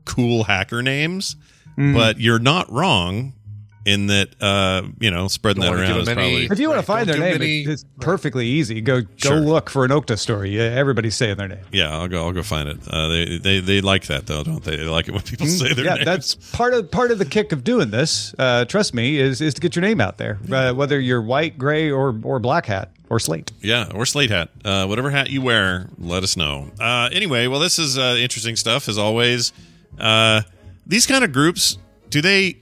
cool 0.06 0.44
hacker 0.46 0.82
names, 0.82 1.36
Mm. 1.78 1.94
but 1.94 2.20
you're 2.20 2.40
not 2.40 2.72
wrong 2.72 3.34
in 3.86 4.08
that. 4.08 4.30
Uh, 4.42 4.82
you 5.00 5.12
know, 5.12 5.28
spreading 5.28 5.62
Don't 5.62 5.76
that 5.78 5.82
around 5.90 6.00
is 6.02 6.06
them 6.08 6.18
any- 6.18 6.28
probably 6.32 6.46
If 6.54 6.60
you 6.60 6.68
want 6.70 6.80
to 6.82 6.86
find 6.86 7.08
their 7.08 7.18
name, 7.18 7.36
any- 7.36 7.62
it- 7.62 7.70
it's 7.70 7.86
perfectly 8.02 8.48
easy. 8.48 8.82
Go 8.82 9.02
go 9.02 9.08
Sure. 9.18 9.40
look 9.40 9.70
for 9.70 9.86
an 9.86 9.92
Okta 9.92 10.18
story. 10.18 10.60
Everybody's 10.60 11.16
saying 11.16 11.38
their 11.38 11.48
name. 11.48 11.60
yeah. 11.72 11.92
I'll 11.96 12.08
go. 12.08 12.26
I'll 12.26 12.32
go 12.34 12.44
find 12.44 12.68
it. 12.68 12.80
Uh, 12.90 13.08
they 13.08 13.38
they 13.38 13.60
they 13.60 13.82
like 13.82 14.06
that 14.08 14.26
though, 14.28 14.44
don't 14.44 14.64
they? 14.64 14.76
They 14.76 14.84
like 14.84 15.08
it 15.08 15.12
when 15.14 15.22
people 15.24 15.48
say 15.48 15.74
their 15.74 15.86
yeah, 15.86 15.94
names. 15.96 16.06
that's 16.06 16.36
part 16.52 16.74
of 16.74 16.90
part 16.92 17.12
of 17.12 17.20
the 17.20 17.26
kick 17.26 17.52
of 17.52 17.64
doing 17.64 17.92
this. 17.92 18.34
Uh, 18.38 18.66
trust 18.66 18.94
me, 18.94 19.18
is 19.18 19.40
is 19.42 19.54
to 19.54 19.62
get 19.62 19.76
your 19.76 19.82
name 19.84 20.02
out 20.02 20.18
there, 20.18 20.40
uh, 20.52 20.74
whether 20.74 21.00
you're 21.00 21.22
white, 21.22 21.58
gray, 21.58 21.90
or 21.92 22.16
or 22.24 22.40
black 22.40 22.66
hat 22.66 22.92
or 23.10 23.20
slate. 23.20 23.52
Yeah, 23.62 23.90
or 23.94 24.06
slate 24.08 24.32
hat. 24.32 24.50
Uh, 24.66 24.86
whatever 24.88 25.12
hat 25.12 25.30
you 25.30 25.42
wear, 25.42 25.88
let 26.00 26.24
us 26.24 26.36
know. 26.36 26.72
Uh, 26.80 27.10
anyway, 27.14 27.46
well, 27.48 27.60
this 27.60 27.78
is 27.78 27.98
uh, 27.98 28.18
interesting 28.20 28.56
stuff 28.56 28.90
as 28.90 28.98
always. 28.98 29.54
Uh, 30.00 30.42
these 30.88 31.06
kind 31.06 31.24
of 31.24 31.32
groups, 31.32 31.78
do 32.10 32.22
they? 32.22 32.58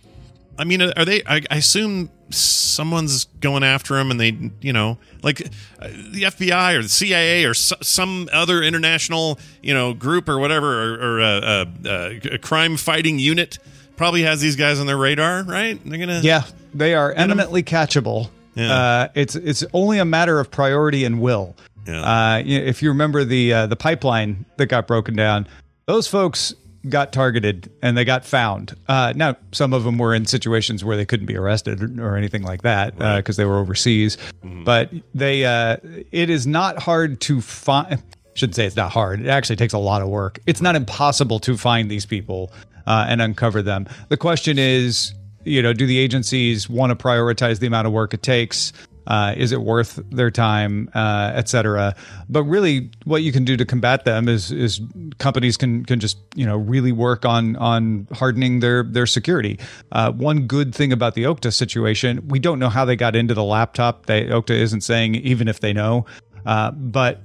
I 0.58 0.64
mean, 0.66 0.82
are 0.82 1.06
they? 1.06 1.24
I, 1.26 1.42
I 1.50 1.58
assume 1.58 2.10
someone's 2.30 3.26
going 3.40 3.64
after 3.64 3.96
them, 3.96 4.12
and 4.12 4.20
they, 4.20 4.38
you 4.62 4.74
know, 4.74 4.98
like 5.24 5.42
uh, 5.80 5.88
the 6.12 6.24
FBI 6.24 6.76
or 6.78 6.84
the 6.84 6.90
CIA 6.90 7.46
or 7.46 7.52
s- 7.52 7.74
some 7.82 8.30
other 8.32 8.62
international, 8.62 9.40
you 9.62 9.74
know, 9.74 9.94
group 9.94 10.30
or 10.30 10.38
whatever, 10.40 10.94
or, 10.94 11.18
or 11.18 11.22
uh, 11.22 11.26
uh, 11.26 11.66
uh, 11.88 12.10
a 12.34 12.38
crime 12.38 12.78
fighting 12.78 13.20
unit 13.20 13.58
probably 13.96 14.24
has 14.24 14.42
these 14.42 14.56
guys 14.56 14.80
on 14.80 14.88
their 14.88 14.98
radar, 14.98 15.44
right? 15.44 15.80
They're 15.86 16.00
gonna, 16.00 16.22
Yeah, 16.22 16.44
they 16.74 16.94
are 16.96 17.12
eminently 17.12 17.64
catchable. 17.64 18.30
Yeah. 18.56 18.72
Uh, 18.74 19.08
it's 19.16 19.36
it's 19.36 19.64
only 19.74 19.98
a 20.00 20.06
matter 20.06 20.40
of 20.40 20.52
priority 20.52 21.06
and 21.06 21.20
will. 21.22 21.56
Yeah. 21.88 22.02
Uh, 22.02 22.44
if 22.46 22.82
you 22.84 22.90
remember 22.90 23.24
the 23.26 23.54
uh, 23.54 23.68
the 23.68 23.76
pipeline 23.76 24.46
that 24.58 24.68
got 24.68 24.86
broken 24.88 25.16
down, 25.16 25.48
those 25.86 26.08
folks 26.08 26.54
got 26.90 27.14
targeted 27.14 27.72
and 27.82 27.98
they 27.98 28.06
got 28.06 28.26
found. 28.26 28.76
Uh, 28.88 29.14
now, 29.16 29.36
some 29.52 29.74
of 29.74 29.84
them 29.84 29.98
were 29.98 30.14
in 30.14 30.26
situations 30.26 30.84
where 30.84 30.98
they 30.98 31.06
couldn't 31.06 31.26
be 31.26 31.38
arrested 31.38 32.00
or 32.00 32.18
anything 32.18 32.44
like 32.44 32.62
that 32.64 32.98
because 33.18 33.38
they 33.38 33.46
were 33.46 33.58
overseas. 33.58 34.18
But 34.44 34.92
they, 35.14 35.46
uh, 35.46 35.78
it 36.12 36.30
is 36.30 36.46
not 36.46 36.80
hard 36.80 37.22
to 37.22 37.42
find. 37.42 38.02
Shouldn't 38.36 38.56
say 38.56 38.66
it's 38.66 38.76
not 38.76 38.92
hard. 38.92 39.22
It 39.22 39.28
actually 39.28 39.58
takes 39.58 39.74
a 39.74 39.78
lot 39.78 40.02
of 40.02 40.10
work. 40.10 40.40
It's 40.48 40.62
not 40.62 40.76
impossible 40.76 41.40
to 41.42 41.56
find 41.56 41.90
these 41.90 42.06
people 42.06 42.52
uh, 42.88 43.06
and 43.08 43.22
uncover 43.22 43.62
them. 43.62 43.88
The 44.10 44.18
question 44.18 44.58
is, 44.58 45.14
you 45.44 45.62
know, 45.62 45.72
do 45.74 45.86
the 45.86 46.00
agencies 46.00 46.70
want 46.70 46.90
to 46.90 46.96
prioritize 46.96 47.60
the 47.60 47.68
amount 47.68 47.88
of 47.88 47.94
work 47.94 48.14
it 48.14 48.24
takes? 48.24 48.74
Uh, 49.08 49.34
is 49.36 49.52
it 49.52 49.62
worth 49.62 50.00
their 50.12 50.32
time, 50.32 50.90
uh, 50.94 51.32
et 51.36 51.50
cetera? 51.50 51.96
But 52.30 52.44
really, 52.44 52.90
what 53.06 53.22
you 53.24 53.32
can 53.32 53.44
do 53.46 53.58
to 53.58 53.66
combat 53.66 54.06
them 54.06 54.30
is 54.30 54.52
is 54.52 54.82
companies 55.18 55.58
can 55.58 55.86
can 55.86 56.00
just 56.00 56.18
you 56.36 56.46
know 56.46 56.58
really 56.58 56.92
work 56.92 57.26
on 57.26 57.56
on 57.58 58.08
hardening 58.14 58.60
their 58.60 58.84
their 58.84 59.06
security. 59.06 59.60
Uh, 59.92 60.12
one 60.12 60.48
good 60.48 60.74
thing 60.74 60.94
about 60.94 61.16
the 61.16 61.24
Okta 61.24 61.54
situation, 61.54 62.28
we 62.28 62.40
don't 62.40 62.60
know 62.60 62.70
how 62.70 62.86
they 62.86 62.96
got 62.96 63.16
into 63.16 63.34
the 63.34 63.44
laptop. 63.44 64.06
They, 64.06 64.26
Okta 64.26 64.52
isn't 64.52 64.82
saying 64.82 65.16
even 65.16 65.48
if 65.48 65.60
they 65.60 65.74
know, 65.74 66.06
uh, 66.46 66.72
but 66.72 67.22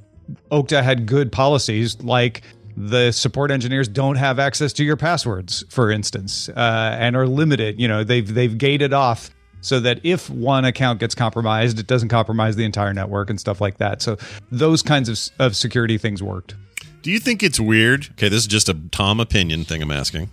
Okta 0.50 0.82
had 0.82 1.06
good 1.06 1.30
policies 1.32 2.00
like 2.02 2.42
the 2.76 3.10
support 3.10 3.50
engineers 3.50 3.88
don't 3.88 4.16
have 4.16 4.38
access 4.38 4.72
to 4.74 4.84
your 4.84 4.96
passwords, 4.96 5.64
for 5.68 5.90
instance, 5.90 6.48
uh, 6.50 6.96
and 6.98 7.16
are 7.16 7.26
limited. 7.26 7.80
You 7.80 7.88
know, 7.88 8.04
they've 8.04 8.32
they've 8.32 8.56
gated 8.56 8.92
off 8.92 9.30
so 9.60 9.80
that 9.80 10.00
if 10.02 10.30
one 10.30 10.64
account 10.64 11.00
gets 11.00 11.14
compromised, 11.14 11.78
it 11.78 11.86
doesn't 11.86 12.08
compromise 12.08 12.56
the 12.56 12.64
entire 12.64 12.94
network 12.94 13.30
and 13.30 13.40
stuff 13.40 13.60
like 13.60 13.78
that. 13.78 14.02
So 14.02 14.16
those 14.50 14.82
kinds 14.82 15.08
of 15.08 15.18
of 15.38 15.56
security 15.56 15.98
things 15.98 16.22
worked. 16.22 16.54
Do 17.02 17.10
you 17.10 17.18
think 17.20 17.42
it's 17.42 17.60
weird? 17.60 18.08
Okay, 18.12 18.28
this 18.28 18.40
is 18.40 18.46
just 18.46 18.68
a 18.68 18.74
Tom 18.90 19.20
opinion 19.20 19.64
thing 19.64 19.82
I'm 19.82 19.90
asking. 19.90 20.30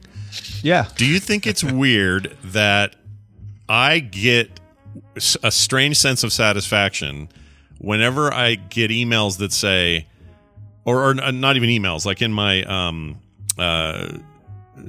Yeah. 0.62 0.88
Do 0.96 1.06
you 1.06 1.20
think 1.20 1.48
it's 1.48 1.64
weird 1.64 2.36
that 2.44 2.96
I 3.70 4.00
get 4.00 4.60
a 5.44 5.52
strange 5.52 5.98
sense 5.98 6.24
of 6.24 6.32
satisfaction 6.34 7.30
whenever 7.80 8.34
I 8.34 8.56
get 8.56 8.92
emails 8.92 9.38
that 9.38 9.52
say, 9.52 10.08
or, 10.84 11.10
or 11.10 11.14
not 11.14 11.56
even 11.56 11.70
emails, 11.70 12.06
like 12.06 12.22
in 12.22 12.34
my, 12.34 12.64
um, 12.64 13.20
uh, 13.58 14.18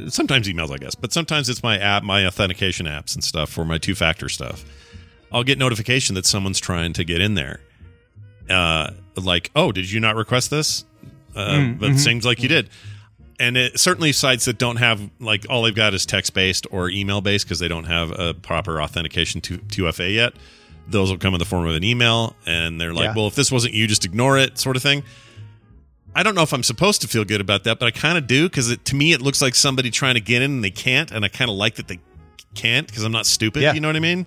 sometimes 0.09 0.49
emails, 0.49 0.71
I 0.71 0.79
guess, 0.79 0.95
but 0.95 1.13
sometimes 1.13 1.49
it's 1.49 1.63
my 1.63 1.79
app, 1.79 2.03
my 2.03 2.27
authentication 2.27 2.87
apps 2.87 3.15
and 3.15 3.23
stuff 3.23 3.51
for 3.51 3.65
my 3.65 3.79
two 3.79 3.95
factor 3.95 4.29
stuff. 4.29 4.65
I'll 5.33 5.45
get 5.45 5.59
notification 5.59 6.15
that 6.15 6.27
someone's 6.27 6.61
trying 6.61 6.93
to 6.95 7.05
get 7.05 7.21
in 7.21 7.35
there. 7.35 7.61
Uh, 8.49 8.93
like, 9.17 9.51
oh, 9.57 9.73
did 9.73 9.91
you 9.91 10.01
not 10.01 10.15
request 10.17 10.51
this? 10.51 10.85
Uh, 11.35 11.57
Mm, 11.57 11.79
but 11.79 11.91
it 11.91 11.97
mhm. 11.97 11.99
seems 11.99 12.25
like 12.25 12.43
you 12.43 12.49
did 12.49 12.71
and 13.39 13.57
it 13.57 13.79
certainly 13.79 14.13
sites 14.13 14.47
that 14.47 14.59
don't 14.59 14.77
have 14.77 15.11
like 15.21 15.47
all 15.51 15.63
they've 15.63 15.75
got 15.75 15.95
is 15.95 16.07
text 16.07 16.35
based 16.35 16.67
or 16.71 16.89
email 16.89 17.21
based 17.21 17.45
because 17.45 17.59
they 17.59 17.69
don't 17.69 17.85
have 17.85 18.11
a 18.19 18.35
proper 18.35 18.81
authentication 18.81 19.41
to 19.43 19.59
2FA 19.59 20.15
yet. 20.15 20.33
Those 20.89 21.11
will 21.11 21.19
come 21.19 21.35
in 21.35 21.39
the 21.39 21.45
form 21.45 21.67
of 21.67 21.75
an 21.75 21.83
email, 21.83 22.37
and 22.47 22.81
they're 22.81 22.95
like, 22.95 23.07
Yeah. 23.07 23.15
"Well, 23.17 23.27
if 23.27 23.35
this 23.35 23.51
wasn't 23.51 23.75
you, 23.75 23.89
just 23.89 24.05
ignore 24.05 24.39
it," 24.39 24.57
sort 24.59 24.77
of 24.77 24.83
thing. 24.83 25.03
I 26.19 26.23
don't 26.23 26.35
know 26.35 26.43
if 26.43 26.53
I'm 26.53 26.63
supposed 26.63 27.03
to 27.03 27.09
feel 27.09 27.25
good 27.25 27.41
about 27.41 27.65
that, 27.65 27.79
but 27.79 27.87
I 27.87 27.91
kind 27.91 28.17
of 28.19 28.27
do 28.27 28.49
because 28.49 28.77
to 28.77 28.97
me 28.97 29.13
it 29.13 29.21
looks 29.21 29.41
like 29.43 29.55
somebody 29.55 29.91
trying 29.91 30.15
to 30.15 30.21
get 30.21 30.43
in 30.43 30.51
and 30.51 30.65
they 30.65 30.71
can't, 30.71 31.11
and 31.13 31.25
I 31.25 31.29
kind 31.29 31.51
of 31.51 31.57
like 31.57 31.75
that 31.77 31.89
they 31.89 32.01
can't 32.55 32.87
because 32.87 33.05
I'm 33.05 33.13
not 33.13 33.27
stupid. 33.27 33.63
Yeah. 33.63 33.75
You 33.75 33.81
know 33.81 33.89
what 33.89 33.97
I 33.97 34.01
mean? 34.01 34.27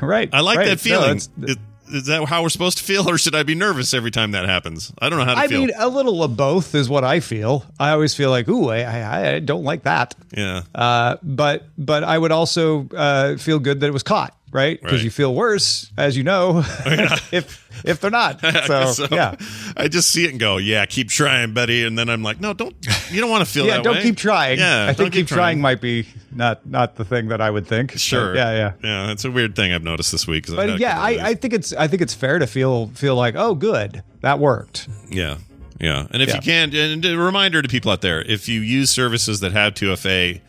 Right. 0.00 0.28
I 0.32 0.40
like 0.40 0.58
right. 0.58 0.66
that 0.66 0.72
No, 0.72 0.76
feeling. 1.00 1.16
it's- 1.16 1.28
is, 1.42 1.56
is 1.92 2.06
that 2.06 2.24
how 2.24 2.42
we're 2.42 2.48
supposed 2.48 2.78
to 2.78 2.84
feel, 2.84 3.08
or 3.08 3.18
should 3.18 3.34
I 3.34 3.42
be 3.42 3.54
nervous 3.54 3.92
every 3.92 4.10
time 4.10 4.30
that 4.32 4.46
happens? 4.46 4.90
I 5.00 5.10
don't 5.10 5.18
know 5.18 5.26
how 5.26 5.34
to 5.34 5.40
I 5.40 5.48
feel. 5.48 5.60
mean, 5.60 5.70
a 5.76 5.86
little 5.86 6.22
of 6.24 6.34
both 6.34 6.74
is 6.74 6.88
what 6.88 7.04
I 7.04 7.20
feel. 7.20 7.64
I 7.78 7.90
always 7.90 8.14
feel 8.14 8.30
like, 8.30 8.48
ooh, 8.48 8.70
I, 8.70 8.80
I, 8.80 9.30
I 9.34 9.38
don't 9.40 9.64
like 9.64 9.82
that. 9.82 10.14
yeah. 10.34 10.62
Uh, 10.74 11.16
but 11.22 11.68
but 11.76 12.02
I 12.02 12.16
would 12.18 12.32
also 12.32 12.88
uh, 12.88 13.36
feel 13.36 13.58
good 13.58 13.80
that 13.80 13.86
it 13.86 13.92
was 13.92 14.02
caught, 14.02 14.34
right? 14.54 14.80
Because 14.80 15.00
Right. 15.00 15.04
you 15.04 15.10
feel 15.10 15.34
worse, 15.34 15.90
as 15.98 16.16
you 16.16 16.22
know, 16.22 16.62
if 17.32 17.60
if 17.84 18.00
they're 18.00 18.10
not. 18.10 18.38
I 18.44 18.66
So, 18.66 18.84
so. 18.92 19.08
yeah, 19.10 19.34
I 19.76 19.88
just 19.88 20.08
see 20.08 20.24
it 20.24 20.30
and 20.30 20.38
go, 20.40 20.56
yeah, 20.56 20.86
keep 20.86 21.08
trying, 21.10 21.52
buddy. 21.52 21.84
And 21.84 21.98
then 21.98 22.08
I'm 22.08 22.22
like, 22.22 22.40
no, 22.40 22.54
don't. 22.54 22.74
You 23.10 23.20
don't 23.20 23.28
want 23.30 23.44
to 23.44 23.50
feel 23.52 23.66
yeah. 23.66 23.82
Don't 23.82 23.96
way. 23.96 24.02
keep 24.02 24.16
trying. 24.16 24.58
Yeah, 24.60 24.86
I 24.88 24.92
think 24.94 25.12
keep 25.12 25.26
trying. 25.26 25.60
might 25.60 25.80
be 25.82 26.06
not 26.32 26.64
not 26.66 26.94
the 26.96 27.04
thing 27.04 27.28
that 27.28 27.40
I 27.42 27.50
would 27.50 27.66
think. 27.66 27.98
Sure. 27.98 28.28
But 28.32 28.36
yeah, 28.38 28.52
yeah. 28.52 28.72
yeah. 28.82 29.12
It's 29.12 29.24
a 29.24 29.30
weird 29.30 29.54
thing 29.56 29.72
I've 29.72 29.82
noticed 29.84 30.12
this 30.12 30.26
week. 30.26 30.46
But 30.48 30.78
yeah, 30.78 30.98
I, 30.98 31.30
I 31.30 31.34
think 31.34 31.52
it's 31.52 31.72
I 31.74 31.88
think 31.88 32.00
it's 32.00 32.14
fair 32.14 32.38
to 32.38 32.46
feel 32.46 32.86
feel 32.94 33.16
like 33.16 33.34
oh 33.36 33.54
good 33.56 34.02
that 34.22 34.38
worked. 34.38 34.88
yeah, 35.10 35.38
yeah. 35.80 36.06
And 36.12 36.22
if 36.22 36.28
Yeah. 36.28 36.36
you 36.36 36.40
can, 36.40 36.74
and 36.74 37.04
a 37.04 37.16
reminder 37.18 37.60
to 37.60 37.68
people 37.68 37.90
out 37.90 38.00
there, 38.00 38.22
if 38.22 38.48
you 38.48 38.60
use 38.60 38.90
services 38.90 39.40
that 39.40 39.52
have 39.52 39.74
2FA 39.74 40.40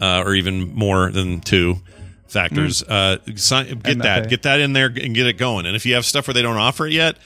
uh, 0.00 0.22
or 0.26 0.34
even 0.34 0.74
more 0.74 1.10
than 1.12 1.40
two 1.40 1.76
factors, 2.26 2.82
uh, 2.82 3.18
sign, 3.36 3.78
get 3.78 3.98
that, 3.98 4.28
get 4.28 4.42
that 4.42 4.60
in 4.60 4.72
there 4.72 4.86
and 4.86 5.14
get 5.14 5.26
it 5.26 5.34
going. 5.38 5.66
And 5.66 5.76
if 5.76 5.86
you 5.86 5.94
have 5.94 6.04
stuff 6.04 6.26
where 6.26 6.34
they 6.34 6.42
don't 6.42 6.56
offer 6.56 6.86
it 6.86 6.92
yet, 6.92 7.16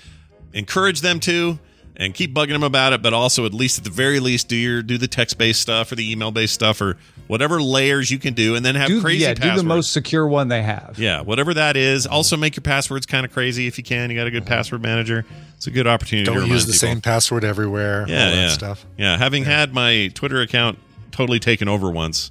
encourage 0.53 1.01
them 1.01 1.21
to. 1.21 1.59
And 2.01 2.15
keep 2.15 2.33
bugging 2.33 2.51
them 2.51 2.63
about 2.63 2.93
it, 2.93 3.03
but 3.03 3.13
also 3.13 3.45
at 3.45 3.53
least 3.53 3.79
at 3.79 3.83
the 3.83 3.91
very 3.91 4.21
least 4.21 4.47
do 4.47 4.55
your 4.55 4.83
do 4.83 4.99
the 4.99 5.09
text 5.09 5.37
based 5.37 5.61
stuff 5.61 5.91
or 5.91 5.97
the 5.97 6.13
email 6.13 6.31
based 6.31 6.55
stuff 6.55 6.81
or 6.81 6.97
whatever 7.27 7.61
layers 7.61 8.09
you 8.09 8.21
can 8.21 8.35
do, 8.35 8.55
and 8.55 8.65
then 8.65 8.77
have 8.77 8.87
Do, 8.87 9.01
crazy 9.01 9.25
yeah, 9.25 9.35
do 9.35 9.57
the 9.57 9.65
most 9.65 9.93
secure 9.93 10.25
one 10.25 10.47
they 10.47 10.63
have. 10.63 10.95
Yeah, 10.97 11.23
whatever 11.23 11.53
that 11.55 11.77
is. 11.77 12.07
Also, 12.07 12.37
make 12.37 12.55
your 12.55 12.63
passwords 12.63 13.05
kind 13.05 13.27
of 13.27 13.33
crazy 13.33 13.67
if 13.67 13.79
you 13.79 13.83
can. 13.83 14.11
You 14.11 14.17
got 14.17 14.29
a 14.29 14.31
good 14.31 14.47
password 14.47 14.81
manager. 14.81 15.25
It's 15.57 15.67
a 15.67 15.73
good 15.73 15.89
opportunity. 15.89 16.27
to 16.27 16.31
Don't 16.31 16.37
remind 16.37 16.53
use 16.53 16.67
the 16.67 16.73
people. 16.75 16.89
same 16.89 17.01
password 17.01 17.43
everywhere. 17.43 18.05
Yeah, 18.07 18.27
all 18.27 18.31
that 18.31 18.37
yeah, 18.37 18.49
stuff. 18.51 18.87
Yeah, 18.97 19.19
having 19.19 19.43
had 19.43 19.75
my 19.75 20.13
Twitter 20.15 20.41
account 20.41 20.79
totally 21.11 21.41
taken 21.41 21.67
over 21.67 21.91
once, 21.91 22.31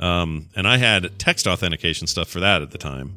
Um, 0.00 0.48
and 0.56 0.66
I 0.66 0.76
had 0.78 1.18
text 1.18 1.46
authentication 1.46 2.06
stuff 2.06 2.28
for 2.28 2.40
that 2.40 2.62
at 2.62 2.70
the 2.72 2.78
time. 2.78 3.14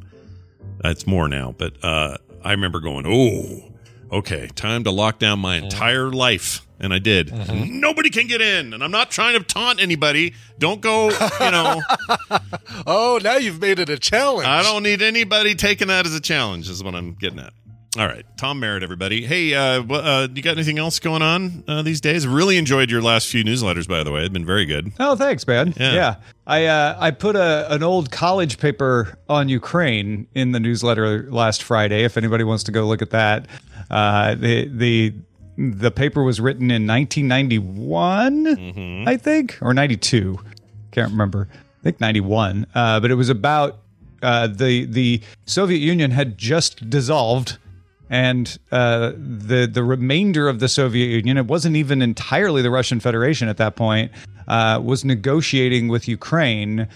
Uh, 0.84 0.90
It's 0.90 1.08
more 1.08 1.28
now, 1.28 1.56
but 1.58 1.74
uh, 1.84 2.18
I 2.44 2.52
remember 2.52 2.80
going, 2.80 3.06
"Oh, 3.08 3.72
okay, 4.18 4.48
time 4.56 4.84
to 4.84 4.92
lock 4.92 5.18
down 5.20 5.40
my 5.40 5.56
entire 5.58 6.12
life," 6.12 6.62
and 6.80 6.94
I 6.94 7.00
did. 7.00 7.34
Nobody 7.54 8.10
can 8.12 8.28
get 8.28 8.42
in, 8.42 8.74
and 8.74 8.84
I'm 8.84 8.92
not 8.92 9.10
trying 9.10 9.38
to 9.38 9.44
taunt 9.44 9.82
anybody. 9.82 10.34
Don't 10.60 10.80
go, 10.82 11.10
you 11.10 11.52
know. 11.52 11.82
Oh, 12.86 13.20
now 13.24 13.36
you've 13.38 13.60
made 13.60 13.80
it 13.80 13.90
a 13.90 13.98
challenge. 13.98 14.48
I 14.48 14.62
don't 14.62 14.84
need 14.84 15.02
anybody 15.02 15.56
taking 15.56 15.88
that 15.88 16.06
as 16.06 16.14
a 16.14 16.22
challenge. 16.22 16.70
Is 16.70 16.84
what 16.84 16.94
I'm 16.96 17.14
getting 17.14 17.40
at. 17.40 17.52
All 17.98 18.06
right, 18.06 18.26
Tom 18.38 18.60
Merritt, 18.60 18.84
everybody. 18.84 19.26
Hey, 19.26 19.56
uh, 19.56 19.82
uh, 19.82 20.28
you 20.32 20.44
got 20.44 20.52
anything 20.52 20.78
else 20.78 21.00
going 21.00 21.24
on 21.24 21.64
uh, 21.68 21.82
these 21.82 22.00
days? 22.00 22.28
Really 22.28 22.58
enjoyed 22.58 22.92
your 22.92 23.02
last 23.02 23.28
few 23.28 23.44
newsletters, 23.44 23.88
by 23.88 24.04
the 24.04 24.12
way. 24.12 24.22
They've 24.22 24.32
been 24.34 24.46
very 24.46 24.66
good. 24.66 24.92
Oh, 25.00 25.16
thanks, 25.16 25.48
man. 25.48 25.74
Yeah. 25.78 25.94
Yeah, 25.94 26.16
I 26.46 26.66
uh, 26.66 26.98
I 27.00 27.10
put 27.12 27.36
a 27.36 27.74
an 27.74 27.82
old 27.82 28.12
college 28.12 28.60
paper 28.60 29.18
on 29.30 29.50
Ukraine 29.50 30.28
in 30.36 30.52
the 30.52 30.60
newsletter 30.60 31.32
last 31.32 31.64
Friday. 31.64 32.04
If 32.04 32.18
anybody 32.18 32.44
wants 32.44 32.64
to 32.66 32.72
go 32.72 32.86
look 32.86 33.02
at 33.02 33.10
that, 33.12 33.48
uh, 33.90 34.36
the 34.36 34.68
the 34.68 35.14
the 35.58 35.90
paper 35.90 36.22
was 36.24 36.40
written 36.40 36.70
in 36.70 36.86
1991, 36.86 38.46
Mm-hmm. 38.46 39.08
I 39.08 39.18
think, 39.18 39.58
or 39.62 39.74
92. 39.74 40.38
Can't 40.92 41.10
remember. 41.12 41.48
I 41.52 41.84
think 41.84 42.00
91. 42.00 42.68
Uh, 42.76 43.00
but 43.00 43.10
it 43.10 43.16
was 43.16 43.30
about 43.30 43.80
uh, 44.22 44.46
the 44.48 44.86
the 44.86 45.22
Soviet 45.48 45.80
Union 45.80 46.12
had 46.12 46.38
just 46.38 46.92
dissolved 46.92 47.58
and 48.10 48.58
uh, 48.72 49.12
the 49.18 49.70
the 49.72 49.84
remainder 49.84 50.48
of 50.48 50.60
the 50.60 50.68
Soviet 50.68 51.08
Union, 51.08 51.38
it 51.38 51.46
wasn't 51.46 51.76
even 51.76 52.02
entirely 52.02 52.62
the 52.62 52.72
Russian 52.72 53.00
Federation 53.00 53.48
at 53.50 53.58
that 53.58 53.76
point, 53.76 54.12
uh, 54.48 54.80
was 54.84 55.04
negotiating 55.04 55.88
with 55.88 56.08
Ukraine 56.08 56.88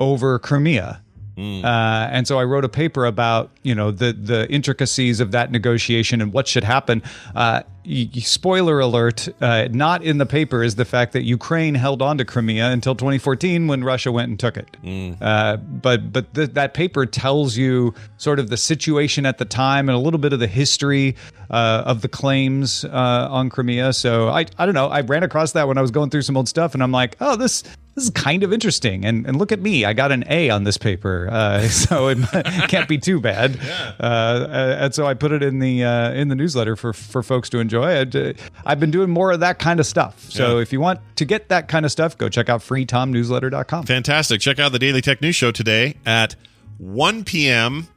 over 0.00 0.38
Crimea. 0.38 1.02
Uh, 1.36 2.08
and 2.10 2.26
so 2.26 2.38
I 2.38 2.44
wrote 2.44 2.64
a 2.64 2.68
paper 2.68 3.04
about 3.04 3.50
you 3.62 3.74
know 3.74 3.90
the 3.90 4.12
the 4.12 4.50
intricacies 4.50 5.20
of 5.20 5.32
that 5.32 5.50
negotiation 5.50 6.20
and 6.22 6.32
what 6.32 6.48
should 6.48 6.64
happen. 6.64 7.02
Uh, 7.34 7.62
y- 7.84 8.08
spoiler 8.20 8.80
alert: 8.80 9.28
uh, 9.42 9.68
not 9.70 10.02
in 10.02 10.16
the 10.18 10.24
paper 10.26 10.62
is 10.62 10.76
the 10.76 10.84
fact 10.86 11.12
that 11.12 11.24
Ukraine 11.24 11.74
held 11.74 12.00
on 12.00 12.16
to 12.18 12.24
Crimea 12.24 12.70
until 12.70 12.94
2014 12.94 13.66
when 13.66 13.84
Russia 13.84 14.10
went 14.10 14.30
and 14.30 14.40
took 14.40 14.56
it. 14.56 14.76
Uh, 15.20 15.56
but 15.58 16.10
but 16.12 16.32
th- 16.34 16.50
that 16.54 16.72
paper 16.72 17.04
tells 17.04 17.56
you 17.56 17.92
sort 18.16 18.38
of 18.38 18.48
the 18.48 18.56
situation 18.56 19.26
at 19.26 19.36
the 19.36 19.44
time 19.44 19.88
and 19.90 19.96
a 19.96 20.00
little 20.00 20.20
bit 20.20 20.32
of 20.32 20.40
the 20.40 20.46
history 20.46 21.16
uh, 21.50 21.82
of 21.84 22.00
the 22.00 22.08
claims 22.08 22.84
uh, 22.86 23.28
on 23.30 23.50
Crimea. 23.50 23.92
So 23.92 24.28
I 24.28 24.46
I 24.58 24.64
don't 24.64 24.74
know. 24.74 24.88
I 24.88 25.02
ran 25.02 25.22
across 25.22 25.52
that 25.52 25.68
when 25.68 25.76
I 25.76 25.82
was 25.82 25.90
going 25.90 26.08
through 26.08 26.22
some 26.22 26.36
old 26.36 26.48
stuff, 26.48 26.72
and 26.72 26.82
I'm 26.82 26.92
like, 26.92 27.16
oh, 27.20 27.36
this 27.36 27.62
this 27.96 28.04
is 28.04 28.10
kind 28.10 28.44
of 28.44 28.52
interesting. 28.52 29.04
And 29.04 29.26
and 29.26 29.36
look 29.38 29.50
at 29.50 29.60
me, 29.60 29.84
I 29.84 29.92
got 29.92 30.12
an 30.12 30.22
A 30.30 30.50
on 30.50 30.62
this 30.62 30.78
paper, 30.78 31.28
uh, 31.28 31.62
so 31.68 32.06
it 32.08 32.18
can't 32.68 32.88
be 32.88 32.98
too 32.98 33.20
bad. 33.20 33.58
Uh, 33.98 34.76
and 34.80 34.94
so 34.94 35.06
I 35.06 35.14
put 35.14 35.32
it 35.32 35.42
in 35.42 35.58
the 35.58 35.82
uh, 35.82 36.12
in 36.12 36.28
the 36.28 36.34
newsletter 36.36 36.76
for 36.76 36.92
for 36.92 37.22
folks 37.24 37.48
to 37.50 37.58
enjoy. 37.58 37.90
It. 37.92 38.14
Uh, 38.14 38.32
I've 38.64 38.78
been 38.78 38.92
doing 38.92 39.10
more 39.10 39.32
of 39.32 39.40
that 39.40 39.58
kind 39.58 39.80
of 39.80 39.86
stuff. 39.86 40.20
So 40.30 40.56
Yeah. 40.56 40.62
if 40.62 40.72
you 40.72 40.80
want 40.80 41.00
to 41.16 41.24
get 41.24 41.48
that 41.48 41.66
kind 41.66 41.84
of 41.84 41.90
stuff, 41.90 42.16
go 42.16 42.28
check 42.28 42.48
out 42.48 42.60
freetomnewsletter.com. 42.60 43.86
Fantastic. 43.86 44.40
Check 44.40 44.58
out 44.60 44.70
the 44.72 44.78
Daily 44.78 45.00
Tech 45.00 45.20
News 45.20 45.34
Show 45.34 45.50
today 45.50 45.96
at 46.06 46.36
1 46.78 47.24
p.m. 47.24 47.88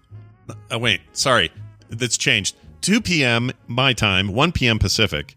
Oh, 0.72 0.78
wait, 0.80 1.02
sorry. 1.14 1.52
That's 1.90 2.18
changed. 2.18 2.56
2 2.82 3.02
p.m. 3.02 3.52
my 3.68 3.94
time, 3.94 4.30
1 4.34 4.52
p.m. 4.54 4.80
Pacific. 4.80 5.36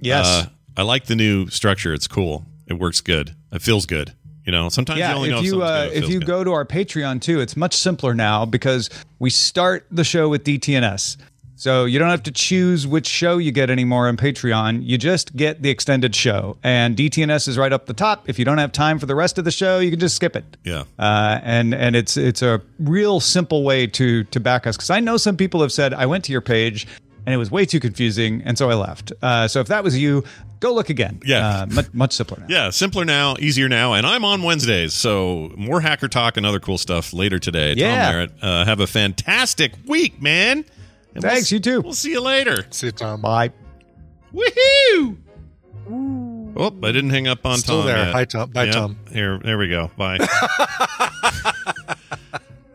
Yes. 0.00 0.26
Uh, 0.26 0.46
I 0.76 0.82
like 0.82 1.04
the 1.06 1.14
new 1.16 1.48
structure. 1.48 1.92
It's 1.92 2.06
cool. 2.08 2.46
It 2.66 2.74
works 2.74 3.00
good. 3.00 3.34
It 3.52 3.62
feels 3.62 3.86
good. 3.86 4.12
You 4.44 4.52
know, 4.52 4.70
sometimes 4.70 4.98
you 4.98 5.04
yeah, 5.04 5.14
only 5.14 5.30
know 5.30 5.38
if 5.40 5.44
you 5.44 5.62
uh. 5.62 5.90
If 5.92 6.08
you 6.08 6.20
good. 6.20 6.26
go 6.26 6.44
to 6.44 6.52
our 6.52 6.64
Patreon 6.64 7.20
too, 7.20 7.40
it's 7.40 7.56
much 7.56 7.74
simpler 7.74 8.14
now 8.14 8.46
because 8.46 8.88
we 9.18 9.28
start 9.28 9.86
the 9.90 10.04
show 10.04 10.28
with 10.28 10.44
DTNS. 10.44 11.18
So 11.58 11.86
you 11.86 11.98
don't 11.98 12.08
have 12.08 12.22
to 12.22 12.30
choose 12.30 12.86
which 12.86 13.06
show 13.06 13.38
you 13.38 13.50
get 13.50 13.68
anymore 13.68 14.06
on 14.06 14.16
Patreon. 14.16 14.86
You 14.86 14.96
just 14.96 15.34
get 15.34 15.60
the 15.60 15.70
extended 15.70 16.14
show, 16.14 16.56
and 16.62 16.96
DTNS 16.96 17.48
is 17.48 17.58
right 17.58 17.72
up 17.72 17.86
the 17.86 17.94
top. 17.94 18.28
If 18.28 18.38
you 18.38 18.44
don't 18.44 18.58
have 18.58 18.70
time 18.70 19.00
for 19.00 19.06
the 19.06 19.16
rest 19.16 19.38
of 19.38 19.44
the 19.44 19.50
show, 19.50 19.80
you 19.80 19.90
can 19.90 19.98
just 19.98 20.14
skip 20.14 20.36
it. 20.36 20.56
Yeah. 20.62 20.84
Uh, 20.98 21.40
and 21.42 21.74
and 21.74 21.96
it's 21.96 22.16
it's 22.16 22.42
a 22.42 22.62
real 22.78 23.18
simple 23.18 23.64
way 23.64 23.88
to 23.88 24.22
to 24.24 24.40
back 24.40 24.68
us 24.68 24.76
because 24.76 24.90
I 24.90 25.00
know 25.00 25.16
some 25.16 25.36
people 25.36 25.60
have 25.60 25.72
said 25.72 25.92
I 25.92 26.06
went 26.06 26.24
to 26.26 26.32
your 26.32 26.40
page 26.40 26.86
and 27.28 27.34
it 27.34 27.36
was 27.36 27.50
way 27.50 27.66
too 27.66 27.78
confusing, 27.78 28.40
and 28.46 28.56
so 28.56 28.70
I 28.70 28.74
left. 28.74 29.12
Uh, 29.20 29.46
so 29.48 29.60
if 29.60 29.66
that 29.66 29.84
was 29.84 29.98
you, 29.98 30.24
go 30.60 30.72
look 30.72 30.88
again. 30.88 31.20
Yeah. 31.26 31.46
uh, 31.46 31.66
much, 31.66 31.92
much 31.92 32.12
simpler 32.14 32.38
now. 32.40 32.46
Yeah, 32.48 32.70
simpler 32.70 33.04
now, 33.04 33.36
easier 33.38 33.68
now, 33.68 33.92
and 33.92 34.06
I'm 34.06 34.24
on 34.24 34.42
Wednesdays, 34.42 34.94
so 34.94 35.52
more 35.58 35.82
hacker 35.82 36.08
talk 36.08 36.38
and 36.38 36.46
other 36.46 36.58
cool 36.58 36.78
stuff 36.78 37.12
later 37.12 37.38
today. 37.38 37.74
Yeah. 37.76 38.04
Tom 38.06 38.12
Merritt, 38.14 38.32
uh, 38.40 38.64
have 38.64 38.80
a 38.80 38.86
fantastic 38.86 39.72
week, 39.86 40.22
man. 40.22 40.64
And 41.14 41.22
we'll 41.22 41.32
Thanks, 41.32 41.52
you 41.52 41.60
too. 41.60 41.82
We'll 41.82 41.92
see 41.92 42.12
you 42.12 42.22
later. 42.22 42.64
See 42.70 42.86
you, 42.86 42.92
Tom. 42.92 43.20
Bye. 43.20 43.52
Woohoo! 44.32 45.18
Oh, 46.56 46.74
I 46.82 46.92
didn't 46.92 47.10
hang 47.10 47.28
up 47.28 47.44
on 47.44 47.58
Still 47.58 47.78
Tom. 47.80 47.86
there. 47.86 47.98
yet. 47.98 48.12
Hi, 48.14 48.24
Tom. 48.24 48.50
Bye, 48.50 48.64
Yep. 48.64 48.74
Tom. 48.74 48.98
Here, 49.12 49.38
there 49.44 49.58
we 49.58 49.68
go. 49.68 49.90
Bye. 49.98 50.18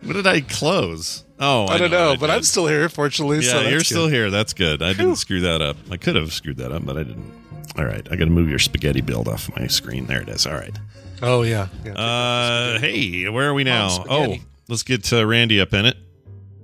what 0.04 0.14
did 0.14 0.28
I 0.28 0.42
close? 0.42 1.24
Oh, 1.46 1.66
I 1.68 1.78
don't 1.78 1.92
what 1.92 1.98
know, 1.98 2.12
I 2.12 2.16
but. 2.16 2.30
I'm 2.32 2.44
still 2.44 2.68
here, 2.68 2.88
fortunately. 2.90 3.38
Yeah, 3.40 3.52
so 3.52 3.62
you're 3.62 3.80
good. 3.80 3.86
still 3.86 4.08
here. 4.08 4.30
That's 4.30 4.54
good. 4.54 4.82
I 4.82 4.94
didn't 4.94 5.18
screw 5.18 5.42
that 5.42 5.62
up. 5.62 5.78
I 5.92 5.98
could 5.98 6.16
have 6.16 6.32
screwed 6.32 6.58
that 6.58 6.72
up, 6.72 6.86
but 6.86 6.98
I 6.98 7.04
didn't. 7.04 7.32
All 7.78 7.86
right, 7.86 8.06
I 8.12 8.16
got 8.16 8.26
to 8.26 8.32
move 8.32 8.50
your 8.50 8.60
spaghetti 8.60 9.02
build 9.02 9.28
off 9.28 9.50
my 9.58 9.68
screen. 9.68 10.06
There 10.06 10.22
it 10.22 10.30
is. 10.30 10.46
All 10.46 10.54
right. 10.54 10.78
Oh 11.22 11.42
yeah. 11.42 11.68
yeah. 11.86 11.94
Uh, 11.94 12.80
hey, 12.80 13.28
where 13.30 13.50
are 13.50 13.54
we 13.54 13.64
now? 13.64 13.88
Oh, 13.92 14.06
Oh, 14.10 14.36
let's 14.70 14.84
get 14.84 15.12
uh, 15.12 15.26
Randy 15.26 15.60
up 15.60 15.74
in 15.74 15.86
it. 15.86 15.98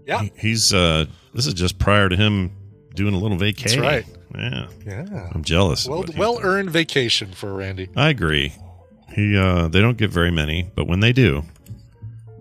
Yeah. 0.06 0.22
He- 0.22 0.32
he's 0.38 0.74
uh, 0.74 1.06
this 1.34 1.46
is 1.48 1.54
just 1.54 1.80
prior 1.80 2.10
to 2.10 2.16
him 2.16 2.52
doing 2.96 3.14
a 3.14 3.18
little 3.18 3.38
vacation. 3.38 3.82
right. 3.82 4.06
Yeah, 4.36 4.68
yeah. 4.86 5.30
I'm 5.34 5.44
jealous. 5.44 5.88
Well, 5.88 6.06
well 6.16 6.40
earned 6.44 6.70
vacation 6.70 7.32
for 7.32 7.52
Randy. 7.54 7.90
I 7.96 8.10
agree. 8.10 8.54
He 9.14 9.36
uh, 9.36 9.68
they 9.70 9.82
don't 9.82 9.98
get 9.98 10.12
very 10.12 10.30
many, 10.32 10.70
but 10.76 10.86
when 10.88 11.00
they 11.00 11.12
do, 11.14 11.44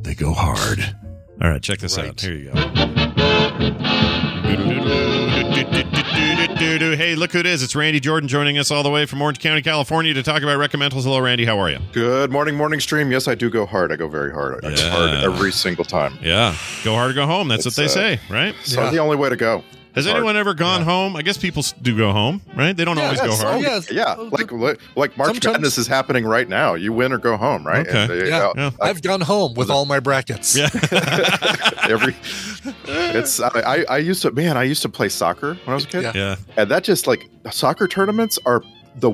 they 0.03 0.15
go 0.15 0.33
hard. 0.35 0.95
All 1.41 1.49
right, 1.51 1.63
check 1.63 1.79
this 1.79 1.97
out. 1.99 2.21
Here 2.21 2.33
you 2.35 2.51
go. 2.53 3.69
Hey, 6.97 7.15
look 7.15 7.33
who 7.33 7.39
it 7.39 7.47
is. 7.47 7.63
It's 7.63 7.75
Randy 7.77 8.01
Jordan 8.01 8.29
joining 8.29 8.59
us 8.59 8.71
all 8.71 8.83
the 8.83 8.91
way 8.91 9.07
from 9.07 9.23
Orange 9.23 9.39
County, 9.39 9.63
California 9.63 10.13
to 10.15 10.23
talk 10.23 10.43
about 10.43 10.59
recommendals. 10.59 11.05
Hello, 11.05 11.19
Randy. 11.21 11.45
How 11.45 11.59
are 11.59 11.71
you? 11.71 11.79
Good 11.93 12.31
morning, 12.31 12.55
morning 12.57 12.81
stream. 12.81 13.11
Yes, 13.11 13.29
I 13.29 13.35
do 13.35 13.49
go 13.51 13.65
hard. 13.67 13.93
I 13.93 13.97
go 13.97 14.09
very 14.09 14.33
hard. 14.33 14.65
I 14.65 14.71
go 14.71 14.77
Yeah. 14.77 14.91
hard 14.91 15.11
every 15.25 15.53
single 15.53 15.85
time. 15.85 16.19
Yeah. 16.21 16.55
Go 16.85 16.95
hard 16.95 17.13
or 17.13 17.15
go 17.15 17.27
home. 17.27 17.49
That's 17.49 17.67
It's, 17.67 17.77
what 17.79 17.83
they 17.83 17.87
uh, 17.91 18.17
say, 18.17 18.21
right? 18.29 18.55
So 18.65 18.83
Yeah. 18.83 18.91
the 18.91 18.99
only 18.99 19.17
way 19.17 19.29
to 19.29 19.37
go. 19.37 19.63
Has 19.95 20.05
Hard. 20.05 20.17
anyone 20.19 20.37
ever 20.37 20.55
gone 20.55 20.83
home? 20.83 21.17
I 21.17 21.23
guess 21.23 21.37
people 21.37 21.65
do 21.83 21.97
go 21.97 22.13
home, 22.13 22.41
right? 22.55 22.77
They 22.77 22.85
don't 22.85 22.99
always 22.99 23.21
go 23.21 23.27
yes. 23.29 23.43
hard. 23.43 23.57
Oh, 23.57 23.59
yeah. 23.59 23.81
Yeah, 23.91 24.15
like 24.15 24.53
like- 24.53 24.81
like 24.97 25.17
March 25.17 25.29
Sometimes- 25.33 25.55
Madness 25.55 25.79
is 25.79 25.87
happening 25.87 26.25
right 26.25 26.49
now. 26.49 26.75
You 26.75 26.93
win 26.93 27.13
or 27.13 27.19
go 27.19 27.37
home, 27.37 27.67
right? 27.67 27.87
Okay. 27.87 28.03
And, 28.03 28.11
uh, 28.13 28.15
Yeah. 28.27 28.53
Yeah. 28.57 28.71
I've 28.81 29.03
gone 29.03 29.21
home 29.21 29.55
with 29.55 29.71
all 29.71 29.85
my 29.87 29.99
brackets. 30.01 30.57
Yeah. 30.57 30.69
every 31.89 32.15
it's 32.87 33.41
I, 33.41 33.49
I 33.61 33.85
I 33.89 33.99
used 33.99 34.23
to 34.23 34.31
man 34.31 34.57
I 34.57 34.63
used 34.65 34.83
to 34.83 34.89
play 34.89 35.09
soccer 35.09 35.55
when 35.55 35.69
I 35.69 35.75
was 35.75 35.85
a 35.85 35.89
kid, 35.89 36.03
Yeah. 36.03 36.13
yeah. 36.15 36.37
and 36.57 36.71
that 36.71 36.85
just 36.85 37.07
like 37.07 37.29
soccer 37.51 37.89
tournaments 37.89 38.39
are 38.45 38.63
the 38.97 39.11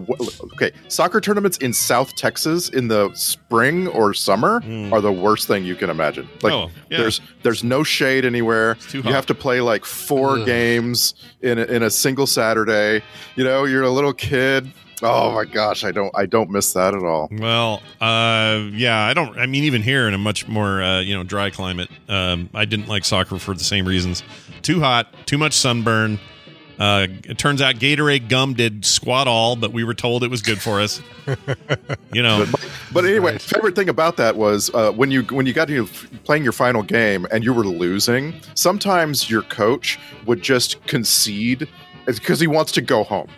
okay 0.54 0.72
soccer 0.88 1.20
tournaments 1.20 1.58
in 1.58 1.72
South 1.72 2.14
Texas 2.16 2.68
in 2.70 2.88
the 2.88 3.12
spring 3.14 3.86
or 3.88 4.14
summer 4.14 4.60
Mm. 4.60 4.92
are 4.92 5.00
the 5.00 5.12
worst 5.12 5.46
thing 5.46 5.64
you 5.64 5.74
can 5.76 5.90
imagine. 5.90 6.28
Like 6.42 6.52
Oh, 6.52 6.70
yeah. 6.90 6.98
there's 6.98 7.20
there's 7.42 7.62
no 7.64 7.82
shade 7.82 8.24
anywhere. 8.24 8.76
too 8.88 8.98
You 8.98 9.12
have 9.12 9.26
to 9.26 9.34
play 9.34 9.60
like 9.60 9.84
four 9.84 10.38
Ugh. 10.38 10.46
games 10.46 11.14
in 11.42 11.58
a, 11.58 11.64
in 11.64 11.82
a 11.82 11.90
single 11.90 12.26
Saturday. 12.26 13.02
You 13.36 13.44
know, 13.44 13.64
you're 13.64 13.82
a 13.82 13.90
little 13.90 14.12
kid. 14.14 14.72
Oh 15.02 15.32
my 15.32 15.44
gosh, 15.44 15.84
I 15.84 15.90
don't 15.92 16.12
I 16.16 16.24
don't 16.24 16.48
miss 16.50 16.72
that 16.72 16.94
at 16.94 17.02
all. 17.02 17.28
Well, 17.32 17.82
uh, 18.00 18.68
yeah, 18.72 19.00
I 19.00 19.12
don't. 19.12 19.36
I 19.38 19.44
mean, 19.46 19.64
even 19.64 19.82
here 19.82 20.06
in 20.08 20.14
a 20.14 20.18
much 20.18 20.46
more 20.48 20.82
uh, 20.82 21.00
you 21.00 21.14
know 21.14 21.24
dry 21.24 21.50
climate, 21.50 21.90
um, 22.08 22.48
I 22.54 22.64
didn't 22.64 22.88
like 22.88 23.04
soccer 23.04 23.38
for 23.38 23.54
the 23.54 23.64
same 23.64 23.86
reasons. 23.86 24.22
Too 24.62 24.80
hot, 24.80 25.12
too 25.26 25.36
much 25.36 25.52
sunburn. 25.52 26.18
Uh, 26.78 27.06
it 27.24 27.38
turns 27.38 27.62
out 27.62 27.76
Gatorade 27.76 28.28
gum 28.28 28.54
did 28.54 28.84
squat 28.84 29.28
all, 29.28 29.56
but 29.56 29.72
we 29.72 29.84
were 29.84 29.94
told 29.94 30.24
it 30.24 30.30
was 30.30 30.42
good 30.42 30.60
for 30.60 30.80
us. 30.80 31.00
you 32.12 32.22
know, 32.22 32.46
But, 32.50 32.68
but 32.92 33.04
anyway, 33.04 33.38
favorite 33.38 33.74
thing 33.76 33.88
about 33.88 34.16
that 34.16 34.36
was 34.36 34.70
uh, 34.74 34.90
when 34.92 35.10
you 35.10 35.22
when 35.24 35.46
you 35.46 35.52
got 35.52 35.68
to 35.68 35.86
playing 36.24 36.42
your 36.42 36.52
final 36.52 36.82
game 36.82 37.26
and 37.30 37.44
you 37.44 37.52
were 37.52 37.64
losing. 37.66 38.34
Sometimes 38.54 39.30
your 39.30 39.42
coach 39.42 39.98
would 40.26 40.42
just 40.42 40.84
concede 40.86 41.68
because 42.06 42.38
he 42.38 42.46
wants 42.46 42.70
to 42.72 42.82
go 42.82 43.02
home. 43.04 43.28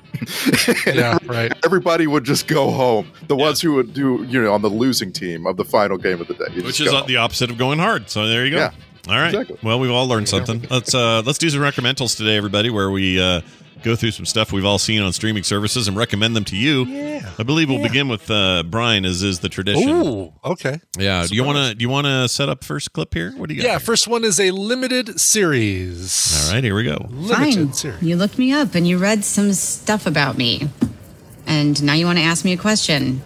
And 0.87 0.97
Yeah, 0.97 1.19
right. 1.27 1.53
Everybody 1.65 2.07
would 2.07 2.25
just 2.25 2.49
go 2.49 2.71
home. 2.71 3.11
The 3.29 3.37
ones 3.37 3.61
who 3.61 3.75
would 3.75 3.95
do 3.95 4.25
you 4.29 4.43
know 4.43 4.53
on 4.53 4.63
the 4.63 4.71
losing 4.71 5.13
team 5.13 5.47
of 5.47 5.57
the 5.57 5.65
final 5.65 5.99
game 5.99 6.21
of 6.21 6.27
the 6.29 6.35
day, 6.35 6.63
which 6.63 6.81
is 6.81 6.91
home. 6.91 7.07
the 7.07 7.17
opposite 7.17 7.51
of 7.51 7.59
going 7.59 7.79
hard. 7.79 8.11
So 8.11 8.27
there 8.27 8.45
you 8.45 8.51
go. 8.53 8.57
Yeah. 8.59 8.71
All 9.09 9.15
right. 9.15 9.33
Exactly. 9.35 9.59
Well, 9.62 9.78
we've 9.78 9.91
all 9.91 10.07
learned 10.09 10.28
something. 10.28 10.66
Let's 10.70 10.95
uh 10.95 11.23
let's 11.24 11.39
do 11.39 11.49
some 11.51 11.61
recommendals 11.61 12.16
today, 12.16 12.37
everybody, 12.37 12.70
where 12.70 12.91
we 12.91 13.20
uh 13.20 13.41
go 13.83 13.95
through 13.95 14.11
some 14.11 14.27
stuff 14.27 14.53
we've 14.53 14.65
all 14.65 14.78
seen 14.78 15.01
on 15.03 15.12
streaming 15.12 15.43
services 15.45 15.87
and 15.87 15.97
recommend 15.97 16.35
them 16.35 16.45
to 16.45 16.57
you. 16.57 16.85
Yeah. 16.87 17.31
I 17.39 17.43
believe 17.45 17.69
we'll 17.69 17.83
begin 17.83 18.09
with 18.09 18.31
uh 18.31 18.65
Brian, 18.65 19.05
as 19.05 19.23
is 19.23 19.41
the 19.41 19.49
tradition. 19.49 19.89
Ooh, 19.89 20.33
okay. 20.45 20.81
Yeah. 20.99 21.24
Do 21.27 21.35
you 21.37 21.45
want 21.45 21.59
to 21.59 21.74
do 21.74 21.83
you 21.83 21.89
want 21.89 22.07
to 22.07 22.28
set 22.28 22.49
up 22.49 22.65
first 22.65 22.93
clip 22.93 23.15
here? 23.15 23.33
What 23.37 23.49
do 23.49 23.55
you 23.55 23.62
got? 23.62 23.69
Yeah, 23.69 23.78
first 23.78 24.09
one 24.09 24.24
is 24.24 24.41
a 24.41 24.51
limited 24.51 25.20
series. 25.20 26.47
All 26.49 26.55
right, 26.55 26.65
here 26.65 26.74
we 26.74 26.85
go. 26.85 27.07
Limited 27.11 27.55
Fine. 27.55 27.73
series. 27.74 28.03
You 28.03 28.16
looked 28.16 28.39
me 28.39 28.53
up 28.53 28.74
and 28.74 28.89
you 28.89 28.99
read 28.99 29.24
some 29.24 29.53
stuff 29.53 30.07
about 30.07 30.37
me. 30.37 30.69
And 31.47 31.81
now 31.85 31.93
you 31.93 32.07
want 32.07 32.19
to 32.19 32.24
ask 32.24 32.45
me 32.45 32.53
a 32.53 32.57
question. 32.57 33.23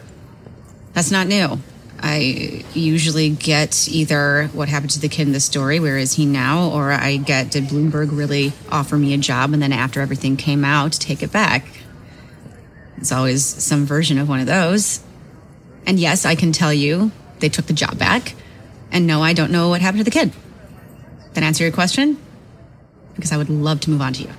That's 0.93 1.11
not 1.11 1.27
new. 1.27 1.59
I 2.03 2.65
usually 2.73 3.31
get 3.31 3.89
either 3.89 4.49
what 4.55 4.69
happened 4.69 4.91
to 4.93 5.01
the 5.01 5.09
kid 5.09 5.27
in 5.27 5.33
the 5.33 5.41
story, 5.41 5.81
where 5.81 5.99
is 5.99 6.15
he 6.15 6.25
now? 6.25 6.71
Or 6.71 6.91
I 6.91 7.19
get, 7.19 7.51
did 7.51 7.65
Bloomberg 7.65 8.09
really 8.11 8.53
offer 8.71 8.97
me 8.97 9.13
a 9.13 9.19
job? 9.19 9.53
And 9.53 9.63
then 9.63 9.73
after 9.73 10.01
everything 10.01 10.37
came 10.37 10.65
out, 10.65 10.93
take 10.93 11.23
it 11.23 11.31
back. 11.31 11.67
It's 12.97 13.13
always 13.13 13.45
some 13.45 13.85
version 13.87 14.19
of 14.19 14.29
one 14.29 14.41
of 14.41 14.47
those. 14.47 15.01
And 15.87 15.99
yes, 15.99 16.25
I 16.25 16.35
can 16.35 16.53
tell 16.53 16.73
you 16.73 17.11
they 17.41 17.49
took 17.49 17.67
the 17.67 17.73
job 17.73 17.99
back. 17.99 18.35
And 18.91 19.07
no, 19.07 19.23
I 19.23 19.33
don't 19.33 19.51
know 19.51 19.69
what 19.69 19.81
happened 19.81 20.01
to 20.01 20.05
the 20.05 20.11
kid. 20.11 20.33
That 21.35 21.45
answer 21.45 21.65
your 21.65 21.73
question? 21.73 22.19
Because 23.15 23.33
I 23.33 23.37
would 23.37 23.51
love 23.51 23.81
to 23.81 23.91
move 23.91 24.01
on 24.01 24.15
to 24.15 24.23
you. 24.23 24.31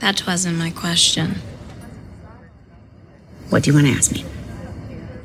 That 0.00 0.26
wasn't 0.26 0.58
my 0.58 0.70
question. 0.70 1.36
What 3.48 3.62
do 3.62 3.70
you 3.70 3.74
want 3.74 3.86
to 3.86 3.92
ask 3.92 4.12
me? 4.12 4.24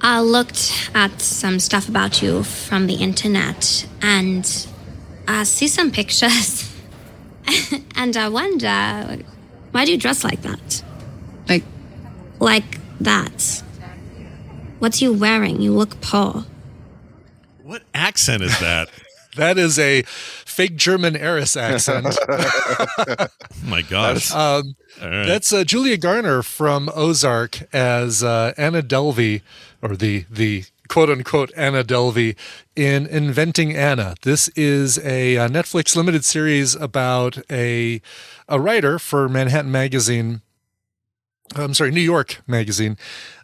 I 0.01 0.21
looked 0.21 0.89
at 0.93 1.21
some 1.21 1.59
stuff 1.59 1.89
about 1.89 2.21
you 2.21 2.43
from 2.43 2.87
the 2.87 2.95
internet 2.95 3.87
and 4.01 4.67
I 5.27 5.43
see 5.43 5.67
some 5.67 5.91
pictures. 5.91 6.71
and 7.95 8.15
I 8.15 8.29
wonder 8.29 9.19
why 9.71 9.85
do 9.85 9.91
you 9.91 9.97
dress 9.97 10.23
like 10.23 10.41
that? 10.43 10.83
Like 11.49 11.63
like 12.39 12.79
that. 13.01 13.63
What's 14.79 15.01
you 15.01 15.13
wearing? 15.13 15.61
You 15.61 15.73
look 15.73 15.99
poor. 16.01 16.45
What 17.63 17.83
accent 17.93 18.43
is 18.43 18.57
that? 18.59 18.89
That 19.37 19.59
is 19.59 19.77
a 19.77 20.01
fake 20.01 20.75
German 20.77 21.15
heiress 21.15 21.55
accent. 21.55 22.17
oh 22.27 23.27
my 23.63 23.83
gosh. 23.83 24.31
Um, 24.31 24.75
All 24.99 25.09
right. 25.09 25.25
That's 25.27 25.53
uh, 25.53 25.63
Julia 25.63 25.95
Garner 25.97 26.41
from 26.41 26.89
Ozark 26.95 27.71
as 27.71 28.23
uh, 28.23 28.53
Anna 28.57 28.81
Delvey, 28.81 29.43
or 29.91 29.95
the 29.95 30.25
the 30.29 30.65
quote 30.87 31.09
unquote 31.09 31.51
Anna 31.55 31.83
Delvey 31.83 32.35
in 32.75 33.05
Inventing 33.07 33.75
Anna. 33.75 34.15
This 34.21 34.47
is 34.49 34.97
a, 34.99 35.37
uh 35.37 35.47
Netflix 35.47 35.95
limited 35.95 36.23
series 36.25 36.75
about 36.75 37.39
a 37.49 38.01
a 38.47 38.59
writer 38.59 38.99
for 38.99 39.27
Manhattan 39.29 39.71
Magazine. 39.71 40.41
I'm 41.55 41.73
sorry, 41.73 41.91
New 41.91 42.01
York 42.01 42.41
Magazine 42.45 42.97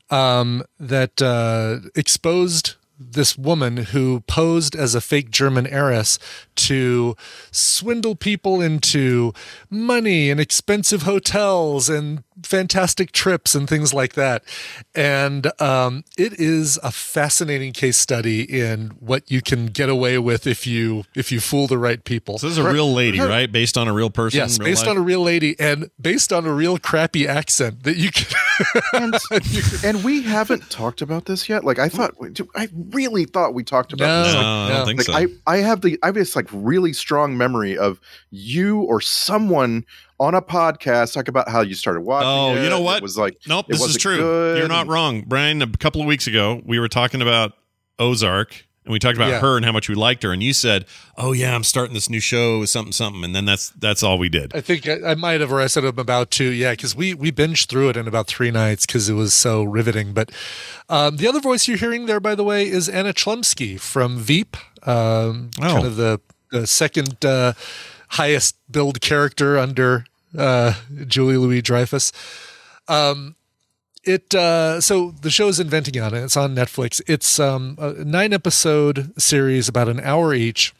um, 0.09 0.63
that 0.79 1.21
uh, 1.21 1.89
exposed 1.95 2.75
this 2.99 3.37
woman 3.37 3.77
who 3.77 4.21
posed 4.21 4.75
as 4.75 4.93
a 4.93 5.01
fake 5.01 5.31
German 5.31 5.65
heiress 5.67 6.19
to 6.55 7.15
swindle 7.51 8.15
people 8.15 8.61
into 8.61 9.33
money 9.69 10.29
and 10.29 10.39
expensive 10.39 11.01
hotels 11.01 11.89
and 11.89 12.23
fantastic 12.43 13.11
trips 13.11 13.55
and 13.55 13.67
things 13.67 13.93
like 13.93 14.13
that. 14.13 14.43
And 14.95 15.51
um, 15.61 16.03
it 16.17 16.33
is 16.33 16.79
a 16.83 16.91
fascinating 16.91 17.73
case 17.73 17.97
study 17.97 18.41
in 18.41 18.89
what 18.99 19.29
you 19.29 19.41
can 19.41 19.67
get 19.67 19.89
away 19.89 20.17
with 20.17 20.47
if 20.47 20.65
you 20.65 21.03
if 21.15 21.31
you 21.31 21.39
fool 21.39 21.67
the 21.67 21.77
right 21.77 22.03
people. 22.03 22.37
So 22.37 22.47
this 22.47 22.57
is 22.57 22.65
a 22.65 22.71
real 22.71 22.91
lady, 22.91 23.19
right? 23.19 23.51
Based 23.51 23.77
on 23.77 23.87
a 23.87 23.93
real 23.93 24.09
person. 24.09 24.37
Yes, 24.37 24.59
real 24.59 24.69
based 24.69 24.83
life? 24.83 24.91
on 24.91 24.97
a 24.97 25.01
real 25.01 25.21
lady 25.21 25.55
and 25.59 25.89
based 25.99 26.33
on 26.33 26.45
a 26.45 26.53
real 26.53 26.77
crappy 26.77 27.27
accent 27.27 27.83
that 27.83 27.97
you 27.97 28.11
can. 28.11 28.33
and, 28.93 29.15
and 29.83 30.03
we 30.03 30.21
haven't 30.21 30.69
talked 30.69 31.01
about 31.01 31.25
this 31.25 31.49
yet. 31.49 31.63
Like 31.63 31.79
I 31.79 31.89
thought, 31.89 32.13
I 32.55 32.69
really 32.91 33.25
thought 33.25 33.53
we 33.53 33.63
talked 33.63 33.93
about 33.93 34.05
No, 34.05 34.23
this. 34.23 34.33
No, 34.33 34.39
Like, 34.39 34.45
I 34.45 34.77
don't 34.77 34.85
think 34.85 35.07
like 35.07 35.29
so. 35.29 35.37
I, 35.47 35.53
I 35.55 35.57
have 35.57 35.81
the 35.81 35.99
I 36.03 36.07
have 36.07 36.15
this 36.15 36.35
like 36.35 36.47
really 36.51 36.93
strong 36.93 37.37
memory 37.37 37.77
of 37.77 37.99
you 38.29 38.81
or 38.81 39.01
someone 39.01 39.85
on 40.19 40.35
a 40.35 40.41
podcast 40.41 41.13
talk 41.13 41.27
about 41.27 41.49
how 41.49 41.61
you 41.61 41.73
started 41.73 42.01
watching. 42.01 42.27
Oh, 42.29 42.55
it. 42.55 42.63
you 42.63 42.69
know 42.69 42.81
what? 42.81 42.97
It 42.97 43.03
was 43.03 43.17
like 43.17 43.37
nope, 43.47 43.65
this 43.67 43.81
is 43.83 43.97
true. 43.97 44.17
good, 44.17 44.57
You're 44.59 44.67
not 44.67 44.87
wrong, 44.87 45.23
Brian. 45.27 45.61
A 45.61 45.67
couple 45.67 46.01
of 46.01 46.07
weeks 46.07 46.27
ago, 46.27 46.61
we 46.65 46.79
were 46.79 46.87
talking 46.89 47.21
about 47.21 47.53
Ozark, 47.99 48.65
and 48.85 48.91
we 48.91 48.99
talked 48.99 49.15
about 49.17 49.29
Yeah. 49.29 49.39
her 49.39 49.55
and 49.57 49.65
how 49.65 49.71
much 49.71 49.87
we 49.89 49.95
liked 49.95 50.23
her, 50.23 50.31
and 50.33 50.41
you 50.43 50.53
said, 50.53 50.85
"Oh 51.17 51.31
yeah, 51.31 51.55
I'm 51.55 51.63
starting 51.63 51.93
this 51.93 52.09
new 52.09 52.19
show, 52.19 52.65
something, 52.65 52.91
something," 52.91 53.23
and 53.23 53.35
then 53.35 53.45
that's 53.45 53.69
that's 53.71 54.03
all 54.03 54.17
we 54.17 54.29
did. 54.29 54.53
I 54.55 54.61
think 54.61 54.87
I, 54.87 55.11
I 55.11 55.15
might 55.15 55.41
have, 55.41 55.51
or 55.51 55.61
I 55.61 55.67
said 55.67 55.83
I'm 55.85 55.97
about 55.99 56.31
to. 56.31 56.43
Yeah, 56.45 56.71
because 56.71 56.95
we 56.95 57.13
we 57.13 57.31
binged 57.31 57.67
through 57.67 57.89
it 57.89 57.97
in 57.97 58.07
about 58.07 58.27
three 58.27 58.51
nights 58.51 58.85
because 58.85 59.09
it 59.09 59.13
was 59.13 59.33
so 59.33 59.63
riveting. 59.63 60.13
But 60.13 60.31
um, 60.89 61.17
the 61.17 61.27
other 61.27 61.39
voice 61.39 61.67
you're 61.67 61.77
hearing 61.77 62.05
there, 62.07 62.19
by 62.19 62.35
the 62.35 62.43
way, 62.43 62.67
is 62.67 62.89
Anna 62.89 63.13
Chlumsky 63.13 63.79
from 63.79 64.17
Veep, 64.19 64.57
um, 64.87 65.51
Oh. 65.59 65.61
kind 65.73 65.85
of 65.85 65.95
the, 65.95 66.19
the 66.51 66.67
second 66.67 67.23
uh, 67.25 67.53
highest 68.13 68.55
billed 68.69 69.01
character 69.01 69.57
under 69.57 70.05
uh, 70.37 70.73
Julie 71.07 71.37
Louis 71.37 71.61
Dreyfus. 71.61 72.11
Um, 72.87 73.35
it 74.03 74.35
uh, 74.35 74.81
so 74.81 75.11
the 75.21 75.31
show 75.31 75.47
is 75.47 75.59
Inventing 75.59 75.97
Anna. 75.97 76.23
It's 76.23 76.37
on 76.37 76.55
Netflix. 76.55 77.01
It's 77.07 77.39
um, 77.39 77.75
a 77.79 78.03
nine 78.03 78.33
episode 78.33 79.13
series, 79.19 79.67
about 79.67 79.87
an 79.87 79.99
hour 80.01 80.33
each, 80.33 80.73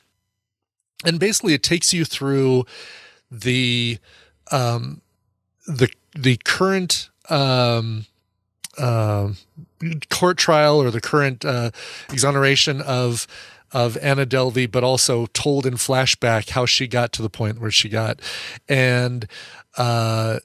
and 1.05 1.19
basically 1.19 1.53
it 1.53 1.63
takes 1.63 1.93
you 1.93 2.05
through 2.05 2.65
the 3.31 3.97
um, 4.51 5.01
the 5.65 5.89
the 6.13 6.37
current 6.43 7.09
um, 7.29 8.05
um 8.77 9.37
court 10.09 10.37
trial 10.37 10.81
or 10.81 10.91
the 10.91 11.01
current 11.01 11.45
uh, 11.45 11.71
exoneration 12.11 12.81
of 12.81 13.25
of 13.73 13.97
Anna 13.97 14.25
Delvey, 14.25 14.71
but 14.71 14.83
also 14.83 15.25
told 15.27 15.65
in 15.65 15.73
flashback 15.73 16.49
how 16.49 16.65
she 16.65 16.87
got 16.87 17.11
to 17.13 17.21
the 17.21 17.29
point 17.29 17.59
where 17.59 17.71
she 17.71 17.89
got, 17.89 18.21
and 18.69 19.27
uh, 19.77 20.39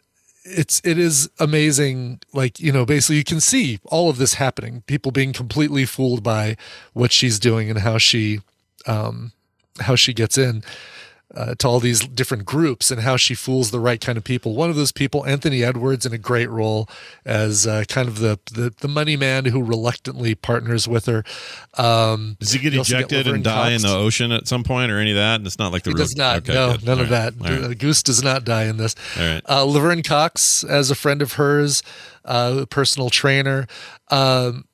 it's 0.44 0.80
it 0.84 0.98
is 0.98 1.30
amazing. 1.38 2.20
Like 2.32 2.58
you 2.58 2.72
know, 2.72 2.84
basically 2.84 3.16
you 3.16 3.24
can 3.24 3.40
see 3.40 3.78
all 3.84 4.10
of 4.10 4.16
this 4.16 4.34
happening. 4.34 4.82
People 4.86 5.12
being 5.12 5.32
completely 5.32 5.84
fooled 5.84 6.22
by 6.22 6.56
what 6.94 7.12
she's 7.12 7.38
doing 7.38 7.70
and 7.70 7.80
how 7.80 7.98
she 7.98 8.40
um, 8.86 9.32
how 9.80 9.94
she 9.94 10.12
gets 10.12 10.38
in 10.38 10.62
uh, 11.34 11.54
to 11.56 11.68
all 11.68 11.78
these 11.78 12.00
different 12.00 12.44
groups 12.46 12.90
and 12.90 13.02
how 13.02 13.16
she 13.16 13.34
fools 13.34 13.70
the 13.70 13.78
right 13.80 14.00
kind 14.00 14.16
of 14.16 14.24
people. 14.24 14.54
One 14.54 14.70
of 14.70 14.76
those 14.76 14.92
people, 14.92 15.26
Anthony 15.26 15.62
Edwards, 15.62 16.06
in 16.06 16.12
a 16.14 16.18
great 16.18 16.48
role 16.48 16.88
as 17.24 17.66
uh, 17.66 17.84
kind 17.86 18.08
of 18.08 18.18
the, 18.20 18.38
the 18.52 18.72
the 18.80 18.88
money 18.88 19.14
man 19.16 19.44
who 19.44 19.62
reluctantly 19.62 20.34
partners 20.34 20.88
with 20.88 21.04
her. 21.06 21.24
Um, 21.76 22.36
Does 22.40 22.52
he 22.52 22.58
get 22.58 22.74
ejected 22.74 23.26
and 23.26 23.44
die 23.44 23.72
in 23.72 23.82
the 23.82 23.94
ocean 23.94 24.32
at 24.32 24.48
some 24.48 24.64
point, 24.64 24.90
or 24.90 24.98
any 24.98 25.10
of 25.10 25.16
that? 25.16 25.36
And 25.36 25.46
it's 25.46 25.58
not 25.58 25.70
like 25.72 25.82
the 25.82 25.90
He 25.90 25.94
real- 25.94 26.04
does 26.04 26.16
not. 26.16 26.36
Okay, 26.38 26.54
no, 26.54 26.72
good. 26.72 26.84
none 26.86 26.98
All 26.98 27.04
of 27.04 27.10
right. 27.10 27.38
that. 27.38 27.62
Right. 27.68 27.78
Goose 27.78 28.02
does 28.02 28.22
not 28.22 28.44
die 28.44 28.64
in 28.64 28.78
this. 28.78 28.94
All 29.18 29.26
right. 29.26 29.42
Uh, 29.48 29.64
Laverne 29.64 30.02
Cox, 30.02 30.64
as 30.64 30.90
a 30.90 30.94
friend 30.94 31.20
of 31.20 31.34
hers, 31.34 31.82
uh, 32.24 32.64
personal 32.70 33.10
trainer. 33.10 33.66
Um, 34.10 34.64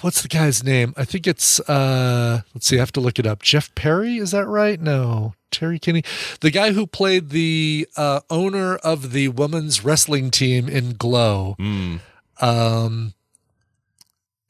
what's 0.00 0.22
the 0.22 0.28
guy's 0.28 0.64
name? 0.64 0.94
I 0.96 1.04
think 1.04 1.26
it's. 1.26 1.60
Uh, 1.60 2.42
let's 2.54 2.66
see. 2.66 2.76
I 2.76 2.80
have 2.80 2.92
to 2.92 3.00
look 3.00 3.18
it 3.18 3.26
up. 3.26 3.42
Jeff 3.42 3.74
Perry. 3.74 4.18
Is 4.18 4.30
that 4.30 4.46
right? 4.46 4.80
No. 4.80 5.34
Terry 5.50 5.78
Kinney, 5.78 6.02
the 6.40 6.50
guy 6.50 6.72
who 6.72 6.86
played 6.86 7.30
the 7.30 7.88
uh, 7.96 8.20
owner 8.28 8.76
of 8.76 9.12
the 9.12 9.28
women's 9.28 9.84
wrestling 9.84 10.30
team 10.30 10.68
in 10.68 10.94
Glow. 10.94 11.56
Mm. 11.58 12.00
Um, 12.40 13.14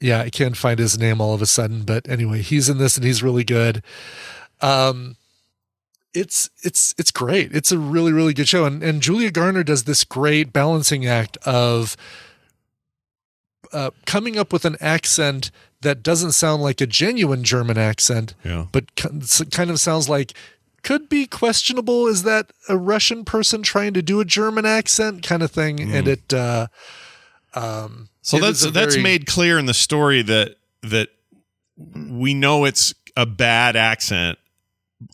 yeah, 0.00 0.20
I 0.20 0.30
can't 0.30 0.56
find 0.56 0.78
his 0.78 0.98
name 0.98 1.20
all 1.20 1.34
of 1.34 1.42
a 1.42 1.46
sudden, 1.46 1.82
but 1.82 2.08
anyway, 2.08 2.42
he's 2.42 2.68
in 2.68 2.78
this 2.78 2.96
and 2.96 3.06
he's 3.06 3.22
really 3.22 3.44
good. 3.44 3.82
Um, 4.60 5.16
it's 6.12 6.50
it's 6.62 6.94
it's 6.98 7.10
great. 7.10 7.54
It's 7.54 7.70
a 7.70 7.78
really 7.78 8.12
really 8.12 8.34
good 8.34 8.48
show, 8.48 8.64
and 8.64 8.82
and 8.82 9.02
Julia 9.02 9.30
Garner 9.30 9.62
does 9.62 9.84
this 9.84 10.02
great 10.02 10.52
balancing 10.52 11.06
act 11.06 11.36
of 11.44 11.96
uh, 13.76 13.90
coming 14.06 14.38
up 14.38 14.52
with 14.52 14.64
an 14.64 14.76
accent 14.80 15.50
that 15.82 16.02
doesn't 16.02 16.32
sound 16.32 16.62
like 16.62 16.80
a 16.80 16.86
genuine 16.86 17.44
German 17.44 17.76
accent, 17.76 18.34
Yeah. 18.44 18.66
but 18.72 18.84
kind 18.96 19.70
of 19.70 19.78
sounds 19.80 20.08
like 20.08 20.32
could 20.82 21.08
be 21.08 21.26
questionable. 21.26 22.06
Is 22.06 22.22
that 22.22 22.52
a 22.68 22.76
Russian 22.78 23.24
person 23.24 23.62
trying 23.62 23.92
to 23.94 24.02
do 24.02 24.20
a 24.20 24.24
German 24.24 24.64
accent 24.64 25.22
kind 25.22 25.42
of 25.42 25.50
thing? 25.50 25.80
And 25.92 26.06
it. 26.08 26.32
Uh, 26.32 26.68
um, 27.54 28.08
So 28.22 28.38
it 28.38 28.40
that's 28.40 28.62
that's 28.70 28.94
very- 28.94 29.02
made 29.02 29.26
clear 29.26 29.58
in 29.58 29.66
the 29.66 29.74
story 29.74 30.22
that 30.22 30.56
that 30.82 31.08
we 31.94 32.34
know 32.34 32.64
it's 32.64 32.94
a 33.16 33.26
bad 33.26 33.76
accent 33.76 34.38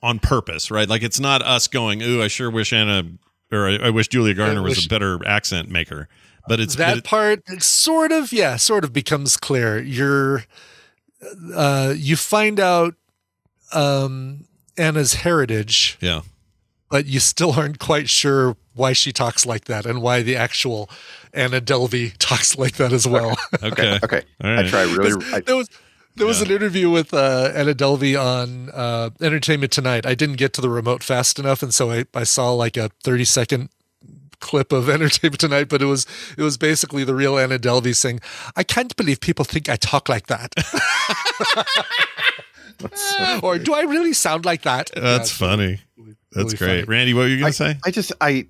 on 0.03 0.19
purpose, 0.19 0.71
right? 0.71 0.89
Like 0.89 1.03
it's 1.03 1.21
not 1.21 1.43
us 1.43 1.69
going, 1.69 2.03
"Ooh, 2.03 2.23
I 2.23 2.29
sure 2.29 2.51
wish 2.51 2.73
Anna 2.73 3.05
or 3.51 3.69
I, 3.69 3.77
I 3.87 3.91
wish 3.91 4.09
Julia 4.09 4.35
Garner 4.35 4.63
was 4.63 4.85
a 4.85 4.89
better 4.89 5.19
accent 5.27 5.69
maker." 5.71 6.09
But 6.49 6.61
it's 6.61 6.75
that 6.77 6.89
but 6.91 6.99
it- 6.99 7.05
part 7.05 7.63
sort 7.63 8.13
of 8.13 8.33
yeah 8.33 8.57
sort 8.57 8.85
of 8.85 8.93
becomes 8.93 9.37
clear 9.37 9.79
you're 9.81 10.45
uh 11.55 11.95
you 11.97 12.17
find 12.17 12.59
out 12.59 12.95
um 13.73 14.45
Anna's 14.77 15.15
heritage, 15.15 15.99
Yeah. 16.01 16.23
but 16.91 17.07
you 17.07 17.21
still 17.21 17.53
aren't 17.53 17.79
quite 17.79 18.09
sure 18.09 18.57
why 18.75 18.95
she 18.95 19.13
talks 19.13 19.45
like 19.45 19.67
that 19.67 19.85
and 19.87 20.01
why 20.01 20.23
the 20.23 20.35
actual 20.35 20.89
Anna 21.35 21.61
Delvey 21.61 22.15
talks 22.19 22.57
like 22.57 22.77
that 22.77 22.93
as 22.93 23.07
well. 23.07 23.37
Okay. 23.63 23.99
Okay. 24.03 24.23
All 24.43 24.59
I 24.59 24.63
try 24.69 24.83
really. 24.83 25.23
I, 25.33 25.41
there 25.41 25.57
was 25.57 25.69
there 26.17 26.27
was 26.27 26.43
an 26.43 26.51
interview 26.51 26.91
with 26.91 27.15
uh, 27.15 27.53
Anna 27.55 27.75
Delvey 27.75 28.21
on 28.23 28.69
uh, 28.71 29.09
Entertainment 29.23 29.73
Tonight. 29.73 30.05
I 30.05 30.15
didn't 30.15 30.37
get 30.37 30.53
to 30.55 30.61
the 30.61 30.69
remote 30.69 31.03
fast 31.03 31.39
enough, 31.39 31.63
and 31.63 31.73
so 31.73 31.91
I, 31.91 32.05
I 32.15 32.25
saw 32.25 32.53
like 32.53 32.77
a 32.77 32.91
thirty 33.03 33.25
second 33.25 33.71
clip 34.43 34.73
of 34.73 34.89
Entertainment 34.97 35.41
Tonight, 35.41 35.69
but 35.71 35.81
it 35.81 35.87
was 35.87 36.07
it 36.37 36.43
was 36.43 36.59
basically 36.59 37.05
the 37.05 37.15
real 37.15 37.39
Anna 37.39 37.59
Delvey 37.59 37.97
saying, 37.97 38.21
"I 38.57 38.63
can't 38.63 38.95
believe 38.97 39.21
people 39.21 39.47
think 39.47 39.71
I 39.71 39.77
talk 39.77 40.11
like 40.11 40.27
that." 40.27 40.53
or 43.43 43.59
do 43.59 43.73
I 43.75 43.83
really 43.83 44.13
sound 44.13 44.45
like 44.45 44.63
that? 44.63 44.91
That's 44.95 45.41
Yeah, 45.41 45.47
funny. 45.49 45.81
That's 46.33 46.53
really 46.53 46.57
great. 46.57 46.69
funny. 46.69 46.83
Randy, 46.85 47.15
what 47.15 47.23
were 47.23 47.29
you 47.29 47.37
going 47.39 47.47
I, 47.47 47.51
to 47.51 47.57
say? 47.57 47.77
I 47.87 47.91
just 47.91 48.13
I 48.21 48.47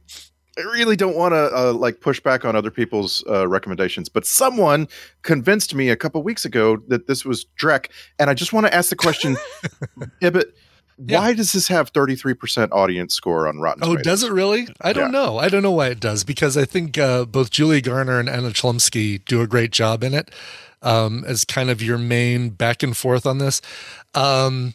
I 0.58 0.62
really 0.62 0.96
don't 0.96 1.16
want 1.16 1.32
to 1.32 1.50
uh, 1.56 1.72
like 1.72 2.00
push 2.00 2.20
back 2.20 2.44
on 2.44 2.54
other 2.54 2.70
people's 2.70 3.24
uh, 3.28 3.48
recommendations, 3.48 4.08
but 4.08 4.26
someone 4.26 4.86
convinced 5.22 5.74
me 5.74 5.88
a 5.88 5.96
couple 5.96 6.22
weeks 6.22 6.44
ago 6.44 6.76
that 6.88 7.06
this 7.06 7.24
was 7.24 7.46
Drek, 7.60 7.86
and 8.18 8.28
I 8.28 8.34
just 8.34 8.52
want 8.52 8.66
to 8.66 8.74
ask 8.74 8.90
the 8.90 8.96
question, 8.96 9.36
Ibbott, 10.20 10.54
why 11.08 11.32
does 11.34 11.52
this 11.52 11.68
have 11.68 11.92
33% 11.92 12.68
audience 12.72 13.14
score 13.14 13.46
on 13.48 13.58
Rotten 13.58 13.82
Oh, 13.84 13.88
Tomatoes? 13.94 14.04
does 14.04 14.22
it 14.24 14.32
really? 14.32 14.68
I 14.80 14.92
don't 14.92 15.12
Yeah. 15.12 15.20
know. 15.20 15.38
I 15.38 15.48
don't 15.48 15.62
know 15.62 15.72
why 15.72 15.88
it 15.88 16.00
does 16.00 16.24
because 16.24 16.56
I 16.56 16.64
think 16.64 16.98
uh, 16.98 17.24
both 17.24 17.50
Julie 17.50 17.80
Garner 17.80 18.18
and 18.18 18.28
Anna 18.28 18.50
Chlumsky 18.50 19.24
do 19.24 19.40
a 19.42 19.46
great 19.46 19.70
job 19.72 20.02
in 20.04 20.14
it 20.14 20.30
um, 20.82 21.24
as 21.26 21.44
kind 21.44 21.70
of 21.70 21.82
your 21.82 21.98
main 21.98 22.50
back 22.50 22.82
and 22.82 22.96
forth 22.96 23.26
on 23.26 23.38
this. 23.38 23.60
Um, 24.14 24.74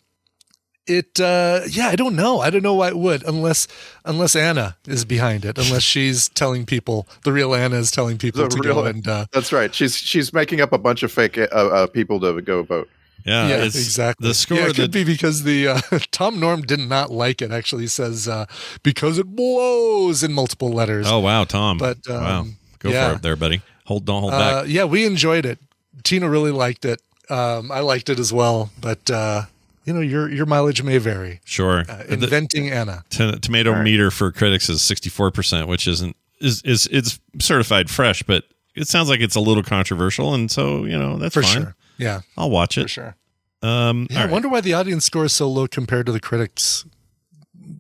it, 0.86 1.20
uh, 1.20 1.62
yeah, 1.70 1.90
I 1.90 1.98
don't 1.98 2.16
know. 2.16 2.40
I 2.40 2.50
don't 2.50 2.64
know 2.64 2.76
why 2.76 2.88
it 2.88 2.98
would 2.98 3.22
unless 3.28 3.68
unless 4.06 4.38
Anna 4.38 4.78
is 4.88 5.04
behind 5.04 5.44
it, 5.44 5.58
unless 5.58 5.84
she's 5.94 6.30
telling 6.30 6.66
people 6.66 7.10
the 7.26 7.34
real 7.34 7.54
Anna 7.54 7.76
is 7.76 7.92
telling 7.92 8.18
people 8.18 8.44
The 8.44 8.48
to 8.56 8.62
real- 8.62 8.74
go 8.76 8.86
and 8.86 9.06
uh, 9.06 9.26
That's 9.34 9.52
right. 9.52 9.76
She's 9.76 9.98
she's 9.98 10.32
making 10.32 10.62
up 10.62 10.72
a 10.72 10.78
bunch 10.78 11.04
of 11.04 11.12
fake 11.12 11.38
uh, 11.38 11.44
uh, 11.52 11.88
people 11.88 12.22
to 12.22 12.42
go 12.42 12.64
vote. 12.64 12.90
Yeah, 13.28 13.48
yeah, 13.48 13.56
it's- 13.56 13.76
exactly. 13.76 14.28
The 14.28 14.34
score 14.34 14.58
Yeah, 14.58 14.64
it 14.64 14.68
that 14.70 14.76
could 14.76 14.92
be 14.92 15.04
because 15.04 15.44
the 15.44 15.68
uh, 15.68 15.82
Tom 16.12 16.40
Norm 16.40 16.62
did 16.62 16.80
not 16.80 17.12
like 17.12 17.42
it. 17.42 17.52
Actually, 17.52 17.84
he 17.84 17.88
says 17.88 18.28
uh, 18.28 18.46
because 18.84 19.18
it 19.18 19.28
blows 19.36 20.24
in 20.24 20.32
multiple 20.34 20.70
letters. 20.72 21.06
Oh 21.10 21.20
wow, 21.20 21.44
Tom. 21.44 21.78
But, 21.78 21.98
wow, 22.08 22.40
um, 22.42 22.58
go 22.80 22.90
yeah. 22.90 23.10
for 23.10 23.16
it 23.18 23.22
there, 23.22 23.36
buddy. 23.36 23.62
Hold 23.86 24.06
don't 24.06 24.22
hold 24.22 24.34
Uh, 24.34 24.62
back. 24.64 24.66
yeah, 24.70 24.86
we 24.86 25.06
enjoyed 25.06 25.46
it. 25.46 25.60
Tina 26.04 26.30
really 26.30 26.52
liked 26.52 26.86
it. 26.86 27.02
Um, 27.30 27.72
I 27.72 27.80
liked 27.82 28.10
it 28.10 28.20
as 28.20 28.32
well. 28.32 28.70
But 28.80 29.10
uh, 29.12 29.44
you 29.84 29.94
know, 29.94 30.00
your 30.02 30.30
your 30.30 30.46
mileage 30.46 30.82
may 30.84 30.98
vary. 30.98 31.42
Sure. 31.46 31.80
Uh, 31.90 32.04
The- 32.08 32.14
inventing 32.14 32.70
Anna. 32.70 33.04
T- 33.10 33.40
tomato 33.40 33.72
All 33.72 33.76
right. 33.78 33.84
meter 33.84 34.10
for 34.12 34.32
critics 34.32 34.70
is 34.70 34.80
64%, 34.82 35.68
which 35.68 35.88
isn't 35.88 36.16
is 36.40 36.62
is 36.64 36.88
it's 36.92 37.20
certified 37.40 37.90
fresh, 37.90 38.24
but 38.24 38.44
it 38.76 38.88
sounds 38.88 39.10
like 39.10 39.20
it's 39.22 39.36
a 39.36 39.40
little 39.42 39.64
controversial 39.64 40.34
and 40.34 40.50
so, 40.52 40.86
you 40.86 40.98
know, 40.98 41.18
that's 41.18 41.34
For 41.34 41.42
fine. 41.42 41.62
sure. 41.64 41.76
Yeah. 41.98 42.22
I'll 42.38 42.50
watch 42.50 42.78
it. 42.78 42.84
For 42.84 42.88
sure. 42.88 43.16
Um 43.62 44.08
Yeah, 44.10 44.20
I 44.20 44.24
right. 44.24 44.32
wonder 44.32 44.50
why 44.50 44.62
the 44.62 44.74
audience 44.74 45.06
score 45.06 45.26
is 45.26 45.34
so 45.34 45.48
low 45.50 45.68
compared 45.68 46.06
to 46.06 46.12
the 46.12 46.20
critics. 46.20 46.86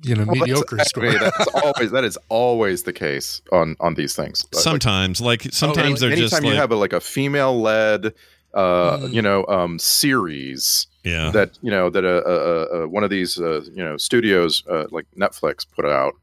You 0.04 0.16
know, 0.16 0.26
Well, 0.26 0.36
that's- 0.36 0.48
mediocre 0.48 0.80
score. 0.86 1.12
That's 1.12 1.48
always 1.64 1.92
that 1.92 2.04
is 2.04 2.18
always 2.30 2.84
the 2.84 2.94
case 2.94 3.42
on 3.52 3.76
on 3.80 3.94
these 3.96 4.16
things. 4.16 4.44
But, 4.44 4.58
like, 4.58 4.64
sometimes 4.64 5.22
like 5.22 5.42
sometimes 5.52 6.00
they're 6.00 6.12
anytime 6.12 6.30
just 6.30 6.44
you 6.44 6.50
like 6.50 6.60
have 6.60 6.72
a, 6.72 6.76
like 6.76 6.94
a 6.94 7.00
female 7.00 7.60
led 7.62 8.14
uh 8.54 8.98
Mm. 8.98 9.14
you 9.14 9.22
know 9.22 9.46
um 9.48 9.78
series 9.80 10.88
Yeah. 11.04 11.32
that 11.32 11.58
you 11.62 11.70
know 11.72 11.90
that 11.90 12.04
uh, 12.06 12.24
uh, 12.26 12.84
uh, 12.84 12.88
one 12.88 13.04
of 13.04 13.10
these 13.10 13.40
uh, 13.40 13.62
you 13.78 13.84
know 13.84 13.98
studios 13.98 14.64
uh, 14.70 14.86
like 14.92 15.06
netflix 15.18 15.66
put 15.76 15.86
out 15.86 16.14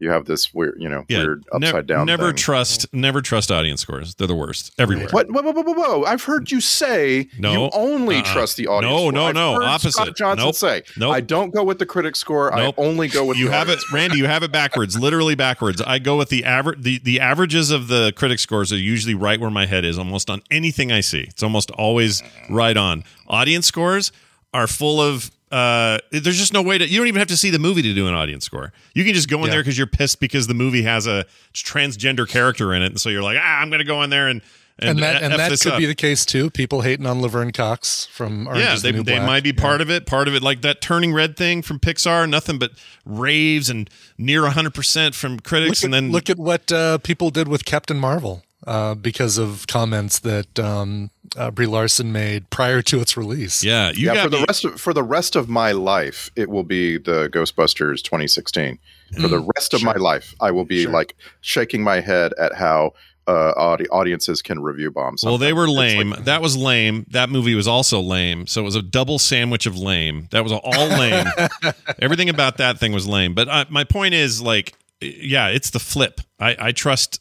you 0.00 0.10
have 0.10 0.24
this 0.26 0.52
weird 0.54 0.76
you 0.78 0.88
know 0.88 1.04
yeah, 1.08 1.18
weird 1.18 1.44
upside 1.52 1.86
down 1.86 2.06
Never 2.06 2.28
thing. 2.28 2.36
trust 2.36 2.86
never 2.92 3.20
trust 3.20 3.50
audience 3.50 3.80
scores. 3.80 4.14
They're 4.14 4.26
the 4.26 4.34
worst 4.34 4.72
everywhere. 4.78 5.08
what 5.10 5.30
whoa, 5.30 5.42
whoa, 5.42 5.52
whoa, 5.52 5.62
whoa, 5.62 5.72
whoa. 5.74 6.04
I've 6.04 6.22
heard 6.24 6.50
you 6.50 6.60
say 6.60 7.28
No. 7.38 7.52
you 7.52 7.70
only 7.72 8.16
Uh-uh. 8.18 8.32
trust 8.32 8.56
the 8.56 8.66
audience. 8.68 8.92
No, 8.92 8.98
score. 8.98 9.12
no, 9.12 9.24
I've 9.26 9.34
no. 9.34 9.54
heard 9.54 9.62
Opposite. 9.64 9.92
Scott 9.92 10.16
Johnson 10.16 10.46
Nope. 10.46 10.54
say, 10.54 10.82
Nope. 10.96 11.14
I 11.14 11.20
don't 11.20 11.52
go 11.54 11.64
with 11.64 11.78
the 11.78 11.86
critic 11.86 12.16
score. 12.16 12.50
Nope. 12.54 12.74
I 12.78 12.82
only 12.82 13.08
go 13.08 13.24
with 13.24 13.36
you 13.38 13.46
the 13.46 13.52
have 13.52 13.68
it 13.68 13.78
randy 13.92 14.18
you 14.18 14.26
have 14.26 14.42
it 14.42 14.52
backwards 14.52 14.98
literally 14.98 15.34
backwards 15.34 15.80
i 15.82 15.98
go 15.98 16.16
with 16.16 16.28
the 16.28 16.44
average 16.44 16.82
the, 16.82 16.98
the 17.00 17.20
averages 17.20 17.70
of 17.70 17.88
the 17.88 18.12
critic 18.16 18.38
scores 18.38 18.72
are 18.72 18.76
usually 18.78 19.14
right 19.14 19.40
where 19.40 19.50
my 19.50 19.66
head 19.66 19.84
is 19.84 19.98
almost 19.98 20.30
on 20.30 20.42
anything 20.50 20.90
i 20.92 21.00
see 21.00 21.20
it's 21.28 21.42
almost 21.42 21.70
always 21.72 22.22
right 22.50 22.76
on 22.76 23.04
audience 23.28 23.66
scores 23.66 24.12
are 24.54 24.66
full 24.66 25.00
of 25.00 25.30
uh 25.50 25.98
there's 26.10 26.36
just 26.38 26.52
no 26.52 26.60
way 26.62 26.76
to 26.78 26.86
you 26.88 26.98
don't 26.98 27.06
even 27.08 27.18
have 27.18 27.28
to 27.28 27.36
see 27.36 27.50
the 27.50 27.58
movie 27.58 27.82
to 27.82 27.94
do 27.94 28.06
an 28.06 28.14
audience 28.14 28.44
score 28.44 28.72
you 28.94 29.04
can 29.04 29.14
just 29.14 29.28
go 29.28 29.38
in 29.38 29.44
Yeah. 29.46 29.50
there 29.52 29.60
because 29.62 29.78
you're 29.78 29.86
pissed 29.86 30.20
because 30.20 30.46
the 30.46 30.54
movie 30.54 30.82
has 30.82 31.06
a 31.06 31.24
transgender 31.54 32.28
character 32.28 32.74
in 32.74 32.82
it 32.82 32.86
and 32.86 33.00
so 33.00 33.08
you're 33.08 33.22
like 33.22 33.38
ah 33.40 33.60
i'm 33.60 33.70
gonna 33.70 33.84
go 33.84 34.02
in 34.02 34.10
there 34.10 34.28
and 34.28 34.42
And, 34.80 34.90
and, 34.90 34.98
that 35.00 35.22
and 35.22 35.32
F 35.32 35.38
that 35.38 35.50
this 35.50 35.62
could 35.64 35.72
up. 35.72 35.78
be 35.80 35.86
the 35.86 35.94
case 35.96 36.24
too. 36.24 36.50
People 36.50 36.82
hating 36.82 37.04
on 37.04 37.20
Laverne 37.20 37.50
Cox 37.50 38.06
from 38.06 38.46
Orange 38.46 38.62
yeah, 38.62 38.76
they, 38.76 38.92
the 38.92 39.02
they 39.02 39.18
might 39.18 39.42
be 39.42 39.52
part 39.52 39.80
of 39.80 39.90
it. 39.90 40.06
Part 40.06 40.28
of 40.28 40.36
it, 40.36 40.42
like 40.44 40.60
that 40.62 40.80
Turning 40.80 41.12
Red 41.12 41.36
thing 41.36 41.62
from 41.62 41.80
Pixar, 41.80 42.30
nothing 42.30 42.60
but 42.60 42.70
raves 43.04 43.68
and 43.70 43.90
near 44.16 44.42
100% 44.42 45.16
from 45.16 45.40
critics. 45.40 45.68
Look 45.70 45.78
at, 45.78 45.84
and 45.84 45.94
then 45.94 46.12
look 46.12 46.30
at 46.30 46.38
what 46.38 46.70
uh, 46.70 46.98
people 46.98 47.30
did 47.30 47.48
with 47.48 47.64
Captain 47.64 47.98
Marvel 47.98 48.44
uh, 48.68 48.94
because 48.94 49.36
of 49.36 49.66
comments 49.66 50.20
that 50.20 50.60
um, 50.60 51.10
uh, 51.38 51.50
Brie 51.50 51.66
Larson 51.66 52.12
made 52.12 52.50
prior 52.50 52.82
to 52.82 53.00
its 53.00 53.16
release. 53.16 53.62
yeah, 53.64 53.90
you 53.90 54.06
yeah, 54.08 54.14
got 54.14 54.24
for 54.24 54.30
the 54.30 54.44
rest 54.48 54.64
of 54.64 54.80
for 54.80 54.92
the 54.92 55.02
rest 55.02 55.36
of 55.36 55.48
my 55.48 55.72
life, 55.72 56.30
it 56.36 56.48
will 56.50 56.64
be 56.64 56.98
the 56.98 57.28
Ghostbusters 57.32 58.02
2016. 58.02 58.78
For 59.20 59.28
the 59.28 59.40
Mm, 59.40 59.48
rest 59.56 59.72
of 59.72 59.82
my 59.82 59.94
life, 59.94 60.34
I 60.40 60.50
will 60.50 60.66
be 60.66 60.86
like 60.86 61.14
shaking 61.40 61.82
my 61.82 62.00
head 62.00 62.32
at 62.38 62.54
how 62.54 62.92
uh, 63.26 63.52
audi- 63.56 63.88
audiences 63.88 64.42
can 64.42 64.60
review 64.60 64.90
bombs. 64.90 65.22
Well, 65.24 65.38
they 65.38 65.52
were 65.54 65.64
It's 65.64 65.72
like- 65.72 65.96
lame. 65.96 66.14
that 66.24 66.42
was 66.42 66.56
lame. 66.58 67.06
That 67.10 67.30
movie 67.30 67.54
was 67.54 67.66
also 67.68 68.00
lame. 68.00 68.46
So 68.46 68.60
it 68.60 68.64
was 68.64 68.74
a 68.76 68.82
double 68.82 69.18
sandwich 69.18 69.64
of 69.66 69.78
lame. 69.78 70.28
That 70.30 70.42
was 70.44 70.52
all 70.52 70.88
lame. 70.88 71.26
Everything 72.00 72.28
about 72.28 72.58
that 72.58 72.78
thing 72.78 72.92
was 72.92 73.06
lame. 73.06 73.32
But 73.34 73.48
uh, 73.48 73.64
my 73.70 73.84
point 73.84 74.12
is, 74.14 74.40
like, 74.42 74.74
yeah, 75.00 75.48
it's 75.48 75.70
the 75.70 75.78
flip. 75.80 76.20
I, 76.40 76.56
I 76.58 76.72
trust, 76.72 77.20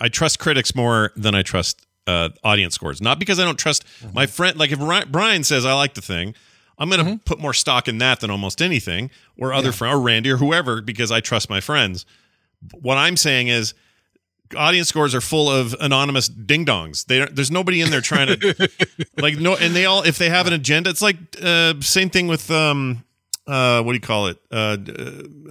I 0.00 0.08
trust 0.08 0.38
critics 0.38 0.74
more 0.74 1.12
than 1.16 1.34
I 1.34 1.42
trust 1.42 1.84
uh, 2.06 2.30
audience 2.42 2.74
scores. 2.74 3.00
Not 3.00 3.18
because 3.18 3.38
I 3.38 3.44
don't 3.44 3.58
trust 3.58 3.84
my 4.12 4.26
friend. 4.26 4.58
Like 4.58 4.72
if 4.72 4.80
Ri- 4.80 5.06
Brian 5.10 5.44
says 5.44 5.64
I 5.64 5.72
like 5.74 5.94
the 5.94 6.02
thing, 6.02 6.34
I'm 6.78 6.90
going 6.90 7.04
to 7.04 7.24
put 7.24 7.38
more 7.38 7.54
stock 7.54 7.86
in 7.88 7.98
that 7.98 8.20
than 8.20 8.30
almost 8.30 8.60
anything, 8.60 9.10
or 9.38 9.52
other 9.52 9.70
friend, 9.72 9.94
or 9.94 10.00
Randy, 10.00 10.30
or 10.30 10.38
whoever, 10.38 10.82
because 10.82 11.12
I 11.12 11.20
trust 11.20 11.48
my 11.48 11.60
friends. 11.60 12.04
What 12.72 12.98
I'm 12.98 13.16
saying 13.16 13.48
is 13.48 13.74
audience 14.56 14.88
scores 14.88 15.14
are 15.14 15.20
full 15.20 15.48
of 15.50 15.74
anonymous 15.80 16.28
ding 16.28 16.64
dongs. 16.64 17.06
There's 17.06 17.50
nobody 17.50 17.80
in 17.80 17.90
there 17.90 18.00
trying 18.00 18.38
to 18.38 18.70
like 19.18 19.36
no, 19.38 19.54
and 19.56 19.74
they 19.74 19.84
all 19.86 20.02
if 20.02 20.18
they 20.18 20.28
have 20.30 20.46
an 20.46 20.52
agenda, 20.52 20.90
it's 20.90 21.02
like 21.02 21.16
uh, 21.42 21.74
same 21.80 22.10
thing 22.10 22.26
with 22.26 22.50
um 22.50 23.03
uh 23.46 23.82
what 23.82 23.92
do 23.92 23.96
you 23.96 24.00
call 24.00 24.26
it 24.28 24.38
uh, 24.50 24.76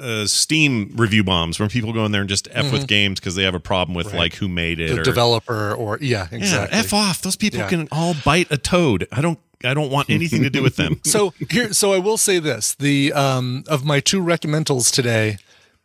uh 0.02 0.26
Steam 0.26 0.92
review 0.96 1.24
bombs 1.24 1.60
when 1.60 1.70
people 1.70 1.94
go 1.94 2.06
in 2.06 2.12
there 2.12 2.22
and 2.22 2.30
just 2.30 2.48
f 2.52 2.72
with 2.72 2.84
Mhm. 2.84 2.88
games 2.88 3.20
because 3.20 3.36
they 3.36 3.44
have 3.44 3.56
a 3.56 3.60
problem 3.60 3.96
with 3.96 4.08
Right. 4.08 4.16
like 4.18 4.36
who 4.36 4.48
made 4.48 4.80
it 4.80 4.90
The 4.96 5.02
or 5.02 5.04
developer 5.04 5.74
or 5.74 5.98
yeah, 6.02 6.28
exactly. 6.32 6.76
yeah, 6.78 6.84
f 6.84 6.94
off. 6.94 7.22
Those 7.22 7.36
people 7.36 7.60
Yeah. 7.60 7.70
can 7.70 7.88
all 7.92 8.16
bite 8.26 8.48
a 8.50 8.58
toad. 8.58 9.08
I 9.12 9.22
don't 9.22 9.40
I 9.66 9.74
don't 9.74 9.92
want 9.92 10.10
anything 10.10 10.44
to 10.44 10.50
do 10.50 10.62
with 10.64 10.76
them. 10.76 11.00
so 11.06 11.34
here 11.50 11.72
so 11.74 11.94
I 11.94 11.98
will 12.00 12.18
say 12.18 12.40
this. 12.40 12.74
The 12.74 13.14
um 13.14 13.64
of 13.68 13.86
my 13.86 14.00
two 14.00 14.22
recommendals 14.22 14.92
today, 14.92 15.38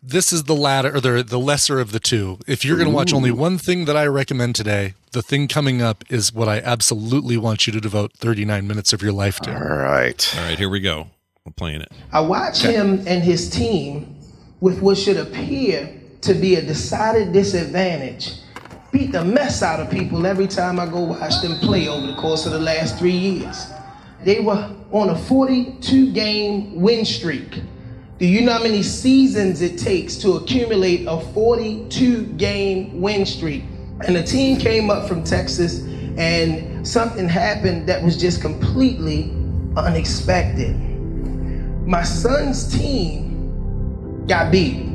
this 0.03 0.33
is 0.33 0.45
the 0.45 0.55
latter 0.57 0.97
or 0.97 1.01
the 1.01 1.23
the 1.23 1.39
lesser 1.39 1.79
of 1.79 1.93
the 1.93 2.01
two. 2.01 2.39
If 2.47 2.65
you're 2.65 2.79
gonna 2.79 2.91
watch 2.91 3.13
only 3.13 3.31
one 3.31 3.59
thing 3.59 3.85
that 3.85 3.97
I 3.97 4.07
recommend 4.07 4.55
today, 4.57 4.95
the 5.13 5.23
thing 5.23 5.47
coming 5.47 5.83
up 5.83 6.05
is 6.09 6.33
what 6.33 6.49
I 6.49 6.59
absolutely 6.61 7.37
want 7.37 7.67
you 7.67 7.73
to 7.75 7.81
devote 7.81 8.13
39 8.17 8.67
minutes 8.67 8.93
of 8.95 9.03
your 9.03 9.13
life 9.13 9.39
to. 9.41 9.53
All 9.55 9.61
right. 9.77 10.35
All 10.39 10.45
right, 10.45 10.59
here 10.59 10.71
we 10.71 10.81
go. 10.81 11.09
We're 11.49 11.55
playing 11.55 11.81
it. 11.81 11.89
I 12.13 12.21
watch 12.21 12.61
him 12.61 13.05
and 13.07 13.25
his 13.25 13.49
team 13.49 14.17
with 14.61 14.83
what 14.83 14.99
should 14.99 15.17
appear 15.17 15.91
to 16.21 16.35
be 16.35 16.57
a 16.57 16.63
decided 16.63 17.33
disadvantage 17.33 18.35
beat 18.93 19.13
the 19.13 19.25
mess 19.25 19.63
out 19.63 19.81
of 19.81 19.91
people 19.91 20.27
every 20.27 20.47
time 20.47 20.79
I 20.79 20.85
go 20.85 21.01
watch 21.01 21.41
them 21.41 21.59
play 21.61 21.89
over 21.89 22.07
the 22.07 22.17
course 22.17 22.45
of 22.45 22.53
the 22.53 22.59
last 22.59 22.99
three 22.99 23.17
years. 23.17 23.67
They 24.25 24.41
were 24.41 24.75
on 24.93 25.09
a 25.09 25.17
42 25.17 26.13
game 26.13 26.83
win 26.83 27.07
streak. 27.07 27.63
Do 28.19 28.27
you 28.27 28.43
know 28.43 28.53
how 28.53 28.63
many 28.63 28.83
seasons 28.83 29.63
it 29.63 29.79
takes 29.79 30.17
to 30.17 30.33
accumulate 30.33 31.07
a 31.07 31.19
42 31.33 32.27
game 32.37 33.01
win 33.01 33.25
streak? 33.25 33.63
And 34.07 34.15
the 34.15 34.23
team 34.23 34.59
came 34.59 34.91
up 34.91 35.09
from 35.09 35.25
Texas 35.25 35.81
and 36.19 36.87
something 36.87 37.27
happened 37.27 37.89
that 37.89 38.03
was 38.03 38.19
just 38.19 38.43
completely 38.43 39.33
unexpected. 39.79 40.88
My 41.89 42.03
son's 42.03 42.71
team 42.71 44.27
got 44.27 44.53
beat. 44.53 44.87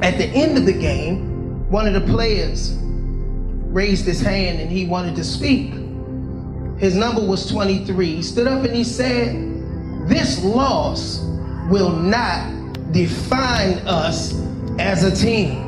At 0.00 0.16
the 0.16 0.24
end 0.24 0.56
of 0.56 0.64
the 0.64 0.72
game, 0.72 1.68
one 1.70 1.86
of 1.86 1.92
the 1.92 2.00
players 2.10 2.78
raised 2.80 4.06
his 4.06 4.22
hand 4.22 4.58
and 4.58 4.70
he 4.70 4.86
wanted 4.86 5.16
to 5.16 5.22
speak. 5.22 5.74
His 6.78 6.94
number 6.94 7.22
was 7.22 7.46
23. 7.46 8.14
He 8.14 8.22
stood 8.22 8.46
up 8.46 8.64
and 8.64 8.74
he 8.74 8.84
said, 8.84 9.34
This 10.08 10.42
loss 10.42 11.20
will 11.68 11.92
not 11.92 12.72
define 12.90 13.74
us 13.86 14.32
as 14.78 15.04
a 15.04 15.14
team. 15.14 15.66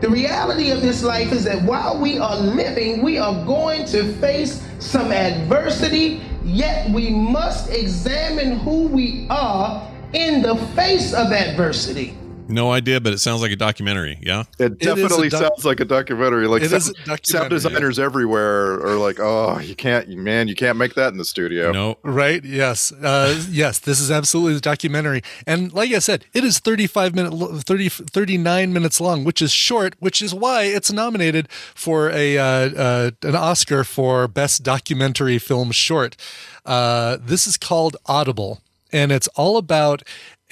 The 0.00 0.08
reality 0.08 0.70
of 0.70 0.80
this 0.80 1.02
life 1.02 1.32
is 1.32 1.42
that 1.42 1.60
while 1.62 2.00
we 2.00 2.20
are 2.20 2.36
living, 2.36 3.02
we 3.02 3.18
are 3.18 3.44
going 3.44 3.84
to 3.86 4.12
face 4.18 4.62
some 4.86 5.12
adversity, 5.12 6.22
yet 6.44 6.88
we 6.90 7.10
must 7.10 7.70
examine 7.70 8.58
who 8.60 8.88
we 8.88 9.26
are 9.28 9.90
in 10.12 10.42
the 10.42 10.56
face 10.74 11.12
of 11.12 11.32
adversity. 11.32 12.16
No 12.48 12.72
idea, 12.72 13.00
but 13.00 13.12
it 13.12 13.18
sounds 13.18 13.42
like 13.42 13.50
a 13.50 13.56
documentary. 13.56 14.18
Yeah. 14.22 14.44
It 14.58 14.78
definitely 14.78 15.30
sounds 15.30 15.64
like 15.64 15.80
a 15.80 15.84
documentary. 15.84 16.46
Like 16.46 16.62
It 16.62 16.70
sound, 16.70 16.82
is 16.82 16.88
a 16.88 16.92
documentary, 16.92 17.20
sound 17.24 17.50
designers 17.50 17.98
everywhere 17.98 18.74
are 18.84 18.96
like, 18.96 19.18
"Oh, 19.20 19.58
you 19.58 19.74
can't, 19.74 20.08
man, 20.08 20.48
you 20.48 20.54
can't 20.54 20.78
make 20.78 20.94
that 20.94 21.12
in 21.12 21.18
the 21.18 21.24
studio." 21.24 21.72
No, 21.72 21.98
Right? 22.02 22.44
Yes. 22.44 22.92
Uh, 22.92 23.42
yes. 23.50 23.78
This 23.80 24.00
is 24.00 24.10
absolutely 24.10 24.54
the 24.54 24.60
documentary. 24.60 25.22
And 25.46 25.72
like 25.72 25.92
I 25.92 25.98
said, 25.98 26.24
it 26.32 26.44
is 26.44 26.58
35 26.58 27.14
minute, 27.14 27.32
lo- 27.32 27.58
30, 27.58 27.88
39 27.88 28.72
minutes 28.72 29.00
long, 29.00 29.24
which 29.24 29.42
is 29.42 29.50
short, 29.52 29.94
which 29.98 30.22
is 30.22 30.34
why 30.34 30.62
it's 30.64 30.92
nominated 30.92 31.48
for 31.74 32.10
a 32.10 32.38
uh, 32.38 32.44
uh, 32.44 33.10
an 33.22 33.34
Oscar 33.34 33.84
for 33.84 34.28
best 34.28 34.62
documentary 34.62 35.38
film 35.38 35.72
short. 35.72 36.16
Uh, 36.64 37.16
this 37.20 37.46
is 37.46 37.56
called 37.56 37.96
Audible, 38.06 38.60
and 38.92 39.12
it's 39.12 39.28
all 39.28 39.56
about 39.56 40.02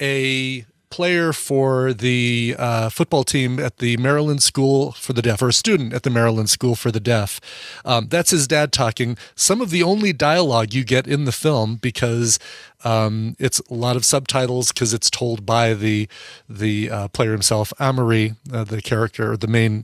a 0.01 0.65
player 0.95 1.33
for 1.33 1.91
the 1.91 2.55
uh, 2.57 2.87
football 2.87 3.25
team 3.25 3.59
at 3.59 3.79
the 3.79 3.97
Maryland 3.97 4.41
School 4.41 4.93
for 4.93 5.11
the 5.11 5.21
Deaf, 5.21 5.41
or 5.41 5.49
a 5.49 5.53
student 5.53 5.91
at 5.91 6.03
the 6.03 6.09
Maryland 6.09 6.49
School 6.49 6.73
for 6.73 6.89
the 6.89 7.01
Deaf. 7.01 7.41
Um, 7.83 8.07
that's 8.07 8.29
his 8.29 8.47
dad 8.47 8.71
talking. 8.71 9.17
Some 9.35 9.59
of 9.59 9.71
the 9.71 9.83
only 9.83 10.13
dialogue 10.13 10.73
you 10.73 10.85
get 10.85 11.05
in 11.05 11.25
the 11.25 11.33
film 11.33 11.75
because 11.75 12.39
um, 12.85 13.35
it's 13.39 13.59
a 13.69 13.73
lot 13.73 13.97
of 13.97 14.05
subtitles 14.05 14.71
because 14.71 14.93
it's 14.93 15.09
told 15.09 15.45
by 15.45 15.73
the 15.73 16.07
the 16.47 16.89
uh, 16.89 17.07
player 17.09 17.33
himself, 17.33 17.73
Amaree, 17.77 18.37
uh, 18.53 18.63
the 18.63 18.81
character, 18.81 19.35
the 19.35 19.47
main 19.47 19.83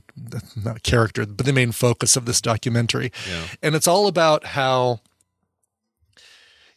not 0.64 0.82
character, 0.82 1.26
but 1.26 1.44
the 1.44 1.52
main 1.52 1.72
focus 1.72 2.16
of 2.16 2.24
this 2.24 2.40
documentary, 2.40 3.12
yeah. 3.28 3.44
and 3.62 3.74
it's 3.74 3.86
all 3.86 4.06
about 4.06 4.46
how 4.46 5.00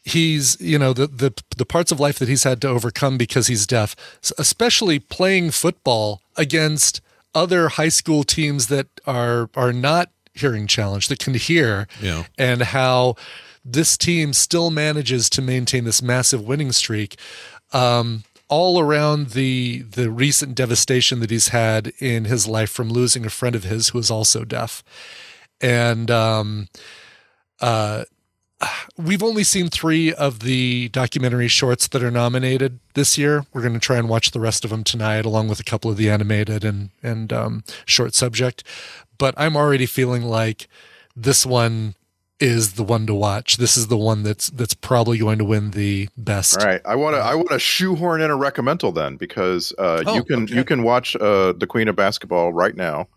he's 0.05 0.55
you 0.61 0.77
know 0.79 0.93
the 0.93 1.07
the 1.07 1.33
the 1.57 1.65
parts 1.65 1.91
of 1.91 1.99
life 1.99 2.19
that 2.19 2.29
he's 2.29 2.43
had 2.43 2.61
to 2.61 2.67
overcome 2.69 3.17
because 3.17 3.47
he's 3.47 3.65
deaf 3.65 3.95
especially 4.37 4.99
playing 4.99 5.49
football 5.49 6.21
against 6.37 7.01
other 7.33 7.69
high 7.69 7.89
school 7.89 8.23
teams 8.23 8.67
that 8.67 8.87
are 9.07 9.49
are 9.55 9.73
not 9.73 10.11
hearing 10.35 10.67
challenged 10.67 11.09
that 11.09 11.17
can 11.17 11.33
hear 11.33 11.87
Yeah. 12.01 12.25
and 12.37 12.61
how 12.61 13.15
this 13.65 13.97
team 13.97 14.31
still 14.33 14.69
manages 14.69 15.27
to 15.31 15.41
maintain 15.41 15.85
this 15.85 16.01
massive 16.03 16.41
winning 16.45 16.71
streak 16.71 17.17
um, 17.73 18.23
all 18.47 18.79
around 18.79 19.29
the 19.31 19.81
the 19.89 20.11
recent 20.11 20.53
devastation 20.53 21.19
that 21.21 21.31
he's 21.31 21.47
had 21.47 21.93
in 21.99 22.25
his 22.25 22.47
life 22.47 22.69
from 22.69 22.89
losing 22.89 23.25
a 23.25 23.29
friend 23.31 23.55
of 23.55 23.63
his 23.63 23.89
who 23.89 23.97
is 23.97 24.11
also 24.11 24.45
deaf 24.45 24.83
and 25.61 26.11
um, 26.11 26.67
uh, 27.59 28.03
we've 28.97 29.23
only 29.23 29.43
seen 29.43 29.69
three 29.69 30.13
of 30.13 30.39
the 30.39 30.89
documentary 30.89 31.47
shorts 31.47 31.87
that 31.89 32.03
are 32.03 32.11
nominated 32.11 32.79
this 32.93 33.17
year. 33.17 33.45
We're 33.53 33.61
going 33.61 33.73
to 33.73 33.79
try 33.79 33.97
and 33.97 34.09
watch 34.09 34.31
the 34.31 34.39
rest 34.39 34.63
of 34.63 34.71
them 34.71 34.83
tonight, 34.83 35.25
along 35.25 35.47
with 35.49 35.59
a 35.59 35.63
couple 35.63 35.91
of 35.91 35.97
the 35.97 36.09
animated 36.09 36.63
and 36.63 36.89
and 37.03 37.31
um, 37.33 37.63
short 37.85 38.13
subject. 38.13 38.63
But 39.17 39.33
I'm 39.37 39.55
already 39.55 39.85
feeling 39.85 40.23
like 40.23 40.67
this 41.15 41.45
one 41.45 41.95
is 42.39 42.73
the 42.73 42.83
one 42.83 43.07
to 43.07 43.13
watch. 43.13 43.57
This 43.57 43.77
is 43.77 43.87
the 43.87 43.97
one 43.97 44.23
that's 44.23 44.49
that's 44.49 44.73
probably 44.73 45.17
going 45.17 45.37
to 45.39 45.45
win 45.45 45.71
the 45.71 46.09
best. 46.17 46.59
All 46.59 46.65
right, 46.65 46.81
I 46.85 46.95
want 46.95 47.15
to 47.15 47.21
I 47.21 47.35
want 47.35 47.49
to 47.49 47.59
shoehorn 47.59 48.21
in 48.21 48.29
a 48.29 48.37
recommendal 48.37 48.93
then 48.93 49.15
because 49.17 49.73
uh, 49.77 50.03
Oh, 50.05 50.15
you 50.15 50.23
can 50.23 50.47
you 50.47 50.63
can 50.63 50.83
watch 50.83 51.15
uh, 51.15 51.53
the 51.53 51.67
Queen 51.67 51.87
of 51.87 51.95
Basketball 51.95 52.51
right 52.53 52.75
now 52.75 53.07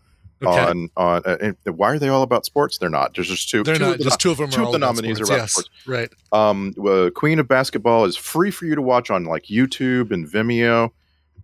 Okay. 0.41 0.57
on 0.57 0.89
on. 0.95 1.21
Uh, 1.25 1.37
and 1.41 1.57
why 1.77 1.91
are 1.91 1.99
they 1.99 2.07
all 2.07 2.23
about 2.23 2.45
sports? 2.45 2.77
They're 2.77 2.89
not. 2.89 3.13
There's 3.15 3.27
just 3.27 3.49
two. 3.49 3.63
They're 3.63 3.75
two 3.75 3.83
not. 3.83 3.91
Of 3.93 3.97
the, 3.97 4.03
Just 4.05 4.19
two 4.21 4.31
of 4.31 4.37
them 4.37 4.49
Two 4.49 4.59
are 4.59 4.61
of 4.61 4.67
all 4.67 4.71
the 4.73 4.79
nominees 4.79 5.17
sports. 5.17 5.29
are 5.29 5.33
about 5.33 5.41
yes, 5.43 5.51
sports. 5.51 5.69
Right. 5.85 6.09
Um, 6.31 6.73
uh, 6.85 7.09
Queen 7.13 7.39
of 7.39 7.47
Basketball 7.47 8.05
is 8.05 8.15
free 8.15 8.51
for 8.51 8.65
you 8.65 8.75
to 8.75 8.81
watch 8.81 9.09
on 9.09 9.25
like 9.25 9.45
YouTube 9.45 10.11
and 10.11 10.25
Vimeo, 10.25 10.91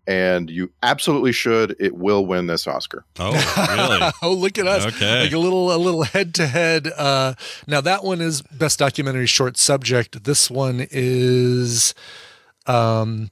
and 0.07 0.49
you 0.49 0.71
absolutely 0.81 1.33
should. 1.33 1.75
It 1.79 1.95
will 1.95 2.25
win 2.25 2.47
this 2.47 2.67
Oscar. 2.67 3.03
Oh, 3.19 3.31
really? 3.31 4.11
oh, 4.21 4.33
look 4.33 4.57
at 4.57 4.67
us! 4.67 4.85
Okay. 4.85 5.23
like 5.23 5.33
a 5.33 5.39
little 5.39 5.73
a 5.73 5.77
little 5.77 6.03
head 6.03 6.33
to 6.35 6.47
head. 6.47 6.87
Uh, 6.95 7.33
now 7.67 7.81
that 7.81 8.03
one 8.03 8.21
is 8.21 8.41
best 8.43 8.79
documentary 8.79 9.27
short 9.27 9.57
subject. 9.57 10.23
This 10.23 10.49
one 10.49 10.87
is, 10.89 11.93
um, 12.65 13.29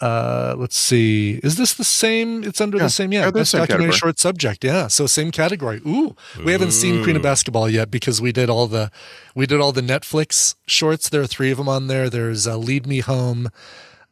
uh, 0.00 0.54
let's 0.58 0.76
see, 0.76 1.40
is 1.42 1.56
this 1.56 1.74
the 1.74 1.84
same? 1.84 2.44
It's 2.44 2.60
under 2.60 2.76
Yeah. 2.76 2.84
the 2.84 2.90
same, 2.90 3.12
yeah, 3.12 3.30
best 3.30 3.52
documentary 3.52 3.86
category. 3.86 3.92
short 3.98 4.18
subject. 4.18 4.62
Yeah, 4.64 4.88
so 4.88 5.06
same 5.06 5.30
category. 5.30 5.80
Ooh, 5.86 6.14
we 6.44 6.52
haven't 6.52 6.72
seen 6.72 7.02
Queen 7.02 7.16
of 7.16 7.22
Basketball 7.22 7.68
yet 7.70 7.90
because 7.90 8.20
we 8.20 8.30
did 8.32 8.50
all 8.50 8.66
the 8.66 8.90
we 9.34 9.46
did 9.46 9.60
all 9.60 9.72
the 9.72 9.80
Netflix 9.80 10.54
shorts. 10.66 11.08
There 11.08 11.22
are 11.22 11.26
three 11.26 11.50
of 11.50 11.56
them 11.58 11.68
on 11.68 11.86
there. 11.86 12.10
There's 12.10 12.46
uh, 12.46 12.56
Lead 12.58 12.86
Me 12.86 13.00
Home, 13.00 13.48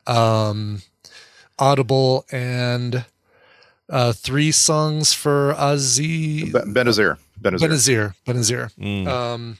um, 0.06 0.82
Audible, 1.58 2.24
and 2.32 3.04
uh, 3.90 4.12
three 4.12 4.52
songs 4.52 5.12
for 5.12 5.52
Be- 5.52 6.50
Benazir. 6.50 7.18
Benazir. 7.40 7.58
Benazir. 7.68 8.14
Benazir. 8.26 8.70
Mm. 8.78 9.06
Um, 9.06 9.58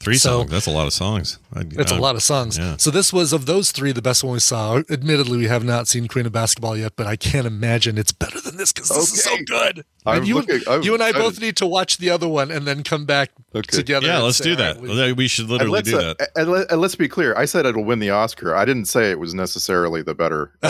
Three 0.00 0.16
So- 0.16 0.38
songs. 0.40 0.50
That's 0.50 0.66
a 0.66 0.70
lot 0.70 0.86
of 0.86 0.92
songs. 0.94 1.38
I, 1.54 1.60
it's 1.72 1.92
a 1.92 1.96
I- 1.96 1.98
lot 1.98 2.14
of 2.16 2.22
songs. 2.22 2.56
Yeah. 2.56 2.76
So 2.78 2.90
this 2.90 3.12
was 3.12 3.32
of 3.34 3.44
those 3.46 3.70
three 3.70 3.92
the 3.92 4.00
best 4.00 4.24
one 4.24 4.32
we 4.32 4.38
saw. 4.40 4.80
Admittedly, 4.90 5.36
we 5.36 5.46
have 5.48 5.62
not 5.62 5.88
seen 5.88 6.08
Queen 6.08 6.24
of 6.26 6.32
Basketball 6.32 6.76
yet, 6.76 6.94
but 6.96 7.06
I 7.06 7.16
can't 7.16 7.46
imagine 7.46 7.98
it's 7.98 8.12
better 8.12 8.40
than 8.40 8.56
this 8.56 8.72
because 8.72 8.88
this 8.88 9.12
is 9.12 9.22
so 9.24 9.36
good. 9.46 9.84
And 10.06 10.26
you, 10.26 10.38
and- 10.38 10.48
looking- 10.48 10.66
I'm 10.72 10.82
you 10.82 10.94
and 10.94 11.02
I 11.02 11.08
excited. 11.10 11.24
both 11.24 11.40
need 11.42 11.56
to 11.58 11.66
watch 11.66 11.98
the 11.98 12.08
other 12.08 12.26
one 12.28 12.50
and 12.50 12.66
then 12.66 12.82
come 12.82 13.04
back 13.04 13.30
Okay. 13.54 13.76
together. 13.76 14.06
Yeah, 14.06 14.20
let's 14.20 14.38
say, 14.38 14.44
do 14.44 14.56
that. 14.56 14.76
right, 14.80 14.82
we- 15.08 15.12
we 15.12 15.28
should 15.28 15.42
And 15.44 15.50
literally 15.52 15.72
let's, 15.72 15.90
do 15.90 15.98
uh, 15.98 16.14
that. 16.18 16.30
and, 16.36 16.50
let, 16.50 16.70
and 16.72 16.80
let's 16.80 16.94
be 16.94 17.06
clear. 17.08 17.36
I 17.36 17.44
said 17.44 17.66
it'll 17.66 17.84
win 17.84 17.98
the 17.98 18.08
Oscar. 18.10 18.54
I 18.56 18.64
didn't 18.64 18.86
say 18.86 19.10
it 19.10 19.18
was 19.18 19.34
necessarily 19.34 20.00
the 20.02 20.14
better. 20.14 20.52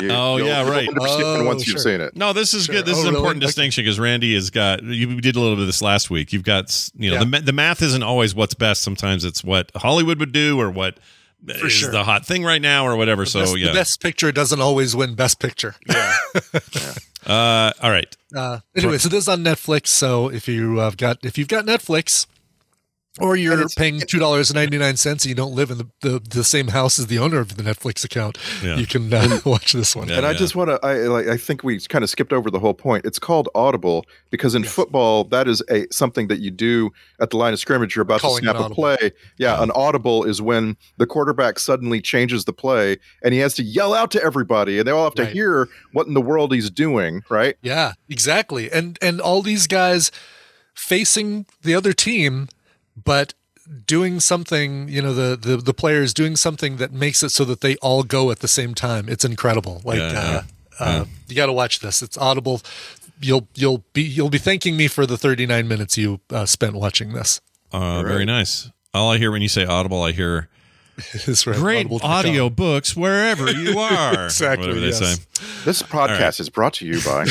You- 0.00 0.10
Oh, 0.10 0.36
yeah, 0.38 0.68
right. 0.68 0.88
Oh, 0.98 1.44
once 1.44 1.66
you've 1.66 1.80
seen 1.80 2.00
it. 2.00 2.16
No, 2.16 2.32
this 2.32 2.52
is 2.54 2.64
Sure. 2.64 2.76
good. 2.76 2.86
This 2.86 2.96
Oh, 2.96 3.00
is 3.00 3.04
an 3.04 3.10
really? 3.10 3.20
important 3.20 3.42
Okay. 3.42 3.46
distinction 3.48 3.84
because 3.84 3.98
Randy 4.00 4.34
has 4.34 4.50
got. 4.50 4.82
You 4.82 5.20
did 5.20 5.36
a 5.36 5.40
little 5.40 5.56
bit 5.56 5.62
of 5.62 5.66
this 5.66 5.82
last 5.82 6.10
week. 6.10 6.32
You've 6.32 6.42
got, 6.42 6.88
you 6.96 7.10
know, 7.10 7.18
Yeah. 7.20 7.24
the 7.24 7.40
the 7.46 7.52
math 7.52 7.82
isn't 7.82 8.02
always 8.02 8.13
what's 8.14 8.54
best. 8.54 8.82
Sometimes 8.82 9.24
it's 9.24 9.42
what 9.42 9.70
Hollywood 9.76 10.18
would 10.20 10.32
do 10.32 10.60
or 10.60 10.70
what 10.70 10.98
is 11.46 11.72
sure. 11.72 11.90
the 11.90 12.04
hot 12.04 12.26
thing 12.26 12.44
right 12.44 12.62
now 12.62 12.86
or 12.86 12.96
whatever. 12.96 13.26
So 13.26 13.40
best, 13.40 13.58
yeah. 13.58 13.66
the 13.68 13.72
best 13.74 14.00
picture 14.00 14.32
doesn't 14.32 14.60
always 14.60 14.96
win 14.96 15.14
best 15.14 15.40
picture. 15.40 15.74
Yeah. 16.74 16.94
Uh, 17.26 17.72
all 17.80 17.90
right. 17.90 18.14
Uh, 18.36 18.58
anyway, 18.76 18.98
so 18.98 19.08
this 19.08 19.24
is 19.24 19.28
on 19.28 19.42
Netflix. 19.42 19.86
So 19.86 20.28
if 20.28 20.46
you 20.46 20.76
have 20.76 20.98
got 20.98 21.24
if 21.24 21.38
you've 21.38 21.48
got 21.48 21.64
Netflix, 21.64 22.26
or 23.20 23.36
you're 23.36 23.68
paying 23.76 24.00
two 24.00 24.18
dollars 24.18 24.50
and 24.50 24.56
ninety 24.56 24.76
nine 24.76 24.96
cents 24.96 25.24
and 25.24 25.28
you 25.28 25.34
don't 25.36 25.54
live 25.54 25.70
in 25.70 25.78
the, 25.78 25.88
the, 26.00 26.18
the 26.18 26.42
same 26.44 26.68
house 26.68 26.98
as 26.98 27.06
the 27.06 27.18
owner 27.18 27.38
of 27.38 27.56
the 27.56 27.62
Netflix 27.62 28.04
account, 28.04 28.36
Yeah. 28.62 28.76
you 28.76 28.86
can 28.86 29.12
uh, 29.14 29.38
watch 29.44 29.72
this 29.72 29.94
one. 29.94 30.08
Yeah, 30.08 30.16
and 30.16 30.26
I 30.26 30.32
yeah. 30.32 30.38
just 30.38 30.56
want 30.56 30.70
to. 30.70 30.84
I 30.84 30.94
like. 31.06 31.28
I 31.28 31.36
think 31.36 31.62
we 31.62 31.78
kind 31.80 32.02
of 32.02 32.10
skipped 32.10 32.32
over 32.32 32.50
the 32.50 32.58
whole 32.58 32.74
point. 32.74 33.04
It's 33.04 33.18
called 33.20 33.48
audible 33.54 34.04
because 34.30 34.54
in 34.56 34.64
football, 34.64 35.24
that 35.24 35.46
is 35.46 35.62
a 35.70 35.86
something 35.92 36.26
that 36.28 36.40
you 36.40 36.50
do 36.50 36.90
at 37.20 37.30
the 37.30 37.36
line 37.36 37.52
of 37.52 37.60
scrimmage. 37.60 37.94
You're 37.94 38.02
about 38.02 38.20
Calling 38.20 38.42
to 38.42 38.50
snap 38.50 38.56
a 38.56 38.64
audible. 38.64 38.74
play. 38.74 39.12
Yeah, 39.38 39.62
an 39.62 39.70
audible 39.72 40.24
is 40.24 40.42
when 40.42 40.76
the 40.98 41.06
quarterback 41.06 41.58
suddenly 41.60 42.00
changes 42.00 42.44
the 42.46 42.52
play 42.52 42.96
and 43.22 43.32
he 43.32 43.40
has 43.40 43.54
to 43.54 43.62
yell 43.62 43.94
out 43.94 44.10
to 44.12 44.22
everybody, 44.24 44.78
and 44.78 44.88
they 44.88 44.92
all 44.92 45.04
have 45.04 45.14
to 45.14 45.22
Right. 45.22 45.32
hear 45.32 45.68
what 45.92 46.06
in 46.08 46.14
the 46.14 46.20
world 46.20 46.52
he's 46.52 46.68
doing. 46.70 47.22
Right? 47.30 47.56
Yeah, 47.62 47.92
exactly. 48.08 48.72
And 48.72 48.98
and 49.00 49.20
all 49.20 49.40
these 49.40 49.66
guys 49.68 50.10
facing 50.74 51.46
the 51.62 51.74
other 51.74 51.92
team, 51.92 52.48
but 53.02 53.34
doing 53.86 54.20
something, 54.20 54.88
you 54.88 55.00
know, 55.02 55.14
the 55.14 55.36
the 55.36 55.56
the 55.56 55.74
players 55.74 56.12
doing 56.12 56.36
something 56.36 56.76
that 56.76 56.92
makes 56.92 57.22
it 57.22 57.30
so 57.30 57.44
that 57.44 57.60
they 57.60 57.76
all 57.76 58.02
go 58.02 58.30
at 58.30 58.40
the 58.40 58.48
same 58.48 58.74
time. 58.74 59.08
It's 59.08 59.24
incredible. 59.24 59.80
Like 59.84 59.98
Yeah, 59.98 60.06
uh, 60.06 60.42
yeah. 60.80 60.86
uh, 60.86 61.04
you 61.28 61.36
got 61.36 61.46
to 61.46 61.52
watch 61.52 61.80
this. 61.80 62.02
It's 62.02 62.18
audible. 62.18 62.60
You'll 63.20 63.48
you'll 63.54 63.84
be 63.92 64.02
you'll 64.02 64.30
be 64.30 64.38
thanking 64.38 64.76
me 64.76 64.88
for 64.88 65.06
the 65.06 65.16
39 65.16 65.66
minutes 65.68 65.96
you 65.96 66.20
uh, 66.30 66.46
spent 66.46 66.74
watching 66.74 67.12
this. 67.12 67.40
Uh, 67.72 68.02
Very 68.02 68.24
nice. 68.24 68.70
All 68.92 69.10
I 69.10 69.18
hear 69.18 69.30
when 69.32 69.42
you 69.42 69.48
say 69.48 69.64
audible, 69.64 70.02
I 70.02 70.12
hear 70.12 70.36
It's 70.38 70.48
right, 70.96 71.56
great 71.56 71.78
audible.com. 71.86 72.10
audio 72.10 72.50
books 72.50 72.96
wherever 72.96 73.50
you 73.50 73.78
are. 73.78 74.26
Exactly, 74.26 74.68
Whatever 74.68 74.80
they 74.80 74.86
yes. 74.88 75.18
say. 75.18 75.24
This 75.64 75.82
podcast 75.82 76.20
right. 76.20 76.40
is 76.40 76.48
brought 76.50 76.74
to 76.74 76.86
you 76.86 77.00
by. 77.02 77.26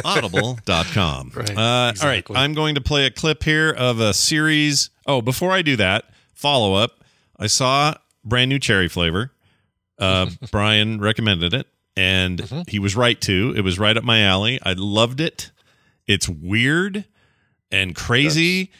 audible.com. 0.04 1.32
Right, 1.34 1.56
uh, 1.56 1.92
All 2.00 2.08
right. 2.08 2.24
I'm 2.34 2.54
going 2.54 2.74
to 2.74 2.80
play 2.80 3.06
a 3.06 3.10
clip 3.10 3.42
here 3.42 3.70
of 3.70 4.00
a 4.00 4.12
series. 4.14 4.90
Oh, 5.06 5.20
before 5.22 5.52
I 5.52 5.62
do 5.62 5.76
that, 5.76 6.04
follow 6.34 6.74
up. 6.74 7.04
I 7.38 7.46
saw 7.46 7.94
brand 8.24 8.48
new 8.48 8.58
cherry 8.58 8.88
flavor. 8.88 9.32
Uh, 9.98 10.30
Brian 10.50 11.00
recommended 11.00 11.54
it, 11.54 11.66
and 11.96 12.38
Mm-hmm. 12.40 12.62
he 12.68 12.78
was 12.78 12.96
right 12.96 13.20
too. 13.20 13.52
It 13.56 13.62
was 13.62 13.78
right 13.78 13.96
up 13.96 14.04
my 14.04 14.22
alley. 14.22 14.58
I 14.62 14.72
loved 14.74 15.20
it. 15.20 15.50
It's 16.06 16.28
weird 16.28 17.04
and 17.70 17.94
crazy. 17.94 18.70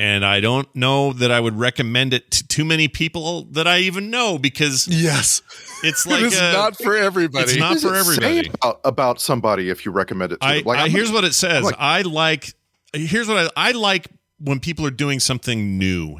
And 0.00 0.24
I 0.24 0.40
don't 0.40 0.74
know 0.74 1.12
that 1.12 1.30
I 1.30 1.38
would 1.38 1.58
recommend 1.58 2.14
it 2.14 2.30
to 2.30 2.48
too 2.48 2.64
many 2.64 2.88
people 2.88 3.44
that 3.50 3.68
I 3.68 3.80
even 3.80 4.08
know 4.08 4.38
because 4.38 4.88
yes, 4.88 5.42
it's 5.84 6.06
like 6.06 6.22
it 6.22 6.32
is 6.32 6.40
uh, 6.40 6.52
not 6.52 6.78
for 6.78 6.96
everybody. 6.96 7.44
It's 7.44 7.56
not 7.56 7.80
for 7.80 7.92
does 7.92 8.08
it 8.08 8.14
say 8.14 8.38
everybody. 8.38 8.48
about, 8.48 8.80
about 8.82 9.20
somebody 9.20 9.68
if 9.68 9.84
you 9.84 9.92
recommend 9.92 10.32
it 10.32 10.40
to 10.40 10.46
I, 10.46 10.56
them? 10.56 10.64
Like, 10.64 10.78
I 10.78 10.88
here's 10.88 11.10
not- 11.10 11.16
what 11.16 11.24
it 11.24 11.34
says. 11.34 11.58
I'm 11.58 11.64
like, 11.64 11.76
I 11.78 12.00
like 12.00 12.54
here's 12.94 13.28
what 13.28 13.52
I 13.54 13.68
I 13.68 13.72
like 13.72 14.08
when 14.38 14.58
people 14.58 14.86
are 14.86 14.90
doing 14.90 15.20
something 15.20 15.76
new 15.76 16.16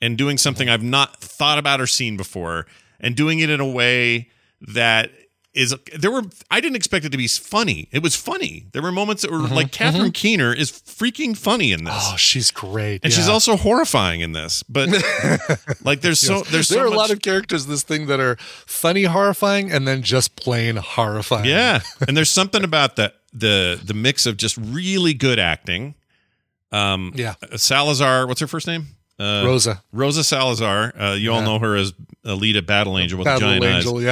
and 0.00 0.18
doing 0.18 0.36
something 0.36 0.68
I've 0.68 0.82
not 0.82 1.20
thought 1.20 1.58
about 1.58 1.80
or 1.80 1.86
seen 1.86 2.16
before 2.16 2.66
and 2.98 3.14
doing 3.14 3.38
it 3.38 3.48
in 3.48 3.60
a 3.60 3.68
way 3.68 4.28
that 4.60 5.12
is 5.52 5.74
there 5.98 6.12
were 6.12 6.22
I 6.50 6.60
didn't 6.60 6.76
expect 6.76 7.04
it 7.04 7.10
to 7.10 7.18
be 7.18 7.26
funny. 7.26 7.88
It 7.90 8.02
was 8.04 8.14
funny. 8.14 8.66
There 8.72 8.82
were 8.82 8.92
moments 8.92 9.22
that 9.22 9.32
were 9.32 9.38
Mhm, 9.38 9.50
like 9.50 9.72
Catherine 9.72 10.12
Keener 10.12 10.52
is 10.54 10.70
freaking 10.70 11.36
funny 11.36 11.72
in 11.72 11.82
this. 11.84 11.94
Oh, 11.96 12.14
she's 12.16 12.52
great. 12.52 13.00
and 13.02 13.12
she's 13.12 13.28
also 13.28 13.56
horrifying 13.56 14.20
in 14.20 14.30
this. 14.32 14.62
But 14.62 14.90
like 15.82 16.02
there's 16.02 16.20
so 16.20 16.42
there's 16.42 16.68
there 16.68 16.78
so 16.78 16.82
are 16.82 16.86
a 16.86 16.90
lot 16.90 17.10
of 17.10 17.20
characters 17.20 17.64
in 17.64 17.70
this 17.70 17.82
thing 17.82 18.06
that 18.06 18.20
are 18.20 18.36
funny, 18.64 19.04
horrifying, 19.04 19.72
and 19.72 19.88
then 19.88 20.02
just 20.02 20.36
plain 20.36 20.76
horrifying. 20.76 21.46
Yeah, 21.46 21.80
and 22.06 22.16
there's 22.16 22.30
something 22.30 22.62
about 22.62 22.94
the 22.96 23.12
the 23.32 23.80
the 23.82 23.94
mix 23.94 24.26
of 24.26 24.36
just 24.36 24.56
really 24.56 25.14
good 25.14 25.38
acting. 25.40 25.94
Um, 26.72 27.12
Yeah. 27.16 27.34
Salazar. 27.56 28.28
What's 28.28 28.40
her 28.40 28.46
first 28.46 28.68
name? 28.68 28.86
Uh, 29.20 29.42
Rosa. 29.44 29.82
Rosa 29.92 30.24
Salazar. 30.24 30.92
Uh, 30.98 31.12
you 31.12 31.32
all 31.32 31.42
know 31.42 31.58
her 31.58 31.76
as 31.76 31.92
Alita 32.24 32.64
Battle 32.64 32.98
Angel 32.98 33.18
with 33.18 33.26
Battle 33.26 33.50
the 33.50 33.60
giant 33.60 33.64
Angel, 33.64 33.96
eyes. 33.98 34.02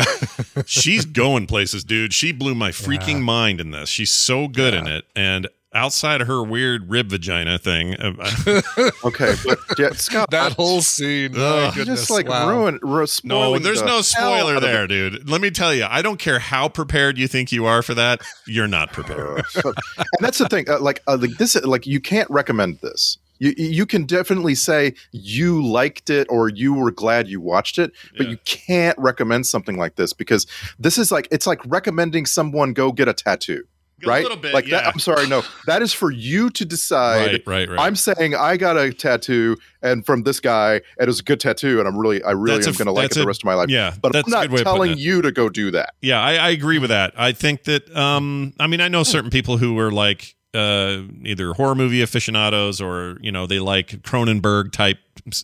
yeah. 0.57 0.63
She's 0.67 1.05
going 1.05 1.47
places, 1.47 1.85
dude. 1.85 2.13
She 2.13 2.33
blew 2.33 2.55
my 2.55 2.71
freaking 2.71 3.15
Yeah. 3.15 3.19
mind 3.21 3.61
in 3.61 3.71
this. 3.71 3.89
She's 3.89 4.11
so 4.13 4.49
good 4.49 4.75
in 4.75 4.87
it, 4.87 5.05
and 5.17 5.49
outside 5.75 6.21
of 6.23 6.27
her 6.27 6.43
weird 6.43 6.89
rib 6.91 7.09
vagina 7.11 7.59
thing, 7.59 7.95
uh, 7.97 8.13
okay, 9.05 9.35
but 9.45 9.59
yeah, 9.79 9.91
Scott, 9.91 10.31
that 10.31 10.53
whole 10.55 10.81
scene. 10.81 11.33
Ugh. 11.35 11.39
Oh, 11.41 11.71
goodness. 11.75 12.01
just 12.01 12.11
like 12.11 12.27
wow. 12.29 12.49
ruin, 12.49 12.79
ru- 12.83 13.07
No, 13.25 13.59
there's 13.59 13.81
the 13.81 13.87
no 13.87 14.01
spoiler 14.01 14.61
there, 14.61 14.85
it. 14.85 14.89
dude. 14.89 15.29
Let 15.29 15.41
me 15.41 15.51
tell 15.51 15.73
you, 15.75 15.87
I 15.89 16.01
don't 16.03 16.19
care 16.19 16.39
how 16.39 16.69
prepared 16.69 17.19
you 17.19 17.29
think 17.29 17.53
you 17.53 17.67
are 17.67 17.83
for 17.83 17.95
that. 17.95 18.23
You're 18.47 18.67
not 18.69 18.93
prepared. 18.93 19.45
and 19.65 19.75
that's 20.21 20.39
the 20.39 20.49
thing. 20.49 20.69
Uh, 20.69 20.81
like, 20.81 21.03
uh, 21.07 21.19
like 21.21 21.33
this, 21.39 21.55
like 21.65 21.87
you 21.87 22.01
can't 22.01 22.29
recommend 22.31 22.79
this. 22.81 23.19
You 23.39 23.55
you 23.57 23.87
can 23.87 24.05
definitely 24.05 24.55
say 24.55 24.95
you 25.13 25.65
liked 25.65 26.11
it 26.11 26.27
or 26.31 26.49
you 26.49 26.75
were 26.75 26.91
glad 26.91 27.29
you 27.29 27.41
watched 27.41 27.79
it, 27.79 27.93
but 28.17 28.29
you 28.29 28.37
can't 28.45 28.99
recommend 28.99 29.47
something 29.47 29.77
like 29.77 29.97
this 29.97 30.13
because 30.13 30.47
this 30.79 30.99
is 30.99 31.13
like 31.13 31.29
it's 31.31 31.47
like 31.47 31.61
recommending 31.67 32.27
someone 32.27 32.73
go 32.73 32.93
get 32.93 33.09
a 33.09 33.15
tattoo. 33.15 33.65
right? 34.07 34.27
bit, 34.41 34.55
like 34.55 34.67
yeah. 34.67 34.83
that. 34.83 34.87
I'm 34.93 35.01
sorry, 35.01 35.27
no. 35.27 35.43
That 35.67 35.83
is 35.83 35.93
for 35.93 36.11
you 36.11 36.51
to 36.51 36.65
decide. 36.65 37.27
Right, 37.27 37.43
right, 37.47 37.69
right. 37.69 37.81
I'm 37.81 37.97
saying 37.97 38.35
I 38.35 38.57
got 38.57 38.77
a 38.77 38.93
tattoo 38.93 39.57
and 39.83 40.07
from 40.07 40.23
this 40.23 40.39
guy, 40.39 40.75
and 40.75 40.83
it 41.01 41.07
was 41.07 41.21
a 41.21 41.25
good 41.25 41.41
tattoo, 41.41 41.81
and 41.81 41.89
I'm 41.89 41.99
really, 41.99 42.23
I 42.23 42.31
really 42.31 42.59
That's 42.59 42.69
am 42.69 42.75
going 42.75 42.87
to 42.87 42.93
like 42.93 43.07
it 43.07 43.09
that's 43.09 43.17
the 43.17 43.27
rest 43.27 43.43
of 43.43 43.47
my 43.47 43.55
life. 43.55 43.71
yeah, 43.71 43.95
but 44.01 44.13
that's 44.13 44.33
I'm 44.33 44.51
not 44.51 44.59
telling 44.63 44.97
you 44.97 45.23
to 45.23 45.33
go 45.33 45.49
do 45.49 45.73
that. 45.73 45.95
Yeah, 46.01 46.21
I, 46.21 46.35
I 46.35 46.51
agree 46.51 46.79
with 46.79 46.91
that. 46.91 47.13
I 47.17 47.33
think 47.33 47.65
that 47.65 47.95
um 47.97 48.53
I 48.61 48.67
mean 48.69 48.81
I 48.81 48.89
know 48.89 49.03
certain 49.03 49.31
people 49.31 49.59
who 49.59 49.75
were 49.75 49.91
like 49.91 50.37
uh 50.55 51.03
either 51.25 51.53
horror 51.53 51.75
movie 51.75 52.01
aficionados 52.01 52.81
or 52.81 53.19
you 53.21 53.31
know 53.31 53.47
they 53.47 53.59
like 53.59 53.89
Cronenberg 54.03 54.73
type 54.73 54.99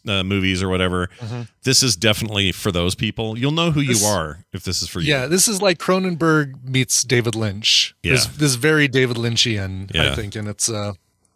uh, 0.09 0.22
movies 0.22 0.62
or 0.62 0.68
whatever. 0.70 1.09
Mhm. 1.20 1.48
This 1.64 1.82
is 1.82 1.94
definitely 1.94 2.52
for 2.52 2.72
those 2.72 2.94
people. 2.94 3.36
You'll 3.39 3.51
know 3.52 3.70
who 3.70 3.85
This- 3.85 4.01
you 4.01 4.06
are 4.09 4.44
if 4.55 4.62
this 4.64 4.81
is 4.82 4.89
for 4.89 5.01
you. 5.01 5.09
Yeah, 5.10 5.26
this 5.26 5.47
is 5.47 5.60
like 5.60 5.78
Cronenberg 5.78 6.64
meets 6.66 7.02
David 7.05 7.35
Lynch. 7.35 7.94
Yeah. 8.02 8.12
This, 8.12 8.26
this 8.28 8.51
is 8.51 8.55
very 8.56 8.89
David 8.89 9.16
Lynchian, 9.18 9.90
Yeah. 9.94 10.12
I 10.12 10.14
think, 10.14 10.36
and 10.36 10.48
it's 10.48 10.70
uh, 10.70 10.94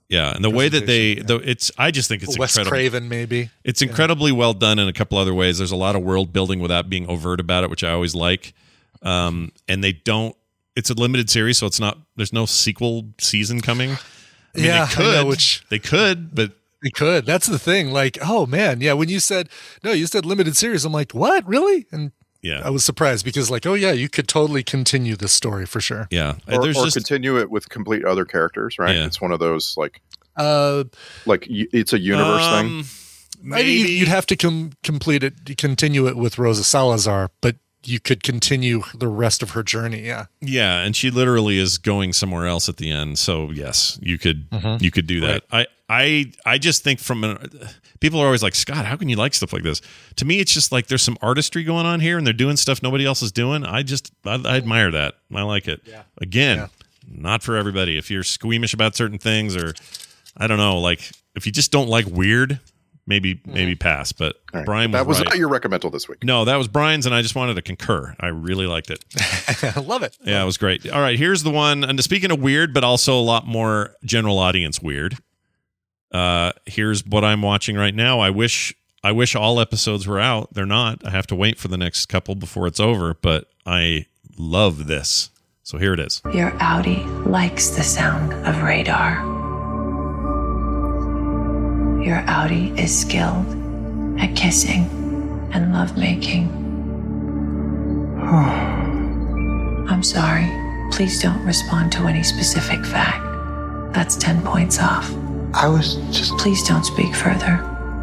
Yeah, 0.08 0.34
and 0.34 0.42
the 0.42 0.48
way 0.50 0.70
that 0.70 0.86
they 0.86 1.16
though 1.16 1.36
it's 1.44 1.70
I 1.76 1.90
just 1.90 2.08
think 2.08 2.22
it's 2.22 2.38
Wes 2.38 2.56
incredible. 2.56 2.70
Craven, 2.70 3.08
maybe. 3.10 3.50
It's 3.64 3.82
Yeah. 3.82 3.88
incredibly 3.88 4.32
well 4.32 4.54
done 4.54 4.78
in 4.78 4.88
a 4.88 4.94
couple 4.94 5.18
other 5.18 5.34
ways. 5.34 5.58
There's 5.58 5.70
a 5.72 5.76
lot 5.76 5.94
of 5.94 6.02
world 6.02 6.32
building 6.32 6.60
without 6.60 6.88
being 6.88 7.06
overt 7.06 7.38
about 7.40 7.64
it, 7.64 7.68
which 7.70 7.84
I 7.84 7.90
always 7.92 8.14
like. 8.14 8.54
Um, 9.02 9.52
and 9.68 9.84
they 9.84 9.92
don't. 9.92 10.34
It's 10.78 10.90
a 10.90 10.94
limited 10.94 11.28
series, 11.28 11.58
so 11.58 11.66
it's 11.66 11.80
not. 11.80 11.98
There's 12.16 12.32
no 12.32 12.46
sequel 12.46 13.08
season 13.20 13.60
coming. 13.60 13.90
I 13.90 14.58
mean, 14.58 14.64
Yeah, 14.66 14.86
they 14.86 15.02
I 15.04 15.06
know, 15.14 15.20
could. 15.22 15.26
which- 15.28 15.62
they 15.70 15.78
could, 15.78 16.34
but 16.34 16.52
They 16.82 16.90
could. 16.90 17.26
That's 17.26 17.46
the 17.48 17.58
thing. 17.58 17.90
Like, 17.90 18.16
oh 18.22 18.46
man, 18.46 18.80
yeah. 18.80 18.92
When 18.92 19.08
you 19.08 19.18
said 19.18 19.48
no, 19.82 19.90
you 19.92 20.06
said 20.06 20.24
limited 20.24 20.56
series. 20.56 20.84
I'm 20.84 20.92
like, 20.92 21.12
what, 21.12 21.44
really? 21.48 21.86
And 21.90 22.12
yeah, 22.40 22.62
I 22.64 22.70
was 22.70 22.84
surprised 22.84 23.24
because, 23.24 23.50
like, 23.50 23.66
oh 23.66 23.74
yeah, 23.74 23.90
you 23.90 24.08
could 24.08 24.28
totally 24.28 24.62
continue 24.62 25.16
this 25.16 25.32
story 25.32 25.66
for 25.66 25.80
sure. 25.80 26.06
yeah. 26.12 26.36
Or, 26.46 26.62
There's 26.62 26.76
or 26.78 26.84
just 26.84 26.96
continue 26.96 27.36
it 27.38 27.50
with 27.50 27.68
complete 27.68 28.04
other 28.04 28.24
characters, 28.24 28.78
right? 28.78 28.94
Yeah. 28.94 29.06
It's 29.06 29.20
one 29.20 29.32
of 29.32 29.40
those 29.40 29.74
like, 29.76 30.00
Uh, 30.36 30.84
like 31.26 31.44
it's 31.48 31.92
a 31.92 31.98
universe 31.98 32.44
Um, 32.44 32.84
thing. 32.84 32.90
maybe 33.42 33.78
maybe 33.82 33.90
you'd 33.98 34.06
have 34.06 34.26
to 34.26 34.36
com- 34.36 34.70
complete 34.84 35.24
it, 35.24 35.34
continue 35.58 36.06
it 36.06 36.16
with 36.16 36.38
Rosa 36.38 36.62
Salazar, 36.62 37.32
but 37.40 37.56
you 37.84 38.00
could 38.00 38.22
continue 38.22 38.82
the 38.94 39.08
rest 39.08 39.42
of 39.42 39.50
her 39.50 39.62
journey. 39.62 40.00
Yeah. 40.06 40.26
Yeah, 40.40 40.80
and 40.80 40.94
she 40.96 41.10
literally 41.10 41.58
is 41.58 41.78
going 41.78 42.12
somewhere 42.12 42.46
else 42.46 42.68
at 42.68 42.76
the 42.76 42.90
end. 42.90 43.18
So 43.18 43.50
yes, 43.50 43.98
you 44.02 44.18
could 44.18 44.50
Mhm. 44.50 44.82
you 44.82 44.90
could 44.90 45.06
do 45.06 45.20
that. 45.20 45.44
I 45.52 45.66
I 45.88 46.32
I 46.44 46.58
just 46.58 46.82
think 46.84 46.98
from 47.00 47.24
an, 47.24 47.50
people 48.00 48.20
are 48.20 48.26
always 48.26 48.42
like 48.42 48.54
Scott, 48.54 48.84
how 48.84 48.96
can 48.96 49.08
you 49.08 49.16
like 49.16 49.32
stuff 49.32 49.52
like 49.52 49.62
this? 49.62 49.80
To 50.16 50.24
me, 50.24 50.38
it's 50.40 50.52
just 50.52 50.72
like 50.72 50.88
there's 50.88 51.02
some 51.02 51.16
artistry 51.22 51.62
going 51.64 51.86
on 51.86 52.00
here, 52.00 52.18
and 52.18 52.26
they're 52.26 52.34
doing 52.34 52.56
stuff 52.56 52.82
nobody 52.82 53.06
else 53.06 53.22
is 53.22 53.32
doing. 53.32 53.64
I 53.64 53.82
just 53.84 54.12
I, 54.26 54.34
I 54.34 54.56
admire 54.56 54.90
that. 54.90 55.14
I 55.34 55.42
like 55.42 55.68
it. 55.68 55.80
Yeah. 55.86 56.02
Again, 56.20 56.58
Yeah. 56.58 56.66
not 57.08 57.42
for 57.42 57.56
everybody. 57.56 57.96
If 57.96 58.10
you're 58.10 58.24
squeamish 58.24 58.74
about 58.74 58.96
certain 58.96 59.18
things, 59.18 59.56
or 59.56 59.72
I 60.36 60.46
don't 60.46 60.58
know, 60.58 60.78
like 60.78 61.10
if 61.36 61.46
you 61.46 61.52
just 61.52 61.70
don't 61.70 61.88
like 61.88 62.06
weird, 62.06 62.58
maybe 63.08 63.40
maybe 63.46 63.74
pass. 63.74 64.12
But 64.12 64.36
All 64.52 64.60
right. 64.60 64.66
Brian 64.66 64.90
that 64.92 65.06
was 65.06 65.16
was 65.18 65.24
right. 65.26 65.30
not 65.30 65.38
your 65.38 65.48
recommendal 65.48 65.90
this 65.90 66.08
week. 66.08 66.22
no, 66.22 66.44
that 66.44 66.56
was 66.56 66.68
Brian's, 66.68 67.06
and 67.06 67.14
I 67.14 67.22
just 67.22 67.34
wanted 67.34 67.54
to 67.54 67.62
concur. 67.62 68.14
I 68.20 68.28
really 68.28 68.66
liked 68.66 68.90
it. 68.90 69.04
I 69.76 69.80
love 69.84 70.02
it. 70.02 70.16
Yeah, 70.22 70.42
it 70.42 70.46
was 70.46 70.58
great. 70.58 70.88
All 70.88 71.00
right, 71.00 71.18
here's 71.18 71.42
the 71.42 71.50
one. 71.50 71.82
And 71.82 72.02
speaking 72.04 72.30
of 72.30 72.40
weird, 72.40 72.72
but 72.72 72.84
also 72.84 73.18
a 73.18 73.22
lot 73.22 73.46
more 73.46 73.94
general 74.04 74.38
audience 74.38 74.80
weird. 74.80 75.16
Uh, 76.12 76.52
here's 76.66 77.04
what 77.04 77.24
I'm 77.24 77.42
watching 77.42 77.76
right 77.76 77.94
now. 77.94 78.20
I 78.20 78.30
wish 78.30 78.74
I 79.02 79.12
wish 79.12 79.34
all 79.34 79.60
episodes 79.60 80.06
were 80.06 80.20
out. 80.20 80.54
They're 80.54 80.66
not. 80.66 81.04
I 81.04 81.10
have 81.10 81.26
to 81.28 81.34
wait 81.34 81.58
for 81.58 81.68
the 81.68 81.76
next 81.78 82.06
couple 82.06 82.34
before 82.34 82.66
it's 82.66 82.80
over. 82.80 83.14
But 83.14 83.48
I 83.66 84.06
love 84.38 84.86
this. 84.86 85.30
So 85.62 85.76
here 85.76 85.92
it 85.92 86.00
is. 86.00 86.22
Your 86.32 86.50
outie 86.52 87.26
likes 87.26 87.68
the 87.70 87.82
sound 87.82 88.32
of 88.46 88.62
radar. 88.62 89.37
Your 92.00 92.22
outie 92.22 92.78
is 92.78 92.96
skilled 92.96 93.46
at 94.20 94.34
kissing 94.36 94.88
and 95.52 95.72
lovemaking. 95.72 96.48
I'm 99.88 100.02
sorry. 100.02 100.48
Please 100.92 101.20
don't 101.20 101.44
respond 101.44 101.92
to 101.92 102.06
any 102.06 102.22
specific 102.22 102.84
fact. 102.84 103.24
That's 103.92 104.16
10 104.16 104.42
points 104.42 104.78
off. 104.78 105.12
I 105.54 105.66
was 105.68 105.96
just. 106.10 106.36
Please 106.38 106.62
don't 106.62 106.84
speak 106.84 107.14
further, 107.14 107.58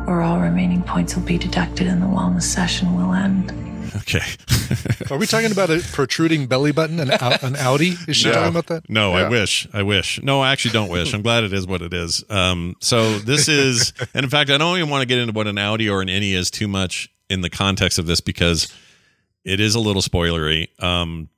or 0.07 0.21
all 0.21 0.39
remaining 0.39 0.83
points 0.83 1.15
will 1.15 1.23
be 1.23 1.37
deducted 1.37 1.87
and 1.87 2.01
the 2.01 2.07
wellness 2.07 2.43
session 2.43 2.95
will 2.95 3.13
end. 3.13 3.51
Okay. 3.97 4.21
Are 5.11 5.17
we 5.17 5.25
talking 5.25 5.51
about 5.51 5.69
a 5.69 5.79
protruding 5.93 6.47
belly 6.47 6.71
button, 6.71 6.99
an, 6.99 7.11
an 7.11 7.17
Outie? 7.55 8.07
Is 8.09 8.17
she 8.17 8.27
No. 8.29 8.33
talking 8.33 8.49
about 8.49 8.67
that? 8.67 8.89
No, 8.89 9.13
I 9.13 9.27
wish. 9.29 9.67
I 9.73 9.83
wish. 9.83 10.21
No, 10.23 10.41
I 10.41 10.51
actually 10.51 10.71
don't 10.71 10.89
wish. 10.89 11.13
I'm 11.13 11.21
glad 11.21 11.43
it 11.43 11.53
is 11.53 11.65
what 11.67 11.81
it 11.81 11.93
is. 11.93 12.23
Um, 12.29 12.75
so 12.81 13.17
this 13.19 13.47
is, 13.49 13.93
and 14.13 14.23
in 14.23 14.29
fact, 14.29 14.49
I 14.49 14.57
don't 14.57 14.77
even 14.77 14.89
want 14.89 15.01
to 15.01 15.05
get 15.07 15.17
into 15.19 15.33
what 15.33 15.47
an 15.47 15.55
Outie 15.55 15.91
or 15.91 16.01
an 16.01 16.07
Innie 16.07 16.33
is 16.33 16.49
too 16.51 16.67
much 16.67 17.09
in 17.29 17.41
the 17.41 17.49
context 17.49 17.97
of 17.99 18.05
this 18.05 18.21
because 18.21 18.71
it 19.43 19.59
is 19.59 19.75
a 19.75 19.79
little 19.79 20.01
spoilery. 20.01 20.67
Um, 20.81 21.29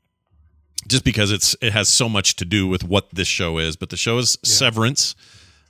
just 0.87 1.03
because 1.03 1.31
it's 1.31 1.55
it 1.61 1.73
has 1.73 1.89
so 1.89 2.07
much 2.07 2.37
to 2.37 2.45
do 2.45 2.67
with 2.67 2.83
what 2.83 3.09
this 3.13 3.27
show 3.27 3.57
is. 3.57 3.75
But 3.75 3.89
the 3.89 3.97
show 3.97 4.17
is 4.19 4.37
Severance. 4.43 5.15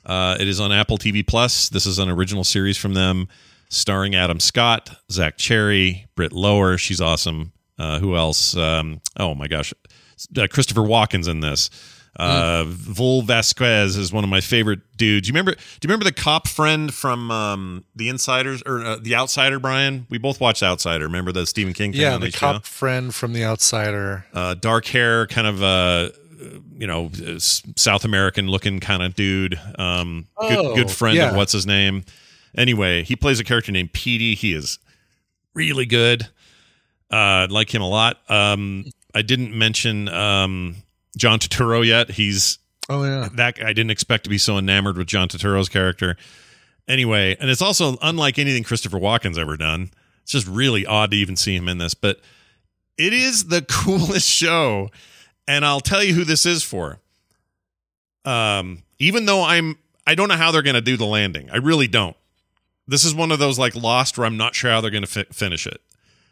Uh, 0.05 0.37
it 0.39 0.47
is 0.47 0.59
on 0.59 0.71
Apple 0.71 0.97
TV 0.97 1.25
Plus. 1.25 1.69
This 1.69 1.85
is 1.85 1.97
an 1.99 2.07
original 2.09 2.43
series 2.43 2.77
from 2.77 2.93
them, 2.93 3.27
starring 3.69 4.15
Adam 4.15 4.39
Scott, 4.39 4.89
Zach 5.11 5.37
Cherry, 5.37 6.07
Britt 6.15 6.31
Lower. 6.33 6.77
She's 6.77 7.01
awesome. 7.01 7.51
Uh, 7.77 7.99
who 7.99 8.15
else? 8.15 8.55
Um, 8.55 9.01
oh 9.17 9.35
my 9.35 9.47
gosh, 9.47 9.73
uh, 10.37 10.47
Christopher 10.49 10.81
Walken's 10.81 11.27
in 11.27 11.41
this. 11.41 11.69
Uh, 12.19 12.63
Yul 12.65 13.21
Vazquez 13.23 13.95
is 13.95 14.11
one 14.11 14.23
of 14.23 14.29
my 14.31 14.41
favorite 14.41 14.79
dudes. 14.97 15.27
You 15.27 15.33
remember? 15.33 15.51
Do 15.53 15.59
you 15.83 15.87
remember 15.87 16.05
the 16.05 16.11
cop 16.11 16.47
friend 16.47 16.91
from 16.91 17.29
um, 17.29 17.83
The 17.95 18.09
Insiders 18.09 18.63
or 18.65 18.79
uh, 18.83 18.95
The 18.99 19.13
Outsider? 19.13 19.59
Brian, 19.59 20.07
we 20.09 20.17
both 20.17 20.41
watched 20.41 20.63
Outsider. 20.63 21.05
Remember 21.05 21.31
the 21.31 21.45
Stephen 21.45 21.73
King 21.73 21.91
thing? 21.91 22.01
Yeah, 22.01 22.17
the 22.17 22.31
cop 22.31 22.65
friend 22.65 23.13
from 23.13 23.33
The 23.33 23.43
Outsider. 23.45 24.25
uh, 24.33 24.55
dark 24.55 24.87
hair, 24.87 25.27
kind 25.27 25.45
of 25.45 25.61
uh, 25.61 26.09
you 26.75 26.87
know, 26.87 27.11
South 27.37 28.03
American 28.03 28.47
looking 28.47 28.79
kind 28.79 29.03
of 29.03 29.13
dude. 29.13 29.59
Um, 29.77 30.25
good, 30.39 30.57
Oh, 30.57 30.75
good 30.75 30.89
friend 30.89 31.15
yeah. 31.17 31.29
of 31.29 31.35
what's 31.35 31.51
his 31.53 31.67
name. 31.67 32.03
Anyway, 32.57 33.03
he 33.03 33.15
plays 33.15 33.39
a 33.39 33.43
character 33.43 33.71
named 33.71 33.93
Petey. 33.93 34.33
He 34.35 34.53
is 34.53 34.79
really 35.53 35.85
good. 35.85 36.23
Uh, 37.11 37.15
I 37.15 37.45
like 37.45 37.73
him 37.73 37.81
a 37.81 37.87
lot. 37.87 38.19
Um, 38.29 38.85
I 39.13 39.21
didn't 39.21 39.57
mention 39.57 40.09
um, 40.09 40.75
John 41.17 41.39
Turturro 41.39 41.85
yet. 41.85 42.11
He's 42.11 42.57
Oh 42.89 43.03
yeah. 43.03 43.29
that 43.35 43.61
I 43.63 43.73
didn't 43.73 43.91
expect 43.91 44.23
to 44.25 44.29
be 44.29 44.37
so 44.37 44.57
enamored 44.57 44.97
with 44.97 45.07
John 45.07 45.27
Turturro's 45.27 45.69
character. 45.69 46.17
Anyway, 46.87 47.35
and 47.39 47.49
it's 47.49 47.61
also 47.61 47.97
unlike 48.01 48.39
anything 48.39 48.63
Christopher 48.63 48.97
Walken's 48.97 49.37
ever 49.37 49.57
done. 49.57 49.91
It's 50.23 50.31
just 50.31 50.47
really 50.47 50.85
odd 50.85 51.11
to 51.11 51.17
even 51.17 51.35
see 51.35 51.55
him 51.55 51.67
in 51.67 51.77
this, 51.77 51.93
but 51.93 52.19
it 52.97 53.13
is 53.13 53.45
the 53.45 53.61
coolest 53.69 54.27
show. 54.27 54.89
And 55.47 55.63
I'll 55.65 55.79
tell 55.79 56.03
you 56.03 56.13
who 56.13 56.23
this 56.25 56.45
is 56.45 56.63
for. 56.63 56.99
Um, 58.25 58.83
even 58.99 59.25
though 59.25 59.43
I'm, 59.43 59.77
I 60.05 60.15
don't 60.15 60.27
know 60.27 60.35
how 60.35 60.51
they're 60.51 60.61
going 60.61 60.73
to 60.75 60.81
do 60.81 60.97
the 60.97 61.05
landing. 61.05 61.49
I 61.49 61.57
really 61.57 61.87
don't. 61.87 62.17
This 62.87 63.03
is 63.03 63.13
one 63.13 63.31
of 63.31 63.39
those 63.39 63.59
like 63.59 63.75
Lost 63.75 64.17
where 64.17 64.25
I'm 64.25 64.37
not 64.37 64.55
sure 64.55 64.71
how 64.71 64.81
they're 64.81 64.91
going 64.91 65.03
to 65.03 65.07
fi- 65.07 65.25
finish 65.31 65.67
it, 65.67 65.81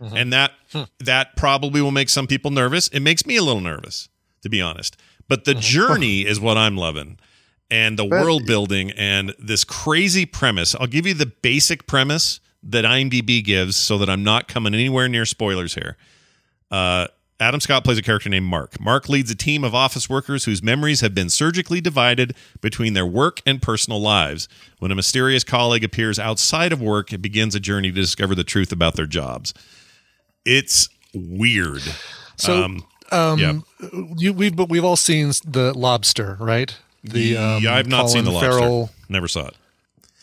Mhm. 0.02 0.14
and 0.22 0.34
that 0.34 0.54
that 1.00 1.36
probably 1.36 1.82
will 1.82 1.92
make 1.92 2.10
some 2.10 2.28
people 2.28 2.52
nervous. 2.52 2.88
It 2.90 3.00
makes 3.02 3.26
me 3.26 3.36
a 3.36 3.44
little 3.44 3.62
nervous, 3.62 4.10
to 4.42 4.50
be 4.50 4.62
honest. 4.62 4.98
But 5.28 5.46
the 5.46 5.54
journey 5.56 6.22
is 6.26 6.40
what 6.40 6.58
I'm 6.58 6.78
loving, 6.78 7.18
and 7.72 7.98
the 8.00 8.06
But- 8.06 8.22
world 8.24 8.46
building 8.46 8.92
and 8.92 9.34
this 9.40 9.64
crazy 9.64 10.26
premise. 10.26 10.76
I'll 10.76 10.88
give 10.88 11.06
you 11.08 11.14
the 11.14 11.26
basic 11.26 11.88
premise 11.88 12.40
that 12.64 12.86
IMDb 12.86 13.42
gives, 13.44 13.76
so 13.76 13.98
that 13.98 14.10
I'm 14.10 14.24
not 14.24 14.48
coming 14.48 14.74
anywhere 14.74 15.08
near 15.08 15.26
spoilers 15.26 15.76
here. 15.76 15.98
Uh, 16.72 17.08
Adam 17.40 17.60
Scott 17.60 17.84
plays 17.84 17.98
a 17.98 18.02
character 18.02 18.30
named 18.30 18.46
Mark. 18.46 18.80
Mark 18.80 19.10
leads 19.10 19.30
a 19.30 19.36
team 19.36 19.64
of 19.66 19.76
office 19.76 20.10
workers 20.10 20.46
whose 20.46 20.64
memories 20.64 21.02
have 21.02 21.14
been 21.14 21.30
surgically 21.30 21.82
divided 21.82 22.34
between 22.62 22.94
their 22.94 23.06
work 23.06 23.42
and 23.46 23.62
personal 23.62 24.00
lives. 24.00 24.48
When 24.80 24.90
a 24.90 24.96
mysterious 24.96 25.44
colleague 25.44 25.84
appears 25.84 26.18
outside 26.18 26.72
of 26.72 26.82
work, 26.82 27.12
it 27.12 27.18
begins 27.18 27.54
a 27.54 27.60
journey 27.60 27.90
to 27.92 27.96
discover 27.96 28.36
the 28.36 28.46
truth 28.46 28.72
about 28.72 28.96
their 28.96 29.06
jobs. 29.06 29.54
It's 30.46 30.88
weird. 31.14 31.82
So, 32.38 32.64
Um, 32.64 32.84
um, 33.12 33.40
yeah. 33.40 33.54
you, 34.18 34.32
we've 34.32 34.56
but 34.56 34.70
we've 34.70 34.86
all 34.86 34.96
seen 34.96 35.32
the 35.46 35.74
Lobster, 35.74 36.38
right? 36.40 36.76
The 37.04 37.38
um, 37.38 37.62
yeah, 37.64 37.76
I've 37.76 37.88
not 37.88 38.10
seen 38.10 38.24
the 38.24 38.32
lobster. 38.32 38.52
Farrell- 38.52 38.90
Never 39.10 39.28
saw 39.28 39.48
it. 39.48 39.56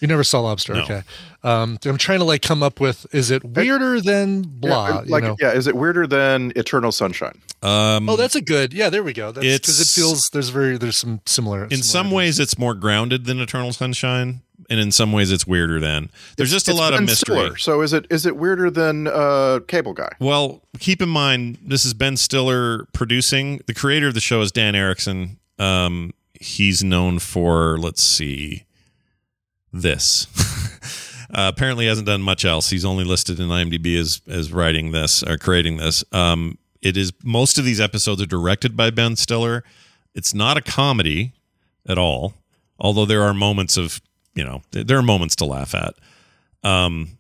You 0.03 0.09
never 0.09 0.25
saw 0.25 0.41
Lobster, 0.41 0.75
No. 0.75 0.83
okay? 0.83 1.03
Um, 1.45 1.79
I'm 1.85 1.97
trying 1.97 2.19
to 2.19 2.25
like 2.25 2.43
come 2.43 2.61
up 2.63 2.81
with 2.81 3.07
is 3.15 3.31
it 3.31 3.45
weirder 3.45 4.01
than 4.01 4.43
blah? 4.43 4.89
Yeah, 4.89 5.03
you 5.05 5.11
like 5.13 5.23
know? 5.23 5.37
yeah, 5.41 5.53
is 5.53 5.67
it 5.69 5.77
weirder 5.77 6.07
than 6.09 6.53
Eternal 6.57 6.91
Sunshine? 6.93 7.41
Um, 7.63 8.09
oh, 8.09 8.17
that's 8.17 8.35
a 8.35 8.41
good. 8.41 8.73
Yeah, 8.75 8.91
there 8.91 9.05
we 9.05 9.13
go. 9.13 9.31
That's 9.31 9.47
because 9.47 9.81
it 9.81 9.87
feels 10.01 10.29
there's 10.33 10.49
very 10.49 10.77
there's 10.77 10.97
some 10.97 11.21
similar. 11.25 11.67
in 11.67 11.83
some 11.85 12.11
ways, 12.11 12.41
it's 12.41 12.59
more 12.59 12.75
grounded 12.75 13.27
than 13.27 13.39
Eternal 13.41 13.73
Sunshine, 13.73 14.41
and 14.69 14.81
in 14.81 14.91
some 14.91 15.13
ways, 15.13 15.31
it's 15.31 15.47
weirder 15.47 15.79
than. 15.79 16.11
There's 16.37 16.51
just 16.51 16.69
a 16.69 16.75
lot 16.75 16.93
of 16.95 16.99
Ben 16.99 17.07
mystery. 17.07 17.37
Stiller. 17.37 17.57
So 17.57 17.81
is 17.83 17.93
it 17.93 18.07
is 18.11 18.27
it 18.27 18.37
weirder 18.37 18.71
than 18.71 19.07
uh, 19.07 19.61
Cable 19.69 19.93
Guy? 19.93 20.11
Well, 20.19 20.63
keep 20.81 21.01
in 21.01 21.09
mind 21.09 21.59
this 21.63 21.85
is 21.85 21.95
Ben 21.95 22.17
Stiller 22.17 22.87
producing. 22.93 23.61
The 23.69 23.75
creator 23.75 24.09
of 24.09 24.15
the 24.15 24.21
show 24.21 24.41
is 24.41 24.51
Dan 24.51 24.75
Erickson. 24.75 25.39
Um, 25.61 26.13
he's 26.41 26.83
known 26.83 27.21
for 27.21 27.79
let's 27.79 28.03
see, 28.03 28.65
this. 29.73 30.27
uh, 31.35 31.51
apparently, 31.55 31.87
hasn't 31.87 32.07
done 32.07 32.23
much 32.23 32.45
else. 32.45 32.71
He's 32.71 32.85
only 32.85 33.05
listed 33.05 33.41
in 33.41 33.49
IMDb 33.49 33.99
as 33.99 34.21
as 34.29 34.53
writing 34.53 34.93
this 34.93 35.23
or 35.23 35.39
creating 35.39 35.79
this. 35.79 36.05
Um, 36.13 36.59
it 36.81 36.97
is 36.97 37.13
most 37.23 37.59
of 37.59 37.65
these 37.65 37.81
episodes 37.81 38.21
are 38.21 38.27
directed 38.27 38.77
by 38.77 38.91
Ben 38.91 39.17
Stiller. 39.17 39.65
It's 40.15 40.35
not 40.35 40.57
a 40.57 40.61
comedy 40.61 41.33
at 41.89 41.99
all, 41.99 42.35
although 42.79 43.07
there 43.07 43.23
are 43.23 43.35
moments 43.35 43.77
of 43.77 44.01
you 44.35 44.45
know 44.45 44.63
there 44.71 44.99
are 44.99 45.03
moments 45.03 45.37
to 45.37 45.45
laugh 45.45 45.75
at. 45.75 45.95
Um, 46.65 47.19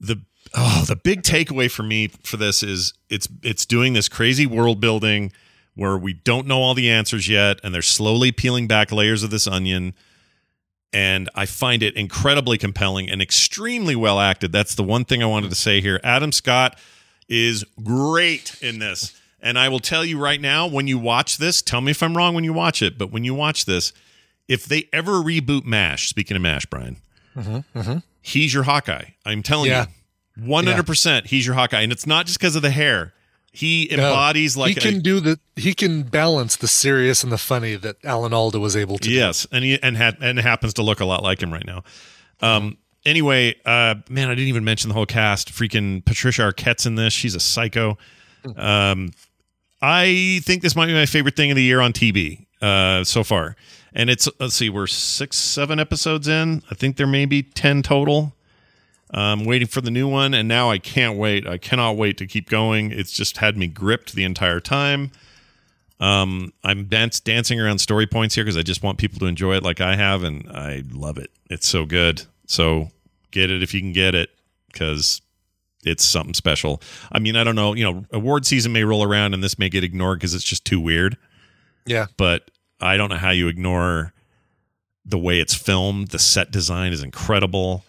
the 0.00 0.20
oh 0.54 0.84
the 0.86 0.96
big 0.96 1.22
takeaway 1.22 1.70
for 1.70 1.82
me 1.82 2.08
for 2.08 2.36
this 2.36 2.62
is 2.62 2.92
it's 3.08 3.28
it's 3.42 3.64
doing 3.64 3.92
this 3.92 4.08
crazy 4.08 4.46
world 4.46 4.80
building 4.80 5.32
where 5.74 5.96
we 5.96 6.12
don't 6.12 6.46
know 6.46 6.62
all 6.62 6.74
the 6.74 6.90
answers 6.90 7.28
yet 7.28 7.60
and 7.62 7.74
they're 7.74 7.82
slowly 7.82 8.32
peeling 8.32 8.66
back 8.66 8.90
layers 8.90 9.22
of 9.22 9.30
this 9.30 9.46
onion 9.46 9.94
and 10.92 11.28
I 11.34 11.46
find 11.46 11.82
it 11.82 11.94
incredibly 11.96 12.58
compelling 12.58 13.10
and 13.10 13.20
extremely 13.20 13.96
well 13.96 14.20
acted. 14.20 14.52
That's 14.52 14.74
the 14.74 14.82
one 14.82 15.04
thing 15.04 15.22
I 15.22 15.26
wanted 15.26 15.50
to 15.50 15.56
say 15.56 15.80
here. 15.80 16.00
Adam 16.04 16.32
Scott 16.32 16.78
is 17.28 17.64
great 17.82 18.56
in 18.62 18.78
this. 18.78 19.20
And 19.40 19.58
I 19.58 19.68
will 19.68 19.78
tell 19.80 20.04
you 20.04 20.18
right 20.18 20.40
now 20.40 20.66
when 20.66 20.86
you 20.86 20.98
watch 20.98 21.36
this, 21.38 21.60
tell 21.62 21.80
me 21.80 21.90
if 21.90 22.02
I'm 22.02 22.16
wrong 22.16 22.34
when 22.34 22.44
you 22.44 22.52
watch 22.52 22.82
it, 22.82 22.96
but 22.98 23.12
when 23.12 23.22
you 23.24 23.34
watch 23.34 23.64
this, 23.66 23.92
if 24.48 24.64
they 24.64 24.88
ever 24.92 25.12
reboot 25.14 25.64
MASH, 25.64 26.08
speaking 26.08 26.36
of 26.36 26.42
MASH, 26.42 26.66
Brian, 26.66 26.96
Mm-hmm, 27.36 27.78
mm-hmm. 27.78 27.98
he's 28.22 28.54
your 28.54 28.62
Hawkeye. 28.62 29.10
I'm 29.26 29.42
telling 29.42 29.70
Yeah. 29.70 29.86
you, 30.38 30.44
100% 30.44 31.26
he's 31.26 31.44
your 31.46 31.54
Hawkeye. 31.54 31.82
And 31.82 31.92
it's 31.92 32.06
not 32.06 32.24
just 32.26 32.38
because 32.38 32.56
of 32.56 32.62
the 32.62 32.70
hair. 32.70 33.12
He 33.56 33.88
No, 33.90 34.08
embodies 34.08 34.56
like 34.56 34.74
he 34.74 34.80
can 34.80 34.96
a, 34.96 35.00
do 35.00 35.18
the 35.20 35.40
he 35.56 35.72
can 35.72 36.02
balance 36.02 36.56
the 36.56 36.68
serious 36.68 37.22
and 37.24 37.32
the 37.32 37.38
funny 37.38 37.74
that 37.76 37.96
Alan 38.04 38.34
Alda 38.34 38.60
was 38.60 38.76
able 38.76 38.98
to. 38.98 39.10
yes, 39.10 39.46
and 39.50 39.64
he 39.64 39.82
and 39.82 39.96
had 39.96 40.18
and 40.20 40.38
happens 40.38 40.74
to 40.74 40.82
look 40.82 41.00
a 41.00 41.06
lot 41.06 41.22
like 41.22 41.42
him 41.42 41.52
right 41.52 41.66
now. 41.66 41.82
Um. 42.40 42.76
Anyway, 43.06 43.54
uh, 43.64 43.94
man, 44.10 44.28
I 44.28 44.34
didn't 44.34 44.48
even 44.48 44.64
mention 44.64 44.88
the 44.88 44.94
whole 44.94 45.06
cast. 45.06 45.52
Freaking 45.52 46.04
Patricia 46.04 46.42
Arquette's 46.42 46.86
in 46.86 46.96
this. 46.96 47.12
She's 47.12 47.36
a 47.36 47.40
psycho. 47.40 47.96
Um, 48.56 49.10
I 49.80 50.40
think 50.44 50.62
this 50.62 50.74
might 50.76 50.86
be 50.86 50.92
my 50.94 51.06
favorite 51.06 51.36
thing 51.36 51.50
of 51.50 51.56
the 51.56 51.62
year 51.62 51.80
on 51.80 51.92
TV 51.92 52.46
uh, 52.60 53.04
so 53.04 53.22
far. 53.24 53.56
And 53.94 54.10
it's 54.10 54.28
let's 54.40 54.54
see, 54.54 54.68
we're 54.68 54.86
six, 54.88 55.36
seven 55.38 55.80
episodes 55.80 56.28
in. 56.28 56.62
I 56.70 56.74
think 56.74 56.96
there 56.96 57.06
may 57.06 57.24
be 57.26 57.42
ten 57.42 57.82
total. 57.82 58.34
I'm 59.10 59.44
waiting 59.44 59.68
for 59.68 59.80
the 59.80 59.90
new 59.90 60.08
one, 60.08 60.34
and 60.34 60.48
now 60.48 60.70
I 60.70 60.78
can't 60.78 61.16
wait. 61.16 61.46
I 61.46 61.58
cannot 61.58 61.96
wait 61.96 62.18
to 62.18 62.26
keep 62.26 62.48
going. 62.48 62.90
It's 62.90 63.12
just 63.12 63.36
had 63.36 63.56
me 63.56 63.68
gripped 63.68 64.14
the 64.14 64.24
entire 64.24 64.60
time. 64.60 65.12
Um, 66.00 66.52
I'm 66.64 66.86
dance, 66.86 67.20
dancing 67.20 67.60
around 67.60 67.78
story 67.78 68.06
points 68.06 68.34
here 68.34 68.44
because 68.44 68.56
I 68.56 68.62
just 68.62 68.82
want 68.82 68.98
people 68.98 69.18
to 69.20 69.26
enjoy 69.26 69.54
it 69.56 69.62
like 69.62 69.80
I 69.80 69.96
have, 69.96 70.22
and 70.22 70.48
I 70.50 70.82
love 70.90 71.18
it. 71.18 71.30
It's 71.48 71.68
so 71.68 71.86
good. 71.86 72.22
So 72.46 72.90
get 73.30 73.50
it 73.50 73.62
if 73.62 73.72
you 73.72 73.80
can 73.80 73.92
get 73.92 74.14
it 74.14 74.30
because 74.72 75.22
it's 75.84 76.04
something 76.04 76.34
special. 76.34 76.82
I 77.10 77.18
mean, 77.18 77.36
I 77.36 77.44
don't 77.44 77.54
know. 77.54 77.74
You 77.74 77.84
know, 77.84 78.04
award 78.12 78.44
season 78.44 78.72
may 78.72 78.84
roll 78.84 79.02
around, 79.02 79.32
and 79.32 79.42
this 79.42 79.58
may 79.58 79.68
get 79.68 79.84
ignored 79.84 80.18
because 80.18 80.34
it's 80.34 80.44
just 80.44 80.64
too 80.64 80.80
weird. 80.80 81.16
Yeah. 81.86 82.06
But 82.16 82.50
I 82.80 82.96
don't 82.96 83.08
know 83.08 83.16
how 83.16 83.30
you 83.30 83.48
ignore 83.48 84.12
the 85.04 85.18
way 85.18 85.40
it's 85.40 85.54
filmed. 85.54 86.08
The 86.08 86.18
set 86.18 86.50
design 86.50 86.92
is 86.92 87.02
incredible. 87.02 87.84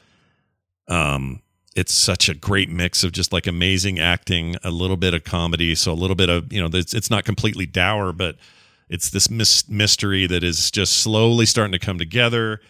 Um, 0.87 1.41
it's 1.75 1.93
such 1.93 2.27
a 2.29 2.33
great 2.33 2.69
mix 2.69 3.03
of 3.03 3.11
just 3.11 3.31
like 3.31 3.45
amazing 3.45 3.99
acting, 3.99 4.55
a 4.63 4.71
little 4.71 4.97
bit 4.97 5.13
of 5.13 5.23
comedy, 5.23 5.75
so 5.75 5.91
a 5.91 5.93
little 5.93 6.15
bit 6.15 6.29
of 6.29 6.51
you 6.51 6.59
know, 6.61 6.69
it's, 6.77 6.93
it's 6.93 7.09
not 7.09 7.23
completely 7.25 7.65
dour, 7.65 8.11
but 8.13 8.37
it's 8.89 9.09
this 9.09 9.29
mys- 9.29 9.69
mystery 9.69 10.25
that 10.27 10.43
is 10.43 10.71
just 10.71 10.93
slowly 10.99 11.45
starting 11.45 11.73
to 11.73 11.79
come 11.79 11.97
together. 11.99 12.61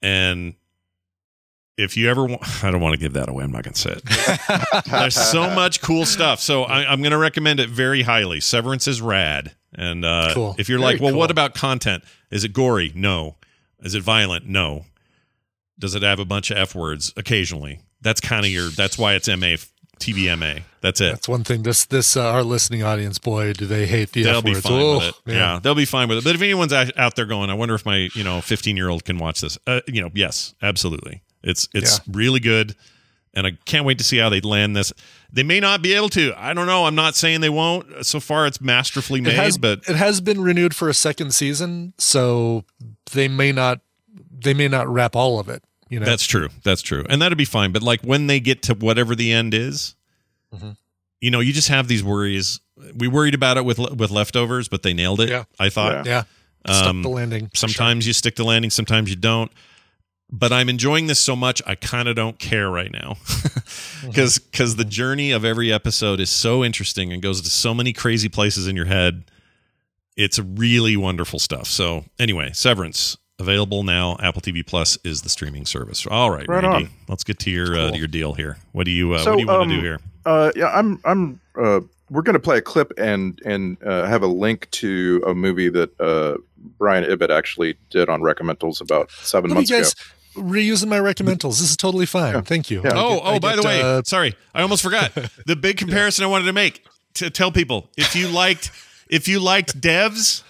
And 0.00 0.54
if 1.76 1.96
you 1.96 2.08
ever 2.08 2.24
want, 2.24 2.42
I 2.64 2.70
don't 2.70 2.80
want 2.80 2.94
to 2.94 3.00
give 3.00 3.12
that 3.14 3.28
away. 3.28 3.44
I'm 3.44 3.52
not 3.52 3.64
going 3.64 3.74
to 3.74 3.80
say 3.80 3.92
it. 3.92 4.84
There's 4.90 5.14
so 5.14 5.50
much 5.50 5.80
cool 5.82 6.06
stuff. 6.06 6.40
So 6.40 6.62
I, 6.64 6.90
I'm 6.90 7.00
going 7.02 7.12
to 7.12 7.18
recommend 7.18 7.60
it 7.60 7.68
very 7.68 8.02
highly. 8.02 8.40
Severance 8.40 8.86
is 8.88 9.02
rad. 9.02 9.54
And 9.74 10.04
uh, 10.04 10.30
Cool. 10.34 10.54
if 10.58 10.68
you're 10.68 10.78
Very 10.78 10.92
like, 10.94 11.02
well, 11.02 11.14
what 11.14 11.30
about 11.30 11.54
content? 11.54 12.04
Is 12.30 12.44
it 12.44 12.52
gory? 12.52 12.92
No. 12.94 13.36
Is 13.80 13.94
it 13.94 14.02
violent? 14.02 14.46
No. 14.46 14.84
Does 15.80 15.94
it 15.96 16.02
have 16.02 16.20
a 16.20 16.24
bunch 16.24 16.50
of 16.52 16.58
F 16.58 16.74
words 16.76 17.12
occasionally? 17.16 17.80
That's 18.02 18.20
kind 18.20 18.46
of 18.46 18.52
your, 18.52 18.68
that's 18.68 18.96
why 18.96 19.14
it's 19.14 19.26
MA, 19.28 19.56
TVMA. 19.98 20.62
That's 20.80 21.00
it. 21.00 21.10
That's 21.10 21.28
one 21.28 21.44
thing. 21.44 21.62
This 21.62 21.84
this 21.86 22.16
uh, 22.16 22.22
our 22.30 22.42
listening 22.42 22.82
audience, 22.82 23.18
boy, 23.18 23.52
do 23.52 23.66
they 23.66 23.86
hate 23.86 24.12
the 24.12 24.22
They'll 24.22 24.38
F 24.38 24.44
be 24.44 24.52
words. 24.52 24.62
fine 24.62 24.72
Oh, 24.80 24.98
with 24.98 25.08
it. 25.08 25.14
man. 25.26 25.36
Yeah, 25.36 25.58
they'll 25.62 25.74
be 25.74 25.84
fine 25.84 26.08
with 26.08 26.18
it. 26.18 26.24
But 26.24 26.34
if 26.34 26.40
anyone's 26.42 26.72
out 26.72 26.96
out 26.98 27.16
there 27.16 27.26
going, 27.26 27.50
I 27.50 27.54
wonder 27.54 27.74
if 27.74 27.84
my 27.84 28.08
you 28.14 28.24
know 28.24 28.40
15 28.40 28.76
year 28.76 28.88
old 28.88 29.04
can 29.04 29.18
watch 29.18 29.40
this. 29.42 29.58
Uh, 29.66 29.80
you 29.86 30.00
know, 30.00 30.10
yes, 30.14 30.54
absolutely. 30.62 31.22
It's 31.42 31.68
it's 31.74 31.98
Yeah. 31.98 32.04
really 32.16 32.40
good, 32.40 32.74
and 33.34 33.46
I 33.46 33.52
can't 33.66 33.84
wait 33.84 33.98
to 33.98 34.04
see 34.04 34.16
how 34.16 34.30
they 34.30 34.40
land 34.40 34.74
this. 34.74 34.92
They 35.32 35.42
may 35.42 35.60
not 35.60 35.82
be 35.82 35.92
able 35.92 36.08
to. 36.10 36.32
I 36.36 36.54
don't 36.54 36.66
know. 36.66 36.86
I'm 36.86 36.94
not 36.94 37.14
saying 37.14 37.42
they 37.42 37.50
won't. 37.50 38.06
So 38.06 38.20
far, 38.20 38.46
it's 38.46 38.60
masterfully 38.60 39.20
made, 39.20 39.34
It 39.34 39.36
has, 39.36 39.58
but 39.58 39.80
it 39.88 39.96
has 39.96 40.20
been 40.22 40.40
renewed 40.40 40.74
for 40.74 40.88
a 40.88 40.94
second 40.94 41.34
season, 41.34 41.92
so 41.98 42.64
they 43.12 43.28
may 43.28 43.52
not 43.52 43.80
they 44.42 44.54
may 44.54 44.68
not 44.68 44.88
wrap 44.88 45.14
all 45.14 45.38
of 45.38 45.50
it. 45.50 45.62
You 45.90 46.00
know, 46.00 46.06
that's 46.06 46.24
true. 46.26 46.48
That's 46.62 46.80
true, 46.82 47.04
and 47.10 47.20
that'd 47.20 47.36
be 47.36 47.44
fine. 47.44 47.72
But 47.72 47.82
like 47.82 48.00
when 48.02 48.26
they 48.28 48.40
get 48.40 48.62
to 48.64 48.74
whatever 48.74 49.14
the 49.14 49.32
end 49.32 49.52
is, 49.54 49.94
Mhm. 50.54 50.76
you 51.20 51.30
know, 51.30 51.40
you 51.40 51.52
just 51.52 51.68
have 51.68 51.88
these 51.88 52.02
worries. 52.02 52.60
We 52.94 53.08
worried 53.08 53.34
about 53.34 53.56
it 53.58 53.64
with 53.66 53.78
with 53.78 54.10
leftovers, 54.10 54.68
but 54.68 54.82
they 54.82 54.94
nailed 54.94 55.20
it. 55.20 55.28
Yeah. 55.28 55.44
I 55.58 55.68
thought. 55.68 56.06
yeah, 56.06 56.22
stuck 56.66 56.86
Um, 56.86 57.02
the 57.02 57.08
landing. 57.10 57.50
Sometimes 57.54 58.06
you 58.06 58.12
stick 58.12 58.36
the 58.36 58.44
landing, 58.44 58.70
sometimes 58.70 59.10
you 59.10 59.16
don't. 59.16 59.50
But 60.32 60.52
I'm 60.52 60.68
enjoying 60.68 61.08
this 61.08 61.18
so 61.18 61.34
much, 61.34 61.60
I 61.66 61.74
kind 61.74 62.06
of 62.08 62.14
don't 62.14 62.38
care 62.38 62.70
right 62.70 62.92
now, 62.92 63.16
because 64.06 64.38
because 64.38 64.76
the 64.76 64.84
journey 64.84 65.32
of 65.32 65.44
every 65.44 65.72
episode 65.72 66.20
is 66.20 66.30
so 66.30 66.62
interesting 66.64 67.12
and 67.12 67.20
goes 67.20 67.40
to 67.40 67.50
so 67.50 67.74
many 67.74 67.92
crazy 67.92 68.28
places 68.28 68.68
in 68.68 68.76
your 68.76 68.84
head. 68.86 69.24
It's 70.16 70.38
really 70.38 70.96
wonderful 70.96 71.38
stuff. 71.40 71.66
So 71.66 72.04
anyway, 72.18 72.50
Severance 72.52 73.16
available 73.40 73.82
now. 73.82 74.16
Apple 74.20 74.40
TV 74.42 74.64
Plus 74.64 74.98
is 75.04 75.22
the 75.22 75.28
streaming 75.28 75.66
service. 75.66 76.06
All 76.06 76.30
right, 76.30 76.46
Right 76.48 76.62
Randy, 76.62 76.86
on. 76.86 76.90
let's 77.08 77.24
get 77.24 77.38
to 77.40 77.50
your 77.50 77.76
uh, 77.76 77.90
to 77.90 77.98
your 77.98 78.06
deal 78.08 78.34
here. 78.34 78.58
What 78.72 78.84
do 78.84 78.90
you 78.92 79.14
uh, 79.14 79.18
So, 79.24 79.30
what 79.30 79.36
do 79.38 79.42
you 79.42 79.48
want 79.48 79.68
to 79.70 79.74
um, 79.74 79.80
do 79.80 79.86
here? 79.86 79.98
Uh, 80.24 80.52
yeah, 80.54 80.66
I'm. 80.68 81.00
I'm. 81.04 81.40
Uh, 81.60 81.80
we're 82.10 82.22
going 82.22 82.34
to 82.34 82.40
play 82.40 82.58
a 82.58 82.62
clip 82.62 82.92
and 82.98 83.40
and 83.44 83.76
uh, 83.84 84.04
have 84.06 84.22
a 84.22 84.26
link 84.26 84.68
to 84.72 85.22
a 85.26 85.34
movie 85.34 85.68
that 85.68 85.98
uh, 86.00 86.36
Brian 86.78 87.04
Ibbott 87.04 87.30
actually 87.30 87.76
did 87.88 88.08
on 88.08 88.20
Recommendals 88.20 88.80
about 88.80 89.10
seven 89.12 89.50
Let 89.50 89.54
months 89.54 89.70
guess. 89.70 89.92
ago. 90.34 90.42
reusing 90.42 90.88
my 90.88 90.98
recommendals. 90.98 91.58
This 91.60 91.70
is 91.70 91.76
totally 91.76 92.06
fine. 92.06 92.42
Thank 92.42 92.68
you. 92.70 92.80
I 92.82 92.88
Oh, 92.88 92.90
get- 92.90 92.94
oh, 92.94 93.20
I 93.34 93.38
by 93.38 93.54
get, 93.54 93.62
the 93.62 93.66
way, 93.68 93.80
uh, 93.80 94.02
sorry, 94.04 94.34
I 94.54 94.62
almost 94.62 94.82
forgot 94.82 95.12
the 95.46 95.54
big 95.56 95.76
comparison 95.76 96.24
I 96.24 96.28
wanted 96.28 96.46
to 96.46 96.52
make 96.52 96.84
to 97.14 97.30
tell 97.30 97.52
people 97.52 97.88
if 97.96 98.14
you 98.16 98.26
liked 98.28 98.70
if 99.08 99.26
you 99.28 99.38
liked 99.40 99.80
Devs, 99.80 100.42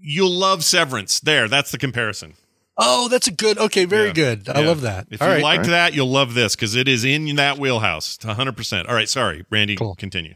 you'll 0.00 0.30
love 0.32 0.64
Severance. 0.64 1.20
There, 1.20 1.48
that's 1.48 1.70
the 1.70 1.78
comparison. 1.78 2.34
oh, 2.82 3.08
that's 3.08 3.26
a 3.26 3.30
good. 3.32 3.58
Okay, 3.58 3.84
very 3.84 4.06
Yeah. 4.08 4.12
good. 4.14 4.48
I 4.48 4.60
Yeah. 4.60 4.66
love 4.68 4.80
that. 4.82 5.06
If 5.10 5.20
All 5.20 5.28
you 5.28 5.34
right. 5.34 5.42
liked 5.42 5.66
that, 5.66 5.92
you'll 5.92 6.10
love 6.10 6.32
this 6.34 6.56
because 6.56 6.74
it 6.74 6.88
is 6.88 7.04
in 7.04 7.36
that 7.36 7.58
wheelhouse, 7.58 8.18
hundred 8.22 8.56
percent. 8.56 8.88
All 8.88 8.94
right, 8.94 9.08
sorry, 9.08 9.44
Randy, 9.50 9.76
continue. 9.98 10.34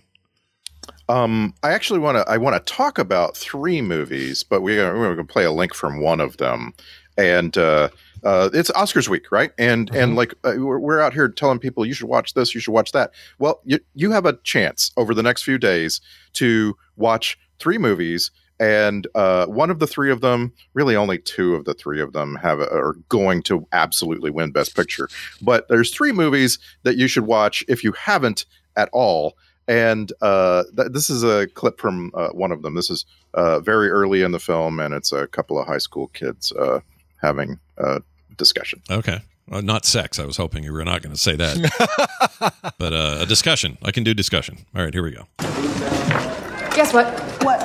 Um, 1.08 1.54
I 1.62 1.72
actually 1.72 2.00
want 2.00 2.16
to 2.18 2.30
I 2.30 2.36
want 2.38 2.54
to 2.64 2.72
talk 2.72 2.98
about 2.98 3.36
three 3.36 3.80
movies, 3.82 4.42
but 4.42 4.60
we 4.62 4.78
are, 4.78 4.94
we're 4.96 5.14
going 5.14 5.26
to 5.26 5.32
play 5.32 5.44
a 5.44 5.52
link 5.52 5.74
from 5.74 6.00
one 6.00 6.20
of 6.20 6.36
them, 6.38 6.72
and 7.18 7.56
uh, 7.58 7.88
uh, 8.24 8.48
it's 8.54 8.70
Oscars 8.72 9.08
week, 9.08 9.30
right? 9.30 9.52
And 9.58 9.94
and 9.94 10.16
like 10.16 10.32
uh, 10.44 10.54
we're, 10.56 10.78
we're 10.78 11.00
out 11.00 11.12
here 11.14 11.28
telling 11.28 11.58
people 11.58 11.84
you 11.84 11.92
should 11.94 12.08
watch 12.08 12.34
this, 12.34 12.54
you 12.54 12.60
should 12.60 12.72
watch 12.72 12.92
that. 12.92 13.12
Well, 13.38 13.60
you 13.64 13.80
you 13.94 14.10
have 14.12 14.24
a 14.26 14.34
chance 14.44 14.92
over 14.96 15.14
the 15.14 15.22
next 15.22 15.42
few 15.42 15.58
days 15.58 16.00
to 16.34 16.76
watch 16.96 17.38
three 17.58 17.78
movies. 17.78 18.30
And 18.64 19.06
uh, 19.14 19.46
one 19.46 19.70
of 19.70 19.78
the 19.78 19.86
three 19.86 20.10
of 20.10 20.22
them, 20.22 20.52
really 20.72 20.96
only 20.96 21.18
two 21.18 21.54
of 21.54 21.66
the 21.66 21.74
three 21.74 22.00
of 22.00 22.12
them, 22.12 22.36
have 22.36 22.60
are 22.60 22.96
going 23.08 23.42
to 23.44 23.66
absolutely 23.72 24.30
win 24.30 24.52
Best 24.52 24.74
Picture. 24.74 25.08
But 25.42 25.68
there's 25.68 25.92
three 25.92 26.12
movies 26.12 26.58
that 26.82 26.96
you 26.96 27.06
should 27.06 27.26
watch 27.26 27.62
if 27.68 27.84
you 27.84 27.92
haven't 27.92 28.46
at 28.76 28.88
all 28.92 29.36
and 29.66 30.12
uh, 30.20 30.64
th- 30.76 30.92
this 30.92 31.08
is 31.08 31.22
a 31.22 31.46
clip 31.48 31.80
from 31.80 32.10
uh, 32.14 32.28
one 32.28 32.52
of 32.52 32.62
them. 32.62 32.74
This 32.74 32.90
is 32.90 33.04
uh, 33.32 33.60
very 33.60 33.90
early 33.90 34.22
in 34.22 34.32
the 34.32 34.38
film, 34.38 34.78
and 34.78 34.92
it's 34.92 35.12
a 35.12 35.26
couple 35.26 35.58
of 35.58 35.66
high 35.66 35.78
school 35.78 36.08
kids 36.08 36.52
uh, 36.52 36.80
having 37.22 37.58
a 37.78 38.02
discussion. 38.36 38.82
Okay. 38.90 39.20
Uh, 39.50 39.60
not 39.60 39.84
sex. 39.84 40.18
I 40.18 40.24
was 40.24 40.36
hoping 40.36 40.64
you 40.64 40.72
were 40.72 40.84
not 40.84 41.02
going 41.02 41.14
to 41.14 41.20
say 41.20 41.36
that. 41.36 42.74
but 42.78 42.92
uh, 42.92 43.18
a 43.20 43.26
discussion. 43.26 43.78
I 43.82 43.90
can 43.90 44.04
do 44.04 44.14
discussion. 44.14 44.58
All 44.74 44.82
right, 44.82 44.92
here 44.92 45.02
we 45.02 45.12
go. 45.12 46.43
Guess 46.74 46.92
what? 46.92 47.20
What? 47.44 47.62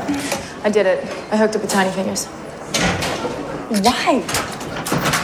I 0.64 0.70
did 0.70 0.86
it. 0.86 1.04
I 1.32 1.38
hooked 1.38 1.56
up 1.56 1.64
with 1.64 1.72
Tiny 1.72 1.92
Fingers. 1.92 2.28
Why? 3.84 4.24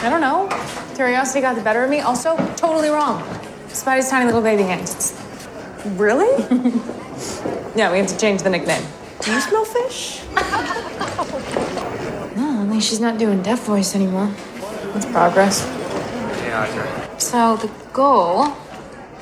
I 0.02 0.08
don't 0.10 0.20
know. 0.20 0.48
Curiosity 0.96 1.40
got 1.40 1.54
the 1.54 1.62
better 1.62 1.84
of 1.84 1.90
me. 1.90 2.00
Also, 2.00 2.36
totally 2.56 2.88
wrong. 2.88 3.22
Spidey's 3.68 4.10
tiny 4.10 4.26
little 4.26 4.42
baby 4.42 4.64
hands. 4.64 4.94
It's... 4.94 5.14
Really? 5.98 6.26
yeah, 7.76 7.92
we 7.92 7.98
have 7.98 8.08
to 8.08 8.18
change 8.18 8.42
the 8.42 8.50
nickname. 8.50 8.82
Do 9.20 9.32
you 9.32 9.40
smell 9.40 9.64
fish? 9.64 10.22
no, 12.36 12.60
only 12.60 12.80
she's 12.80 13.00
not 13.00 13.18
doing 13.18 13.42
deaf 13.42 13.64
voice 13.66 13.94
anymore. 13.94 14.32
That's 14.94 15.06
progress. 15.06 15.62
So 17.18 17.56
the 17.56 17.70
goal 17.92 18.52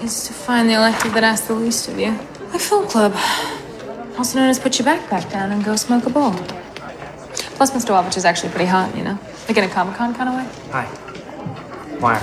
is 0.01 0.27
to 0.27 0.32
find 0.32 0.70
the 0.70 0.74
elective 0.74 1.12
that 1.15 1.24
asks 1.24 1.49
the 1.49 1.55
least 1.55 1.89
of 1.89 1.99
you. 1.99 2.16
Like 2.53 2.61
Film 2.61 2.86
Club. 2.89 3.15
Also 4.16 4.39
known 4.39 4.49
as 4.49 4.59
put 4.59 4.78
your 4.78 4.86
backpack 4.86 5.31
down 5.31 5.51
and 5.51 5.65
go 5.65 5.74
smoke 5.77 6.07
a 6.07 6.11
bowl. 6.11 6.32
Plus, 7.57 7.70
Mr. 7.73 7.91
Welbridge 7.91 8.16
is 8.16 8.24
actually 8.24 8.51
pretty 8.51 8.66
hot, 8.66 8.97
you 8.97 9.03
know? 9.03 9.19
Like 9.49 9.57
in 9.57 9.65
a 9.65 9.69
Comic 9.69 9.97
Con 9.97 10.15
kind 10.15 10.28
of 10.28 10.35
way. 10.36 10.47
Hi. 10.70 10.85
Why? 12.01 12.20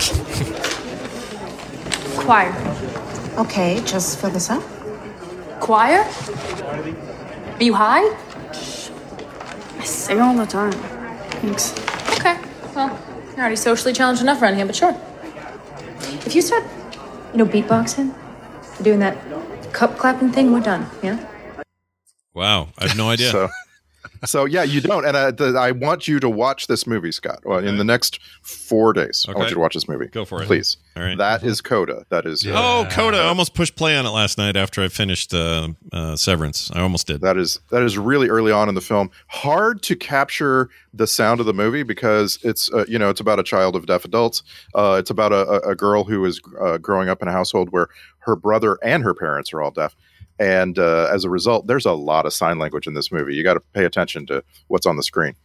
Choir. 2.23 2.53
Okay, 3.37 3.81
just 3.85 4.19
fill 4.19 4.29
this 4.29 4.49
up. 4.49 4.61
Choir? 5.59 6.05
Are 7.59 7.63
you 7.63 7.73
high? 7.73 8.03
I 9.79 9.83
sing 9.83 10.19
all 10.19 10.35
the 10.35 10.45
time. 10.45 10.71
Thanks. 11.41 11.71
Okay, 12.19 12.37
well, 12.75 12.99
you're 13.31 13.39
already 13.39 13.55
socially 13.55 13.93
challenged 13.93 14.21
enough 14.21 14.41
around 14.41 14.55
here, 14.55 14.65
but 14.65 14.75
sure. 14.75 14.95
If 16.25 16.35
you 16.35 16.41
start, 16.41 16.63
you 17.31 17.37
know, 17.37 17.45
beatboxing, 17.45 18.13
doing 18.81 18.99
that 18.99 19.17
cup 19.73 19.97
clapping 19.97 20.31
thing, 20.31 20.51
we're 20.51 20.59
done, 20.59 20.89
yeah? 21.01 21.27
Wow, 22.33 22.69
I 22.77 22.87
have 22.87 22.97
no 22.97 23.09
idea. 23.09 23.29
So, 23.31 23.49
so 24.25 24.45
yeah, 24.45 24.63
you 24.63 24.81
don't. 24.81 25.05
And 25.05 25.15
I, 25.17 25.31
the, 25.31 25.57
I 25.59 25.71
want 25.71 26.07
you 26.07 26.19
to 26.21 26.29
watch 26.29 26.67
this 26.67 26.87
movie, 26.87 27.11
Scott. 27.11 27.39
Well, 27.43 27.59
in 27.59 27.77
the 27.77 27.83
next 27.83 28.19
four 28.41 28.93
days, 28.93 29.25
I 29.27 29.33
want 29.33 29.49
you 29.49 29.55
to 29.55 29.59
watch 29.59 29.73
this 29.73 29.87
movie. 29.87 30.07
Go 30.07 30.25
for 30.25 30.41
it. 30.41 30.47
please. 30.47 30.77
All 30.95 31.03
right. 31.03 31.17
That 31.17 31.43
is 31.43 31.61
Coda. 31.61 32.05
That 32.09 32.25
is. 32.25 32.45
uh, 32.45 32.51
Oh, 32.55 32.87
Coda! 32.91 33.17
I 33.17 33.25
almost 33.27 33.53
pushed 33.53 33.75
play 33.75 33.95
on 33.97 34.05
it 34.05 34.09
last 34.09 34.37
night 34.37 34.55
after 34.55 34.81
I 34.81 34.87
finished 34.87 35.33
uh, 35.33 35.69
uh, 35.91 36.15
Severance. 36.15 36.71
I 36.73 36.81
almost 36.81 37.07
did. 37.07 37.21
That 37.21 37.37
is 37.37 37.59
that 37.71 37.83
is 37.83 37.97
really 37.97 38.27
early 38.29 38.51
on 38.51 38.69
in 38.69 38.75
the 38.75 38.81
film. 38.81 39.09
Hard 39.27 39.81
to 39.83 39.95
capture 39.95 40.69
the 40.93 41.07
sound 41.07 41.39
of 41.39 41.45
the 41.45 41.53
movie 41.53 41.83
because 41.83 42.39
it's 42.43 42.71
uh, 42.73 42.85
you 42.87 42.97
know 42.99 43.09
it's 43.09 43.21
about 43.21 43.39
a 43.39 43.43
child 43.43 43.75
of 43.75 43.85
deaf 43.87 44.03
adults. 44.05 44.43
Uh, 44.75 44.95
it's 44.99 45.09
about 45.09 45.31
a, 45.31 45.47
a- 45.47 45.71
a 45.71 45.75
girl 45.75 46.03
who 46.03 46.23
is 46.25 46.39
uh, 46.61 46.77
growing 46.77 47.07
up 47.09 47.21
in 47.21 47.27
a 47.27 47.31
household 47.31 47.69
where 47.71 47.87
her 48.19 48.35
brother 48.35 48.77
and 48.83 49.03
her 49.03 49.13
parents 49.13 49.53
are 49.53 49.61
all 49.61 49.71
deaf, 49.71 49.95
and 50.41 50.79
uh, 50.79 51.07
as 51.13 51.23
a 51.23 51.29
result, 51.29 51.67
there's 51.67 51.85
a 51.85 51.93
lot 51.93 52.25
of 52.25 52.33
sign 52.33 52.57
language 52.57 52.87
in 52.87 52.95
this 52.95 53.11
movie. 53.11 53.35
You 53.35 53.43
got 53.43 53.53
to 53.53 53.59
pay 53.59 53.85
attention 53.85 54.25
to 54.25 54.43
what's 54.69 54.87
on 54.87 54.97
the 54.97 55.03
screen. 55.03 55.35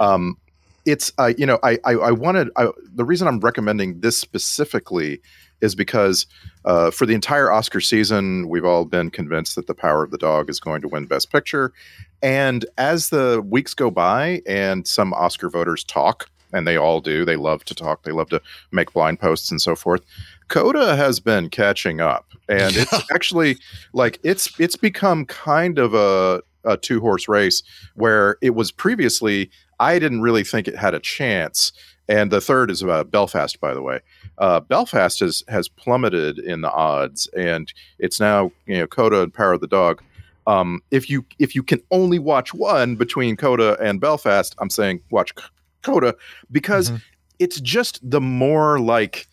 Um, 0.00 0.38
it's 0.86 1.12
uh, 1.18 1.34
you 1.36 1.44
know 1.44 1.58
I 1.62 1.78
I, 1.84 1.92
I 1.92 2.10
wanted 2.12 2.48
I, 2.56 2.68
the 2.94 3.04
reason 3.04 3.28
I'm 3.28 3.40
recommending 3.40 4.00
this 4.00 4.16
specifically 4.16 5.20
is 5.60 5.74
because 5.74 6.26
uh, 6.64 6.90
for 6.90 7.04
the 7.04 7.12
entire 7.14 7.50
Oscar 7.50 7.80
season 7.80 8.48
we've 8.48 8.64
all 8.64 8.86
been 8.86 9.10
convinced 9.10 9.54
that 9.56 9.66
The 9.66 9.74
Power 9.74 10.02
of 10.02 10.12
the 10.12 10.18
Dog 10.18 10.48
is 10.48 10.60
going 10.60 10.80
to 10.80 10.88
win 10.88 11.04
Best 11.04 11.30
Picture, 11.30 11.74
and 12.22 12.64
as 12.78 13.10
the 13.10 13.44
weeks 13.46 13.74
go 13.74 13.90
by 13.90 14.40
and 14.46 14.86
some 14.88 15.12
Oscar 15.12 15.50
voters 15.50 15.84
talk 15.84 16.30
and 16.54 16.66
they 16.66 16.78
all 16.78 17.02
do 17.02 17.26
they 17.26 17.36
love 17.36 17.62
to 17.64 17.74
talk 17.74 18.04
they 18.04 18.12
love 18.12 18.30
to 18.30 18.40
make 18.72 18.92
blind 18.94 19.20
posts 19.20 19.50
and 19.50 19.60
so 19.60 19.76
forth 19.76 20.02
coda 20.48 20.96
has 20.96 21.20
been 21.20 21.48
catching 21.48 22.00
up 22.00 22.26
and 22.48 22.76
it's 22.76 23.10
actually 23.14 23.56
like 23.92 24.18
it's 24.22 24.58
it's 24.58 24.76
become 24.76 25.24
kind 25.26 25.78
of 25.78 25.94
a, 25.94 26.42
a 26.64 26.76
two 26.76 27.00
horse 27.00 27.28
race 27.28 27.62
where 27.94 28.36
it 28.42 28.54
was 28.54 28.72
previously 28.72 29.50
i 29.80 29.98
didn't 29.98 30.22
really 30.22 30.44
think 30.44 30.68
it 30.68 30.76
had 30.76 30.94
a 30.94 31.00
chance. 31.00 31.72
And 32.10 32.30
the 32.30 32.40
third 32.40 32.70
is 32.70 32.80
about 32.80 33.10
belfast 33.10 33.60
by 33.60 33.74
the 33.74 33.82
way. 33.82 34.00
Uh, 34.38 34.60
belfast 34.60 35.20
has 35.20 35.42
has 35.48 35.68
plummeted 35.68 36.38
in 36.38 36.62
the 36.62 36.72
odds 36.72 37.28
and 37.36 37.72
it's 37.98 38.18
now 38.18 38.50
you 38.66 38.78
know 38.78 38.86
coda 38.86 39.22
and 39.22 39.32
power 39.32 39.52
of 39.52 39.60
the 39.60 39.66
dog. 39.66 40.02
Um, 40.46 40.80
if 40.90 41.10
you 41.10 41.26
if 41.38 41.54
you 41.54 41.62
can 41.62 41.82
only 41.90 42.18
watch 42.18 42.54
one 42.54 42.96
between 42.96 43.36
coda 43.36 43.76
and 43.82 44.00
belfast 44.00 44.54
i'm 44.58 44.70
saying 44.70 45.02
watch 45.10 45.32
C- 45.36 45.44
coda 45.82 46.14
because 46.50 46.90
it's 47.38 47.60
just 47.60 48.00
the 48.08 48.20
more 48.20 48.80
like 48.80 49.28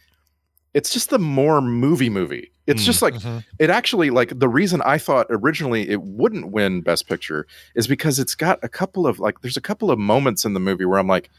it's 0.76 0.92
just 0.94 1.10
the 1.10 1.18
more 1.20 1.60
movie 1.62 2.10
movie 2.10 2.52
it's 2.68 2.84
Mm. 2.84 2.86
just 2.86 3.02
like 3.02 3.14
Mm-hmm. 3.16 3.38
it 3.60 3.70
actually 3.70 4.10
like 4.12 4.38
the 4.40 4.48
reason 4.50 4.82
i 4.84 4.98
thought 5.00 5.26
originally 5.30 5.90
it 5.90 6.02
wouldn't 6.04 6.52
win 6.52 6.82
best 6.82 7.08
picture 7.08 7.48
is 7.76 7.88
because 7.88 8.20
it's 8.20 8.36
got 8.36 8.60
a 8.62 8.70
couple 8.70 9.08
of 9.08 9.18
like 9.20 9.42
there's 9.42 9.58
a 9.58 9.62
couple 9.62 9.90
of 9.92 9.98
moments 9.98 10.46
in 10.46 10.54
the 10.54 10.60
movie 10.60 10.86
where 10.86 11.00
i'm 11.00 11.08
like 11.08 11.30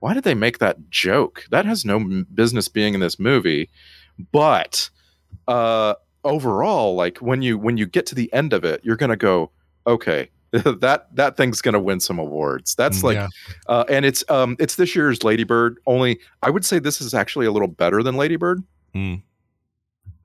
why 0.00 0.14
did 0.14 0.24
they 0.24 0.34
make 0.34 0.58
that 0.58 0.76
joke 0.90 1.44
that 1.50 1.64
has 1.66 1.84
no 1.84 2.24
business 2.34 2.68
being 2.68 2.94
in 2.94 3.00
this 3.00 3.18
movie 3.18 3.68
but 4.32 4.90
uh 5.46 5.94
overall 6.24 6.94
like 6.94 7.18
when 7.18 7.42
you 7.42 7.56
when 7.58 7.76
you 7.76 7.86
get 7.86 8.06
to 8.06 8.14
the 8.14 8.32
end 8.32 8.52
of 8.52 8.64
it 8.64 8.80
you're 8.84 8.96
gonna 8.96 9.16
go 9.16 9.50
okay 9.86 10.28
that 10.52 11.06
that 11.14 11.36
thing's 11.36 11.60
gonna 11.60 11.78
win 11.80 12.00
some 12.00 12.18
awards 12.18 12.74
that's 12.74 13.00
Mm, 13.00 13.04
like 13.04 13.16
yeah. 13.16 13.28
uh, 13.68 13.84
and 13.88 14.04
it's 14.06 14.24
um 14.30 14.56
it's 14.58 14.76
this 14.76 14.96
year's 14.96 15.22
ladybird 15.22 15.78
only 15.86 16.18
i 16.42 16.50
would 16.50 16.64
say 16.64 16.78
this 16.78 17.00
is 17.00 17.14
actually 17.14 17.46
a 17.46 17.52
little 17.52 17.68
better 17.68 18.02
than 18.02 18.16
ladybird 18.16 18.62
Mm. 18.94 19.22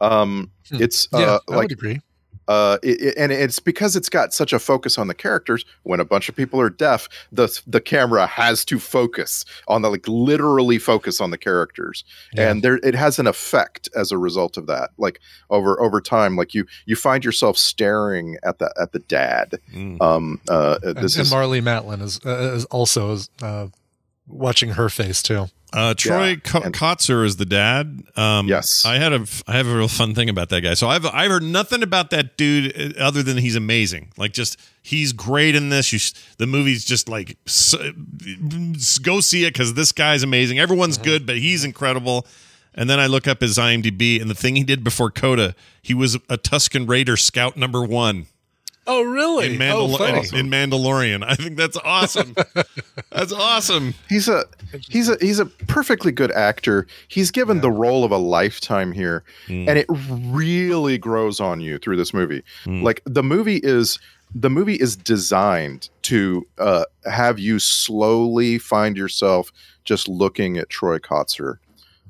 um 0.02 0.50
Hmm. 0.70 0.82
it's 0.82 1.08
Yeah, 1.12 1.20
uh 1.20 1.40
I 1.50 1.56
like 1.56 1.64
would 1.64 1.72
agree. 1.74 2.02
uh 2.48 2.78
it, 2.84 3.02
it- 3.02 3.18
and 3.18 3.32
it's 3.32 3.60
because 3.60 3.96
it's 3.96 4.10
got 4.10 4.34
such 4.34 4.54
a 4.54 4.60
focus 4.60 4.98
on 4.98 5.08
the 5.08 5.14
characters 5.14 5.66
when 5.84 6.00
a 6.00 6.06
bunch 6.06 6.30
of 6.30 6.36
people 6.36 6.60
are 6.60 6.70
deaf 6.70 7.08
the 7.32 7.48
the 7.68 7.80
camera 7.82 8.26
has 8.26 8.64
to 8.66 8.80
focus 8.80 9.44
on 9.68 9.82
the 9.82 9.90
like 9.90 10.08
literally 10.08 10.78
focus 10.80 11.20
on 11.22 11.32
the 11.32 11.38
characters 11.38 12.04
Yeah. 12.34 12.50
and 12.50 12.64
there 12.64 12.78
it 12.78 12.96
has 12.96 13.20
an 13.20 13.28
effect 13.28 13.90
as 13.96 14.12
a 14.12 14.18
result 14.18 14.58
of 14.58 14.68
that 14.68 14.92
like 14.98 15.20
over 15.50 15.80
over 15.82 16.00
time 16.02 16.36
like 16.38 16.54
you 16.54 16.66
you 16.86 16.96
find 16.96 17.24
yourself 17.26 17.58
staring 17.58 18.38
at 18.44 18.60
the 18.60 18.74
at 18.82 18.92
the 18.94 19.00
dad 19.00 19.60
Mm. 19.74 20.02
um 20.02 20.42
uh 20.50 20.80
And, 20.84 20.98
this 20.98 21.16
and 21.18 21.26
is 21.28 21.32
Marlee 21.34 21.62
Matlin 21.62 22.02
is, 22.02 22.20
uh, 22.26 22.54
is 22.56 22.66
also 22.66 23.18
uh, 23.42 23.68
watching 24.28 24.72
her 24.72 24.90
face 24.90 25.22
too. 25.22 25.48
Uh, 25.74 25.94
Troy 25.96 26.28
Yeah, 26.30 26.36
Ko- 26.36 26.62
Kotsur 26.72 27.26
is 27.26 27.38
the 27.38 27.46
dad. 27.46 28.04
Um, 28.16 28.48
Yes. 28.48 28.86
I 28.86 28.96
had 29.00 29.12
a 29.12 29.26
I 29.48 29.54
have 29.54 29.68
a 29.68 29.76
real 29.76 29.88
fun 29.88 30.14
thing 30.14 30.30
about 30.30 30.50
that 30.50 30.62
guy. 30.62 30.76
So 30.76 30.88
I've 30.88 31.06
I've 31.08 31.32
heard 31.32 31.44
nothing 31.44 31.82
about 31.82 32.12
that 32.12 32.38
dude 32.38 32.96
uh, 32.98 33.04
other 33.04 33.24
than 33.24 33.38
he's 33.38 33.56
amazing. 33.56 34.12
Like 34.16 34.34
just 34.34 34.60
he's 34.84 35.14
great 35.14 35.56
in 35.56 35.70
this. 35.70 35.92
You 35.92 36.00
sh- 36.00 36.14
the 36.38 36.46
movie's 36.48 36.86
just 36.86 37.10
like 37.10 37.38
s- 37.48 37.74
go 39.02 39.20
see 39.20 39.46
it 39.46 39.54
because 39.54 39.74
this 39.74 39.92
guy's 39.92 40.24
amazing. 40.24 40.60
Everyone's 40.60 40.98
good, 40.98 41.26
but 41.26 41.38
he's 41.38 41.64
incredible. 41.64 42.26
And 42.76 42.90
then 42.90 43.00
I 43.00 43.06
look 43.06 43.28
up 43.28 43.42
his 43.42 43.58
IMDb, 43.58 44.20
and 44.20 44.30
the 44.32 44.36
thing 44.36 44.56
he 44.56 44.64
did 44.64 44.84
before 44.84 45.12
Coda, 45.12 45.54
he 45.82 45.94
was 45.94 46.16
a 46.16 46.38
Tusken 46.40 46.88
Raider 46.90 47.16
scout 47.18 47.56
number 47.56 47.84
one. 47.84 48.26
Oh, 48.86 49.02
really? 49.04 49.56
in, 49.56 49.62
oh, 49.62 49.88
Mandal- 49.88 49.98
funny. 49.98 50.40
in 50.40 50.50
Mandalorian. 50.50 51.24
I 51.26 51.36
think 51.36 51.56
that's 51.58 51.78
awesome. 51.86 52.36
that's 53.12 53.32
awesome. 53.32 53.94
He's 54.10 54.28
a 54.28 54.44
he's 54.90 55.08
a 55.10 55.18
he's 55.22 55.40
a 55.40 55.46
perfectly 55.46 56.12
good 56.12 56.32
actor. 56.32 56.86
He's 57.08 57.32
given 57.32 57.62
the 57.62 57.72
role 57.72 58.04
of 58.04 58.12
a 58.12 58.18
lifetime 58.18 58.92
here, 58.92 59.24
Hmm. 59.48 59.70
and 59.70 59.78
it 59.80 59.86
really 59.90 60.98
grows 60.98 61.40
on 61.40 61.62
you 61.62 61.78
through 61.78 61.98
this 61.98 62.14
movie. 62.14 62.44
Like 62.66 63.02
the 63.06 63.24
movie 63.24 63.62
is 63.64 64.00
the 64.36 64.50
movie 64.50 64.76
is 64.76 64.96
designed 64.96 65.90
to 66.04 66.46
uh, 66.58 66.86
have 67.06 67.40
you 67.40 67.60
slowly 67.60 68.58
find 68.58 68.98
yourself 68.98 69.52
just 69.86 70.08
looking 70.08 70.58
at 70.58 70.70
Troy 70.70 70.98
Kotsur. 70.98 71.58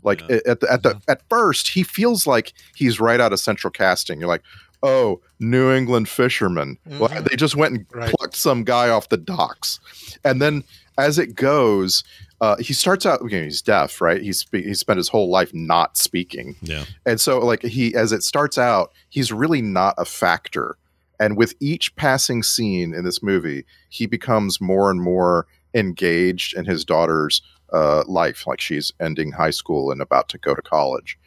Like 0.03 0.21
at 0.23 0.45
at 0.47 0.59
the, 0.59 0.71
at 0.71 0.83
the 0.83 1.01
at 1.07 1.21
first, 1.29 1.69
he 1.69 1.83
feels 1.83 2.27
like 2.27 2.51
he's 2.75 2.99
right 2.99 3.21
out 3.21 3.31
of 3.31 3.39
Central 3.39 3.71
Casting. 3.71 4.19
You're 4.19 4.27
like, 4.27 4.43
oh, 4.83 5.21
New 5.39 5.71
England 5.71 6.07
fisherman. 6.09 6.77
Well, 6.99 7.09
they 7.09 7.35
just 7.35 7.55
went 7.55 7.73
and 7.75 7.89
plucked 7.89 8.35
some 8.35 8.63
guy 8.63 8.89
off 8.89 9.09
the 9.09 9.17
docks, 9.17 9.79
and 10.23 10.39
then 10.41 10.63
as 10.99 11.17
it 11.17 11.33
goes, 11.33 12.03
uh, 12.41 12.57
he 12.57 12.73
starts 12.73 13.05
out. 13.05 13.21
You 13.23 13.29
know, 13.39 13.43
he's 13.45 13.61
deaf, 13.63 13.99
right? 14.01 14.21
He's 14.21 14.39
spe- 14.39 14.55
he 14.57 14.73
spent 14.75 14.97
his 14.97 15.09
whole 15.09 15.29
life 15.31 15.51
not 15.53 15.97
speaking, 15.97 16.55
Yeah. 16.61 16.85
and 17.05 17.19
so 17.19 17.39
like 17.39 17.63
he 17.63 17.95
as 17.95 18.11
it 18.11 18.21
starts 18.23 18.57
out, 18.59 18.91
he's 19.09 19.31
really 19.31 19.61
not 19.61 19.95
a 19.97 20.05
factor. 20.05 20.77
And 21.19 21.37
with 21.37 21.53
each 21.61 21.95
passing 21.95 22.43
scene 22.43 22.93
in 22.93 23.05
this 23.05 23.23
movie, 23.23 23.65
he 23.89 24.05
becomes 24.07 24.59
more 24.59 24.91
and 24.91 25.01
more 25.01 25.47
engaged 25.73 26.55
in 26.57 26.65
his 26.65 26.83
daughter's 26.83 27.41
uh, 27.71 28.03
life. 28.07 28.45
Like 28.45 28.59
she's 28.59 28.91
ending 28.99 29.31
high 29.31 29.51
school 29.51 29.91
and 29.91 30.01
about 30.01 30.27
to 30.29 30.37
go 30.37 30.53
to 30.53 30.61
college. 30.61 31.17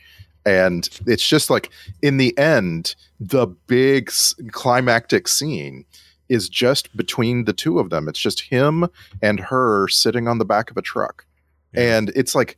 And 0.46 0.88
it's 1.06 1.26
just 1.26 1.50
like 1.50 1.70
in 2.02 2.16
the 2.16 2.36
end, 2.38 2.94
the 3.20 3.46
big 3.66 4.10
climactic 4.52 5.28
scene 5.28 5.84
is 6.28 6.48
just 6.48 6.96
between 6.96 7.44
the 7.44 7.52
two 7.52 7.78
of 7.78 7.90
them. 7.90 8.08
It's 8.08 8.18
just 8.18 8.40
him 8.40 8.86
and 9.20 9.40
her 9.40 9.88
sitting 9.88 10.26
on 10.28 10.38
the 10.38 10.44
back 10.44 10.70
of 10.70 10.76
a 10.76 10.82
truck. 10.82 11.26
And 11.74 12.10
it's 12.16 12.34
like, 12.34 12.56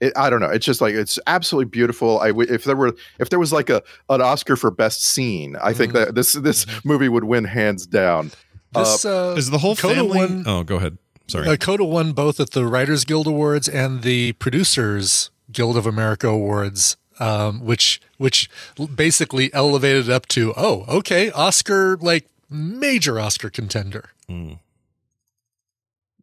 it, 0.00 0.12
I 0.16 0.30
don't 0.30 0.40
know. 0.40 0.48
It's 0.50 0.66
just 0.66 0.80
like 0.80 0.94
it's 0.94 1.18
absolutely 1.26 1.70
beautiful. 1.70 2.20
I 2.20 2.28
w- 2.28 2.52
if 2.52 2.64
there 2.64 2.76
were 2.76 2.94
if 3.18 3.30
there 3.30 3.38
was 3.38 3.52
like 3.52 3.70
a 3.70 3.82
an 4.10 4.20
Oscar 4.20 4.54
for 4.56 4.70
best 4.70 5.04
scene, 5.04 5.56
I 5.62 5.72
think 5.72 5.92
that 5.94 6.14
this 6.14 6.34
this 6.34 6.66
movie 6.84 7.08
would 7.08 7.24
win 7.24 7.44
hands 7.44 7.86
down. 7.86 8.30
This 8.74 9.04
uh, 9.04 9.34
Is 9.36 9.50
the 9.50 9.58
whole 9.58 9.76
Coda 9.76 9.94
family? 9.96 10.18
won- 10.18 10.44
oh, 10.46 10.62
go 10.62 10.76
ahead. 10.76 10.98
Sorry. 11.28 11.48
Uh, 11.48 11.56
Coda 11.56 11.84
won 11.84 12.12
both 12.12 12.38
at 12.38 12.50
the 12.50 12.66
Writers 12.66 13.04
Guild 13.04 13.26
Awards 13.26 13.68
and 13.68 14.02
the 14.02 14.32
Producers 14.32 15.30
Guild 15.50 15.76
of 15.76 15.86
America 15.86 16.28
Awards, 16.28 16.96
um, 17.20 17.60
which 17.64 18.00
which 18.18 18.48
basically 18.94 19.52
elevated 19.54 20.08
up 20.10 20.26
to 20.28 20.52
oh 20.56 20.84
okay 20.88 21.30
Oscar 21.30 21.96
like 21.98 22.26
major 22.50 23.18
Oscar 23.20 23.50
contender. 23.50 24.10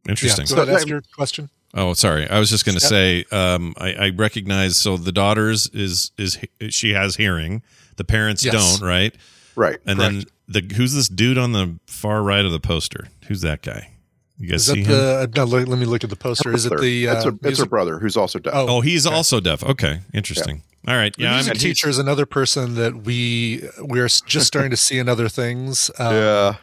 Interesting. 0.08 0.46
Yeah, 0.50 0.56
go 0.56 0.62
ahead, 0.64 0.76
ask 0.76 0.88
your 0.88 1.02
question. 1.16 1.50
Oh, 1.74 1.94
sorry. 1.94 2.28
I 2.30 2.40
was 2.40 2.50
just 2.50 2.66
going 2.66 2.78
to 2.78 2.82
say 2.86 3.24
um, 3.32 3.74
I, 3.78 3.94
I 3.94 4.10
recognize. 4.10 4.76
So 4.78 4.98
the 4.98 5.12
daughters 5.12 5.68
is 5.74 6.12
is 6.18 6.38
she 6.70 6.94
has 6.94 7.16
hearing. 7.16 7.62
The 7.98 8.04
parents 8.04 8.44
Yes. 8.44 8.80
don't, 8.80 8.88
right? 8.88 9.16
Right. 9.56 9.78
And 9.86 10.00
then 10.00 10.24
the 10.48 10.62
who's 10.76 10.94
this 10.94 11.08
dude 11.08 11.38
on 11.38 11.52
the 11.52 11.78
far 11.88 12.24
right 12.24 12.44
of 12.44 12.52
the 12.52 12.60
poster? 12.60 13.08
Who's 13.28 13.42
that 13.42 13.62
guy? 13.62 13.91
You 14.42 14.48
guys 14.50 14.68
Is 14.68 14.74
see 14.74 14.82
that 14.84 14.90
him? 14.92 15.32
the? 15.32 15.32
No, 15.36 15.44
let, 15.46 15.68
let 15.68 15.78
me 15.78 15.86
look 15.86 16.04
at 16.04 16.10
the 16.10 16.16
poster. 16.16 16.52
Is 16.52 16.66
it 16.66 16.80
the? 16.80 17.08
Uh, 17.08 17.16
it's, 17.16 17.26
a, 17.26 17.40
it's 17.44 17.60
her 17.60 17.66
brother 17.68 18.00
who's 18.00 18.18
also 18.18 18.40
deaf. 18.40 18.54
Oh, 18.56 18.78
Oh, 18.78 18.82
he's 18.82 19.06
also 19.06 19.40
deaf. 19.40 19.64
Okay, 19.64 20.00
interesting. 20.14 20.64
All 20.88 20.96
right. 20.96 21.16
The 21.16 21.22
Yeah, 21.24 21.34
music 21.36 21.54
I'm, 21.54 21.60
teacher 21.60 21.90
is 21.90 22.00
another 22.00 22.26
person 22.26 22.74
that 22.76 23.04
we 23.04 23.64
we're 23.80 24.08
just 24.08 24.48
starting 24.48 24.72
to 24.72 24.78
see 24.78 24.98
in 24.98 25.08
other 25.08 25.30
things. 25.30 25.92
Um, 26.00 26.16
yeah, 26.16 26.56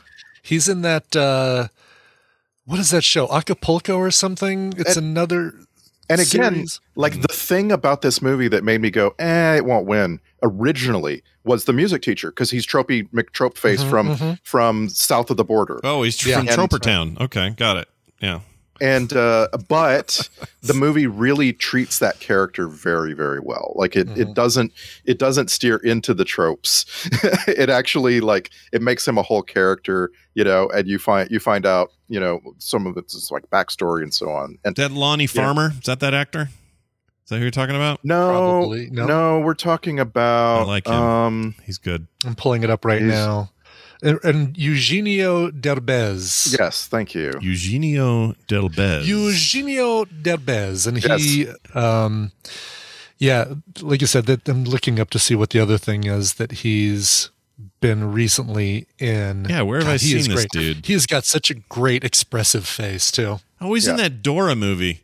he's 0.42 0.68
in 0.68 0.82
that. 0.82 1.14
Uh, 1.14 1.68
what 2.64 2.80
is 2.80 2.90
that 2.90 3.04
show? 3.04 3.28
Acapulco 3.32 3.96
or 3.96 4.10
something? 4.10 4.74
It's 4.76 4.96
another. 4.96 5.54
And 6.10 6.20
again, 6.20 6.54
series. 6.54 6.80
like 6.96 7.20
the 7.20 7.28
thing 7.28 7.70
about 7.70 8.02
this 8.02 8.22
movie 8.22 8.48
that 8.48 8.64
made 8.64 8.80
me 8.80 8.90
go, 8.90 9.14
eh, 9.18 9.56
it 9.56 9.64
won't 9.64 9.86
win 9.86 10.20
originally 10.42 11.22
was 11.44 11.64
the 11.64 11.72
music 11.72 12.02
teacher 12.02 12.30
because 12.30 12.50
he's 12.50 12.66
Tropey 12.66 13.08
McTrope 13.12 13.56
face 13.58 13.82
Mhm, 13.82 13.90
from 13.90 14.08
mhm. 14.16 14.38
from 14.42 14.88
south 14.88 15.30
of 15.30 15.36
the 15.36 15.44
border. 15.44 15.80
Oh, 15.84 16.02
he's 16.02 16.24
Yeah. 16.24 16.38
from 16.38 16.48
And- 16.48 16.56
Tropertown. 16.58 17.20
Okay, 17.20 17.50
got 17.56 17.76
it. 17.76 17.88
Yeah. 18.20 18.40
And 18.80 19.12
uh 19.12 19.48
but 19.68 20.28
the 20.62 20.74
movie 20.74 21.06
really 21.06 21.52
treats 21.52 21.98
that 21.98 22.18
character 22.20 22.68
very 22.68 23.12
very 23.14 23.40
well 23.40 23.72
like 23.76 23.96
it 23.96 24.06
Mm-hmm. 24.08 24.20
it 24.22 24.34
doesn't 24.34 24.72
it 25.04 25.18
doesn't 25.18 25.50
steer 25.50 25.76
into 25.78 26.14
the 26.14 26.24
tropes 26.24 26.84
it 27.48 27.68
actually 27.70 28.20
like 28.20 28.50
it 28.72 28.80
makes 28.82 29.06
him 29.06 29.18
a 29.18 29.22
whole 29.22 29.42
character 29.42 30.10
you 30.34 30.44
know 30.44 30.68
and 30.70 30.86
you 30.88 30.98
find 30.98 31.30
you 31.30 31.40
find 31.40 31.66
out 31.66 31.90
you 32.08 32.18
know 32.20 32.40
some 32.58 32.86
of 32.86 32.96
it's 32.96 33.14
just 33.14 33.30
like 33.32 33.48
backstory 33.50 34.02
and 34.02 34.14
so 34.14 34.30
on 34.30 34.58
and 34.64 34.76
That 34.76 34.92
Lonnie 34.92 35.24
Yeah. 35.24 35.28
Farmer 35.42 35.72
is 35.78 35.86
that 35.86 36.00
that 36.00 36.14
actor? 36.14 36.48
Is 37.24 37.30
that 37.30 37.36
who 37.36 37.42
you're 37.42 37.50
talking 37.50 37.76
about? 37.76 38.00
no 38.04 38.30
Probably, 38.30 38.88
no. 38.90 39.06
no. 39.06 39.40
we're 39.40 39.52
talking 39.54 40.00
about 40.00 40.62
I 40.62 40.64
like 40.64 40.86
him. 40.86 40.94
um 40.94 41.54
He's 41.64 41.76
good. 41.78 42.06
I'm 42.24 42.34
pulling 42.34 42.62
it 42.62 42.70
up 42.70 42.84
right 42.86 43.02
now. 43.02 43.50
And, 44.02 44.18
and 44.22 44.56
Eugenio 44.56 45.50
Derbez. 45.50 46.56
yes 46.58 46.86
thank 46.86 47.14
you 47.14 47.32
Eugenio 47.40 48.34
Derbez. 48.46 49.06
Eugenio 49.06 50.04
Derbez, 50.04 50.86
and 50.86 50.98
he, 50.98 51.48
um, 51.74 52.30
yeah, 53.18 53.46
like 53.82 54.00
you 54.00 54.06
said, 54.06 54.26
that 54.26 54.48
I'm 54.48 54.62
looking 54.64 55.00
up 55.00 55.10
to 55.10 55.18
see 55.18 55.34
what 55.34 55.50
the 55.50 55.58
other 55.58 55.78
thing 55.78 56.04
is 56.04 56.34
that 56.34 56.52
he's 56.62 57.30
been 57.80 58.12
recently 58.12 58.86
in. 59.00 59.46
Yeah, 59.48 59.62
where 59.62 59.80
have 59.80 59.88
I 59.88 59.96
he 59.96 60.14
is 60.16 60.24
seen 60.26 60.34
this 60.34 60.46
great. 60.46 60.50
dude? 60.50 60.86
He 60.86 60.92
has 60.92 61.06
got 61.06 61.24
such 61.24 61.50
a 61.50 61.54
great 61.54 62.04
expressive 62.04 62.66
face 62.68 63.10
too. 63.10 63.40
Oh, 63.60 63.74
he's 63.74 63.88
in 63.88 63.96
that 63.96 64.22
Dora 64.22 64.54
movie. 64.54 65.00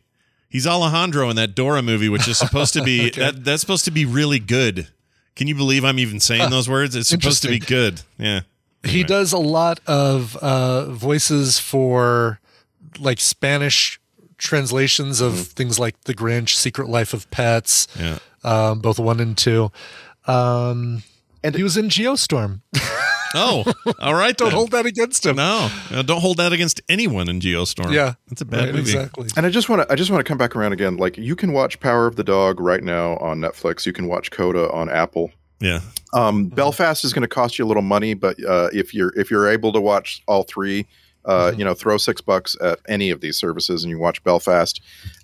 He's 0.47 0.65
Alejandro 0.65 1.29
in 1.29 1.35
that 1.35 1.53
Dora 1.53 1.81
movie, 1.81 2.07
which 2.07 2.29
is 2.29 2.37
supposed 2.37 2.73
to 2.75 2.81
be 2.83 3.07
Okay. 3.07 3.19
that 3.19 3.43
that's 3.43 3.59
supposed 3.59 3.83
to 3.85 3.91
be 3.91 4.05
really 4.05 4.39
good. 4.39 4.87
Can 5.35 5.47
you 5.49 5.55
believe 5.55 5.83
I'm 5.83 5.99
even 5.99 6.21
saying 6.21 6.43
Huh. 6.43 6.49
those 6.49 6.69
words? 6.69 6.95
It's 6.95 7.09
supposed 7.09 7.41
to 7.41 7.49
be 7.49 7.59
good. 7.59 8.01
Yeah. 8.17 8.41
He 8.85 9.03
does 9.03 9.33
a 9.33 9.37
lot 9.37 9.79
of 9.87 10.35
uh, 10.37 10.85
voices 10.91 11.59
for 11.59 12.39
like 12.99 13.19
Spanish 13.19 13.99
translations 14.37 15.21
of 15.21 15.47
things 15.47 15.79
like 15.79 15.99
The 16.03 16.13
Grinch, 16.13 16.49
Secret 16.55 16.87
Life 16.89 17.13
of 17.13 17.29
Pets, 17.31 17.87
Yeah. 17.99 18.19
um, 18.43 18.79
both 18.79 18.99
one 18.99 19.19
and 19.19 19.37
two. 19.37 19.71
Um, 20.27 21.03
and 21.43 21.55
he 21.55 21.63
was 21.63 21.77
in 21.77 21.89
Geostorm. 21.89 22.61
Oh, 23.37 23.65
all 23.99 24.13
right. 24.13 24.37
Don't 24.37 24.47
then. 24.51 24.55
hold 24.55 24.71
that 24.71 24.85
against 24.85 25.25
him. 25.25 25.35
No, 25.35 25.69
No, 25.91 26.01
don't 26.03 26.21
hold 26.21 26.37
that 26.37 26.53
against 26.53 26.79
anyone 26.87 27.27
in 27.27 27.41
Geostorm. 27.41 27.91
Yeah, 27.91 28.13
that's 28.29 28.39
a 28.39 28.45
bad 28.45 28.65
right, 28.67 28.73
movie. 28.75 28.91
Exactly. 28.93 29.27
And 29.35 29.45
I 29.45 29.49
just 29.49 29.67
want 29.67 29.81
to 29.81 29.91
I 29.91 29.95
just 29.97 30.09
want 30.09 30.21
to 30.21 30.23
come 30.29 30.37
back 30.37 30.55
around 30.55 30.71
again. 30.71 30.95
Like 30.95 31.17
you 31.17 31.35
can 31.35 31.51
watch 31.51 31.81
Power 31.81 32.07
of 32.07 32.15
the 32.15 32.23
Dog 32.23 32.61
right 32.61 32.81
now 32.81 33.17
on 33.17 33.41
Netflix. 33.41 33.85
You 33.85 33.91
can 33.91 34.07
watch 34.07 34.31
Coda 34.31 34.71
on 34.71 34.87
Apple. 34.89 35.31
Yeah. 35.59 35.81
Um, 36.13 36.47
Belfast 36.47 37.03
is 37.03 37.13
going 37.13 37.23
to 37.23 37.27
cost 37.27 37.59
you 37.59 37.65
a 37.65 37.67
little 37.67 37.83
money, 37.83 38.13
but 38.13 38.41
uh, 38.43 38.69
if 38.71 38.93
you're 38.93 39.17
if 39.19 39.29
you're 39.29 39.49
able 39.49 39.73
to 39.73 39.81
watch 39.81 40.23
all 40.27 40.43
three, 40.43 40.87
uh, 41.25 41.51
you 41.57 41.65
know, 41.65 41.73
throw 41.73 41.97
six 41.97 42.21
bucks 42.21 42.55
at 42.61 42.79
any 42.87 43.09
of 43.09 43.21
these 43.21 43.37
services 43.37 43.83
and 43.83 43.89
you 43.89 43.97
watch 43.97 44.23
Belfast, 44.23 44.79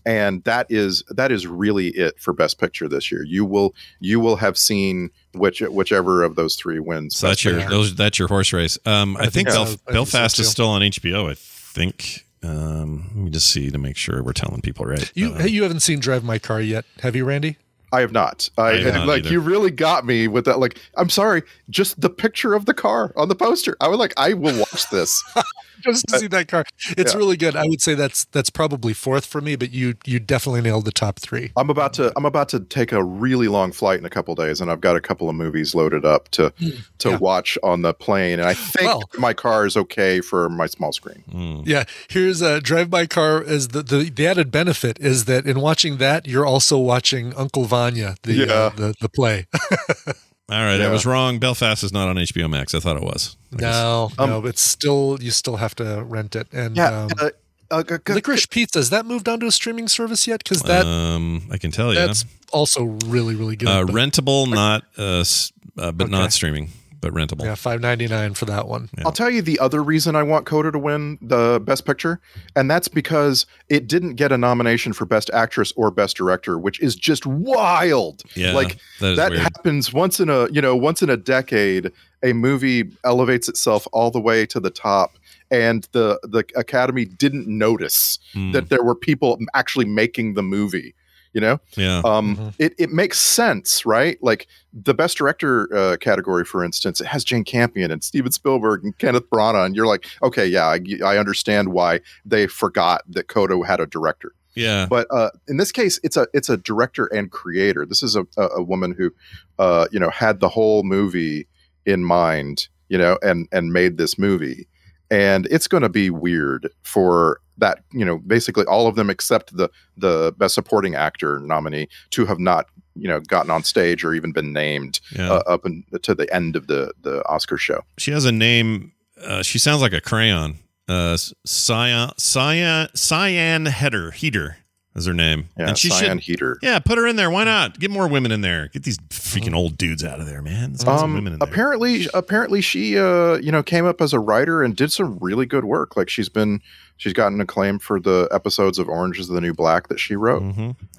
and 0.05 0.43
that 0.43 0.65
is 0.69 1.03
that 1.09 1.31
is 1.31 1.45
really 1.47 1.89
it 1.89 2.19
for 2.19 2.33
Best 2.33 2.59
Picture 2.59 2.87
this 2.87 3.11
year. 3.11 3.23
You 3.23 3.45
will 3.45 3.75
you 3.99 4.19
will 4.19 4.35
have 4.37 4.57
seen 4.57 5.11
which 5.33 5.61
whichever 5.61 6.23
of 6.23 6.35
those 6.35 6.55
three 6.55 6.79
wins. 6.79 7.15
So 7.15 7.27
that's 7.27 7.45
your 7.45 7.55
Picture. 7.55 7.69
those 7.69 7.95
that's 7.95 8.19
your 8.19 8.27
horse 8.27 8.51
race. 8.51 8.77
Um, 8.85 9.15
I, 9.17 9.21
I 9.21 9.23
think, 9.27 9.33
think 9.33 9.49
so. 9.51 9.57
Belf- 9.57 9.61
I 9.61 9.65
think 9.65 9.81
so, 9.87 9.93
Belfast 9.93 10.39
is 10.39 10.49
still 10.49 10.69
on 10.69 10.81
HBO. 10.81 11.29
I 11.29 11.35
think. 11.35 12.25
Um, 12.43 13.11
let 13.13 13.23
me 13.25 13.29
just 13.29 13.51
see 13.51 13.69
to 13.69 13.77
make 13.77 13.95
sure 13.95 14.23
we're 14.23 14.33
telling 14.33 14.61
people 14.61 14.83
right. 14.87 15.11
You 15.13 15.35
hey, 15.35 15.49
you 15.49 15.61
haven't 15.61 15.81
seen 15.81 15.99
Drive 15.99 16.23
My 16.23 16.39
Car 16.39 16.59
yet, 16.59 16.85
have 17.01 17.15
you, 17.15 17.23
Randy? 17.23 17.57
I 17.91 18.01
have 18.01 18.11
not. 18.11 18.49
I, 18.57 18.69
I 18.69 18.81
have 18.81 18.93
not 18.93 19.07
like 19.07 19.19
either. 19.25 19.31
you 19.33 19.39
really 19.39 19.71
got 19.71 20.05
me 20.05 20.27
with 20.27 20.45
that. 20.45 20.59
Like 20.59 20.77
I'm 20.95 21.09
sorry, 21.09 21.43
just 21.69 21.99
the 21.99 22.09
picture 22.09 22.53
of 22.53 22.65
the 22.65 22.73
car 22.73 23.13
on 23.15 23.27
the 23.27 23.35
poster. 23.35 23.75
I 23.81 23.87
was 23.87 23.99
like, 23.99 24.13
I 24.17 24.33
will 24.33 24.57
watch 24.57 24.89
this. 24.89 25.23
Just 25.83 26.07
to 26.07 26.19
see 26.19 26.27
that 26.27 26.47
car, 26.47 26.65
it's 26.97 27.13
Yeah. 27.13 27.17
really 27.17 27.37
good. 27.37 27.55
I 27.55 27.65
would 27.65 27.81
say 27.81 27.93
that's 27.95 28.25
that's 28.25 28.49
probably 28.49 28.93
fourth 28.93 29.25
for 29.25 29.41
me, 29.41 29.55
but 29.55 29.71
you 29.71 29.95
you 30.05 30.19
definitely 30.19 30.61
nailed 30.61 30.85
the 30.85 30.91
top 30.91 31.19
three. 31.19 31.51
I'm 31.57 31.69
about 31.69 31.93
to 31.93 32.11
I'm 32.15 32.25
about 32.25 32.49
to 32.49 32.59
take 32.59 32.91
a 32.91 33.03
really 33.03 33.47
long 33.47 33.71
flight 33.71 33.99
in 33.99 34.05
a 34.05 34.09
couple 34.09 34.35
days, 34.35 34.61
and 34.61 34.71
I've 34.71 34.81
got 34.81 34.95
a 34.95 35.01
couple 35.01 35.29
of 35.29 35.35
movies 35.35 35.73
loaded 35.75 36.05
up 36.05 36.29
to 36.31 36.53
to 36.99 37.09
Yeah. 37.09 37.17
watch 37.17 37.57
on 37.63 37.81
the 37.81 37.93
plane. 37.93 38.39
And 38.39 38.47
I 38.47 38.53
think 38.53 38.87
Well- 38.87 39.03
my 39.17 39.33
car 39.33 39.65
is 39.65 39.75
okay 39.77 40.21
for 40.21 40.49
my 40.49 40.67
small 40.67 40.91
screen. 40.93 41.23
Hmm. 41.31 41.61
Yeah, 41.65 41.83
here's 42.09 42.41
a 42.41 42.61
drive 42.61 42.89
by 42.89 43.05
Car. 43.05 43.41
Is 43.41 43.69
the, 43.69 43.81
the 43.83 44.09
the 44.09 44.27
added 44.27 44.51
benefit 44.51 44.99
is 44.99 45.25
that 45.25 45.45
in 45.45 45.59
watching 45.59 45.97
that, 45.97 46.27
you're 46.27 46.45
also 46.45 46.77
watching 46.77 47.33
Uncle 47.35 47.65
Vanya, 47.65 48.15
the 48.23 48.43
uh, 48.53 48.69
the 48.69 48.93
the 49.01 49.09
play. 49.09 49.47
All 50.51 50.61
right, 50.63 50.81
I 50.81 50.89
was 50.91 51.05
wrong. 51.05 51.39
Belfast 51.39 51.83
is 51.83 51.93
not 51.93 52.09
on 52.09 52.17
HBO 52.17 52.49
Max. 52.49 52.75
I 52.75 52.79
thought 52.79 52.97
it 52.97 53.03
was. 53.03 53.37
I 53.53 53.57
guess. 53.57 53.73
no, 53.73 54.11
Um, 54.19 54.29
no, 54.29 54.45
it's 54.45 54.61
still 54.61 55.17
you 55.21 55.31
still 55.31 55.55
have 55.57 55.73
to 55.75 56.03
rent 56.03 56.35
it. 56.35 56.47
And 56.51 56.75
Yeah, 56.75 57.03
um, 57.03 57.09
uh, 57.19 57.29
uh, 57.71 57.83
g- 57.83 57.95
g- 58.05 58.13
Licorice 58.13 58.49
Pizza 58.49 58.79
has 58.79 58.89
that 58.89 59.05
moved 59.05 59.29
onto 59.29 59.45
a 59.45 59.51
streaming 59.51 59.87
service 59.87 60.27
yet? 60.27 60.43
Because 60.43 60.61
that 60.63 60.85
um, 60.85 61.43
I 61.51 61.57
can 61.57 61.71
tell 61.71 61.93
you. 61.93 61.99
that's 61.99 62.25
also 62.51 62.83
really 63.07 63.33
really 63.35 63.55
good. 63.55 63.69
Uh, 63.69 63.85
but- 63.85 63.95
rentable, 63.95 64.49
not 64.49 64.83
uh, 64.97 65.21
s- 65.21 65.53
uh 65.77 65.91
but 65.93 66.09
not 66.09 66.33
streaming. 66.33 66.69
But 67.01 67.13
rentable. 67.13 67.43
Yeah, 67.43 67.55
five 67.55 67.81
ninety 67.81 68.07
nine 68.07 68.33
for 68.35 68.45
that 68.45 68.67
one. 68.67 68.89
I'll 69.03 69.11
tell 69.11 69.29
you 69.29 69.41
the 69.41 69.59
other 69.59 69.83
reason 69.83 70.15
I 70.15 70.23
want 70.23 70.45
Coda 70.45 70.71
to 70.71 70.79
win 70.79 71.17
the 71.21 71.59
Best 71.65 71.85
Picture, 71.85 72.21
and 72.55 72.69
that's 72.69 72.87
because 72.87 73.45
it 73.69 73.87
didn't 73.87 74.15
get 74.15 74.31
a 74.31 74.37
nomination 74.37 74.93
for 74.93 75.05
Best 75.05 75.29
Actress 75.33 75.73
or 75.75 75.91
Best 75.91 76.15
Director, 76.15 76.57
which 76.59 76.79
is 76.79 76.95
just 76.95 77.25
wild. 77.25 78.21
Yeah, 78.35 78.53
like 78.53 78.77
that 78.99 79.11
is 79.11 79.17
that 79.17 79.33
happens 79.33 79.91
once 79.91 80.19
in 80.19 80.29
a 80.29 80.49
you 80.51 80.61
know 80.61 80.75
once 80.75 81.01
in 81.01 81.09
a 81.09 81.17
decade. 81.17 81.91
A 82.23 82.33
movie 82.33 82.83
elevates 83.03 83.49
itself 83.49 83.87
all 83.91 84.11
the 84.11 84.21
way 84.21 84.45
to 84.45 84.59
the 84.59 84.69
top, 84.69 85.17
and 85.49 85.87
the 85.91 86.19
the 86.21 86.45
Academy 86.55 87.03
didn't 87.05 87.47
notice 87.47 88.19
Hmm. 88.33 88.51
that 88.51 88.69
there 88.69 88.83
were 88.83 88.93
people 88.95 89.39
actually 89.55 89.85
making 89.85 90.35
the 90.35 90.43
movie. 90.43 90.93
You 91.33 91.39
know, 91.41 91.59
Yeah. 91.77 92.01
um, 92.03 92.53
it, 92.59 92.73
it 92.77 92.89
makes 92.89 93.17
sense, 93.17 93.85
right? 93.85 94.17
Like 94.21 94.47
the 94.73 94.93
best 94.93 95.17
director 95.17 95.73
uh, 95.73 95.95
category, 95.97 96.43
for 96.43 96.61
instance, 96.63 96.99
it 96.99 97.07
has 97.07 97.23
Jane 97.23 97.45
Campion 97.45 97.89
and 97.89 98.03
Steven 98.03 98.33
Spielberg 98.33 98.83
and 98.83 98.97
Kenneth 98.97 99.29
Branagh, 99.29 99.65
and 99.65 99.75
you're 99.75 99.87
like, 99.87 100.05
okay, 100.21 100.45
yeah, 100.45 100.65
I, 100.65 100.79
I 101.05 101.17
understand 101.17 101.69
why 101.71 102.01
they 102.25 102.47
forgot 102.47 103.03
that 103.09 103.29
Coda 103.29 103.57
had 103.65 103.79
a 103.79 103.85
director. 103.87 104.33
Yeah. 104.55 104.87
But 104.89 105.07
uh, 105.09 105.29
in 105.47 105.55
this 105.55 105.71
case, 105.71 105.97
it's 106.03 106.17
a 106.17 106.27
it's 106.33 106.49
a 106.49 106.57
director 106.57 107.05
and 107.05 107.31
creator. 107.31 107.85
This 107.85 108.03
is 108.03 108.17
a, 108.17 108.25
a, 108.35 108.47
a 108.57 108.61
woman 108.63 108.91
who, 108.91 109.13
uh, 109.57 109.87
you 109.93 109.99
know, 109.99 110.09
had 110.09 110.41
the 110.41 110.49
whole 110.49 110.83
movie 110.83 111.47
in 111.85 112.03
mind, 112.03 112.67
you 112.89 112.97
know, 112.97 113.17
and 113.23 113.47
and 113.53 113.71
made 113.71 113.95
this 113.97 114.19
movie, 114.19 114.67
and 115.11 115.45
it's 115.51 115.67
going 115.67 115.83
to 115.83 115.89
be 115.89 116.09
weird 116.09 116.67
for 116.81 117.39
that, 117.59 117.83
you 117.91 118.03
know, 118.03 118.17
basically 118.17 118.65
all 118.65 118.87
of 118.87 118.95
them 118.95 119.09
except 119.11 119.55
the 119.55 119.69
the 119.97 120.33
best 120.37 120.55
supporting 120.55 120.95
actor 120.95 121.39
nominee 121.41 121.87
to 122.09 122.25
have 122.25 122.39
not, 122.39 122.65
you 122.95 123.07
know, 123.07 123.19
gotten 123.19 123.51
on 123.51 123.63
stage 123.63 124.03
or 124.03 124.13
even 124.15 124.31
been 124.31 124.51
named 124.53 124.99
Yeah. 125.11 125.31
uh, 125.33 125.43
up 125.45 125.65
in, 125.65 125.83
to 126.01 126.15
the 126.15 126.33
end 126.33 126.55
of 126.55 126.65
the 126.65 126.91
the 127.03 127.23
Oscar 127.27 127.57
show. 127.57 127.81
She 127.99 128.09
has 128.11 128.25
a 128.25 128.31
name. 128.31 128.93
Uh, 129.23 129.43
she 129.43 129.59
sounds 129.59 129.81
like 129.81 129.93
a 129.93 130.01
crayon. 130.01 130.55
Uh, 130.87 131.15
Cyan, 131.45 132.09
Cyan, 132.17 132.87
Cyan 132.95 133.65
Header, 133.67 134.11
Heater 134.11 134.57
is 134.95 135.05
her 135.05 135.13
name. 135.13 135.47
Yeah, 135.57 135.73
Cyan 135.73 136.17
Heater. 136.17 136.57
Yeah, 136.61 136.79
put 136.79 136.97
her 136.97 137.07
in 137.07 137.15
there. 137.15 137.29
Why 137.29 137.43
not? 137.43 137.79
Get 137.79 137.91
more 137.91 138.07
women 138.07 138.31
in 138.31 138.41
there. 138.41 138.67
Get 138.67 138.83
these 138.83 138.97
freaking 139.09 139.55
old 139.55 139.77
dudes 139.77 140.03
out 140.03 140.19
of 140.19 140.25
there, 140.25 140.41
man. 140.41 140.75
Um, 140.85 141.13
women 141.13 141.33
in 141.33 141.39
there. 141.39 141.47
apparently, 141.47 142.07
apparently 142.13 142.61
she, 142.61 142.97
uh, 142.97 143.35
you 143.35 143.51
know, 143.51 143.63
came 143.63 143.85
up 143.85 144.01
as 144.01 144.13
a 144.13 144.19
writer 144.19 144.61
and 144.63 144.75
did 144.75 144.91
some 144.91 145.17
really 145.19 145.45
good 145.45 145.65
work. 145.65 145.95
Like 145.95 146.09
she's 146.09 146.29
been, 146.29 146.61
she's 146.97 147.13
gotten 147.13 147.39
acclaim 147.39 147.79
for 147.79 147.99
the 147.99 148.27
episodes 148.31 148.77
of 148.79 148.89
Orange 148.89 149.19
Is 149.19 149.27
the 149.27 149.41
New 149.41 149.53
Black 149.53 149.87
that 149.87 149.99
she 149.99 150.15
wrote. 150.15 150.43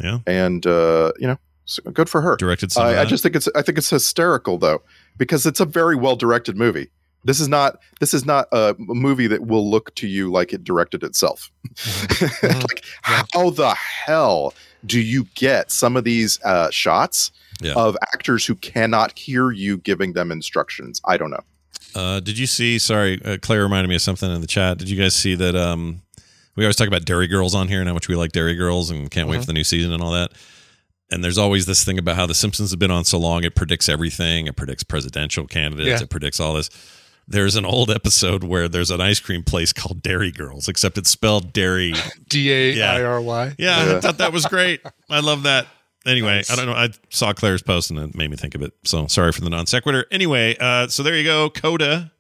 Yeah, 0.01 0.19
and 0.27 0.67
uh, 0.67 1.13
you 1.19 1.27
know, 1.27 1.39
good 1.93 2.09
for 2.09 2.23
her. 2.23 2.37
Directed 2.37 2.77
I, 2.79 3.03
I 3.03 3.05
just 3.05 3.23
think 3.23 3.37
it's, 3.37 3.49
I 3.55 3.63
think 3.63 3.79
it's 3.79 3.91
hysterical 3.91 4.59
though 4.59 4.83
because 5.19 5.47
it's 5.47 5.61
a 5.61 5.65
very 5.67 5.97
well 5.97 6.17
directed 6.17 6.57
movie. 6.57 6.91
This 7.25 7.39
is 7.41 7.49
not, 7.49 7.79
this 8.01 8.15
is 8.15 8.25
not 8.25 8.49
a 8.53 8.75
movie 8.79 9.27
that 9.29 9.47
will 9.47 9.71
look 9.71 9.95
to 9.97 10.07
you 10.09 10.31
like 10.31 10.53
it 10.53 10.65
directed 10.65 11.03
itself. 11.05 11.51
like, 12.43 12.85
how 13.03 13.51
the 13.51 13.75
hell 13.75 14.55
do 14.85 15.01
you 15.01 15.27
get 15.35 15.71
some 15.71 15.97
of 15.97 16.05
these 16.05 16.41
uh, 16.45 16.71
shots 16.71 17.31
Yeah. 17.61 17.75
of 17.75 17.97
actors 18.13 18.45
who 18.45 18.55
cannot 18.57 19.17
hear 19.19 19.51
you 19.53 19.79
giving 19.79 20.13
them 20.15 20.33
instructions? 20.33 21.01
I 21.05 21.17
don't 21.17 21.31
know. 21.31 21.45
Uh, 21.95 22.21
did 22.21 22.39
you 22.39 22.47
see? 22.47 22.79
Sorry, 22.79 23.21
uh, 23.25 23.37
Claire 23.41 23.63
reminded 23.63 23.89
me 23.89 23.97
of 23.97 24.03
something 24.03 24.31
in 24.33 24.41
the 24.41 24.47
chat. 24.47 24.79
Did 24.79 24.89
you 24.89 24.97
guys 25.01 25.15
see 25.15 25.35
that? 25.37 25.55
Um, 25.55 26.03
we 26.57 26.65
always 26.65 26.77
talk 26.77 26.89
about 26.89 27.05
Derry 27.05 27.29
Girls 27.29 27.55
on 27.55 27.69
here 27.69 27.81
and 27.81 27.89
how 27.89 27.95
much 27.95 28.09
we 28.09 28.17
like 28.17 28.33
Derry 28.33 28.55
Girls 28.55 28.91
and 28.91 29.11
can't 29.11 29.29
wait 29.29 29.37
Mhm. 29.37 29.41
for 29.43 29.47
the 29.47 29.53
new 29.53 29.65
season 29.65 29.93
and 29.93 30.03
all 30.03 30.13
that. 30.13 30.33
And 31.11 31.23
there's 31.23 31.39
always 31.39 31.67
this 31.67 31.85
thing 31.85 31.99
about 31.99 32.17
how 32.17 32.25
The 32.27 32.35
Simpsons 32.35 32.71
have 32.71 32.79
been 32.79 32.91
on 32.91 33.05
so 33.05 33.19
long, 33.19 33.45
it 33.45 33.55
predicts 33.55 33.89
everything. 33.89 34.47
It 34.47 34.57
predicts 34.57 34.83
presidential 34.83 35.47
candidates. 35.47 35.89
Yeah. 36.01 36.05
It 36.05 36.09
predicts 36.11 36.41
all 36.41 36.55
this. 36.55 36.71
There's 37.33 37.57
an 37.57 37.65
old 37.65 37.91
episode 37.91 38.45
where 38.45 38.69
there's 38.69 38.91
an 38.91 39.01
ice 39.01 39.19
cream 39.19 39.43
place 39.43 39.73
called 39.73 40.03
Dairy 40.03 40.31
Girls, 40.31 40.69
except 40.69 40.99
it's 40.99 41.09
spelled 41.09 41.55
Dairy. 41.55 41.95
D 42.29 42.53
A 42.53 42.83
I 42.83 43.03
R 43.03 43.23
Y. 43.23 43.55
Yeah, 43.59 43.95
I 43.97 44.01
thought 44.01 44.19
that 44.19 44.35
was 44.35 44.45
great. 44.45 44.83
I 45.09 45.21
love 45.21 45.45
that. 45.45 45.67
Anyway, 46.05 46.43
I 46.51 46.57
don't 46.57 46.67
know. 46.67 46.75
I 46.75 46.91
saw 47.09 47.33
Claire's 47.33 47.63
post 47.63 47.91
and 47.91 47.99
it 47.99 48.15
made 48.15 48.31
me 48.31 48.37
think 48.37 48.55
of 48.55 48.61
it. 48.61 48.75
So 48.85 49.07
sorry 49.07 49.33
for 49.33 49.41
the 49.41 49.49
non 49.49 49.65
sequitur. 49.67 50.05
Anyway, 50.11 50.57
uh, 50.61 50.89
so 50.89 51.03
there 51.03 51.17
you 51.17 51.25
go. 51.25 51.49
Coda, 51.49 52.13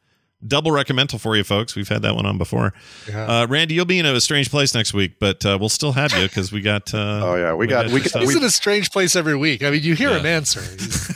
double 0.46 0.70
recommendal 0.70 1.20
for 1.20 1.36
you 1.36 1.44
folks. 1.44 1.74
We've 1.76 1.88
had 1.88 2.02
that 2.02 2.14
one 2.14 2.26
on 2.26 2.38
before. 2.38 2.72
Yeah. 3.08 3.26
Uh, 3.42 3.46
Randy, 3.46 3.74
you'll 3.74 3.84
be 3.84 3.98
in 3.98 4.06
a 4.06 4.20
strange 4.20 4.50
place 4.50 4.74
next 4.74 4.92
week, 4.94 5.12
but 5.18 5.44
uh, 5.46 5.56
we'll 5.58 5.68
still 5.68 5.92
have 5.92 6.12
you 6.12 6.24
because 6.24 6.52
we 6.52 6.60
got. 6.60 6.92
Uh, 6.92 6.98
oh 7.24 7.34
yeah, 7.36 7.54
we 7.54 7.66
got- 7.66 7.86
we 7.86 7.92
some 7.92 7.98
got- 8.00 8.08
stuff. 8.08 8.22
He's 8.22 8.36
in 8.36 8.44
a 8.44 8.50
strange 8.50 8.90
place 8.90 9.16
every 9.16 9.36
week. 9.36 9.62
I 9.62 9.70
mean, 9.70 9.82
you 9.82 9.94
hear 9.94 10.10
Yeah. 10.10 10.18
him 10.20 10.26
answer. 10.26 10.62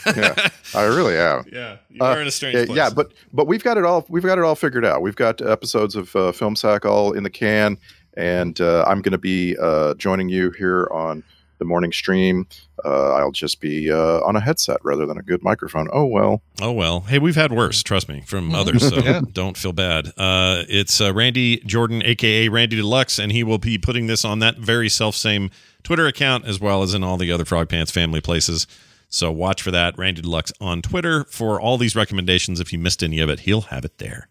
yeah, 0.15 0.49
I 0.75 0.83
really 0.83 1.17
am. 1.17 1.45
Yeah, 1.51 1.77
you 1.89 2.01
are 2.03 2.21
in 2.21 2.27
a 2.27 2.31
strange 2.31 2.55
yeah, 2.55 2.65
place. 2.65 2.77
Yeah, 2.77 2.89
but 2.89 3.13
but 3.33 3.47
we've 3.47 3.63
got 3.63 3.77
it 3.77 3.85
all. 3.85 4.05
We've 4.09 4.23
got 4.23 4.37
it 4.37 4.43
all 4.43 4.55
figured 4.55 4.85
out. 4.85 5.01
We've 5.01 5.15
got 5.15 5.41
episodes 5.41 5.95
of 5.95 6.15
uh, 6.15 6.31
Film 6.31 6.55
Sack 6.55 6.85
all 6.85 7.11
in 7.13 7.23
the 7.23 7.29
can, 7.29 7.77
and 8.15 8.59
uh, 8.61 8.83
I'm 8.87 9.01
going 9.01 9.11
to 9.11 9.17
be 9.17 9.55
uh, 9.61 9.93
joining 9.95 10.29
you 10.29 10.51
here 10.51 10.87
on 10.91 11.23
the 11.57 11.65
morning 11.65 11.91
stream. 11.91 12.47
Uh, 12.85 13.13
I'll 13.15 13.31
just 13.31 13.59
be 13.59 13.91
uh, 13.91 14.19
on 14.21 14.35
a 14.35 14.39
headset 14.39 14.77
rather 14.83 15.05
than 15.05 15.17
a 15.17 15.21
good 15.23 15.43
microphone. 15.43 15.87
Oh 15.91 16.05
well. 16.05 16.41
Oh 16.61 16.71
well. 16.71 17.01
Hey, 17.01 17.19
we've 17.19 17.35
had 17.35 17.51
worse, 17.51 17.81
trust 17.83 18.07
me, 18.09 18.21
from 18.25 18.53
others. 18.55 18.87
So 18.87 18.97
Yeah. 18.97 19.21
don't 19.31 19.57
feel 19.57 19.73
bad. 19.73 20.07
Uh, 20.17 20.63
it's 20.69 21.01
uh, 21.01 21.13
Randy 21.13 21.57
Jordan, 21.65 22.01
aka 22.05 22.49
Randy 22.49 22.75
Deluxe, 22.75 23.19
and 23.19 23.31
he 23.31 23.43
will 23.43 23.57
be 23.57 23.77
putting 23.77 24.07
this 24.07 24.23
on 24.23 24.39
that 24.39 24.57
very 24.57 24.89
self 24.89 25.15
same 25.15 25.49
Twitter 25.83 26.07
account 26.07 26.45
as 26.45 26.59
well 26.59 26.83
as 26.83 26.93
in 26.93 27.03
all 27.03 27.17
the 27.17 27.31
other 27.31 27.45
Frog 27.45 27.69
Pants 27.69 27.91
family 27.91 28.21
places. 28.21 28.67
So 29.09 29.31
watch 29.31 29.61
for 29.61 29.71
that, 29.71 29.97
Randy 29.97 30.21
Deluxe 30.21 30.51
on 30.59 30.81
Twitter 30.81 31.23
for 31.29 31.61
all 31.61 31.77
these 31.77 31.95
recommendations. 31.95 32.59
If 32.59 32.73
you 32.73 32.79
missed 32.79 33.01
any 33.01 33.19
of 33.19 33.29
it, 33.29 33.41
he'll 33.41 33.61
have 33.61 33.85
it 33.85 33.97
there. 33.99 34.27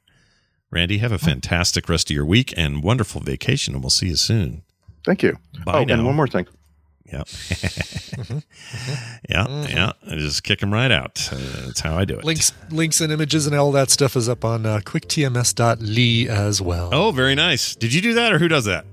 Randy, 0.71 0.99
have 0.99 1.13
a 1.13 1.19
fantastic 1.19 1.89
rest 1.89 2.11
of 2.11 2.15
your 2.15 2.27
week 2.27 2.53
and 2.57 2.83
wonderful 2.83 3.21
vacation, 3.23 3.75
and 3.75 3.83
we'll 3.83 3.89
see 3.91 4.09
you 4.09 4.17
soon. 4.17 4.63
Thank 5.05 5.23
you. 5.23 5.39
Bye 5.65 5.81
oh, 5.81 5.85
now. 5.85 5.95
and 5.95 6.05
one 6.05 6.17
more 6.17 6.27
thing. 6.27 6.47
Yep. 7.13 7.29
yeah, 9.29 9.67
yeah. 9.69 9.93
I 10.11 10.17
just 10.17 10.43
kick 10.43 10.61
them 10.61 10.73
right 10.73 10.91
out. 10.91 11.29
Uh, 11.33 11.37
that's 11.67 11.81
how 11.81 11.97
I 11.97 12.05
do 12.05 12.19
it. 12.19 12.25
links, 12.25 12.53
links, 12.71 13.01
and 13.01 13.13
images 13.13 13.47
and 13.47 13.55
all 13.57 13.73
that 13.73 13.91
stuff 13.91 14.17
is 14.17 14.29
up 14.29 14.45
on 14.45 14.67
uh, 14.67 14.81
quicktms.ly 14.85 16.33
as 16.35 16.61
well. 16.61 16.91
Oh, 16.93 17.11
very 17.13 17.35
nice. 17.35 17.75
Did 17.77 17.95
you 17.95 18.01
do 18.03 18.15
that, 18.15 18.33
or 18.33 18.39
who 18.39 18.49
does 18.49 18.65
that? 18.65 18.85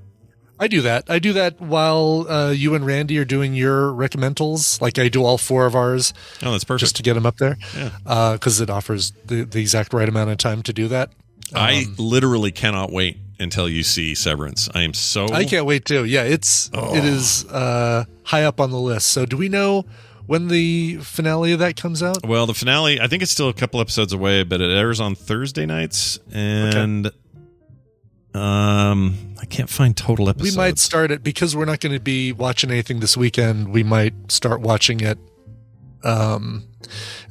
I 0.59 0.67
do 0.67 0.81
that. 0.81 1.05
I 1.09 1.19
do 1.19 1.33
that 1.33 1.59
while 1.59 2.25
uh, 2.29 2.51
you 2.51 2.75
and 2.75 2.85
Randy 2.85 3.17
are 3.17 3.25
doing 3.25 3.53
your 3.53 3.91
recommendals. 3.91 4.79
Like 4.79 4.99
I 4.99 5.09
do 5.09 5.23
all 5.25 5.37
four 5.37 5.65
of 5.65 5.75
ours. 5.75 6.13
Oh, 6.43 6.51
that's 6.51 6.63
perfect. 6.63 6.81
Just 6.81 6.95
to 6.97 7.03
get 7.03 7.15
them 7.15 7.25
up 7.25 7.37
there. 7.37 7.57
Yeah. 7.75 8.33
Because 8.33 8.61
it 8.61 8.69
offers 8.69 9.11
the, 9.25 9.43
the 9.43 9.59
exact 9.59 9.93
right 9.93 10.07
amount 10.07 10.29
of 10.29 10.37
time 10.37 10.61
to 10.63 10.71
do 10.71 10.87
that. 10.89 11.11
I 11.53 11.83
Um, 11.85 11.95
literally 11.97 12.51
cannot 12.51 12.91
wait 12.91 13.17
until 13.43 13.69
you 13.69 13.83
see 13.83 14.15
Severance. 14.15 14.69
I 14.73 14.81
am 14.81 14.93
so. 14.93 15.27
I 15.31 15.43
can't 15.45 15.65
wait 15.65 15.85
too. 15.85 16.05
Yeah, 16.05 16.23
it's 16.23 16.71
Oh. 16.73 16.95
it 16.95 17.03
is 17.05 17.45
uh, 17.45 18.05
high 18.23 18.43
up 18.45 18.59
on 18.59 18.71
the 18.71 18.79
list. 18.79 19.07
So 19.07 19.25
do 19.25 19.37
we 19.37 19.49
know 19.49 19.85
when 20.25 20.47
the 20.47 20.97
finale 21.01 21.51
of 21.51 21.59
that 21.59 21.75
comes 21.75 22.01
out? 22.01 22.25
Well, 22.25 22.45
the 22.45 22.53
finale, 22.53 22.99
I 22.99 23.07
think 23.07 23.21
it's 23.21 23.31
still 23.31 23.49
a 23.49 23.53
couple 23.53 23.79
episodes 23.81 24.13
away, 24.13 24.43
but 24.43 24.61
it 24.61 24.71
airs 24.71 24.99
on 24.99 25.15
Thursday 25.15 25.65
nights, 25.65 26.17
and 26.31 27.11
um, 28.33 29.35
I 29.39 29.45
can't 29.45 29.69
find 29.69 29.95
total 29.95 30.29
episodes. 30.29 30.55
We 30.55 30.57
might 30.57 30.79
start 30.79 31.11
it 31.11 31.23
because 31.23 31.55
we're 31.55 31.65
not 31.65 31.79
going 31.81 31.93
to 31.93 31.99
be 31.99 32.31
watching 32.31 32.71
anything 32.71 32.99
this 32.99 33.15
weekend. 33.15 33.71
We 33.73 33.83
might 33.83 34.31
start 34.31 34.61
watching 34.61 35.01
it 35.01 35.19
um, 36.03 36.63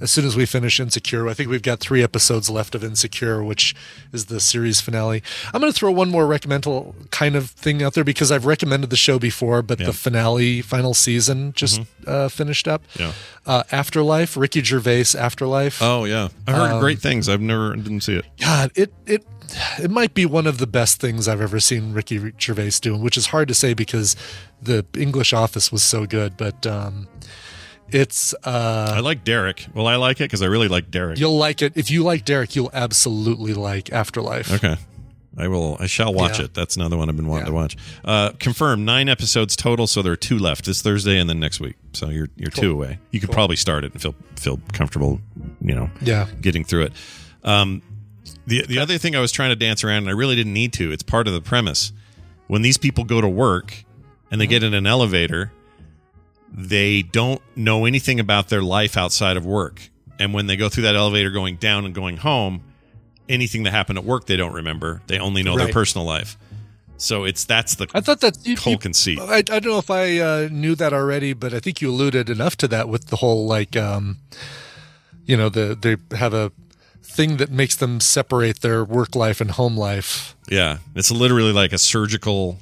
as 0.01 0.11
soon 0.11 0.25
as 0.25 0.35
we 0.35 0.47
finish 0.47 0.81
Insecure. 0.81 1.29
I 1.29 1.35
think 1.35 1.51
we've 1.51 1.63
got 1.63 1.79
three 1.79 2.03
episodes 2.03 2.49
left 2.49 2.75
of 2.75 2.83
Insecure, 2.83 3.45
which 3.45 3.75
is 4.13 4.27
the 4.27 4.41
series 4.41 4.81
finale. 4.81 5.23
I'm 5.53 5.61
going 5.61 5.73
to 5.73 5.79
throw 5.79 5.91
one 5.91 6.11
more 6.11 6.25
recommendal 6.27 6.95
kind 7.11 7.37
of 7.37 7.51
thing 7.51 7.83
out 7.83 7.95
there 7.95 8.03
because 8.05 8.33
I've 8.33 8.47
recommended 8.47 8.91
the 8.91 8.97
show 8.97 9.19
before, 9.19 9.63
but 9.63 9.79
Yeah. 9.79 9.87
the 9.87 9.93
finale, 9.93 10.63
final 10.63 10.95
season 10.95 11.53
just 11.55 11.81
Mm-hmm. 11.81 12.05
uh, 12.11 12.29
finished 12.29 12.67
up. 12.67 12.83
Yeah. 12.99 13.13
Uh, 13.47 13.63
Afterlife, 13.71 14.37
Ricky 14.37 14.63
Gervais, 14.63 15.15
Afterlife. 15.19 15.81
Oh 15.83 16.05
yeah, 16.05 16.29
I 16.47 16.53
heard 16.53 16.73
Um, 16.73 16.81
great 16.81 16.99
things. 17.01 17.29
I've 17.29 17.41
never 17.41 17.77
didn't 17.77 18.01
see 18.03 18.15
it. 18.15 18.25
God, 18.41 18.71
it 18.75 18.93
it 19.07 19.25
it 19.79 19.91
might 19.91 20.15
be 20.15 20.25
one 20.25 20.47
of 20.47 20.57
the 20.59 20.67
best 20.67 20.99
things 20.99 21.29
I've 21.29 21.41
ever 21.43 21.61
seen 21.61 21.93
Ricky 21.93 22.33
Gervais 22.41 22.71
doing, 22.81 23.03
which 23.03 23.19
is 23.19 23.27
hard 23.27 23.49
to 23.49 23.55
say 23.55 23.75
because 23.75 24.17
the 24.63 24.87
English 24.97 25.35
Office 25.35 25.71
was 25.71 25.83
so 25.83 26.07
good. 26.07 26.37
But 26.39 26.67
um, 26.67 27.07
it's 27.95 28.35
uh, 28.45 28.95
I 28.97 29.01
like 29.01 29.25
Derek. 29.25 29.67
Well, 29.75 29.87
I 29.87 29.97
like 29.97 30.21
it 30.21 30.25
because 30.25 30.43
I 30.43 30.47
really 30.47 30.69
like 30.69 30.91
Derek. 30.91 31.19
you'll 31.19 31.37
like 31.39 31.63
it 31.63 31.73
if 31.77 31.91
you 31.91 32.03
like 32.05 32.25
Derek. 32.25 32.55
You'll 32.57 32.71
absolutely 32.73 33.55
like 33.55 33.93
Afterlife. 33.93 34.53
Okay. 34.53 34.77
I 35.39 35.49
will. 35.49 35.79
I 35.81 35.87
shall 35.87 36.13
watch 36.13 36.39
Yeah. 36.39 36.45
it. 36.45 36.55
That's 36.55 36.77
another 36.77 36.99
one 36.99 37.09
I've 37.09 37.17
been 37.17 37.27
wanting 37.27 37.47
to 37.47 37.53
watch. 37.53 37.75
Uh, 38.05 38.33
confirmed 38.39 38.85
nine 38.85 39.09
episodes 39.09 39.57
total, 39.57 39.87
so 39.87 40.03
there 40.03 40.13
are 40.13 40.17
two 40.17 40.39
left 40.39 40.67
this 40.67 40.83
Thursday 40.83 41.19
and 41.19 41.29
then 41.29 41.41
next 41.41 41.59
week. 41.59 41.77
So 41.95 42.11
you're 42.11 42.29
you're 42.37 42.51
two 42.51 42.71
away. 42.73 42.99
You 43.13 43.21
could 43.21 43.31
probably 43.31 43.57
start 43.57 43.85
it 43.85 43.93
and 43.93 44.03
feel 44.03 44.15
feel 44.37 44.61
comfortable, 44.75 45.21
you 45.63 45.75
know, 45.75 45.91
Yeah. 46.03 46.27
getting 46.43 46.65
through 46.65 46.83
it. 46.83 46.93
Um, 47.45 47.81
the 48.47 48.67
the 48.67 48.79
other 48.79 48.99
thing 48.99 49.17
I 49.17 49.21
was 49.21 49.33
trying 49.33 49.49
to 49.51 49.57
dance 49.57 49.83
around, 49.83 49.99
and 49.99 50.09
I 50.11 50.13
really 50.13 50.37
didn't 50.37 50.53
need 50.53 50.75
to. 50.75 50.93
It's 50.93 51.03
part 51.03 51.27
of 51.27 51.33
the 51.33 51.41
premise. 51.41 51.93
When 52.49 52.61
these 52.61 52.77
people 52.77 53.05
go 53.05 53.23
to 53.23 53.29
work 53.29 53.85
and 54.31 54.39
they 54.39 54.47
get 54.47 54.63
in 54.63 54.75
an 54.75 54.87
elevator, 54.87 55.51
they 56.55 57.03
don't 57.03 57.41
know 57.57 57.87
anything 57.87 58.21
about 58.21 58.49
their 58.49 58.63
life 58.63 58.97
outside 58.97 59.37
of 59.37 59.45
work 59.47 59.91
and 60.23 60.33
when 60.33 60.47
they 60.47 60.57
go 60.57 60.69
through 60.69 60.85
that 60.85 60.95
elevator 60.95 61.31
going 61.31 61.57
down 61.57 61.85
and 61.85 61.93
going 61.93 62.17
home, 62.17 62.63
anything 63.29 63.65
that 63.65 63.73
happened 63.73 63.99
at 63.99 64.05
work 64.05 64.27
they 64.27 64.37
don't 64.37 64.53
remember. 64.53 65.03
They 65.09 65.19
only 65.19 65.43
know 65.43 65.57
their 65.57 65.73
personal 65.73 66.07
life. 66.07 66.39
So 66.97 67.25
it's 67.25 67.45
that's 67.45 67.75
the 67.75 67.89
I 67.93 68.01
thought 68.01 68.21
that 68.21 68.47
you, 68.47 68.57
whole 68.57 68.75
you- 68.75 68.79
conceit. 68.79 69.19
I, 69.19 69.39
I 69.39 69.43
don't 69.43 69.65
know 69.65 69.79
if 69.79 69.91
I 69.91 70.19
uh, 70.19 70.49
knew 70.53 70.77
that 70.77 70.93
already, 70.93 71.33
but 71.33 71.53
I 71.53 71.59
think 71.59 71.81
you 71.83 71.91
alluded 71.91 72.31
enough 72.31 72.57
to 72.59 72.69
that 72.69 72.89
with 72.89 73.07
the 73.09 73.17
whole 73.17 73.47
like, 73.47 73.77
um, 73.77 74.19
you 75.25 75.37
know, 75.37 75.49
the 75.49 75.77
they 75.81 75.97
have 76.17 76.33
a 76.33 76.53
thing 77.03 77.39
that 77.39 77.51
makes 77.51 77.75
them 77.75 77.99
separate 77.99 78.61
their 78.61 78.85
work 78.85 79.17
life 79.17 79.41
and 79.41 79.51
home 79.51 79.77
life. 79.77 80.37
Yeah, 80.49 80.79
it's 80.95 81.11
literally 81.11 81.53
like 81.53 81.73
a 81.73 81.79
surgical 81.79 82.59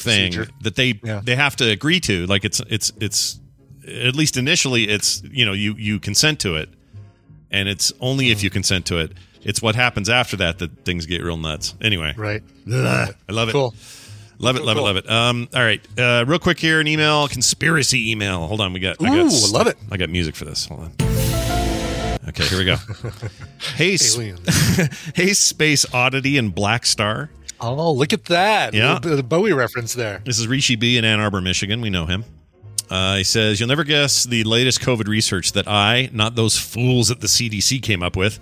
thing 0.00 0.32
Procedure. 0.32 0.50
that 0.62 0.76
they 0.76 0.98
Yeah. 1.04 1.20
they 1.22 1.36
have 1.36 1.56
to 1.56 1.68
agree 1.70 2.00
to. 2.00 2.26
Like 2.26 2.44
it's 2.44 2.60
it's 2.68 2.92
it's 3.00 3.38
at 3.86 4.14
least 4.14 4.36
initially 4.36 4.88
it's 4.88 5.22
you 5.30 5.44
know 5.44 5.52
you 5.52 5.74
you 5.78 5.98
consent 6.00 6.40
to 6.40 6.56
it, 6.56 6.68
and 7.50 7.68
it's 7.68 7.92
only 8.00 8.26
Mm. 8.26 8.32
if 8.32 8.42
you 8.42 8.50
consent 8.50 8.86
to 8.86 8.98
it. 8.98 9.12
It's 9.42 9.62
what 9.62 9.74
happens 9.74 10.08
after 10.10 10.36
that 10.36 10.58
that 10.58 10.84
things 10.84 11.06
get 11.06 11.22
real 11.22 11.36
nuts. 11.38 11.74
Anyway, 11.80 12.12
Right. 12.16 12.42
Ugh. 12.70 13.14
I 13.28 13.32
love 13.32 13.48
it. 13.48 13.52
Cool. 13.52 13.74
Love 14.38 14.56
it, 14.56 14.64
love 14.64 14.76
Cool. 14.78 14.86
it, 14.86 14.88
love 14.88 14.96
it. 14.96 15.10
Um, 15.10 15.48
all 15.54 15.62
right, 15.62 15.80
uh, 15.98 16.24
real 16.26 16.38
quick 16.38 16.58
here, 16.58 16.80
an 16.80 16.86
email, 16.86 17.28
conspiracy 17.28 18.10
email. 18.10 18.46
Hold 18.46 18.62
on, 18.62 18.72
we 18.72 18.80
got. 18.80 18.96
I 19.02 19.04
got 19.06 19.32
Ooh, 19.32 19.52
love 19.52 19.66
it. 19.66 19.76
I 19.90 19.98
got 19.98 20.08
music 20.08 20.34
for 20.34 20.46
this. 20.46 20.64
Hold 20.66 20.80
on. 20.80 20.92
Okay, 22.28 22.44
here 22.44 22.58
we 22.58 22.64
go. 22.64 22.76
hey, 23.76 23.94
s- 23.94 24.14
Aliens. 24.16 24.40
hey, 25.14 25.32
space 25.34 25.84
oddity 25.92 26.38
and 26.38 26.54
Black 26.54 26.86
Star. 26.86 27.30
Oh, 27.60 27.92
look 27.92 28.12
at 28.12 28.24
that! 28.26 28.74
Yeah. 28.74 28.98
Bit 28.98 29.28
Bowie 29.28 29.52
reference 29.52 29.94
there. 29.94 30.22
This 30.24 30.38
is 30.38 30.48
Rishi 30.48 30.76
B 30.76 30.96
in 30.96 31.04
Ann 31.04 31.20
Arbor, 31.20 31.40
Michigan. 31.40 31.80
We 31.80 31.90
know 31.90 32.06
him. 32.06 32.24
Uh, 32.90 33.16
he 33.16 33.24
says, 33.24 33.60
You'll 33.60 33.68
never 33.68 33.84
guess 33.84 34.24
the 34.24 34.42
latest 34.44 34.80
COVID 34.80 35.06
research 35.06 35.52
that 35.52 35.68
I, 35.68 36.10
not 36.12 36.34
those 36.34 36.58
fools 36.58 37.10
at 37.10 37.20
the 37.20 37.28
CDC, 37.28 37.82
came 37.82 38.02
up 38.02 38.16
with. 38.16 38.40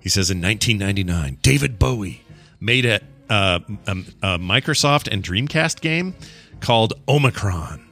He 0.00 0.08
says, 0.08 0.30
In 0.30 0.40
1999, 0.40 1.38
David 1.42 1.78
Bowie 1.78 2.22
made 2.60 2.86
a, 2.86 3.00
uh, 3.28 3.60
a, 3.86 3.90
a 3.90 4.38
Microsoft 4.38 5.08
and 5.12 5.22
Dreamcast 5.22 5.80
game 5.82 6.14
called 6.60 6.94
Omicron. 7.06 7.84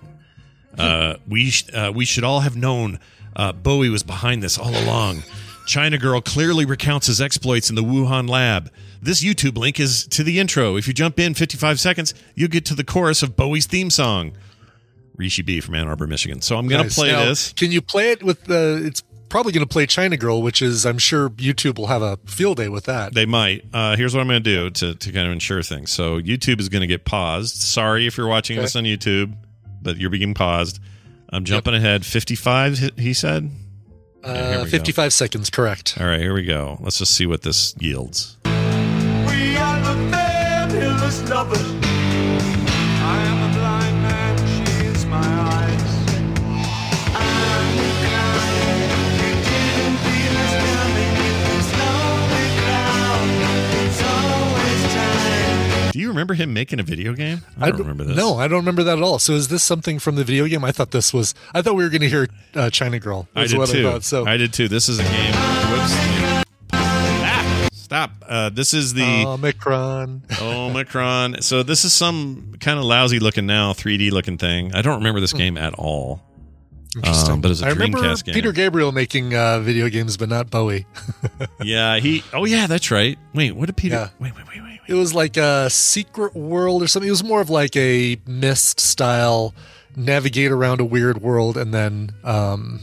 Uh, 0.78 1.16
we, 1.28 1.50
sh- 1.50 1.68
uh, 1.74 1.92
we 1.94 2.04
should 2.04 2.24
all 2.24 2.40
have 2.40 2.56
known 2.56 2.98
uh, 3.34 3.52
Bowie 3.52 3.90
was 3.90 4.02
behind 4.02 4.42
this 4.42 4.58
all 4.58 4.74
along. 4.84 5.22
China 5.66 5.98
Girl 5.98 6.20
clearly 6.20 6.64
recounts 6.64 7.06
his 7.08 7.20
exploits 7.20 7.68
in 7.68 7.76
the 7.76 7.82
Wuhan 7.82 8.28
lab. 8.28 8.70
This 9.02 9.22
YouTube 9.22 9.58
link 9.58 9.78
is 9.78 10.06
to 10.08 10.22
the 10.22 10.38
intro. 10.38 10.76
If 10.76 10.86
you 10.88 10.94
jump 10.94 11.18
in 11.18 11.34
55 11.34 11.78
seconds, 11.80 12.14
you 12.34 12.48
get 12.48 12.64
to 12.66 12.74
the 12.74 12.84
chorus 12.84 13.22
of 13.22 13.36
Bowie's 13.36 13.66
theme 13.66 13.90
song. 13.90 14.32
Rishi 15.16 15.42
B 15.42 15.60
from 15.60 15.74
Ann 15.74 15.88
Arbor, 15.88 16.06
Michigan. 16.06 16.40
So 16.42 16.56
I'm 16.56 16.68
going 16.68 16.86
to 16.88 16.94
play 16.94 17.10
Now, 17.12 17.24
this. 17.24 17.52
Can 17.52 17.72
you 17.72 17.80
play 17.82 18.10
it 18.12 18.22
with 18.22 18.44
the? 18.44 18.82
It's 18.84 19.02
probably 19.28 19.52
going 19.52 19.64
to 19.66 19.68
play 19.72 19.86
China 19.86 20.16
Girl, 20.16 20.42
which 20.42 20.60
is 20.62 20.84
I'm 20.86 20.98
sure 20.98 21.30
YouTube 21.30 21.78
will 21.78 21.86
have 21.88 22.02
a 22.02 22.18
field 22.26 22.58
day 22.58 22.68
with 22.68 22.84
that. 22.84 23.14
They 23.14 23.26
might. 23.26 23.64
Uh, 23.72 23.96
here's 23.96 24.14
what 24.14 24.20
I'm 24.20 24.28
going 24.28 24.42
to 24.42 24.50
do 24.50 24.70
to, 24.70 24.94
to 24.94 25.12
kind 25.12 25.26
of 25.26 25.32
ensure 25.32 25.62
things. 25.62 25.90
So 25.90 26.20
YouTube 26.20 26.60
is 26.60 26.68
going 26.68 26.82
to 26.82 26.86
get 26.86 27.04
paused. 27.04 27.56
Sorry 27.56 28.06
if 28.06 28.16
you're 28.18 28.28
watching 28.28 28.58
Okay. 28.58 28.64
this 28.64 28.76
on 28.76 28.84
YouTube, 28.84 29.34
but 29.82 29.96
you're 29.96 30.10
being 30.10 30.34
paused. 30.34 30.80
I'm 31.30 31.44
jumping 31.44 31.74
ahead. 31.74 32.04
55, 32.06 32.78
he- 32.78 32.90
he 32.98 33.12
said. 33.14 33.50
Yeah, 34.26 34.34
here 34.50 34.58
Uh, 34.58 34.64
we 34.64 34.64
go. 34.64 34.70
55 34.70 35.12
seconds, 35.12 35.50
correct. 35.50 35.96
All 36.00 36.06
right, 36.06 36.20
here 36.20 36.34
we 36.34 36.44
go. 36.44 36.78
Let's 36.80 36.98
just 36.98 37.14
see 37.14 37.26
what 37.26 37.42
this 37.42 37.74
yields. 37.78 38.36
Remember 56.16 56.34
him 56.34 56.52
making 56.54 56.80
a 56.80 56.82
video 56.82 57.12
game? 57.12 57.42
I 57.60 57.70
don't 57.70 57.80
remember 57.80 58.04
this. 58.04 58.16
No, 58.16 58.38
I 58.38 58.48
don't 58.48 58.58
remember 58.58 58.82
that 58.84 58.96
at 58.98 59.04
all. 59.04 59.18
So 59.18 59.34
is 59.34 59.48
this 59.48 59.62
something 59.62 59.98
from 59.98 60.16
the 60.16 60.24
video 60.24 60.46
game? 60.46 60.64
I 60.64 60.72
thought 60.72 60.90
this 60.90 61.12
was. 61.12 61.34
I 61.54 61.62
thought 61.62 61.74
we 61.74 61.84
were 61.84 61.90
going 61.90 62.00
to 62.00 62.08
hear 62.08 62.28
uh, 62.54 62.70
China 62.70 62.98
Girl. 62.98 63.28
I 63.34 63.46
did 63.46 63.58
what 63.58 63.68
too. 63.68 63.86
I 63.86 63.92
thought. 63.92 64.04
So 64.04 64.26
I 64.26 64.36
did 64.36 64.52
too. 64.52 64.68
This 64.68 64.88
is 64.88 64.98
a 64.98 65.02
game. 65.02 65.34
Whoops. 65.34 66.44
Ah, 66.72 67.68
stop. 67.72 68.10
Uh, 68.26 68.48
this 68.48 68.72
is 68.74 68.94
the 68.94 69.24
Omicron. 69.26 70.22
Omicron. 70.40 71.42
So 71.42 71.62
this 71.62 71.84
is 71.84 71.92
some 71.92 72.54
kind 72.60 72.78
of 72.78 72.84
lousy 72.84 73.18
looking 73.18 73.46
now, 73.46 73.72
3D 73.72 74.10
looking 74.10 74.38
thing. 74.38 74.74
I 74.74 74.82
don't 74.82 74.96
remember 74.98 75.20
this 75.20 75.32
game 75.32 75.58
at 75.58 75.74
all. 75.74 76.22
Interesting. 76.96 77.34
Um, 77.34 77.40
but 77.40 77.50
it's 77.50 77.62
a 77.62 77.66
I 77.66 77.70
remember 77.70 78.00
game. 78.00 78.34
Peter 78.34 78.52
Gabriel 78.52 78.90
making 78.90 79.34
uh, 79.34 79.60
video 79.60 79.88
games, 79.88 80.16
but 80.16 80.28
not 80.28 80.50
Bowie. 80.50 80.86
yeah, 81.62 81.98
he. 81.98 82.24
Oh 82.32 82.44
yeah, 82.44 82.66
that's 82.66 82.90
right. 82.90 83.18
Wait, 83.34 83.52
what 83.52 83.66
did 83.66 83.76
Peter? 83.76 83.96
Yeah. 83.96 84.08
Wait, 84.18 84.34
wait, 84.34 84.48
wait, 84.48 84.62
wait. 84.62 84.80
It 84.88 84.94
was 84.94 85.14
like 85.14 85.36
a 85.36 85.68
secret 85.68 86.34
world 86.34 86.82
or 86.82 86.86
something. 86.86 87.08
It 87.08 87.10
was 87.10 87.24
more 87.24 87.40
of 87.40 87.50
like 87.50 87.76
a 87.76 88.18
Myst 88.26 88.80
style 88.80 89.54
navigate 89.96 90.52
around 90.52 90.80
a 90.80 90.84
weird 90.84 91.20
world 91.20 91.56
and 91.56 91.72
then 91.74 92.12
um, 92.22 92.80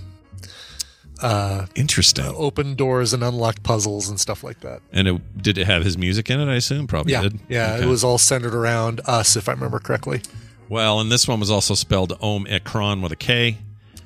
uh, 1.21 1.67
Interesting. 1.75 2.25
open 2.25 2.75
doors 2.75 3.13
and 3.13 3.23
unlock 3.23 3.63
puzzles 3.63 4.09
and 4.09 4.19
stuff 4.19 4.43
like 4.43 4.59
that. 4.59 4.81
And 4.91 5.07
it, 5.07 5.41
did 5.41 5.57
it 5.57 5.65
have 5.67 5.83
his 5.83 5.97
music 5.97 6.29
in 6.29 6.39
it? 6.39 6.51
I 6.51 6.55
assume 6.55 6.87
probably 6.87 7.13
yeah, 7.13 7.21
did. 7.21 7.39
yeah. 7.47 7.75
Okay. 7.75 7.83
It 7.83 7.87
was 7.87 8.03
all 8.03 8.17
centered 8.17 8.53
around 8.53 8.99
us, 9.05 9.35
if 9.35 9.47
I 9.47 9.53
remember 9.53 9.79
correctly. 9.79 10.21
Well, 10.69 10.99
and 10.99 11.11
this 11.11 11.27
one 11.27 11.39
was 11.39 11.51
also 11.51 11.75
spelled 11.75 12.17
Omicron 12.21 13.01
with 13.01 13.11
a 13.11 13.15
K. 13.15 13.57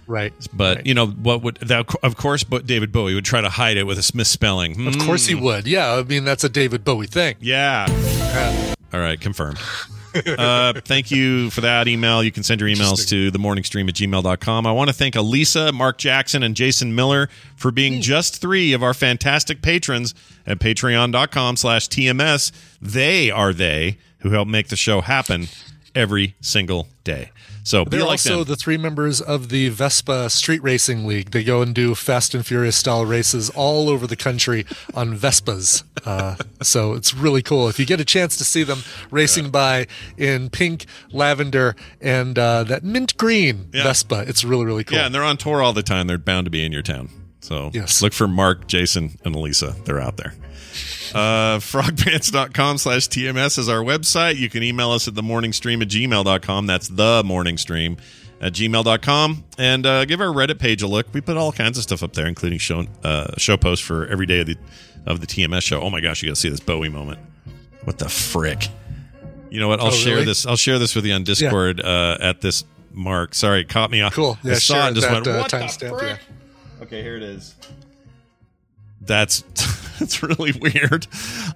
Right. 0.07 0.33
But 0.53 0.85
you 0.87 0.93
know 0.93 1.07
what 1.07 1.41
would 1.43 1.57
that? 1.57 1.93
Of 2.01 2.15
course, 2.15 2.43
but 2.43 2.65
David 2.65 2.91
Bowie 2.91 3.13
would 3.13 3.25
try 3.25 3.41
to 3.41 3.49
hide 3.49 3.75
it 3.77 3.83
with 3.83 3.97
a 3.99 4.11
misspelling. 4.15 4.87
Of 4.87 4.97
course 4.99 5.25
he 5.27 5.33
Hmm. 5.35 5.43
would. 5.43 5.67
Yeah, 5.67 5.93
I 5.95 6.03
mean 6.03 6.23
that's 6.23 6.43
a 6.45 6.49
David 6.49 6.83
Bowie 6.85 7.07
thing. 7.07 7.35
Yeah. 7.41 7.87
All 8.93 8.99
right, 9.01 9.19
confirmed. 9.19 9.59
uh, 10.37 10.73
thank 10.85 11.11
you 11.11 11.49
for 11.51 11.61
that 11.61 11.87
email. 11.87 12.23
You 12.23 12.31
can 12.31 12.41
send 12.43 12.61
your 12.61 12.69
emails 12.69 13.07
to 13.09 13.29
the 13.29 13.37
themorningstream 13.37 13.87
at 13.89 13.95
gmail.com. 13.95 14.65
I 14.65 14.71
want 14.71 14.87
to 14.89 14.93
thank 14.93 15.15
Elisa, 15.15 15.71
Mark 15.71 15.97
Jackson, 15.97 16.41
and 16.41 16.55
Jason 16.55 16.95
Miller 16.95 17.29
for 17.55 17.71
being 17.71 18.01
just 18.01 18.41
three 18.41 18.73
of 18.73 18.81
our 18.81 18.93
fantastic 18.93 19.61
patrons 19.61 20.15
at 20.47 20.59
patreon.com 20.59 21.57
slash 21.57 21.89
TMS. 21.89 22.51
They 22.81 23.29
are 23.29 23.53
they 23.53 23.97
who 24.19 24.29
help 24.31 24.47
make 24.47 24.69
the 24.69 24.75
show 24.77 25.01
happen 25.01 25.49
every 25.93 26.35
single 26.41 26.87
day. 27.03 27.29
So 27.67 27.83
They're 27.83 27.99
like 27.99 28.11
also 28.11 28.37
them. 28.39 28.45
the 28.47 28.55
three 28.55 28.77
members 28.77 29.19
of 29.19 29.49
the 29.49 29.67
Vespa 29.67 30.29
Street 30.29 30.63
Racing 30.63 31.05
League. 31.05 31.31
They 31.31 31.43
go 31.43 31.61
and 31.61 31.75
do 31.75 31.95
Fast 31.95 32.33
and 32.33 32.45
Furious 32.45 32.77
style 32.77 33.03
races 33.05 33.49
all 33.49 33.89
over 33.89 34.07
the 34.07 34.15
country 34.15 34.65
on 34.93 35.17
Vespas. 35.17 35.83
Uh, 36.05 36.37
so 36.61 36.93
it's 36.93 37.13
really 37.13 37.41
cool. 37.41 37.67
If 37.67 37.77
you 37.77 37.85
get 37.85 37.99
a 37.99 38.05
chance 38.05 38.37
to 38.37 38.45
see 38.45 38.63
them 38.63 38.83
racing 39.11 39.49
by 39.49 39.87
in 40.17 40.49
pink, 40.49 40.85
lavender, 41.11 41.75
and 41.99 42.39
uh, 42.39 42.63
that 42.63 42.85
mint 42.85 43.17
green 43.17 43.67
Yeah. 43.73 43.83
Vespa, 43.83 44.23
it's 44.25 44.45
really, 44.45 44.65
really 44.65 44.85
cool. 44.85 44.97
Yeah, 44.97 45.07
and 45.07 45.13
they're 45.13 45.23
on 45.25 45.35
tour 45.35 45.61
all 45.61 45.73
the 45.73 45.83
time. 45.83 46.07
They're 46.07 46.17
bound 46.17 46.45
to 46.45 46.51
be 46.51 46.63
in 46.65 46.71
your 46.71 46.83
town. 46.83 47.09
So 47.41 47.71
Yes. 47.73 48.01
look 48.01 48.13
for 48.13 48.29
Mark, 48.29 48.67
Jason, 48.67 49.17
and 49.25 49.35
Elisa. 49.35 49.75
They're 49.83 49.99
out 49.99 50.15
there. 50.15 50.33
Uh, 51.13 51.57
frogpants.com 51.59 52.77
slash 52.77 53.07
TMS 53.07 53.57
is 53.57 53.69
our 53.69 53.79
website. 53.83 54.35
You 54.37 54.49
can 54.49 54.63
email 54.63 54.91
us 54.91 55.07
at 55.07 55.15
the 55.15 55.21
morningstream 55.21 55.81
at 55.81 55.87
gmail.com. 55.89 56.65
That's 56.67 56.87
the 56.87 57.23
morningstream 57.23 57.97
at 58.41 58.53
gmail.com. 58.53 59.43
And 59.57 59.85
uh, 59.85 60.05
give 60.05 60.21
our 60.21 60.27
Reddit 60.27 60.59
page 60.59 60.81
a 60.81 60.87
look. 60.87 61.07
We 61.13 61.21
put 61.21 61.37
all 61.37 61.51
kinds 61.51 61.77
of 61.77 61.83
stuff 61.83 62.03
up 62.03 62.13
there, 62.13 62.27
including 62.27 62.59
show, 62.59 62.85
uh, 63.03 63.33
show 63.37 63.57
posts 63.57 63.85
for 63.85 64.05
every 64.07 64.25
day 64.25 64.41
of 64.41 64.47
the, 64.47 64.57
of 65.05 65.21
the 65.21 65.27
TMS 65.27 65.63
show. 65.63 65.81
Oh 65.81 65.89
my 65.89 66.01
gosh, 66.01 66.21
you 66.21 66.29
got 66.29 66.35
to 66.35 66.41
see 66.41 66.49
this 66.49 66.59
Bowie 66.59 66.89
moment. 66.89 67.19
What 67.83 67.97
the 67.99 68.09
frick? 68.09 68.67
You 69.49 69.59
know 69.61 69.69
what? 69.69 69.79
I'll 69.79 69.87
Oh, 69.87 69.91
share 69.91 70.15
really? 70.15 70.25
this. 70.25 70.45
I'll 70.45 70.57
share 70.57 70.77
this 70.77 70.93
with 70.93 71.05
you 71.05 71.13
on 71.13 71.23
Discord 71.23 71.79
uh, 71.79 72.17
at 72.19 72.41
this 72.41 72.65
mark. 72.91 73.33
Sorry, 73.33 73.61
it 73.61 73.69
caught 73.69 73.89
me 73.91 74.01
off. 74.01 74.13
Cool. 74.13 74.37
I 74.43 74.49
Yeah, 74.49 74.53
saw 74.55 74.73
share 74.73 74.83
it 74.83 74.87
and 74.87 74.95
just 74.97 75.07
that, 75.07 75.13
went, 75.13 75.27
uh, 75.27 75.37
what 75.39 75.51
the 75.51 75.67
frick? 75.89 76.01
yeah. 76.01 76.83
Okay, 76.83 77.01
here 77.01 77.15
it 77.15 77.23
is. 77.23 77.55
That's 79.07 79.41
that's 79.99 80.21
really 80.21 80.51
weird. 80.51 81.07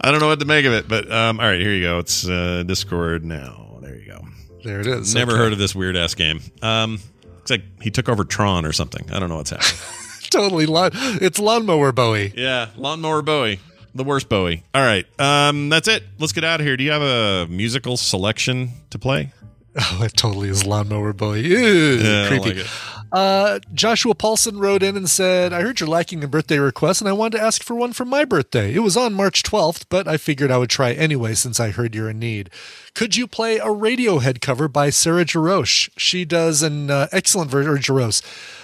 I 0.01 0.11
don't 0.11 0.19
know 0.19 0.27
what 0.27 0.39
to 0.39 0.45
make 0.45 0.65
of 0.65 0.73
it, 0.73 0.87
but 0.87 1.11
um, 1.11 1.39
all 1.39 1.45
right, 1.47 1.59
here 1.59 1.73
you 1.73 1.83
go. 1.83 1.99
It's 1.99 2.27
uh, 2.27 2.63
Discord 2.65 3.23
now. 3.23 3.77
There 3.81 3.95
you 3.95 4.07
go. 4.07 4.25
There 4.63 4.79
it 4.79 4.87
is. 4.87 5.13
Never 5.15 5.31
Okay. 5.33 5.39
heard 5.39 5.53
of 5.53 5.59
this 5.59 5.73
weird 5.75 5.95
ass 5.97 6.13
game. 6.15 6.39
Um, 6.61 6.99
looks 7.23 7.49
like 7.51 7.63
he 7.81 7.91
took 7.91 8.09
over 8.09 8.23
Tron 8.23 8.65
or 8.65 8.71
something. 8.71 9.11
I 9.11 9.19
don't 9.19 9.29
know 9.29 9.37
what's 9.37 9.49
happening. 9.49 9.79
totally. 10.29 10.65
Lawn, 10.65 10.91
it's 10.93 11.39
Lawnmower 11.39 11.91
Bowie. 11.91 12.33
yeah, 12.35 12.69
Lawnmower 12.77 13.21
Bowie, 13.21 13.59
the 13.95 14.03
worst 14.03 14.29
Bowie. 14.29 14.63
All 14.73 14.81
right, 14.83 15.05
um, 15.19 15.69
that's 15.69 15.87
it. 15.87 16.03
Let's 16.19 16.31
get 16.33 16.43
out 16.43 16.59
of 16.61 16.65
here. 16.65 16.77
Do 16.77 16.83
you 16.83 16.91
have 16.91 17.01
a 17.01 17.47
musical 17.49 17.97
selection 17.97 18.69
to 18.91 18.99
play? 18.99 19.33
Oh, 19.93 20.03
it 20.03 20.13
totally 20.17 20.49
is 20.49 20.65
Lawnmower 20.65 21.13
Boy. 21.13 21.35
Ew, 21.37 21.57
Yeah, 21.57 22.27
creepy. 22.27 22.59
like. 22.59 22.67
Uh, 23.13 23.59
Joshua 23.73 24.15
Paulson 24.15 24.57
wrote 24.57 24.81
in 24.83 24.95
and 24.95 25.09
said, 25.09 25.51
I 25.51 25.61
heard 25.61 25.79
you're 25.81 25.89
lacking 25.89 26.23
a 26.23 26.27
birthday 26.29 26.59
request 26.59 27.01
and 27.01 27.09
I 27.09 27.13
wanted 27.13 27.37
to 27.39 27.43
ask 27.43 27.61
for 27.61 27.75
one 27.75 27.91
for 27.91 28.05
my 28.05 28.23
birthday. 28.23 28.73
It 28.73 28.79
was 28.79 28.95
on 28.95 29.13
March 29.13 29.43
12th, 29.43 29.83
but 29.89 30.07
I 30.07 30.15
figured 30.15 30.49
I 30.49 30.57
would 30.57 30.69
try 30.69 30.93
anyway 30.93 31.33
since 31.33 31.59
I 31.59 31.71
heard 31.71 31.93
you're 31.93 32.09
in 32.09 32.19
need. 32.19 32.49
Could 32.93 33.17
you 33.17 33.27
play 33.27 33.57
a 33.57 33.65
Radiohead 33.65 34.39
cover 34.39 34.67
by 34.69 34.91
Sarah 34.91 35.25
Jarosz? 35.25 35.89
She 35.97 36.23
does 36.23 36.63
an 36.63 36.89
uh, 36.89 37.07
excellent 37.11 37.51
version, 37.51 37.71
or 37.71 37.77
Jarosz. 37.77 38.21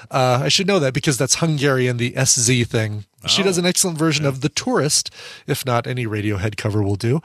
Uh, 0.09 0.41
I 0.43 0.49
should 0.49 0.67
know 0.67 0.79
that 0.79 0.93
because 0.93 1.17
that's 1.17 1.35
Hungarian, 1.35 1.97
the 1.97 2.13
SZ 2.15 2.65
thing. 2.67 3.03
She 3.25 3.43
does 3.43 3.57
an 3.57 3.65
excellent 3.65 3.97
version 3.97 4.25
of 4.25 4.39
The 4.39 4.49
Tourist, 4.49 5.09
if 5.47 5.65
not 5.65 5.87
any 5.87 6.05
Radiohead 6.05 6.55
cover 6.55 6.81
will 6.81 6.95
do. 6.95 7.21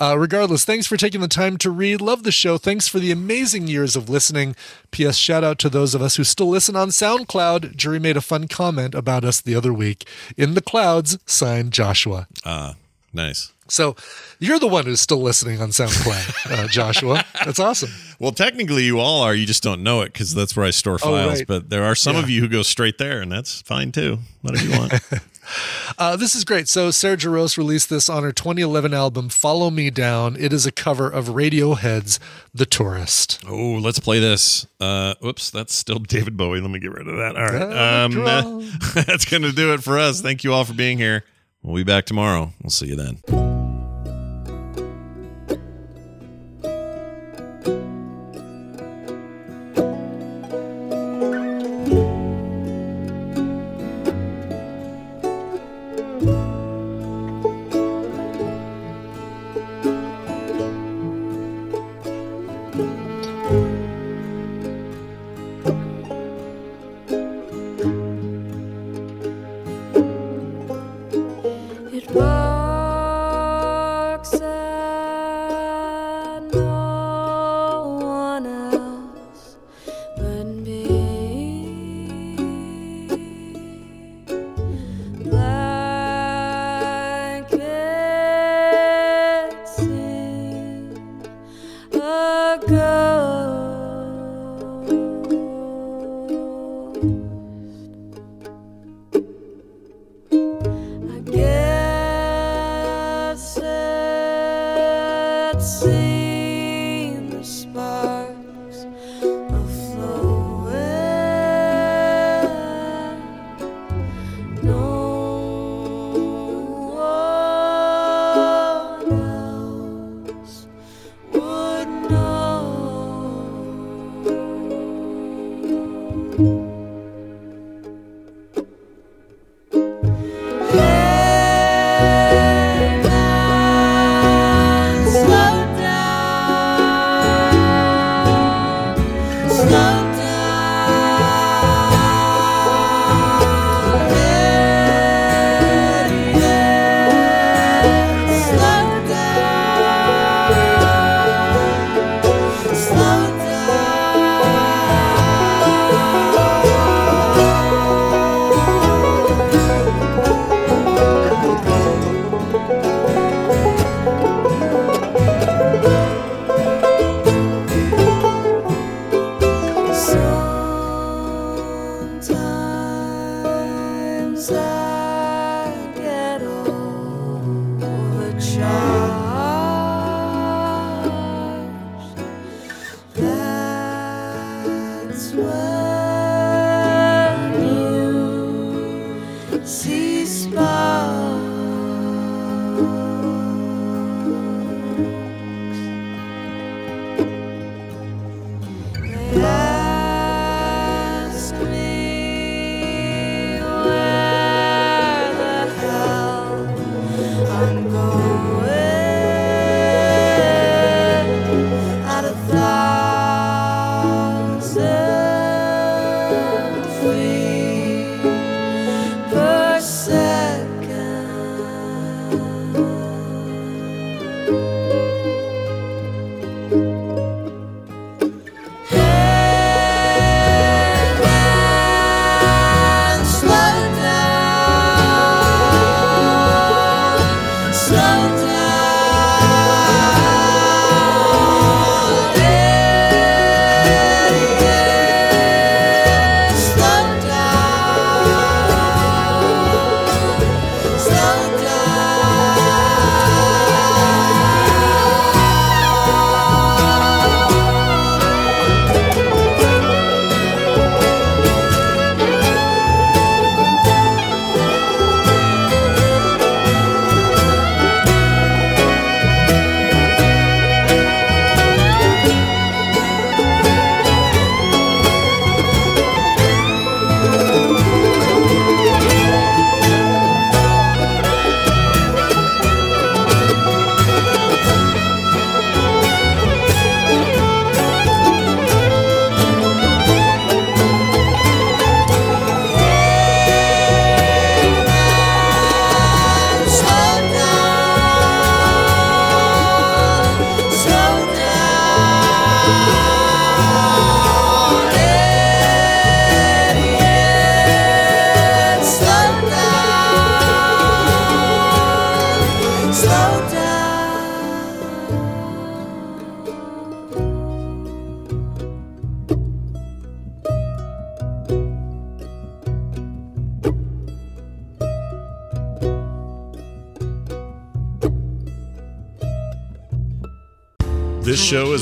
Uh, 0.00 0.16
regardless, 0.18 0.64
thanks 0.64 0.86
for 0.86 0.96
taking 0.96 1.20
the 1.20 1.28
time 1.28 1.58
to 1.58 1.70
read. 1.70 2.00
Love 2.00 2.22
the 2.22 2.32
show. 2.32 2.56
Thanks 2.56 2.88
for 2.88 2.98
the 2.98 3.10
amazing 3.12 3.68
years 3.68 3.94
of 3.96 4.08
listening. 4.08 4.56
P.S. 4.90 5.16
Shout 5.18 5.44
out 5.44 5.58
to 5.58 5.68
those 5.68 5.94
of 5.94 6.00
us 6.00 6.16
who 6.16 6.24
still 6.24 6.48
listen 6.48 6.74
on 6.74 6.88
SoundCloud. 6.88 7.76
Jury 7.76 7.98
made 8.00 8.16
a 8.16 8.22
fun 8.22 8.48
comment 8.48 8.94
about 8.94 9.24
us 9.24 9.40
the 9.42 9.54
other 9.54 9.72
week. 9.74 10.08
In 10.38 10.54
the 10.54 10.62
clouds, 10.62 11.18
signed 11.26 11.72
Joshua. 11.72 12.26
Ah, 12.46 12.76
nice. 13.12 13.52
So 13.68 13.94
you're 14.40 14.58
the 14.58 14.66
one 14.66 14.86
who's 14.86 15.00
still 15.00 15.20
listening 15.20 15.60
on 15.60 15.68
SoundCloud, 15.68 16.64
uh, 16.64 16.66
Joshua. 16.70 17.24
That's 17.44 17.60
awesome. 17.60 17.90
Well, 18.18 18.32
technically, 18.32 18.84
you 18.84 18.98
all 18.98 19.20
are. 19.20 19.34
You 19.34 19.46
just 19.46 19.62
don't 19.62 19.82
know 19.84 20.00
it 20.00 20.12
because 20.12 20.34
that's 20.34 20.56
where 20.56 20.66
I 20.66 20.70
store 20.70 20.94
Oh, 20.94 21.10
files. 21.10 21.38
right. 21.40 21.46
But 21.46 21.70
there 21.70 21.84
are 21.84 21.94
some 21.94 22.16
Yeah. 22.16 22.22
of 22.22 22.30
you 22.30 22.40
who 22.40 22.48
go 22.48 22.62
straight 22.62 22.98
there, 22.98 23.20
and 23.20 23.30
that's 23.30 23.60
fine 23.62 23.92
too. 23.92 24.18
Whatever 24.42 24.64
you 24.66 24.78
want. 24.78 24.92
Uh, 25.98 26.16
this 26.16 26.34
is 26.34 26.44
great. 26.44 26.68
So 26.68 26.90
Sarah 26.90 27.16
Jarosz 27.16 27.56
released 27.56 27.90
this 27.90 28.08
on 28.08 28.22
her 28.22 28.32
2011 28.32 28.94
album 28.94 29.28
"Follow 29.28 29.70
Me 29.70 29.90
Down." 29.90 30.36
It 30.38 30.52
is 30.52 30.66
a 30.66 30.72
cover 30.72 31.08
of 31.10 31.26
Radiohead's 31.28 32.20
"The 32.54 32.66
Tourist." 32.66 33.42
oh, 33.48 33.78
let's 33.78 33.98
play 33.98 34.18
this. 34.18 34.66
Uh, 34.78 35.14
whoops, 35.20 35.50
that's 35.50 35.74
still 35.74 35.98
David 36.00 36.36
Bowie. 36.36 36.60
Let 36.60 36.70
me 36.70 36.78
get 36.78 36.92
rid 36.92 37.08
of 37.08 37.16
that. 37.16 37.36
All 37.36 37.46
right. 37.46 38.04
Um, 38.04 38.70
that's 39.06 39.24
going 39.24 39.42
to 39.42 39.52
do 39.52 39.72
it 39.74 39.82
for 39.82 39.98
us. 39.98 40.20
Thank 40.20 40.44
you 40.44 40.52
all 40.52 40.64
for 40.64 40.74
being 40.74 40.98
here. 40.98 41.24
We'll 41.62 41.76
be 41.76 41.84
back 41.84 42.06
tomorrow. 42.06 42.52
We'll 42.62 42.70
see 42.70 42.86
you 42.86 42.96
then. 42.96 43.59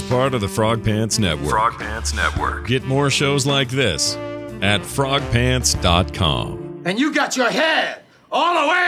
Part 0.08 0.34
of 0.34 0.40
the 0.40 0.48
Frog 0.48 0.84
Pants 0.84 1.18
Network. 1.18 1.50
Frog 1.50 1.78
Pants 1.78 2.14
Network. 2.14 2.66
Get 2.66 2.84
more 2.84 3.10
shows 3.10 3.46
like 3.46 3.68
this 3.68 4.16
at 4.62 4.80
frogpants.com. 4.80 6.82
And 6.84 6.98
you 6.98 7.14
got 7.14 7.36
your 7.36 7.50
head 7.50 8.02
all 8.32 8.62
the 8.62 8.68
way 8.68 8.76
up 8.76 8.87